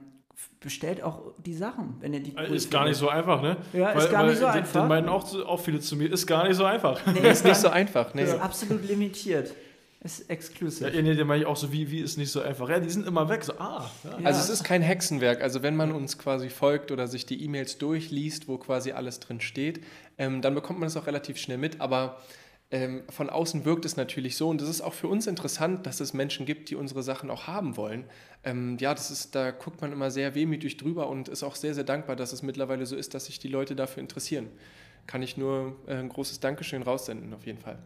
bestellt 0.61 1.03
auch 1.03 1.32
die 1.45 1.55
Sachen, 1.55 1.97
wenn 2.01 2.14
ihr 2.14 2.20
die 2.20 2.34
cool 2.36 2.55
Ist 2.55 2.70
gar 2.70 2.84
nicht 2.86 2.97
so 2.97 3.09
einfach, 3.09 3.42
ne? 3.42 3.57
Ja, 3.72 3.95
weil, 3.95 3.99
ist 3.99 4.11
gar 4.11 4.26
nicht 4.26 4.38
so 4.38 4.47
einfach. 4.47 4.80
Den 4.82 4.88
meinen 4.88 5.09
auch, 5.09 5.32
auch 5.47 5.61
viele 5.61 5.80
zu 5.80 5.97
mir, 5.97 6.11
ist 6.11 6.26
gar 6.26 6.49
nicht 6.49 6.57
so 6.57 6.64
einfach. 6.64 7.01
Nee, 7.07 7.28
ist 7.28 7.45
nicht 7.45 7.57
so 7.57 7.68
einfach, 7.68 8.14
ne? 8.14 8.22
Ist 8.22 8.40
absolut 8.40 8.86
limitiert. 8.88 9.55
Ist 10.05 10.28
exklusiv. 10.28 10.94
Ja, 10.94 11.00
nee, 11.00 11.24
meine 11.24 11.40
ich 11.40 11.46
auch 11.46 11.57
so, 11.57 11.72
wie, 11.72 11.90
wie 11.90 12.00
ist 12.00 12.18
nicht 12.18 12.30
so 12.30 12.42
einfach. 12.42 12.68
Ja, 12.68 12.78
die 12.78 12.90
sind 12.90 13.07
immer 13.07 13.30
weg. 13.30 13.42
So, 13.42 13.55
ah. 13.59 13.90
Ja. 14.05 14.26
Also 14.26 14.38
es 14.38 14.50
ist 14.50 14.62
kein 14.62 14.82
Hexenwerk. 14.82 15.40
Also 15.40 15.62
wenn 15.62 15.76
man 15.76 15.92
uns 15.92 16.18
quasi 16.18 16.50
folgt 16.50 16.92
oder 16.92 17.09
sich 17.09 17.24
die 17.24 17.42
E-Mails 17.42 17.78
durchliest, 17.78 18.46
wo 18.46 18.59
quasi 18.59 18.92
alles 18.92 19.18
drin 19.18 19.40
steht, 19.40 19.82
ähm, 20.18 20.42
dann 20.42 20.55
bekommt 20.55 20.78
man 20.78 20.88
das 20.88 20.98
auch 20.98 21.07
relativ 21.07 21.38
schnell 21.38 21.57
mit. 21.57 21.80
Aber 21.80 22.20
ähm, 22.70 23.05
von 23.09 23.30
außen 23.30 23.64
wirkt 23.64 23.86
es 23.86 23.96
natürlich 23.96 24.36
so 24.36 24.50
und 24.50 24.61
das 24.61 24.68
ist 24.68 24.82
auch 24.82 24.92
für 24.92 25.09
uns 25.09 25.26
interessant, 25.26 25.86
dass 25.86 26.00
es 26.00 26.12
Menschen 26.12 26.44
gibt, 26.44 26.68
die 26.68 26.76
unsere 26.76 27.02
Sachen 27.02 27.30
auch 27.30 27.46
haben 27.46 27.78
wollen. 27.78 28.05
Ähm, 28.42 28.76
ja, 28.80 28.92
das 28.92 29.11
ist, 29.11 29.34
da 29.34 29.52
guckt 29.52 29.80
man 29.80 29.90
immer 29.90 30.11
sehr 30.11 30.34
wehmütig 30.34 30.76
drüber 30.76 31.09
und 31.09 31.28
ist 31.28 31.42
auch 31.42 31.57
sehr, 31.57 31.72
sehr 31.72 31.84
dankbar, 31.84 32.14
dass 32.14 32.34
es 32.34 32.42
mittlerweile 32.42 32.84
so 32.84 32.94
ist, 32.94 33.14
dass 33.14 33.24
sich 33.24 33.38
die 33.38 33.48
Leute 33.48 33.74
dafür 33.74 34.02
interessieren. 34.02 34.48
Kann 35.07 35.22
ich 35.22 35.38
nur 35.38 35.76
äh, 35.86 35.94
ein 35.94 36.11
großes 36.11 36.40
Dankeschön 36.40 36.82
raussenden, 36.82 37.32
auf 37.32 37.46
jeden 37.46 37.59
Fall. 37.59 37.78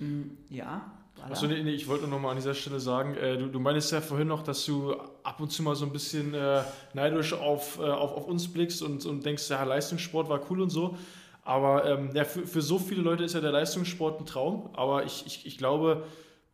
Mm, 0.00 0.30
ja, 0.48 0.90
Achso, 1.22 1.46
nee, 1.46 1.62
nee, 1.62 1.70
ich 1.70 1.88
wollte 1.88 2.06
noch 2.06 2.20
mal 2.20 2.30
an 2.30 2.36
dieser 2.36 2.54
Stelle 2.54 2.80
sagen, 2.80 3.14
äh, 3.14 3.38
du, 3.38 3.46
du 3.46 3.58
meinst 3.58 3.90
ja 3.92 4.00
vorhin 4.00 4.28
noch, 4.28 4.42
dass 4.42 4.64
du 4.66 4.92
ab 5.22 5.40
und 5.40 5.50
zu 5.50 5.62
mal 5.62 5.74
so 5.74 5.86
ein 5.86 5.92
bisschen 5.92 6.34
äh, 6.34 6.62
neidisch 6.92 7.32
auf, 7.32 7.78
äh, 7.78 7.82
auf, 7.82 8.12
auf 8.12 8.26
uns 8.26 8.52
blickst 8.52 8.82
und, 8.82 9.06
und 9.06 9.24
denkst, 9.24 9.48
ja, 9.48 9.62
Leistungssport 9.62 10.28
war 10.28 10.40
cool 10.50 10.60
und 10.60 10.70
so. 10.70 10.96
Aber 11.44 11.84
ähm, 11.86 12.10
ja, 12.14 12.24
für, 12.24 12.46
für 12.46 12.62
so 12.62 12.78
viele 12.78 13.02
Leute 13.02 13.24
ist 13.24 13.34
ja 13.34 13.40
der 13.40 13.52
Leistungssport 13.52 14.20
ein 14.20 14.26
Traum. 14.26 14.70
Aber 14.74 15.04
ich, 15.04 15.24
ich, 15.26 15.46
ich 15.46 15.58
glaube, 15.58 16.04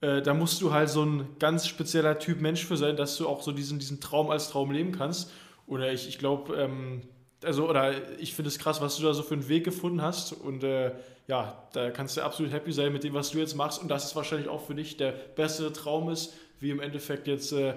äh, 0.01 0.21
da 0.21 0.35
musst 0.35 0.61
du 0.63 0.73
halt 0.73 0.89
so 0.89 1.05
ein 1.05 1.37
ganz 1.39 1.67
spezieller 1.67 2.19
Typ 2.19 2.41
Mensch 2.41 2.65
für 2.65 2.77
sein, 2.77 2.97
dass 2.97 3.17
du 3.17 3.29
auch 3.29 3.43
so 3.43 3.53
diesen, 3.53 3.79
diesen 3.79 4.01
Traum 4.01 4.31
als 4.31 4.51
Traum 4.51 4.71
leben 4.73 4.93
kannst. 4.93 5.33
Oder 5.67 5.93
ich, 5.93 6.09
ich 6.09 6.19
glaube, 6.19 6.57
ähm, 6.57 7.03
also, 7.45 7.69
oder 7.69 8.19
ich 8.19 8.35
finde 8.35 8.49
es 8.49 8.59
krass, 8.59 8.81
was 8.81 8.97
du 8.97 9.05
da 9.05 9.15
so 9.15 9.23
für 9.23 9.35
einen 9.35 9.49
Weg 9.49 9.65
gefunden 9.65 10.03
hast. 10.03 10.33
Und 10.33 10.65
äh, 10.65 10.93
ja, 11.31 11.62
da 11.72 11.91
kannst 11.91 12.16
du 12.16 12.22
absolut 12.22 12.53
happy 12.53 12.72
sein 12.72 12.93
mit 12.93 13.05
dem, 13.05 13.14
was 13.14 13.31
du 13.31 13.39
jetzt 13.39 13.55
machst. 13.55 13.81
Und 13.81 13.89
das 13.89 14.05
ist 14.05 14.16
wahrscheinlich 14.16 14.49
auch 14.49 14.66
für 14.66 14.74
dich 14.74 14.97
der 14.97 15.12
bessere 15.12 15.72
Traum 15.72 16.11
ist, 16.11 16.35
wie 16.59 16.70
im 16.70 16.81
Endeffekt 16.81 17.28
jetzt 17.28 17.53
äh, 17.53 17.74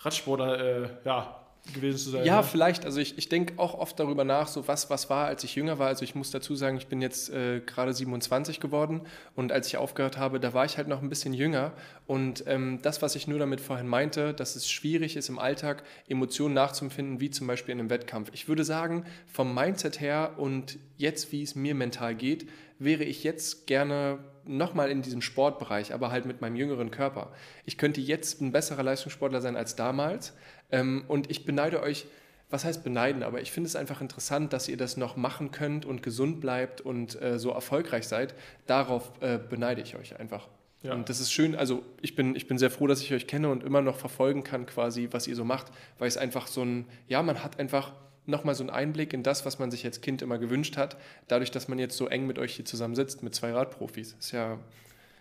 Radsportler 0.00 0.58
äh, 0.58 0.88
ja, 1.04 1.45
gewesen 1.74 1.98
zu 1.98 2.10
sein. 2.10 2.24
Ja, 2.24 2.38
ne? 2.38 2.42
vielleicht. 2.42 2.84
Also 2.84 3.00
ich, 3.00 3.18
ich 3.18 3.28
denke 3.28 3.54
auch 3.58 3.74
oft 3.74 3.98
darüber 3.98 4.24
nach, 4.24 4.48
so 4.48 4.66
was, 4.68 4.90
was 4.90 5.10
war, 5.10 5.26
als 5.26 5.44
ich 5.44 5.54
jünger 5.54 5.78
war. 5.78 5.88
Also 5.88 6.04
ich 6.04 6.14
muss 6.14 6.30
dazu 6.30 6.54
sagen, 6.54 6.76
ich 6.76 6.86
bin 6.86 7.02
jetzt 7.02 7.30
äh, 7.30 7.60
gerade 7.60 7.92
27 7.92 8.60
geworden 8.60 9.02
und 9.34 9.52
als 9.52 9.66
ich 9.68 9.76
aufgehört 9.76 10.18
habe, 10.18 10.40
da 10.40 10.54
war 10.54 10.64
ich 10.64 10.76
halt 10.76 10.88
noch 10.88 11.02
ein 11.02 11.08
bisschen 11.08 11.34
jünger. 11.34 11.72
Und 12.06 12.44
ähm, 12.46 12.80
das, 12.82 13.02
was 13.02 13.16
ich 13.16 13.26
nur 13.26 13.38
damit 13.38 13.60
vorhin 13.60 13.88
meinte, 13.88 14.34
dass 14.34 14.56
es 14.56 14.70
schwierig 14.70 15.16
ist 15.16 15.28
im 15.28 15.38
Alltag, 15.38 15.82
Emotionen 16.08 16.54
nachzuempfinden, 16.54 17.20
wie 17.20 17.30
zum 17.30 17.46
Beispiel 17.46 17.72
in 17.72 17.80
einem 17.80 17.90
Wettkampf. 17.90 18.30
Ich 18.32 18.48
würde 18.48 18.64
sagen, 18.64 19.04
vom 19.26 19.54
Mindset 19.54 20.00
her 20.00 20.34
und 20.36 20.78
jetzt, 20.96 21.32
wie 21.32 21.42
es 21.42 21.54
mir 21.54 21.74
mental 21.74 22.14
geht, 22.14 22.48
wäre 22.78 23.04
ich 23.04 23.24
jetzt 23.24 23.66
gerne 23.66 24.18
nochmal 24.48 24.90
in 24.90 25.02
diesem 25.02 25.22
Sportbereich, 25.22 25.92
aber 25.92 26.10
halt 26.10 26.26
mit 26.26 26.40
meinem 26.40 26.56
jüngeren 26.56 26.90
Körper. 26.90 27.32
Ich 27.64 27.78
könnte 27.78 28.00
jetzt 28.00 28.40
ein 28.40 28.52
besserer 28.52 28.82
Leistungssportler 28.82 29.40
sein 29.40 29.56
als 29.56 29.76
damals, 29.76 30.34
ähm, 30.70 31.04
und 31.08 31.30
ich 31.30 31.44
beneide 31.44 31.82
euch, 31.82 32.06
was 32.50 32.64
heißt 32.64 32.84
beneiden, 32.84 33.22
aber 33.22 33.40
ich 33.40 33.50
finde 33.50 33.68
es 33.68 33.76
einfach 33.76 34.00
interessant, 34.00 34.52
dass 34.52 34.68
ihr 34.68 34.76
das 34.76 34.96
noch 34.96 35.16
machen 35.16 35.50
könnt 35.50 35.84
und 35.84 36.02
gesund 36.02 36.40
bleibt 36.40 36.80
und 36.80 37.20
äh, 37.20 37.38
so 37.38 37.50
erfolgreich 37.50 38.06
seid. 38.06 38.34
Darauf 38.66 39.10
äh, 39.20 39.38
beneide 39.38 39.80
ich 39.82 39.96
euch 39.96 40.18
einfach. 40.18 40.48
Ja. 40.82 40.92
Und 40.92 41.08
das 41.08 41.18
ist 41.18 41.32
schön, 41.32 41.56
also 41.56 41.82
ich 42.00 42.14
bin, 42.14 42.36
ich 42.36 42.46
bin 42.46 42.58
sehr 42.58 42.70
froh, 42.70 42.86
dass 42.86 43.00
ich 43.00 43.12
euch 43.12 43.26
kenne 43.26 43.48
und 43.48 43.64
immer 43.64 43.82
noch 43.82 43.96
verfolgen 43.96 44.44
kann, 44.44 44.66
quasi, 44.66 45.08
was 45.10 45.26
ihr 45.26 45.34
so 45.34 45.44
macht, 45.44 45.72
weil 45.98 46.06
es 46.06 46.16
einfach 46.16 46.46
so 46.46 46.62
ein, 46.62 46.86
ja, 47.08 47.22
man 47.22 47.42
hat 47.42 47.58
einfach 47.58 47.92
nochmal 48.26 48.54
so 48.54 48.62
einen 48.62 48.70
Einblick 48.70 49.12
in 49.12 49.22
das, 49.22 49.46
was 49.46 49.58
man 49.58 49.70
sich 49.70 49.84
als 49.84 50.00
Kind 50.00 50.22
immer 50.22 50.38
gewünscht 50.38 50.76
hat, 50.76 50.96
dadurch, 51.28 51.50
dass 51.50 51.68
man 51.68 51.78
jetzt 51.78 51.96
so 51.96 52.08
eng 52.08 52.26
mit 52.26 52.38
euch 52.38 52.54
hier 52.54 52.64
zusammen 52.64 52.94
sitzt, 52.94 53.22
mit 53.22 53.34
zwei 53.34 53.52
Radprofis. 53.52 54.16
Ist 54.18 54.32
ja, 54.32 54.58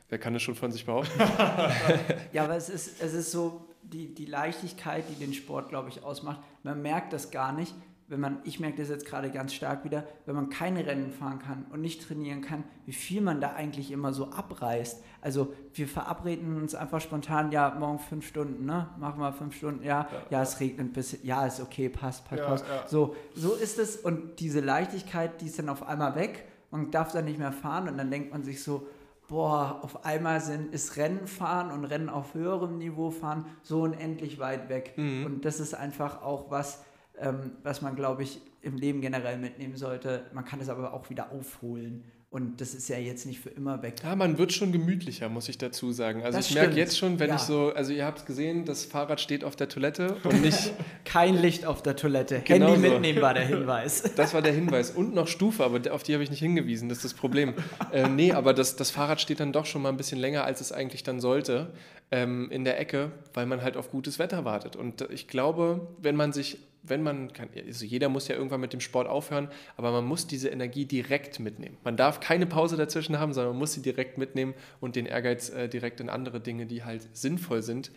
wer 0.10 0.18
kann 0.18 0.34
das 0.34 0.42
schon 0.42 0.56
von 0.56 0.72
sich 0.72 0.86
behaupten? 0.86 1.20
ja, 2.34 2.44
aber 2.44 2.56
es 2.56 2.70
ist, 2.70 3.02
es 3.02 3.14
ist 3.14 3.32
so, 3.32 3.68
die, 3.92 4.14
die 4.14 4.26
Leichtigkeit, 4.26 5.04
die 5.10 5.16
den 5.16 5.34
Sport, 5.34 5.70
glaube 5.70 5.90
ich, 5.90 6.04
ausmacht. 6.04 6.40
Man 6.64 6.82
merkt 6.82 7.14
das 7.14 7.32
gar 7.32 7.54
nicht, 7.54 7.74
wenn 8.08 8.20
man, 8.20 8.40
ich 8.44 8.60
merke 8.60 8.78
das 8.78 8.90
jetzt 8.90 9.06
gerade 9.06 9.32
ganz 9.32 9.54
stark 9.54 9.84
wieder, 9.84 10.04
wenn 10.26 10.36
man 10.36 10.50
keine 10.50 10.86
Rennen 10.86 11.12
fahren 11.12 11.40
kann 11.40 11.66
und 11.72 11.82
nicht 11.82 12.08
trainieren 12.08 12.42
kann, 12.42 12.64
wie 12.86 12.94
viel 12.94 13.20
man 13.22 13.42
da 13.42 13.54
eigentlich 13.54 13.92
immer 13.92 14.14
so 14.14 14.32
abreißt. 14.32 15.04
Also 15.22 15.54
wir 15.74 15.88
verabreden 15.88 16.56
uns 16.56 16.76
einfach 16.76 17.02
spontan, 17.02 17.52
ja, 17.52 17.76
morgen 17.80 17.98
fünf 17.98 18.28
Stunden, 18.28 18.66
ne? 18.66 18.90
Machen 19.00 19.20
wir 19.20 19.34
fünf 19.34 19.56
Stunden, 19.56 19.84
ja, 19.84 20.08
ja, 20.12 20.26
ja 20.30 20.42
es 20.44 20.60
regnet 20.60 20.88
ein 20.88 20.94
bisschen, 20.94 21.26
ja, 21.26 21.48
ist 21.48 21.60
okay, 21.60 21.90
passt, 21.90 22.26
passt, 22.30 22.42
ja, 22.42 22.48
passt. 22.48 22.66
Ja. 22.68 22.88
So, 22.88 23.16
so 23.34 23.54
ist 23.54 23.80
es 23.80 23.96
und 23.96 24.40
diese 24.40 24.60
Leichtigkeit, 24.60 25.42
die 25.42 25.48
ist 25.48 25.58
dann 25.58 25.70
auf 25.70 25.88
einmal 25.88 26.16
weg 26.16 26.46
und 26.70 26.94
darf 26.94 27.12
dann 27.12 27.26
nicht 27.26 27.40
mehr 27.40 27.52
fahren 27.52 27.90
und 27.90 27.98
dann 27.98 28.12
denkt 28.12 28.32
man 28.32 28.44
sich 28.44 28.62
so, 28.62 28.88
boah, 29.28 29.80
auf 29.82 30.06
einmal 30.06 30.42
sind, 30.42 30.72
ist 30.72 30.98
Rennen 30.98 31.26
fahren 31.26 31.72
und 31.72 31.86
Rennen 31.86 32.10
auf 32.10 32.36
höherem 32.36 32.78
Niveau 32.78 33.10
fahren 33.10 33.46
so 33.64 33.82
unendlich 33.82 34.38
weit 34.38 34.70
weg. 34.70 34.94
Mhm. 34.96 35.26
Und 35.26 35.46
das 35.46 35.60
ist 35.60 35.74
einfach 35.74 36.22
auch 36.22 36.52
was, 36.52 36.84
ähm, 37.20 37.52
was 37.64 37.82
man, 37.82 37.96
glaube 37.96 38.24
ich, 38.24 38.42
im 38.62 38.78
Leben 38.78 39.02
generell 39.02 39.38
mitnehmen 39.38 39.78
sollte. 39.78 40.26
Man 40.34 40.46
kann 40.46 40.60
es 40.60 40.70
aber 40.70 40.94
auch 40.94 41.10
wieder 41.10 41.32
aufholen. 41.32 42.04
Und 42.36 42.60
das 42.60 42.74
ist 42.74 42.90
ja 42.90 42.98
jetzt 42.98 43.26
nicht 43.26 43.40
für 43.40 43.50
immer 43.50 43.82
weg. 43.82 43.94
Ja, 44.04 44.14
man 44.14 44.38
wird 44.38 44.52
schon 44.52 44.74
gemütlicher, 44.74 45.30
muss 45.30 45.48
ich 45.48 45.58
dazu 45.58 45.94
sagen. 45.94 46.22
Also 46.22 46.38
das 46.38 46.50
ich 46.50 46.56
merke 46.56 46.76
jetzt 46.76 46.98
schon, 46.98 47.18
wenn 47.18 47.30
ja. 47.30 47.36
ich 47.36 47.42
so, 47.44 47.72
also 47.74 47.94
ihr 47.94 48.04
habt 48.04 48.20
es 48.20 48.26
gesehen, 48.26 48.66
das 48.66 48.84
Fahrrad 48.84 49.22
steht 49.22 49.46
auf 49.46 49.56
der 49.56 49.70
Toilette 49.70 50.18
und 50.22 50.42
nicht. 50.42 50.74
Kein 51.06 51.36
Licht 51.42 51.66
auf 51.66 51.82
der 51.82 51.96
Toilette. 51.96 52.42
Genau 52.44 52.74
Handy 52.74 52.90
so. 52.90 52.94
mitnehmen 52.94 53.22
war 53.22 53.34
der 53.34 53.46
Hinweis. 53.46 54.04
Das 54.18 54.34
war 54.34 54.42
der 54.42 54.52
Hinweis. 54.52 54.92
Und 54.92 55.14
noch 55.14 55.30
Stufe, 55.30 55.64
aber 55.64 55.80
auf 55.94 56.04
die 56.04 56.14
habe 56.14 56.24
ich 56.24 56.30
nicht 56.30 56.40
hingewiesen, 56.40 56.90
das 56.90 56.98
ist 56.98 57.06
das 57.06 57.14
Problem. 57.14 57.54
äh, 57.94 58.10
nee, 58.10 58.34
aber 58.34 58.54
das, 58.54 58.76
das 58.76 58.92
Fahrrad 58.92 59.22
steht 59.22 59.40
dann 59.40 59.54
doch 59.54 59.66
schon 59.66 59.82
mal 59.82 59.90
ein 59.90 59.98
bisschen 59.98 60.20
länger, 60.20 60.44
als 60.44 60.60
es 60.60 60.74
eigentlich 60.74 61.04
dann 61.04 61.22
sollte, 61.22 61.72
ähm, 62.12 62.52
in 62.52 62.66
der 62.66 62.82
Ecke, 62.82 63.12
weil 63.34 63.46
man 63.46 63.62
halt 63.62 63.78
auf 63.78 63.92
gutes 63.92 64.20
Wetter 64.20 64.44
wartet. 64.44 64.76
Und 64.76 65.08
ich 65.10 65.30
glaube, 65.30 65.88
wenn 66.02 66.18
man 66.18 66.34
sich 66.34 66.58
wenn 66.88 67.04
man 67.04 67.34
kann, 67.34 67.50
also 67.66 67.86
jeder 67.86 68.10
muss 68.10 68.28
ja 68.28 68.36
irgendwann 68.36 68.62
mit 68.62 68.74
dem 68.74 68.80
Sport 68.80 69.08
aufhören, 69.08 69.50
aber 69.78 69.92
man 69.92 70.06
muss 70.06 70.28
diese 70.28 70.50
Energie 70.50 70.86
direkt 70.86 71.40
mitnehmen. 71.40 71.78
Man 71.84 71.98
darf 71.98 72.20
keine 72.20 72.46
Pause 72.46 72.78
dazwischen 72.78 73.20
haben, 73.20 73.34
sondern 73.34 73.54
man 73.54 73.60
muss 73.60 73.74
sie 73.74 73.82
direkt 73.82 74.18
mitnehmen 74.18 74.54
und 74.80 74.96
den 74.96 75.06
Ehrgeiz 75.06 75.50
äh, 75.50 75.68
direkt 75.68 76.00
in 76.00 76.10
andere 76.10 76.40
Dinge, 76.40 76.66
die 76.66 76.84
halt 76.84 77.08
sinnvoll 77.16 77.62
sind, 77.62 77.92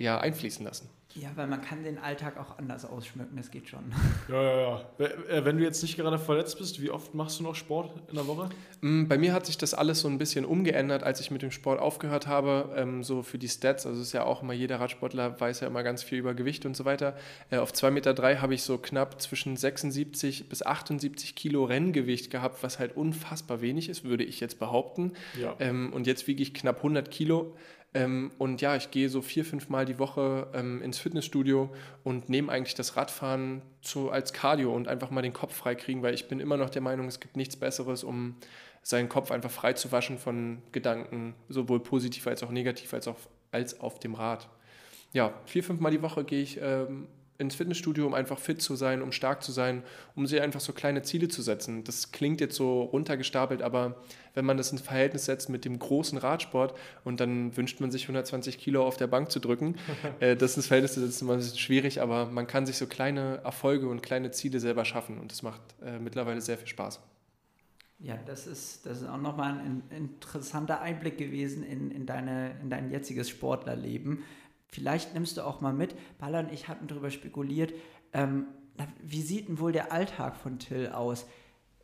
ja, 0.00 0.18
einfließen 0.18 0.64
lassen. 0.64 0.88
Ja, 1.14 1.30
weil 1.34 1.48
man 1.48 1.60
kann 1.60 1.82
den 1.82 1.98
Alltag 1.98 2.38
auch 2.38 2.56
anders 2.58 2.84
ausschmücken, 2.84 3.36
das 3.36 3.50
geht 3.50 3.68
schon. 3.68 3.92
Ja, 4.28 4.42
ja, 4.42 4.60
ja. 4.60 5.06
Äh, 5.28 5.44
wenn 5.44 5.58
du 5.58 5.64
jetzt 5.64 5.82
nicht 5.82 5.96
gerade 5.96 6.20
verletzt 6.20 6.58
bist, 6.58 6.80
wie 6.80 6.90
oft 6.90 7.14
machst 7.14 7.40
du 7.40 7.42
noch 7.42 7.56
Sport 7.56 7.92
in 8.08 8.14
der 8.14 8.28
Woche? 8.28 8.48
Mm, 8.80 9.08
bei 9.08 9.18
mir 9.18 9.32
hat 9.32 9.44
sich 9.44 9.58
das 9.58 9.74
alles 9.74 10.00
so 10.00 10.08
ein 10.08 10.18
bisschen 10.18 10.44
umgeändert, 10.44 11.02
als 11.02 11.20
ich 11.20 11.32
mit 11.32 11.42
dem 11.42 11.50
Sport 11.50 11.80
aufgehört 11.80 12.28
habe, 12.28 12.72
ähm, 12.76 13.02
so 13.02 13.22
für 13.22 13.38
die 13.38 13.48
Stats, 13.48 13.86
also 13.86 14.00
ist 14.00 14.12
ja 14.12 14.22
auch 14.22 14.42
immer, 14.42 14.52
jeder 14.52 14.78
Radsportler 14.78 15.40
weiß 15.40 15.60
ja 15.60 15.66
immer 15.66 15.82
ganz 15.82 16.04
viel 16.04 16.18
über 16.18 16.34
Gewicht 16.34 16.64
und 16.64 16.76
so 16.76 16.84
weiter. 16.84 17.16
Äh, 17.50 17.58
auf 17.58 17.72
2,3 17.72 17.90
Meter 17.90 18.14
drei 18.14 18.36
habe 18.36 18.54
ich 18.54 18.62
so 18.62 18.78
knapp 18.78 19.20
zwischen 19.20 19.56
76 19.56 20.48
bis 20.48 20.64
78 20.64 21.34
Kilo 21.34 21.64
Renngewicht 21.64 22.30
gehabt, 22.30 22.62
was 22.62 22.78
halt 22.78 22.96
unfassbar 22.96 23.60
wenig 23.60 23.88
ist, 23.88 24.04
würde 24.04 24.22
ich 24.22 24.38
jetzt 24.38 24.60
behaupten. 24.60 25.12
Ja. 25.40 25.56
Ähm, 25.58 25.92
und 25.92 26.06
jetzt 26.06 26.28
wiege 26.28 26.42
ich 26.42 26.54
knapp 26.54 26.76
100 26.76 27.10
Kilo. 27.10 27.56
Ähm, 27.92 28.30
und 28.38 28.60
ja, 28.60 28.76
ich 28.76 28.90
gehe 28.90 29.08
so 29.08 29.20
vier, 29.20 29.44
fünf 29.44 29.68
Mal 29.68 29.84
die 29.84 29.98
Woche 29.98 30.46
ähm, 30.54 30.80
ins 30.80 30.98
Fitnessstudio 30.98 31.70
und 32.04 32.28
nehme 32.28 32.52
eigentlich 32.52 32.74
das 32.74 32.96
Radfahren 32.96 33.62
zu, 33.82 34.10
als 34.10 34.32
Cardio 34.32 34.74
und 34.74 34.86
einfach 34.86 35.10
mal 35.10 35.22
den 35.22 35.32
Kopf 35.32 35.54
frei 35.54 35.74
kriegen, 35.74 36.02
weil 36.02 36.14
ich 36.14 36.28
bin 36.28 36.38
immer 36.38 36.56
noch 36.56 36.70
der 36.70 36.82
Meinung, 36.82 37.08
es 37.08 37.18
gibt 37.18 37.36
nichts 37.36 37.56
Besseres, 37.56 38.04
um 38.04 38.36
seinen 38.82 39.08
Kopf 39.08 39.30
einfach 39.32 39.50
frei 39.50 39.72
zu 39.72 39.90
waschen 39.90 40.18
von 40.18 40.62
Gedanken, 40.72 41.34
sowohl 41.48 41.80
positiv 41.80 42.26
als 42.26 42.42
auch 42.42 42.50
negativ, 42.50 42.94
als 42.94 43.08
auch 43.08 43.16
als 43.52 43.80
auf 43.80 43.98
dem 43.98 44.14
Rad. 44.14 44.48
Ja, 45.12 45.34
vier, 45.44 45.64
fünf 45.64 45.80
Mal 45.80 45.90
die 45.90 46.02
Woche 46.02 46.24
gehe 46.24 46.42
ich 46.42 46.58
ähm, 46.62 47.08
ins 47.40 47.54
Fitnessstudio, 47.54 48.06
um 48.06 48.14
einfach 48.14 48.38
fit 48.38 48.62
zu 48.62 48.76
sein, 48.76 49.02
um 49.02 49.12
stark 49.12 49.42
zu 49.42 49.52
sein, 49.52 49.82
um 50.14 50.26
sich 50.26 50.40
einfach 50.40 50.60
so 50.60 50.72
kleine 50.72 51.02
Ziele 51.02 51.28
zu 51.28 51.42
setzen. 51.42 51.84
Das 51.84 52.12
klingt 52.12 52.40
jetzt 52.40 52.56
so 52.56 52.82
runtergestapelt, 52.82 53.62
aber 53.62 53.96
wenn 54.34 54.44
man 54.44 54.56
das 54.56 54.70
in 54.70 54.78
Verhältnis 54.78 55.24
setzt 55.24 55.48
mit 55.48 55.64
dem 55.64 55.78
großen 55.78 56.18
Radsport 56.18 56.74
und 57.04 57.20
dann 57.20 57.56
wünscht 57.56 57.80
man 57.80 57.90
sich 57.90 58.02
120 58.02 58.58
Kilo 58.58 58.86
auf 58.86 58.96
der 58.96 59.06
Bank 59.06 59.30
zu 59.30 59.40
drücken, 59.40 59.76
äh, 60.20 60.36
das 60.36 60.56
ins 60.56 60.66
Verhältnis 60.66 60.94
zu 60.94 61.00
setzen, 61.00 61.28
ist 61.30 61.58
schwierig, 61.58 62.00
aber 62.00 62.26
man 62.26 62.46
kann 62.46 62.66
sich 62.66 62.76
so 62.76 62.86
kleine 62.86 63.40
Erfolge 63.42 63.88
und 63.88 64.02
kleine 64.02 64.30
Ziele 64.30 64.60
selber 64.60 64.84
schaffen 64.84 65.18
und 65.18 65.32
das 65.32 65.42
macht 65.42 65.60
äh, 65.82 65.98
mittlerweile 65.98 66.40
sehr 66.40 66.58
viel 66.58 66.68
Spaß. 66.68 67.00
Ja, 68.02 68.18
das 68.24 68.46
ist, 68.46 68.86
das 68.86 69.02
ist 69.02 69.08
auch 69.08 69.20
nochmal 69.20 69.58
ein 69.58 69.82
interessanter 69.90 70.80
Einblick 70.80 71.18
gewesen 71.18 71.62
in, 71.62 71.90
in, 71.90 72.06
deine, 72.06 72.52
in 72.62 72.70
dein 72.70 72.90
jetziges 72.90 73.28
Sportlerleben. 73.28 74.24
Vielleicht 74.70 75.14
nimmst 75.14 75.36
du 75.36 75.42
auch 75.42 75.60
mal 75.60 75.72
mit, 75.72 75.94
Baller 76.18 76.40
und 76.40 76.52
ich 76.52 76.68
hatten 76.68 76.86
darüber 76.86 77.10
spekuliert, 77.10 77.72
ähm, 78.12 78.46
wie 79.02 79.22
sieht 79.22 79.48
denn 79.48 79.58
wohl 79.58 79.72
der 79.72 79.92
Alltag 79.92 80.36
von 80.36 80.58
Till 80.58 80.88
aus? 80.88 81.26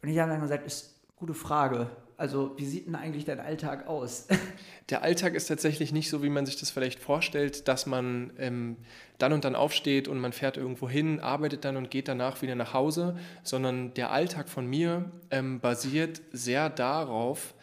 Und 0.03 0.09
ich 0.09 0.19
habe 0.19 0.31
dann 0.31 0.41
gesagt, 0.41 0.67
ist 0.67 1.01
eine 1.09 1.17
gute 1.17 1.35
Frage. 1.35 1.91
Also, 2.19 2.57
wie 2.57 2.65
sieht 2.65 2.87
denn 2.87 2.95
eigentlich 2.95 3.27
dein 3.27 3.41
Alltag 3.41 3.89
aus? 3.89 4.27
Der 4.89 5.03
Alltag 5.03 5.35
ist 5.35 5.49
tatsächlich 5.49 5.93
nicht 5.93 6.09
so, 6.09 6.23
wie 6.23 6.31
man 6.31 6.47
sich 6.47 6.57
das 6.57 6.71
vielleicht 6.71 6.99
vorstellt, 6.99 7.69
dass 7.69 7.85
man 7.85 8.33
ähm, 8.39 8.77
dann 9.19 9.35
und 9.35 9.45
dann 9.45 9.55
aufsteht 9.55 10.09
und 10.09 10.21
man 10.21 10.33
fährt 10.33 10.57
irgendwo 10.57 10.89
hin, 10.89 11.21
arbeitet 11.21 11.65
dann 11.67 11.77
und 11.77 11.91
geht 11.91 12.09
danach 12.09 12.41
wieder 12.41 12.55
nach 12.55 12.73
Hause, 12.73 13.19
sondern 13.43 13.93
der 13.95 14.13
Alltag 14.13 14.49
von 14.49 14.67
mir 14.67 15.11
ähm, 15.31 15.61
basiert 15.61 16.23
sehr 16.33 16.71
darauf, 16.71 17.55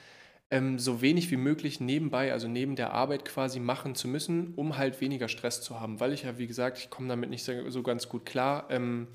ähm, 0.54 0.78
so 0.78 1.02
wenig 1.02 1.32
wie 1.32 1.38
möglich 1.38 1.80
nebenbei, 1.80 2.32
also 2.32 2.48
neben 2.48 2.76
der 2.76 2.94
Arbeit 2.94 3.26
quasi 3.26 3.60
machen 3.60 3.96
zu 3.96 4.08
müssen, 4.08 4.54
um 4.56 4.78
halt 4.78 5.02
weniger 5.02 5.28
Stress 5.28 5.62
zu 5.62 5.80
haben, 5.80 6.00
weil 6.00 6.14
ich 6.14 6.24
ja, 6.24 6.38
wie 6.38 6.48
gesagt, 6.48 6.78
ich 6.78 6.90
komme 6.92 7.08
damit 7.08 7.32
nicht 7.32 7.44
so, 7.44 7.84
ganz 7.84 8.08
gut 8.08 8.26
klar, 8.26 8.68
ähm, 8.70 9.08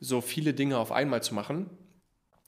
so 0.00 0.20
viele 0.20 0.52
Dinge 0.52 0.78
auf 0.78 0.90
einmal 0.90 1.22
zu 1.22 1.34
machen 1.34 1.70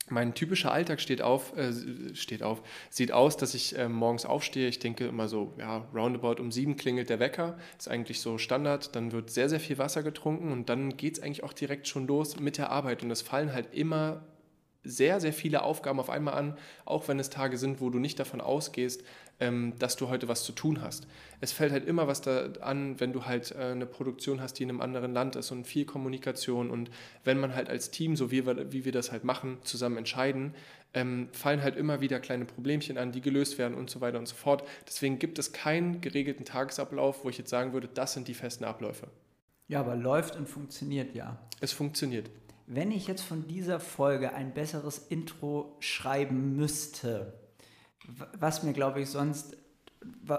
mein 0.08 0.34
typischer 0.34 0.72
Alltag 0.72 1.00
steht 1.00 1.22
auf, 1.22 1.56
äh, 1.56 1.72
steht 2.14 2.42
auf, 2.42 2.62
sieht 2.90 3.12
aus, 3.12 3.36
dass 3.36 3.54
ich 3.54 3.78
äh, 3.78 3.88
morgens 3.88 4.26
aufstehe. 4.26 4.68
Ich 4.68 4.78
denke 4.78 5.06
immer 5.06 5.28
so, 5.28 5.54
ja, 5.58 5.88
roundabout 5.94 6.40
um 6.40 6.52
sieben 6.52 6.76
klingelt 6.76 7.08
der 7.08 7.20
Wecker. 7.20 7.56
Ist 7.78 7.88
eigentlich 7.88 8.20
so 8.20 8.36
Standard. 8.36 8.94
Dann 8.94 9.12
wird 9.12 9.30
sehr, 9.30 9.48
sehr 9.48 9.60
viel 9.60 9.78
Wasser 9.78 10.02
getrunken 10.02 10.52
und 10.52 10.68
dann 10.68 10.96
geht 10.96 11.16
es 11.16 11.22
eigentlich 11.22 11.44
auch 11.44 11.52
direkt 11.52 11.88
schon 11.88 12.06
los 12.06 12.38
mit 12.38 12.58
der 12.58 12.70
Arbeit. 12.70 13.02
Und 13.02 13.10
es 13.10 13.22
fallen 13.22 13.52
halt 13.52 13.72
immer 13.72 14.24
sehr, 14.84 15.20
sehr 15.20 15.32
viele 15.32 15.62
Aufgaben 15.62 16.00
auf 16.00 16.10
einmal 16.10 16.34
an, 16.34 16.56
auch 16.84 17.08
wenn 17.08 17.18
es 17.18 17.30
Tage 17.30 17.56
sind, 17.56 17.80
wo 17.80 17.90
du 17.90 17.98
nicht 17.98 18.18
davon 18.18 18.40
ausgehst, 18.40 19.04
ähm, 19.40 19.74
dass 19.78 19.96
du 19.96 20.08
heute 20.08 20.28
was 20.28 20.44
zu 20.44 20.52
tun 20.52 20.82
hast. 20.82 21.06
Es 21.40 21.52
fällt 21.52 21.72
halt 21.72 21.86
immer 21.86 22.06
was 22.08 22.20
da 22.20 22.48
an, 22.60 23.00
wenn 23.00 23.12
du 23.12 23.24
halt 23.24 23.52
äh, 23.52 23.72
eine 23.72 23.86
Produktion 23.86 24.40
hast, 24.40 24.54
die 24.54 24.64
in 24.64 24.70
einem 24.70 24.80
anderen 24.80 25.12
Land 25.12 25.36
ist 25.36 25.50
und 25.50 25.66
viel 25.66 25.84
Kommunikation 25.84 26.70
und 26.70 26.90
wenn 27.24 27.38
man 27.38 27.54
halt 27.54 27.68
als 27.68 27.90
Team, 27.90 28.16
so 28.16 28.30
wie 28.30 28.46
wir, 28.46 28.72
wie 28.72 28.84
wir 28.84 28.92
das 28.92 29.12
halt 29.12 29.24
machen, 29.24 29.58
zusammen 29.62 29.98
entscheiden, 29.98 30.54
ähm, 30.94 31.28
fallen 31.32 31.62
halt 31.62 31.76
immer 31.76 32.00
wieder 32.00 32.20
kleine 32.20 32.44
Problemchen 32.44 32.98
an, 32.98 33.12
die 33.12 33.20
gelöst 33.20 33.58
werden 33.58 33.74
und 33.74 33.88
so 33.88 34.00
weiter 34.00 34.18
und 34.18 34.28
so 34.28 34.34
fort. 34.34 34.66
Deswegen 34.86 35.18
gibt 35.18 35.38
es 35.38 35.52
keinen 35.52 36.00
geregelten 36.00 36.44
Tagesablauf, 36.44 37.24
wo 37.24 37.30
ich 37.30 37.38
jetzt 37.38 37.50
sagen 37.50 37.72
würde, 37.72 37.88
das 37.88 38.12
sind 38.12 38.28
die 38.28 38.34
festen 38.34 38.64
Abläufe. 38.64 39.08
Ja, 39.68 39.80
aber 39.80 39.96
läuft 39.96 40.36
und 40.36 40.48
funktioniert 40.48 41.14
ja. 41.14 41.38
Es 41.60 41.72
funktioniert. 41.72 42.28
Wenn 42.74 42.90
ich 42.90 43.06
jetzt 43.06 43.20
von 43.20 43.46
dieser 43.46 43.80
Folge 43.80 44.32
ein 44.32 44.54
besseres 44.54 44.96
Intro 44.96 45.76
schreiben 45.80 46.56
müsste, 46.56 47.34
was 48.38 48.62
mir, 48.62 48.72
glaube 48.72 49.02
ich, 49.02 49.10
sonst 49.10 49.58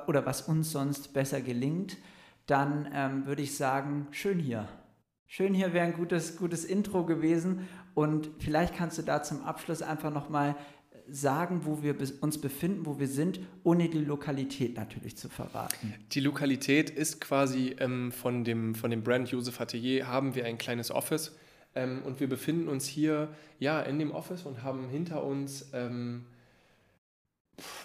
oder 0.07 0.25
was 0.25 0.41
uns 0.41 0.71
sonst 0.71 1.13
besser 1.13 1.41
gelingt, 1.41 1.97
dann 2.47 2.89
ähm, 2.91 3.27
würde 3.27 3.43
ich 3.43 3.55
sagen, 3.55 4.07
schön 4.09 4.39
hier. 4.39 4.67
Schön 5.27 5.53
hier 5.53 5.73
wäre 5.73 5.85
ein 5.85 5.93
gutes, 5.93 6.35
gutes 6.35 6.65
Intro 6.65 7.05
gewesen 7.05 7.67
und 7.93 8.31
vielleicht 8.39 8.75
kannst 8.75 8.97
du 8.97 9.03
da 9.03 9.21
zum 9.21 9.43
Abschluss 9.43 9.83
einfach 9.83 10.11
nochmal 10.11 10.55
sagen, 11.07 11.61
wo 11.65 11.83
wir 11.83 11.95
uns 12.21 12.41
befinden, 12.41 12.87
wo 12.87 12.97
wir 12.97 13.07
sind, 13.07 13.41
ohne 13.63 13.89
die 13.89 13.99
Lokalität 13.99 14.75
natürlich 14.75 15.17
zu 15.17 15.29
verraten. 15.29 15.93
Die 16.11 16.19
Lokalität 16.19 16.89
ist 16.89 17.21
quasi 17.21 17.75
ähm, 17.77 18.11
von, 18.11 18.43
dem, 18.43 18.73
von 18.73 18.89
dem 18.89 19.03
Brand 19.03 19.29
Joseph 19.29 19.61
Atelier, 19.61 20.07
haben 20.07 20.33
wir 20.33 20.45
ein 20.45 20.57
kleines 20.57 20.89
Office 20.89 21.35
ähm, 21.75 22.01
und 22.03 22.19
wir 22.19 22.27
befinden 22.27 22.67
uns 22.67 22.85
hier 22.85 23.29
ja, 23.59 23.81
in 23.81 23.99
dem 23.99 24.11
Office 24.11 24.43
und 24.43 24.63
haben 24.63 24.89
hinter 24.89 25.23
uns 25.23 25.69
ähm, 25.73 26.25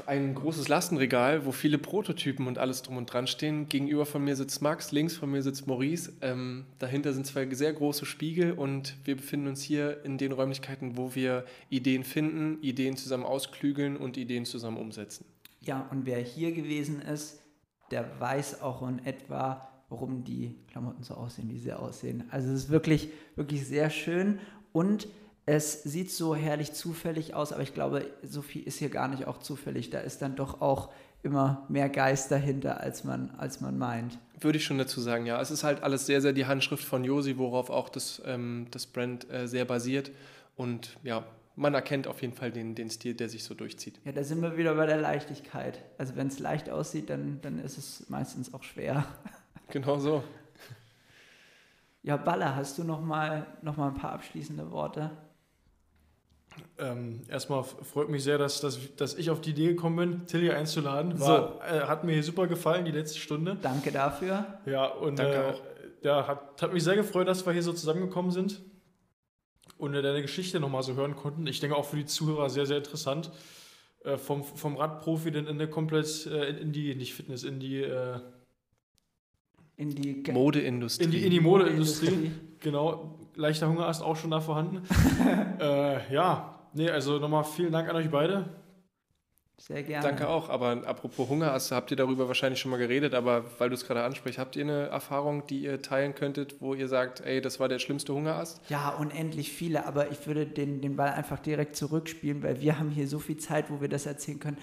ein 0.06 0.34
großes 0.34 0.68
Lastenregal, 0.68 1.44
wo 1.44 1.52
viele 1.52 1.78
Prototypen 1.78 2.46
und 2.46 2.58
alles 2.58 2.82
drum 2.82 2.96
und 2.96 3.06
dran 3.06 3.26
stehen. 3.26 3.68
Gegenüber 3.68 4.06
von 4.06 4.24
mir 4.24 4.34
sitzt 4.34 4.62
Max, 4.62 4.92
links 4.92 5.16
von 5.16 5.30
mir 5.30 5.42
sitzt 5.42 5.66
Maurice. 5.66 6.12
Ähm, 6.22 6.64
dahinter 6.78 7.12
sind 7.12 7.26
zwei 7.26 7.48
sehr 7.54 7.72
große 7.72 8.06
Spiegel 8.06 8.52
und 8.52 8.96
wir 9.04 9.16
befinden 9.16 9.48
uns 9.48 9.62
hier 9.62 10.04
in 10.04 10.16
den 10.16 10.32
Räumlichkeiten, 10.32 10.96
wo 10.96 11.14
wir 11.14 11.44
Ideen 11.68 12.04
finden, 12.04 12.62
Ideen 12.62 12.96
zusammen 12.96 13.24
ausklügeln 13.24 13.96
und 13.96 14.16
Ideen 14.16 14.46
zusammen 14.46 14.78
umsetzen. 14.78 15.26
Ja, 15.60 15.86
und 15.90 16.06
wer 16.06 16.18
hier 16.18 16.52
gewesen 16.52 17.02
ist, 17.02 17.40
der 17.90 18.20
weiß 18.20 18.62
auch 18.62 18.86
in 18.88 19.04
etwa, 19.04 19.68
warum 19.88 20.24
die 20.24 20.54
Klamotten 20.70 21.02
so 21.02 21.14
aussehen, 21.14 21.50
wie 21.50 21.58
sie 21.58 21.72
aussehen. 21.72 22.24
Also 22.30 22.48
es 22.52 22.64
ist 22.64 22.70
wirklich, 22.70 23.10
wirklich 23.36 23.66
sehr 23.66 23.90
schön 23.90 24.38
und 24.72 25.08
es 25.46 25.82
sieht 25.82 26.10
so 26.10 26.34
herrlich 26.34 26.72
zufällig 26.72 27.34
aus, 27.34 27.52
aber 27.52 27.62
ich 27.62 27.72
glaube, 27.72 28.06
so 28.22 28.42
viel 28.42 28.62
ist 28.64 28.78
hier 28.78 28.90
gar 28.90 29.08
nicht 29.08 29.26
auch 29.26 29.38
zufällig. 29.38 29.88
Da 29.88 30.00
ist 30.00 30.20
dann 30.20 30.36
doch 30.36 30.60
auch 30.60 30.90
immer 31.22 31.64
mehr 31.68 31.88
Geist 31.88 32.30
dahinter, 32.30 32.80
als 32.80 33.02
man, 33.04 33.30
als 33.38 33.62
man 33.62 33.78
meint. 33.78 34.18
Würde 34.40 34.58
ich 34.58 34.64
schon 34.64 34.76
dazu 34.76 35.00
sagen, 35.00 35.24
ja. 35.24 35.40
Es 35.40 35.50
ist 35.50 35.64
halt 35.64 35.82
alles 35.82 36.04
sehr, 36.04 36.20
sehr 36.20 36.34
die 36.34 36.46
Handschrift 36.46 36.84
von 36.84 37.02
Josi, 37.02 37.38
worauf 37.38 37.70
auch 37.70 37.88
das, 37.88 38.22
ähm, 38.26 38.66
das 38.70 38.86
Brand 38.86 39.30
äh, 39.30 39.48
sehr 39.48 39.64
basiert. 39.64 40.10
Und 40.54 40.98
ja, 41.02 41.24
man 41.56 41.74
erkennt 41.74 42.06
auf 42.06 42.20
jeden 42.20 42.34
Fall 42.34 42.52
den, 42.52 42.74
den 42.74 42.90
Stil, 42.90 43.14
der 43.14 43.28
sich 43.28 43.42
so 43.42 43.54
durchzieht. 43.54 43.98
Ja, 44.04 44.12
da 44.12 44.22
sind 44.22 44.42
wir 44.42 44.56
wieder 44.56 44.74
bei 44.74 44.86
der 44.86 44.98
Leichtigkeit. 44.98 45.82
Also 45.96 46.14
wenn 46.14 46.28
es 46.28 46.38
leicht 46.38 46.68
aussieht, 46.70 47.10
dann, 47.10 47.40
dann 47.40 47.58
ist 47.58 47.78
es 47.78 48.08
meistens 48.08 48.54
auch 48.54 48.62
schwer. 48.62 49.06
Genau 49.70 49.98
so. 49.98 50.22
Ja, 52.02 52.16
Baller, 52.16 52.56
hast 52.56 52.78
du 52.78 52.84
noch 52.84 53.00
mal, 53.00 53.46
noch 53.62 53.76
mal 53.76 53.88
ein 53.88 53.94
paar 53.94 54.12
abschließende 54.12 54.70
Worte? 54.70 55.10
Ähm, 56.78 57.22
erstmal 57.28 57.62
freut 57.64 58.08
mich 58.08 58.24
sehr, 58.24 58.38
dass, 58.38 58.60
dass, 58.60 58.78
dass 58.96 59.14
ich 59.14 59.30
auf 59.30 59.40
die 59.40 59.50
Idee 59.50 59.68
gekommen 59.68 59.96
bin, 59.96 60.26
Tilly 60.26 60.50
einzuladen. 60.50 61.20
War, 61.20 61.52
so. 61.52 61.76
äh, 61.76 61.82
hat 61.82 62.04
mir 62.04 62.12
hier 62.12 62.22
super 62.22 62.46
gefallen, 62.46 62.84
die 62.84 62.90
letzte 62.90 63.18
Stunde. 63.18 63.56
Danke 63.60 63.92
dafür. 63.92 64.60
Ja, 64.66 64.86
und 64.86 65.18
Danke 65.18 65.34
äh, 65.34 65.52
auch. 65.52 65.60
Ja, 66.02 66.26
hat, 66.26 66.62
hat 66.62 66.72
mich 66.72 66.84
sehr 66.84 66.96
gefreut, 66.96 67.28
dass 67.28 67.44
wir 67.44 67.52
hier 67.52 67.62
so 67.62 67.72
zusammengekommen 67.72 68.30
sind 68.30 68.60
und 69.76 69.94
äh, 69.94 70.02
deine 70.02 70.22
Geschichte 70.22 70.60
nochmal 70.60 70.82
so 70.82 70.94
hören 70.94 71.16
konnten. 71.16 71.46
Ich 71.46 71.60
denke 71.60 71.76
auch 71.76 71.84
für 71.84 71.96
die 71.96 72.06
Zuhörer 72.06 72.50
sehr, 72.50 72.66
sehr 72.66 72.78
interessant. 72.78 73.30
Äh, 74.04 74.16
vom, 74.16 74.44
vom 74.44 74.76
Radprofi 74.76 75.30
dann 75.30 75.46
in 75.46 75.58
der 75.58 75.68
komplett 75.68 76.26
äh, 76.26 76.48
in, 76.50 76.58
in, 76.58 76.72
die, 76.72 76.94
nicht 76.94 77.14
Fitness, 77.14 77.42
in 77.42 77.58
die 77.58 77.82
äh, 77.82 78.20
in 79.78 79.90
die 79.90 80.24
Modeindustrie. 80.32 81.04
In 81.04 81.10
die, 81.12 81.24
in 81.24 81.30
die 81.30 81.40
Modeindustrie, 81.40 82.32
genau. 82.58 83.14
Leichter 83.36 83.68
Hunger 83.68 83.88
ist 83.88 84.02
auch 84.02 84.16
schon 84.16 84.32
da 84.32 84.40
vorhanden. 84.40 84.82
äh, 85.60 86.12
ja, 86.12 86.58
nee, 86.74 86.90
also 86.90 87.18
nochmal 87.18 87.44
vielen 87.44 87.70
Dank 87.70 87.88
an 87.88 87.94
euch 87.94 88.10
beide. 88.10 88.48
Sehr 89.56 89.84
gerne. 89.84 90.04
Danke 90.04 90.28
auch. 90.28 90.48
Aber 90.48 90.84
apropos 90.84 91.28
Hunger, 91.28 91.52
also 91.52 91.76
habt 91.76 91.92
ihr 91.92 91.96
darüber 91.96 92.26
wahrscheinlich 92.26 92.60
schon 92.60 92.72
mal 92.72 92.76
geredet, 92.76 93.14
aber 93.14 93.44
weil 93.58 93.68
du 93.68 93.74
es 93.74 93.86
gerade 93.86 94.02
ansprichst, 94.02 94.38
habt 94.38 94.56
ihr 94.56 94.64
eine 94.64 94.86
Erfahrung, 94.86 95.46
die 95.46 95.60
ihr 95.60 95.80
teilen 95.80 96.16
könntet, 96.16 96.60
wo 96.60 96.74
ihr 96.74 96.88
sagt, 96.88 97.20
ey, 97.20 97.40
das 97.40 97.60
war 97.60 97.68
der 97.68 97.78
schlimmste 97.78 98.12
Hungerast? 98.12 98.60
Ja, 98.68 98.90
unendlich 98.90 99.52
viele, 99.52 99.86
aber 99.86 100.10
ich 100.10 100.26
würde 100.26 100.46
den, 100.46 100.80
den 100.80 100.96
Ball 100.96 101.10
einfach 101.10 101.38
direkt 101.38 101.76
zurückspielen, 101.76 102.42
weil 102.42 102.60
wir 102.60 102.80
haben 102.80 102.90
hier 102.90 103.06
so 103.06 103.20
viel 103.20 103.36
Zeit, 103.36 103.70
wo 103.70 103.80
wir 103.80 103.88
das 103.88 104.06
erzählen 104.06 104.40
können 104.40 104.58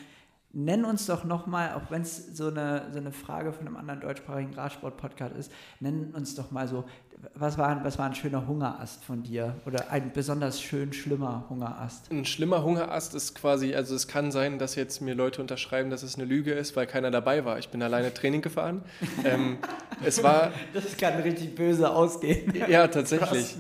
nenn 0.55 0.85
uns 0.85 1.05
doch 1.05 1.25
nochmal, 1.25 1.73
auch 1.73 1.91
wenn 1.91 2.01
es 2.01 2.35
so 2.35 2.47
eine, 2.47 2.87
so 2.91 2.99
eine 2.99 3.11
Frage 3.11 3.51
von 3.51 3.67
einem 3.67 3.75
anderen 3.75 3.99
deutschsprachigen 3.99 4.53
Radsport-Podcast 4.53 5.35
ist, 5.35 5.51
nenn 5.81 6.11
uns 6.15 6.33
doch 6.33 6.49
mal 6.49 6.67
so, 6.67 6.85
was 7.33 7.57
war, 7.57 7.83
was 7.83 7.97
war 7.97 8.05
ein 8.05 8.15
schöner 8.15 8.47
Hungerast 8.47 9.03
von 9.03 9.23
dir 9.23 9.55
oder 9.65 9.91
ein 9.91 10.13
besonders 10.13 10.61
schön 10.61 10.93
schlimmer 10.93 11.45
Hungerast? 11.49 12.09
Ein 12.11 12.23
schlimmer 12.23 12.63
Hungerast 12.63 13.15
ist 13.15 13.35
quasi, 13.35 13.75
also 13.75 13.95
es 13.95 14.07
kann 14.07 14.31
sein, 14.31 14.57
dass 14.57 14.75
jetzt 14.75 15.01
mir 15.01 15.13
Leute 15.13 15.41
unterschreiben, 15.41 15.89
dass 15.89 16.03
es 16.03 16.15
eine 16.15 16.25
Lüge 16.25 16.53
ist, 16.53 16.75
weil 16.75 16.87
keiner 16.87 17.11
dabei 17.11 17.43
war. 17.43 17.59
Ich 17.59 17.69
bin 17.69 17.81
alleine 17.81 18.13
Training 18.13 18.41
gefahren. 18.41 18.83
ähm, 19.25 19.57
es 20.05 20.23
war... 20.23 20.51
Das 20.73 20.95
kann 20.97 21.21
richtig 21.21 21.55
böse 21.55 21.89
ausgehen. 21.89 22.53
Ja, 22.69 22.87
tatsächlich. 22.87 23.57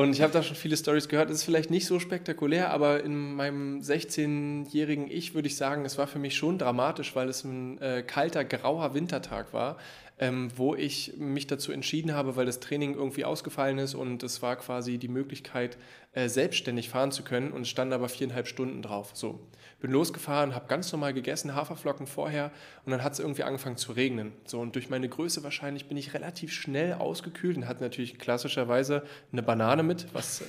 Und 0.00 0.14
ich 0.14 0.22
habe 0.22 0.32
da 0.32 0.42
schon 0.42 0.56
viele 0.56 0.78
Stories 0.78 1.08
gehört. 1.08 1.28
Es 1.28 1.40
ist 1.40 1.44
vielleicht 1.44 1.70
nicht 1.70 1.84
so 1.84 2.00
spektakulär, 2.00 2.70
aber 2.70 3.04
in 3.04 3.34
meinem 3.34 3.80
16-jährigen 3.80 5.10
Ich 5.10 5.34
würde 5.34 5.46
ich 5.46 5.56
sagen, 5.56 5.84
es 5.84 5.98
war 5.98 6.06
für 6.06 6.18
mich 6.18 6.38
schon 6.38 6.56
dramatisch, 6.56 7.14
weil 7.14 7.28
es 7.28 7.44
ein 7.44 7.76
äh, 7.82 8.02
kalter, 8.02 8.46
grauer 8.46 8.94
Wintertag 8.94 9.52
war, 9.52 9.76
ähm, 10.18 10.50
wo 10.56 10.74
ich 10.74 11.18
mich 11.18 11.48
dazu 11.48 11.70
entschieden 11.70 12.14
habe, 12.14 12.34
weil 12.36 12.46
das 12.46 12.60
Training 12.60 12.94
irgendwie 12.94 13.26
ausgefallen 13.26 13.76
ist 13.76 13.94
und 13.94 14.22
es 14.22 14.40
war 14.40 14.56
quasi 14.56 14.96
die 14.96 15.08
Möglichkeit, 15.08 15.76
äh, 16.12 16.28
selbstständig 16.28 16.88
fahren 16.88 17.12
zu 17.12 17.22
können 17.22 17.52
und 17.52 17.68
stand 17.68 17.92
aber 17.92 18.08
viereinhalb 18.08 18.46
Stunden 18.46 18.82
drauf. 18.82 19.10
So 19.14 19.40
bin 19.80 19.92
losgefahren, 19.92 20.54
habe 20.54 20.66
ganz 20.68 20.92
normal 20.92 21.14
gegessen, 21.14 21.54
Haferflocken 21.54 22.06
vorher 22.06 22.50
und 22.84 22.92
dann 22.92 23.02
hat 23.02 23.14
es 23.14 23.18
irgendwie 23.18 23.42
angefangen 23.42 23.76
zu 23.76 23.92
regnen. 23.92 24.32
So 24.44 24.60
und 24.60 24.74
durch 24.74 24.90
meine 24.90 25.08
Größe 25.08 25.42
wahrscheinlich 25.42 25.86
bin 25.88 25.96
ich 25.96 26.12
relativ 26.12 26.52
schnell 26.52 26.94
ausgekühlt 26.94 27.56
und 27.56 27.66
hatte 27.66 27.82
natürlich 27.82 28.18
klassischerweise 28.18 29.04
eine 29.32 29.42
Banane 29.42 29.82
mit, 29.82 30.06
was 30.12 30.42
äh, 30.42 30.44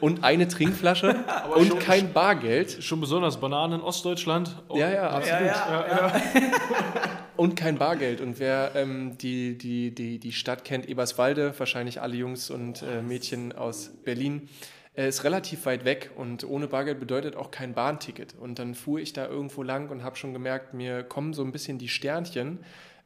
und 0.00 0.24
eine 0.24 0.48
Trinkflasche 0.48 1.24
und 1.56 1.68
schon, 1.68 1.78
kein 1.78 2.12
Bargeld. 2.12 2.82
Schon 2.82 3.00
besonders 3.00 3.38
Bananen 3.38 3.80
in 3.80 3.86
Ostdeutschland. 3.86 4.62
Oh, 4.68 4.78
ja, 4.78 4.90
ja, 4.90 5.10
absolut. 5.10 5.46
Ja, 5.46 5.86
ja, 5.86 5.86
ja. 5.98 6.22
und 7.36 7.56
kein 7.56 7.76
Bargeld. 7.76 8.20
Und 8.20 8.38
wer 8.38 8.72
ähm, 8.74 9.18
die, 9.18 9.58
die, 9.58 9.94
die, 9.94 10.18
die 10.18 10.32
Stadt 10.32 10.64
kennt, 10.64 10.88
Eberswalde, 10.88 11.52
wahrscheinlich 11.58 12.00
alle 12.00 12.16
Jungs 12.16 12.50
und 12.50 12.82
äh, 12.82 13.02
Mädchen 13.02 13.52
aus 13.52 13.90
Berlin, 14.04 14.48
er 14.48 14.51
ist 14.94 15.24
relativ 15.24 15.64
weit 15.66 15.84
weg 15.84 16.10
und 16.16 16.44
ohne 16.44 16.68
Bargeld 16.68 17.00
bedeutet 17.00 17.34
auch 17.36 17.50
kein 17.50 17.74
Bahnticket. 17.74 18.34
Und 18.38 18.58
dann 18.58 18.74
fuhr 18.74 19.00
ich 19.00 19.12
da 19.12 19.26
irgendwo 19.26 19.62
lang 19.62 19.88
und 19.88 20.02
habe 20.02 20.16
schon 20.16 20.32
gemerkt, 20.32 20.74
mir 20.74 21.02
kommen 21.02 21.32
so 21.32 21.42
ein 21.42 21.52
bisschen 21.52 21.78
die 21.78 21.88
Sternchen, 21.88 22.58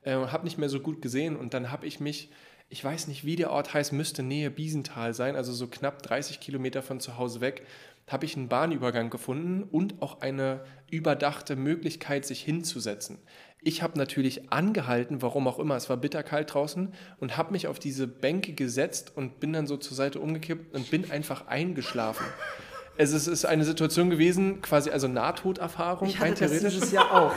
äh, 0.02 0.12
habe 0.12 0.44
nicht 0.44 0.58
mehr 0.58 0.68
so 0.68 0.80
gut 0.80 1.00
gesehen 1.00 1.36
und 1.36 1.54
dann 1.54 1.70
habe 1.70 1.86
ich 1.86 2.00
mich 2.00 2.30
ich 2.68 2.82
weiß 2.82 3.06
nicht, 3.06 3.24
wie 3.24 3.36
der 3.36 3.50
Ort 3.50 3.74
heißt, 3.74 3.92
müsste 3.92 4.22
Nähe 4.22 4.50
Biesenthal 4.50 5.14
sein, 5.14 5.36
also 5.36 5.52
so 5.52 5.68
knapp 5.68 6.02
30 6.02 6.40
Kilometer 6.40 6.82
von 6.82 7.00
zu 7.00 7.16
Hause 7.16 7.40
weg, 7.40 7.64
habe 8.08 8.24
ich 8.24 8.36
einen 8.36 8.48
Bahnübergang 8.48 9.10
gefunden 9.10 9.64
und 9.64 10.00
auch 10.02 10.20
eine 10.20 10.64
überdachte 10.90 11.56
Möglichkeit, 11.56 12.24
sich 12.24 12.42
hinzusetzen. 12.42 13.18
Ich 13.66 13.82
habe 13.82 13.98
natürlich 13.98 14.52
angehalten, 14.52 15.22
warum 15.22 15.48
auch 15.48 15.58
immer, 15.58 15.74
es 15.74 15.90
war 15.90 15.96
bitterkalt 15.96 16.54
draußen 16.54 16.94
und 17.18 17.36
habe 17.36 17.50
mich 17.50 17.66
auf 17.66 17.80
diese 17.80 18.06
Bänke 18.06 18.52
gesetzt 18.52 19.10
und 19.16 19.40
bin 19.40 19.52
dann 19.52 19.66
so 19.66 19.76
zur 19.76 19.96
Seite 19.96 20.20
umgekippt 20.20 20.72
und 20.72 20.88
bin 20.88 21.10
einfach 21.10 21.48
eingeschlafen. 21.48 22.24
Es 22.98 23.12
ist, 23.12 23.26
ist 23.26 23.44
eine 23.44 23.64
Situation 23.64 24.10
gewesen, 24.10 24.62
quasi 24.62 24.90
also 24.90 25.06
Nahtoderfahrung, 25.08 26.08
Ich 26.08 26.18
hatte 26.18 26.42
rein 26.42 26.50
das 26.50 26.72
dieses 26.72 26.92
Jahr 26.92 27.12
auch. 27.12 27.32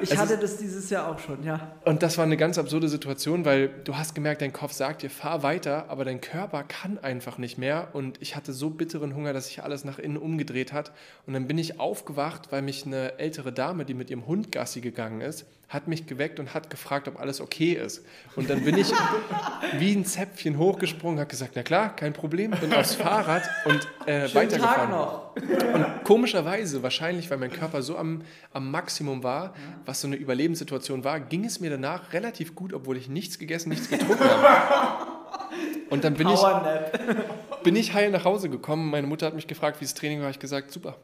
Ich 0.00 0.10
Es 0.10 0.18
hatte 0.18 0.36
das 0.36 0.56
dieses 0.58 0.90
Jahr 0.90 1.08
auch 1.08 1.18
schon, 1.18 1.42
ja. 1.44 1.72
Und 1.84 2.02
das 2.02 2.18
war 2.18 2.24
eine 2.24 2.36
ganz 2.36 2.58
absurde 2.58 2.88
Situation, 2.88 3.44
weil 3.44 3.68
du 3.68 3.96
hast 3.96 4.14
gemerkt, 4.14 4.42
dein 4.42 4.52
Kopf 4.52 4.72
sagt 4.72 5.02
dir, 5.02 5.10
fahr 5.10 5.42
weiter, 5.42 5.86
aber 5.88 6.04
dein 6.04 6.20
Körper 6.20 6.62
kann 6.64 6.98
einfach 6.98 7.38
nicht 7.38 7.58
mehr. 7.58 7.88
Und 7.92 8.20
ich 8.20 8.36
hatte 8.36 8.52
so 8.52 8.70
bitteren 8.70 9.14
Hunger, 9.14 9.32
dass 9.32 9.46
sich 9.46 9.62
alles 9.62 9.84
nach 9.84 9.98
innen 9.98 10.16
umgedreht 10.16 10.72
hat. 10.72 10.92
Und 11.26 11.34
dann 11.34 11.46
bin 11.46 11.58
ich 11.58 11.80
aufgewacht, 11.80 12.50
weil 12.50 12.62
mich 12.62 12.86
eine 12.86 13.18
ältere 13.18 13.52
Dame, 13.52 13.84
die 13.84 13.94
mit 13.94 14.10
ihrem 14.10 14.26
Hund 14.26 14.52
Gassi 14.52 14.80
gegangen 14.80 15.20
ist, 15.20 15.46
hat 15.74 15.88
mich 15.88 16.06
geweckt 16.06 16.38
und 16.40 16.54
hat 16.54 16.70
gefragt, 16.70 17.08
ob 17.08 17.20
alles 17.20 17.40
okay 17.40 17.72
ist. 17.72 18.04
Und 18.36 18.48
dann 18.48 18.64
bin 18.64 18.78
ich 18.78 18.90
wie 19.78 19.92
ein 19.94 20.04
Zäpfchen 20.04 20.56
hochgesprungen, 20.56 21.18
habe 21.18 21.28
gesagt, 21.28 21.52
na 21.56 21.62
klar, 21.62 21.94
kein 21.94 22.12
Problem, 22.12 22.52
bin 22.52 22.72
aufs 22.72 22.94
Fahrrad 22.94 23.42
und 23.64 23.86
äh, 24.06 24.28
Schönen 24.28 24.48
Tag 24.48 24.60
weitergefahren. 24.60 24.90
noch. 24.90 25.34
Und 25.36 26.04
komischerweise, 26.04 26.82
wahrscheinlich, 26.82 27.30
weil 27.30 27.38
mein 27.38 27.52
Körper 27.52 27.82
so 27.82 27.98
am, 27.98 28.22
am 28.52 28.70
Maximum 28.70 29.22
war, 29.22 29.54
was 29.84 30.00
so 30.00 30.06
eine 30.06 30.16
Überlebenssituation 30.16 31.04
war, 31.04 31.18
ging 31.20 31.44
es 31.44 31.60
mir 31.60 31.70
danach 31.70 32.12
relativ 32.12 32.54
gut, 32.54 32.72
obwohl 32.72 32.96
ich 32.96 33.08
nichts 33.08 33.38
gegessen, 33.38 33.70
nichts 33.70 33.90
getrunken 33.90 34.24
habe. 34.24 35.06
Und 35.90 36.04
dann 36.04 36.14
bin 36.14 36.28
ich, 36.28 36.40
bin 37.62 37.76
ich 37.76 37.92
heil 37.92 38.10
nach 38.10 38.24
Hause 38.24 38.48
gekommen. 38.48 38.90
Meine 38.90 39.06
Mutter 39.06 39.26
hat 39.26 39.34
mich 39.34 39.46
gefragt, 39.46 39.80
wie 39.80 39.84
das 39.84 39.94
Training 39.94 40.22
war. 40.22 40.30
Ich 40.30 40.38
gesagt, 40.38 40.70
super. 40.70 40.96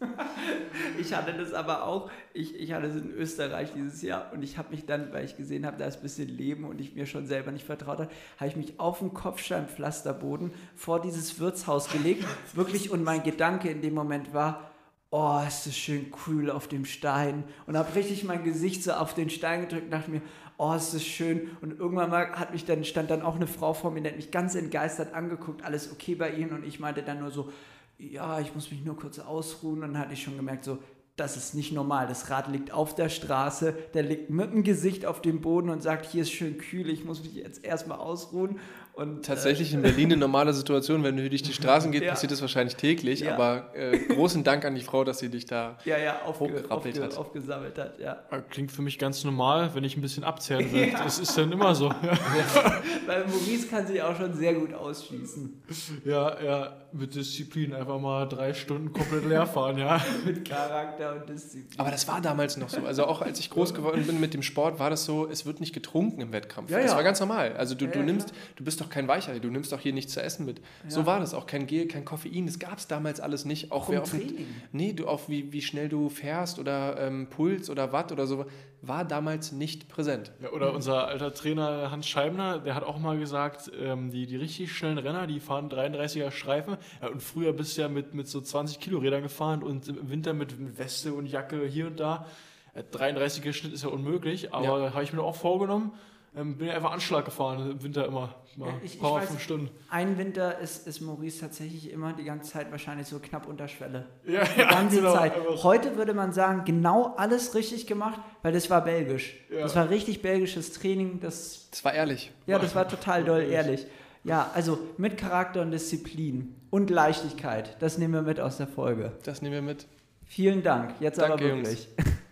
Ich 0.98 1.14
hatte 1.14 1.32
das 1.32 1.52
aber 1.52 1.84
auch, 1.84 2.10
ich, 2.32 2.54
ich 2.58 2.72
hatte 2.72 2.86
es 2.86 2.96
in 2.96 3.10
Österreich 3.10 3.72
dieses 3.74 4.02
Jahr 4.02 4.32
und 4.32 4.42
ich 4.42 4.58
habe 4.58 4.70
mich 4.70 4.86
dann, 4.86 5.12
weil 5.12 5.24
ich 5.24 5.36
gesehen 5.36 5.66
habe, 5.66 5.76
da 5.76 5.86
ist 5.86 5.96
ein 5.96 6.02
bisschen 6.02 6.28
Leben 6.28 6.64
und 6.64 6.80
ich 6.80 6.94
mir 6.94 7.06
schon 7.06 7.26
selber 7.26 7.52
nicht 7.52 7.66
vertraut 7.66 7.98
habe, 7.98 8.10
habe 8.38 8.48
ich 8.48 8.56
mich 8.56 8.80
auf 8.80 9.00
den 9.00 9.14
Kopfsteinpflasterboden 9.14 10.52
vor 10.74 11.00
dieses 11.00 11.38
Wirtshaus 11.38 11.90
gelegt, 11.90 12.24
wirklich 12.54 12.90
und 12.90 13.04
mein 13.04 13.22
Gedanke 13.22 13.68
in 13.68 13.82
dem 13.82 13.94
Moment 13.94 14.32
war, 14.32 14.70
oh, 15.10 15.40
ist 15.46 15.66
das 15.66 15.76
schön 15.76 16.10
kühl 16.10 16.50
auf 16.50 16.68
dem 16.68 16.84
Stein 16.84 17.44
und 17.66 17.76
habe 17.76 17.94
richtig 17.94 18.24
mein 18.24 18.44
Gesicht 18.44 18.82
so 18.82 18.92
auf 18.92 19.14
den 19.14 19.30
Stein 19.30 19.62
gedrückt 19.62 19.84
und 19.84 19.90
dachte 19.90 20.10
mir, 20.10 20.22
oh, 20.58 20.72
ist 20.74 20.94
das 20.94 21.04
schön 21.04 21.50
und 21.60 21.78
irgendwann 21.78 22.10
mal 22.10 22.30
hat 22.32 22.52
mich 22.52 22.64
dann, 22.64 22.84
stand 22.84 23.10
dann 23.10 23.22
auch 23.22 23.36
eine 23.36 23.46
Frau 23.46 23.72
vor 23.72 23.90
mir, 23.90 24.02
die 24.02 24.08
hat 24.08 24.16
mich 24.16 24.30
ganz 24.30 24.54
entgeistert 24.54 25.14
angeguckt, 25.14 25.64
alles 25.64 25.92
okay 25.92 26.14
bei 26.14 26.30
Ihnen 26.30 26.52
und 26.52 26.64
ich 26.64 26.80
meinte 26.80 27.02
dann 27.02 27.20
nur 27.20 27.30
so, 27.30 27.50
ja, 27.98 28.40
ich 28.40 28.54
muss 28.54 28.70
mich 28.70 28.84
nur 28.84 28.96
kurz 28.96 29.18
ausruhen. 29.18 29.82
Und 29.82 29.92
dann 29.92 29.98
hatte 29.98 30.14
ich 30.14 30.22
schon 30.22 30.36
gemerkt, 30.36 30.64
so, 30.64 30.78
das 31.16 31.36
ist 31.36 31.54
nicht 31.54 31.72
normal. 31.72 32.06
Das 32.06 32.30
Rad 32.30 32.48
liegt 32.48 32.70
auf 32.70 32.94
der 32.94 33.08
Straße, 33.08 33.74
der 33.92 34.04
liegt 34.04 34.30
mit 34.30 34.52
dem 34.52 34.62
Gesicht 34.62 35.04
auf 35.04 35.20
dem 35.20 35.40
Boden 35.40 35.68
und 35.68 35.82
sagt, 35.82 36.06
hier 36.06 36.22
ist 36.22 36.30
schön 36.30 36.58
kühl, 36.58 36.88
ich 36.88 37.04
muss 37.04 37.22
mich 37.22 37.34
jetzt 37.34 37.64
erstmal 37.64 37.98
ausruhen. 37.98 38.60
Und, 38.98 39.24
Tatsächlich 39.24 39.72
in 39.72 39.82
Berlin 39.82 40.06
eine 40.06 40.16
normale 40.16 40.52
Situation. 40.52 41.04
Wenn 41.04 41.16
du 41.16 41.28
durch 41.28 41.42
die 41.42 41.52
Straßen 41.52 41.92
geht, 41.92 42.02
Ja. 42.02 42.10
passiert 42.10 42.32
das 42.32 42.40
wahrscheinlich 42.40 42.74
täglich. 42.74 43.20
Ja. 43.20 43.34
Aber 43.34 43.72
äh, 43.74 43.96
großen 43.98 44.42
Dank 44.42 44.64
an 44.64 44.74
die 44.74 44.80
Frau, 44.80 45.04
dass 45.04 45.20
sie 45.20 45.28
dich 45.28 45.46
da. 45.46 45.78
Äh, 45.84 45.90
ja, 45.90 45.98
ja, 45.98 46.22
aufge, 46.24 46.44
hochgerappelt 46.46 46.70
aufge, 46.70 47.02
hat. 47.04 47.16
aufgesammelt 47.16 47.78
hat. 47.78 47.98
Ja. 48.00 48.18
Klingt 48.50 48.72
für 48.72 48.82
mich 48.82 48.98
ganz 48.98 49.22
normal, 49.22 49.70
wenn 49.74 49.84
ich 49.84 49.96
ein 49.96 50.00
bisschen 50.00 50.24
abzehren 50.24 50.72
will. 50.72 50.90
Das 50.92 51.20
ist 51.20 51.38
dann 51.38 51.52
immer 51.52 51.74
so. 51.76 51.90
Weil 53.06 53.24
Maurice 53.26 53.68
kann 53.68 53.86
sich 53.86 54.02
auch 54.02 54.16
schon 54.16 54.34
sehr 54.34 54.54
gut 54.54 54.74
ausschießen. 54.74 55.62
Ja, 56.04 56.42
ja, 56.42 56.76
mit 56.92 57.14
Disziplin 57.14 57.74
einfach 57.74 58.00
mal 58.00 58.26
drei 58.26 58.52
Stunden 58.54 58.92
komplett 58.92 59.26
leer 59.26 59.46
fahren, 59.46 59.78
ja. 59.78 60.00
Mit 60.24 60.48
Charakter 60.48 61.14
und 61.14 61.28
Disziplin. 61.28 61.78
Aber 61.78 61.90
das 61.90 62.08
war 62.08 62.20
damals 62.20 62.56
noch 62.56 62.68
so. 62.68 62.80
Also 62.84 63.04
auch 63.04 63.22
als 63.22 63.38
ich 63.38 63.50
groß 63.50 63.74
geworden 63.74 64.04
bin 64.06 64.18
mit 64.20 64.34
dem 64.34 64.42
Sport, 64.42 64.78
war 64.78 64.90
das 64.90 65.04
so, 65.04 65.28
es 65.28 65.46
wird 65.46 65.60
nicht 65.60 65.72
getrunken 65.72 66.20
im 66.20 66.32
Wettkampf. 66.32 66.70
Ja, 66.70 66.80
das 66.80 66.90
ja. 66.90 66.96
war 66.96 67.04
ganz 67.04 67.20
normal. 67.20 67.54
Also 67.56 67.74
du, 67.74 67.84
Ja, 67.84 67.90
du 67.92 67.98
ja, 68.00 68.04
nimmst, 68.04 68.32
du 68.56 68.64
bist 68.64 68.80
doch 68.80 68.87
kein 68.90 69.08
Weichei, 69.08 69.38
du 69.38 69.48
nimmst 69.50 69.72
doch 69.72 69.80
hier 69.80 69.92
nichts 69.92 70.12
zu 70.12 70.22
essen 70.22 70.44
mit. 70.46 70.60
So 70.88 71.00
Ja. 71.00 71.06
war 71.06 71.20
das. 71.20 71.34
Auch 71.34 71.46
kein 71.46 71.66
Gel, 71.66 71.86
kein 71.88 72.04
Koffein. 72.04 72.46
Das 72.46 72.58
gab 72.58 72.78
es 72.78 72.86
damals 72.86 73.20
alles 73.20 73.44
nicht. 73.44 73.70
Auch, 73.72 73.84
Auch 73.84 73.90
wer 73.90 74.02
auf 74.02 74.10
Training. 74.10 74.46
Nee, 74.72 74.92
du 74.92 75.06
auch 75.08 75.28
wie, 75.28 75.52
wie 75.52 75.62
schnell 75.62 75.88
du 75.88 76.08
fährst 76.08 76.58
oder 76.58 76.98
ähm, 77.00 77.28
Puls 77.30 77.70
oder 77.70 77.92
Watt 77.92 78.12
oder 78.12 78.26
so, 78.26 78.46
war 78.80 79.04
damals 79.04 79.50
nicht 79.52 79.88
präsent. 79.88 80.30
ja. 80.40 80.50
Oder 80.50 80.72
unser 80.72 81.08
alter 81.08 81.34
Trainer 81.34 81.90
Hans 81.90 82.06
Scheibner, 82.06 82.60
der 82.60 82.74
hat 82.76 82.84
auch 82.84 82.98
mal 82.98 83.18
gesagt, 83.18 83.70
ähm, 83.80 84.10
die, 84.10 84.26
die 84.26 84.36
richtig 84.36 84.72
schnellen 84.72 84.98
Renner, 84.98 85.26
die 85.26 85.40
fahren 85.40 85.68
33er 85.68 86.30
Streifen. 86.30 86.76
Ja, 87.02 87.08
und 87.08 87.20
früher 87.22 87.52
bist 87.52 87.76
du 87.76 87.82
ja 87.82 87.88
mit, 87.88 88.14
mit 88.14 88.28
so 88.28 88.40
20 88.40 88.78
Kilo 88.78 88.98
Rädern 89.00 89.22
gefahren 89.22 89.62
und 89.64 89.88
im 89.88 90.08
Winter 90.10 90.32
mit, 90.32 90.58
mit 90.60 90.78
Weste 90.78 91.12
und 91.14 91.26
Jacke 91.26 91.66
hier 91.66 91.88
und 91.88 91.98
da. 91.98 92.26
Äh, 92.74 92.82
33er 92.96 93.52
Schnitt 93.52 93.72
ist 93.72 93.82
ja 93.82 93.88
unmöglich, 93.88 94.54
aber 94.54 94.84
Ja. 94.84 94.94
habe 94.94 95.02
ich 95.02 95.12
mir 95.12 95.22
auch 95.22 95.34
vorgenommen. 95.34 95.92
Ähm, 96.38 96.56
bin 96.56 96.68
ja 96.68 96.74
einfach 96.74 96.92
Anschlag 96.92 97.24
gefahren 97.24 97.70
im 97.72 97.82
Winter 97.82 98.06
immer. 98.06 98.34
Mal 98.56 98.68
Ja, 98.68 98.74
ich- 98.84 98.94
ich 98.94 99.00
paar 99.00 99.20
weiß- 99.20 99.26
fünf 99.26 99.40
Stunden. 99.42 99.70
Ein 99.90 100.18
Winter 100.18 100.58
ist, 100.58 100.86
ist 100.86 101.00
Maurice 101.00 101.40
tatsächlich 101.40 101.90
immer 101.90 102.12
die 102.12 102.24
ganze 102.24 102.50
Zeit 102.52 102.70
wahrscheinlich 102.70 103.06
so 103.08 103.18
knapp 103.18 103.48
unter 103.48 103.66
Schwelle. 103.68 104.06
Ja, 104.26 104.44
Die 104.44 104.60
ganze 104.62 104.96
genau, 104.96 105.14
Zeit. 105.14 105.34
einfach- 105.36 105.64
Heute 105.64 105.96
würde 105.96 106.14
man 106.14 106.32
sagen, 106.32 106.64
genau 106.64 107.14
alles 107.16 107.54
richtig 107.54 107.86
gemacht, 107.86 108.20
weil 108.42 108.52
das 108.52 108.70
war 108.70 108.82
belgisch. 108.84 109.36
Ja. 109.50 109.60
Das 109.62 109.74
war 109.74 109.90
richtig 109.90 110.22
belgisches 110.22 110.72
Training. 110.72 111.20
Das, 111.20 111.68
Das 111.70 111.84
war 111.84 111.92
ehrlich. 111.94 112.30
ja, 112.46 112.58
das 112.58 112.74
war 112.74 112.86
total 112.88 113.24
doll, 113.24 113.42
ehrlich. 113.42 113.86
Ja, 114.24 114.50
also 114.54 114.78
mit 114.96 115.16
Charakter 115.16 115.62
und 115.62 115.70
Disziplin 115.70 116.54
und 116.70 116.90
Leichtigkeit. 116.90 117.76
Das 117.80 117.96
nehmen 117.98 118.14
wir 118.14 118.22
mit 118.22 118.40
aus 118.40 118.56
der 118.58 118.66
Folge. 118.66 119.12
Das 119.22 119.40
nehmen 119.42 119.54
wir 119.54 119.62
mit. 119.62 119.86
Vielen 120.26 120.62
Dank. 120.62 120.94
Jetzt 121.00 121.18
Danke, 121.18 121.32
aber 121.34 121.46
Jungs. 121.46 121.68
wirklich. 121.68 121.88